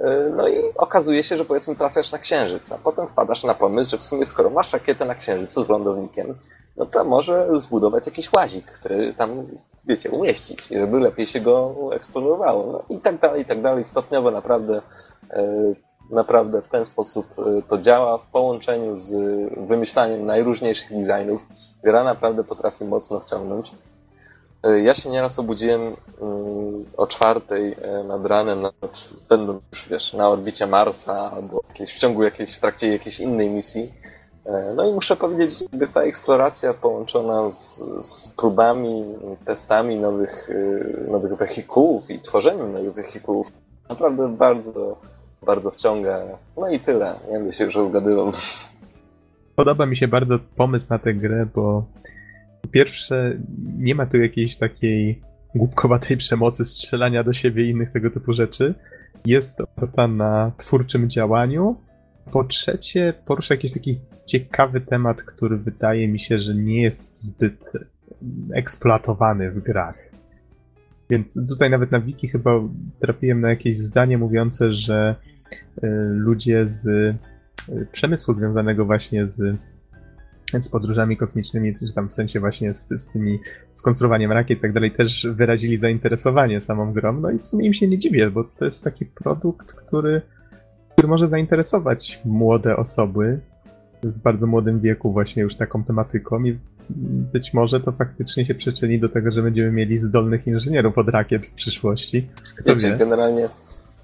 Yy, 0.00 0.32
No 0.36 0.48
i 0.48 0.62
okazuje 0.76 1.22
się, 1.22 1.36
że 1.36 1.44
powiedzmy 1.44 1.76
trafiasz 1.76 2.12
na 2.12 2.18
księżyc, 2.18 2.72
a 2.72 2.78
potem 2.78 3.06
wpadasz 3.08 3.44
na 3.44 3.54
pomysł, 3.54 3.90
że 3.90 3.98
w 3.98 4.02
sumie 4.02 4.24
skoro 4.24 4.50
masz 4.50 4.72
rakietę 4.72 5.04
na 5.04 5.14
księżycu 5.14 5.64
z 5.64 5.68
lądownikiem, 5.68 6.38
no 6.76 6.86
to 6.86 7.04
może 7.04 7.48
zbudować 7.52 8.06
jakiś 8.06 8.32
łazik, 8.32 8.66
który 8.66 9.14
tam, 9.14 9.46
wiecie, 9.84 10.10
umieścić, 10.10 10.68
żeby 10.68 11.00
lepiej 11.00 11.26
się 11.26 11.40
go 11.40 11.74
eksplorowało. 11.92 12.72
No 12.72 12.96
i 12.96 13.00
tak 13.00 13.18
dalej, 13.18 13.42
i 13.42 13.44
tak 13.44 13.62
dalej. 13.62 13.84
Stopniowo 13.84 14.30
naprawdę, 14.30 14.82
e, 15.30 15.44
naprawdę 16.10 16.62
w 16.62 16.68
ten 16.68 16.84
sposób 16.84 17.26
e, 17.38 17.62
to 17.68 17.78
działa 17.78 18.18
w 18.18 18.26
połączeniu 18.26 18.96
z 18.96 19.12
wymyślaniem 19.68 20.26
najróżniejszych 20.26 20.88
designów. 21.06 21.46
Gra 21.84 22.04
naprawdę 22.04 22.44
potrafi 22.44 22.84
mocno 22.84 23.20
wciągnąć. 23.20 23.72
E, 24.62 24.80
Ja 24.80 24.94
się 24.94 25.10
nieraz 25.10 25.38
obudziłem 25.38 25.80
mm, 25.80 26.84
o 26.96 27.06
czwartej 27.06 27.76
nad 28.04 28.26
ranem, 28.26 28.62
nad, 28.62 29.10
będąc 29.28 29.62
już 29.72 29.88
wiesz, 29.88 30.12
na 30.12 30.28
orbicie 30.28 30.66
Marsa 30.66 31.30
albo 31.32 31.60
jakieś, 31.68 31.94
w 31.94 31.98
ciągu 31.98 32.22
jakiejś, 32.22 32.54
w 32.56 32.60
trakcie 32.60 32.92
jakiejś 32.92 33.20
innej 33.20 33.50
misji. 33.50 33.99
E, 34.50 34.74
No 34.74 34.90
i 34.90 34.92
muszę 34.92 35.16
powiedzieć, 35.16 35.58
że 35.80 35.86
ta 35.94 36.02
eksploracja 36.02 36.74
połączona 36.74 37.50
z, 37.50 37.82
z 38.00 38.28
próbami, 38.28 39.04
testami 39.44 39.96
nowych, 39.96 40.50
e, 40.50 41.10
nowych 41.10 41.34
wehikułów 41.34 42.10
i 42.10 42.20
tworzeniem 42.20 42.72
nowych 42.72 42.94
wehikułów 42.94 43.46
naprawdę 43.90 44.36
bardzo, 44.36 45.00
bardzo 45.46 45.70
wciąga. 45.70 46.18
No 46.56 46.70
i 46.70 46.80
tyle. 46.80 47.14
Nie 47.26 47.38
będę 47.38 47.52
się 47.52 47.64
już 47.64 47.76
ugadywał. 47.76 48.32
Podoba 49.56 49.86
mi 49.86 49.96
się 49.96 50.08
bardzo 50.08 50.38
pomysł 50.56 50.86
na 50.90 50.98
tę 50.98 51.14
grę, 51.14 51.46
bo 51.54 51.84
pierwsze 52.70 53.38
nie 53.78 53.94
ma 53.94 54.06
tu 54.06 54.16
jakiejś 54.16 54.56
takiej 54.56 55.22
głupkowatej 55.54 56.16
przemocy, 56.16 56.64
strzelania 56.64 57.24
do 57.24 57.32
siebie 57.32 57.64
i 57.64 57.70
innych 57.70 57.90
tego 57.90 58.10
typu 58.10 58.32
rzeczy. 58.32 58.74
Jest 59.26 59.60
oparta 59.60 60.08
na 60.08 60.52
twórczym 60.56 61.10
działaniu. 61.10 61.76
Po 62.32 62.44
trzecie 62.44 63.14
porusza 63.26 63.54
jakiś 63.54 63.72
taki 63.72 63.98
ciekawy 64.26 64.80
temat, 64.80 65.22
który 65.22 65.56
wydaje 65.56 66.08
mi 66.08 66.20
się, 66.20 66.38
że 66.38 66.54
nie 66.54 66.82
jest 66.82 67.24
zbyt 67.24 67.72
eksploatowany 68.52 69.50
w 69.50 69.60
grach. 69.60 70.10
Więc 71.10 71.48
tutaj 71.48 71.70
nawet 71.70 71.90
na 71.90 72.00
wiki 72.00 72.28
chyba 72.28 72.60
trafiłem 72.98 73.40
na 73.40 73.50
jakieś 73.50 73.76
zdanie 73.76 74.18
mówiące, 74.18 74.72
że 74.72 75.16
y, 75.84 75.88
ludzie 76.10 76.66
z 76.66 76.86
y, 76.86 77.16
przemysłu 77.92 78.34
związanego 78.34 78.84
właśnie 78.84 79.26
z, 79.26 79.56
z 80.60 80.68
podróżami 80.68 81.16
kosmicznymi, 81.16 81.72
czy 81.74 81.94
tam 81.94 82.08
w 82.08 82.14
sensie 82.14 82.40
właśnie 82.40 82.74
z, 82.74 82.88
z 82.88 83.06
tymi 83.06 83.38
skonstruowaniem 83.72 84.32
rakiet 84.32 84.58
i 84.58 84.62
tak 84.62 84.72
dalej, 84.72 84.92
też 84.92 85.26
wyrazili 85.32 85.78
zainteresowanie 85.78 86.60
samą 86.60 86.92
grą. 86.92 87.20
No 87.20 87.30
i 87.30 87.38
w 87.38 87.46
sumie 87.46 87.66
im 87.66 87.74
się 87.74 87.88
nie 87.88 87.98
dziwię, 87.98 88.30
bo 88.30 88.44
to 88.44 88.64
jest 88.64 88.84
taki 88.84 89.06
produkt, 89.06 89.72
który, 89.72 90.22
który 91.00 91.08
może 91.08 91.28
zainteresować 91.28 92.20
młode 92.24 92.76
osoby 92.76 93.40
w 94.02 94.18
bardzo 94.18 94.46
młodym 94.46 94.80
wieku 94.80 95.12
właśnie 95.12 95.42
już 95.42 95.56
taką 95.56 95.84
tematyką 95.84 96.44
i 96.44 96.58
być 97.32 97.54
może 97.54 97.80
to 97.80 97.92
faktycznie 97.92 98.44
się 98.44 98.54
przyczyni 98.54 99.00
do 99.00 99.08
tego, 99.08 99.30
że 99.30 99.42
będziemy 99.42 99.72
mieli 99.72 99.98
zdolnych 99.98 100.46
inżynierów 100.46 100.98
od 100.98 101.08
rakiet 101.08 101.46
w 101.46 101.54
przyszłości. 101.54 102.28
Kto 102.56 102.74
Wiecie, 102.74 102.90
wie? 102.90 102.96
generalnie 102.96 103.48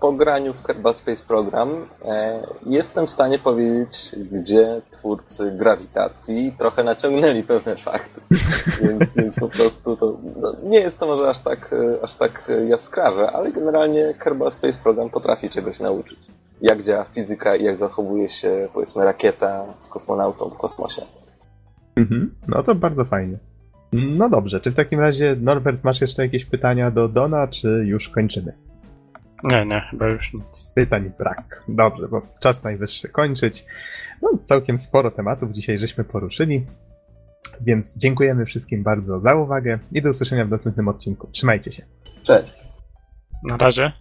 po 0.01 0.13
graniu 0.13 0.55
w 0.55 0.63
Kerbal 0.63 0.95
Space 0.95 1.25
Program 1.29 1.71
e, 2.05 2.43
jestem 2.67 3.07
w 3.07 3.11
stanie 3.11 3.39
powiedzieć, 3.39 4.17
gdzie 4.33 4.83
twórcy 4.91 5.53
grawitacji 5.53 6.55
trochę 6.59 6.85
naciągnęli 6.85 7.43
pewne 7.43 7.77
fakty. 7.77 8.21
Więc, 8.83 9.15
więc 9.15 9.41
po 9.41 9.49
prostu 9.49 9.97
to 9.97 10.19
no, 10.41 10.57
nie 10.63 10.81
jest 10.81 11.01
to 11.01 11.07
może 11.07 11.29
aż 11.29 11.39
tak, 11.39 11.73
e, 11.73 12.05
aż 12.05 12.15
tak 12.15 12.53
jaskrawe, 12.69 13.31
ale 13.31 13.53
generalnie 13.53 14.15
Kerbal 14.19 14.51
Space 14.51 14.79
Program 14.83 15.11
potrafi 15.11 15.51
czegoś 15.51 15.81
nauczyć. 15.81 16.19
Jak 16.61 16.83
działa 16.83 17.05
fizyka 17.05 17.57
i 17.57 17.65
jak 17.65 17.77
zachowuje 17.77 18.29
się, 18.29 18.69
powiedzmy, 18.75 19.05
rakieta 19.05 19.65
z 19.79 19.89
kosmonautą 19.89 20.51
w 20.51 20.59
kosmosie. 20.59 21.03
Mhm. 21.97 22.35
No 22.49 22.63
to 22.63 22.75
bardzo 22.75 23.05
fajnie. 23.05 23.39
No 23.93 24.31
dobrze, 24.31 24.61
czy 24.61 24.71
w 24.71 24.75
takim 24.75 25.01
razie, 25.01 25.37
Norbert, 25.41 25.85
masz 25.85 26.01
jeszcze 26.01 26.23
jakieś 26.23 26.45
pytania 26.45 26.91
do 26.91 27.09
Dona, 27.09 27.49
czy 27.49 27.83
już 27.87 28.09
kończymy? 28.09 28.53
Nie, 29.45 29.67
nie, 29.67 29.81
chyba 29.91 30.09
już 30.09 30.35
nic. 30.35 30.73
Pytań 30.75 31.13
brak. 31.19 31.63
Dobrze, 31.69 32.09
bo 32.09 32.23
czas 32.41 32.65
najwyższy 32.65 33.09
kończyć. 33.09 33.67
No, 34.23 34.31
całkiem 34.45 34.79
sporo 34.79 35.11
tematów 35.11 35.51
dzisiaj 35.53 35.79
żeśmy 35.79 36.05
poruszyli. 36.05 36.67
Więc 37.61 37.99
dziękujemy 37.99 38.47
wszystkim 38.47 38.83
bardzo 38.83 39.21
za 39.21 39.35
uwagę 39.35 39.79
i 39.93 40.03
do 40.03 40.11
usłyszenia 40.11 40.45
w 40.45 40.51
następnym 40.51 40.89
odcinku. 40.89 41.29
Trzymajcie 41.33 41.73
się. 41.73 41.83
Cześć! 42.23 42.65
Na 43.43 43.57
razie. 43.57 43.93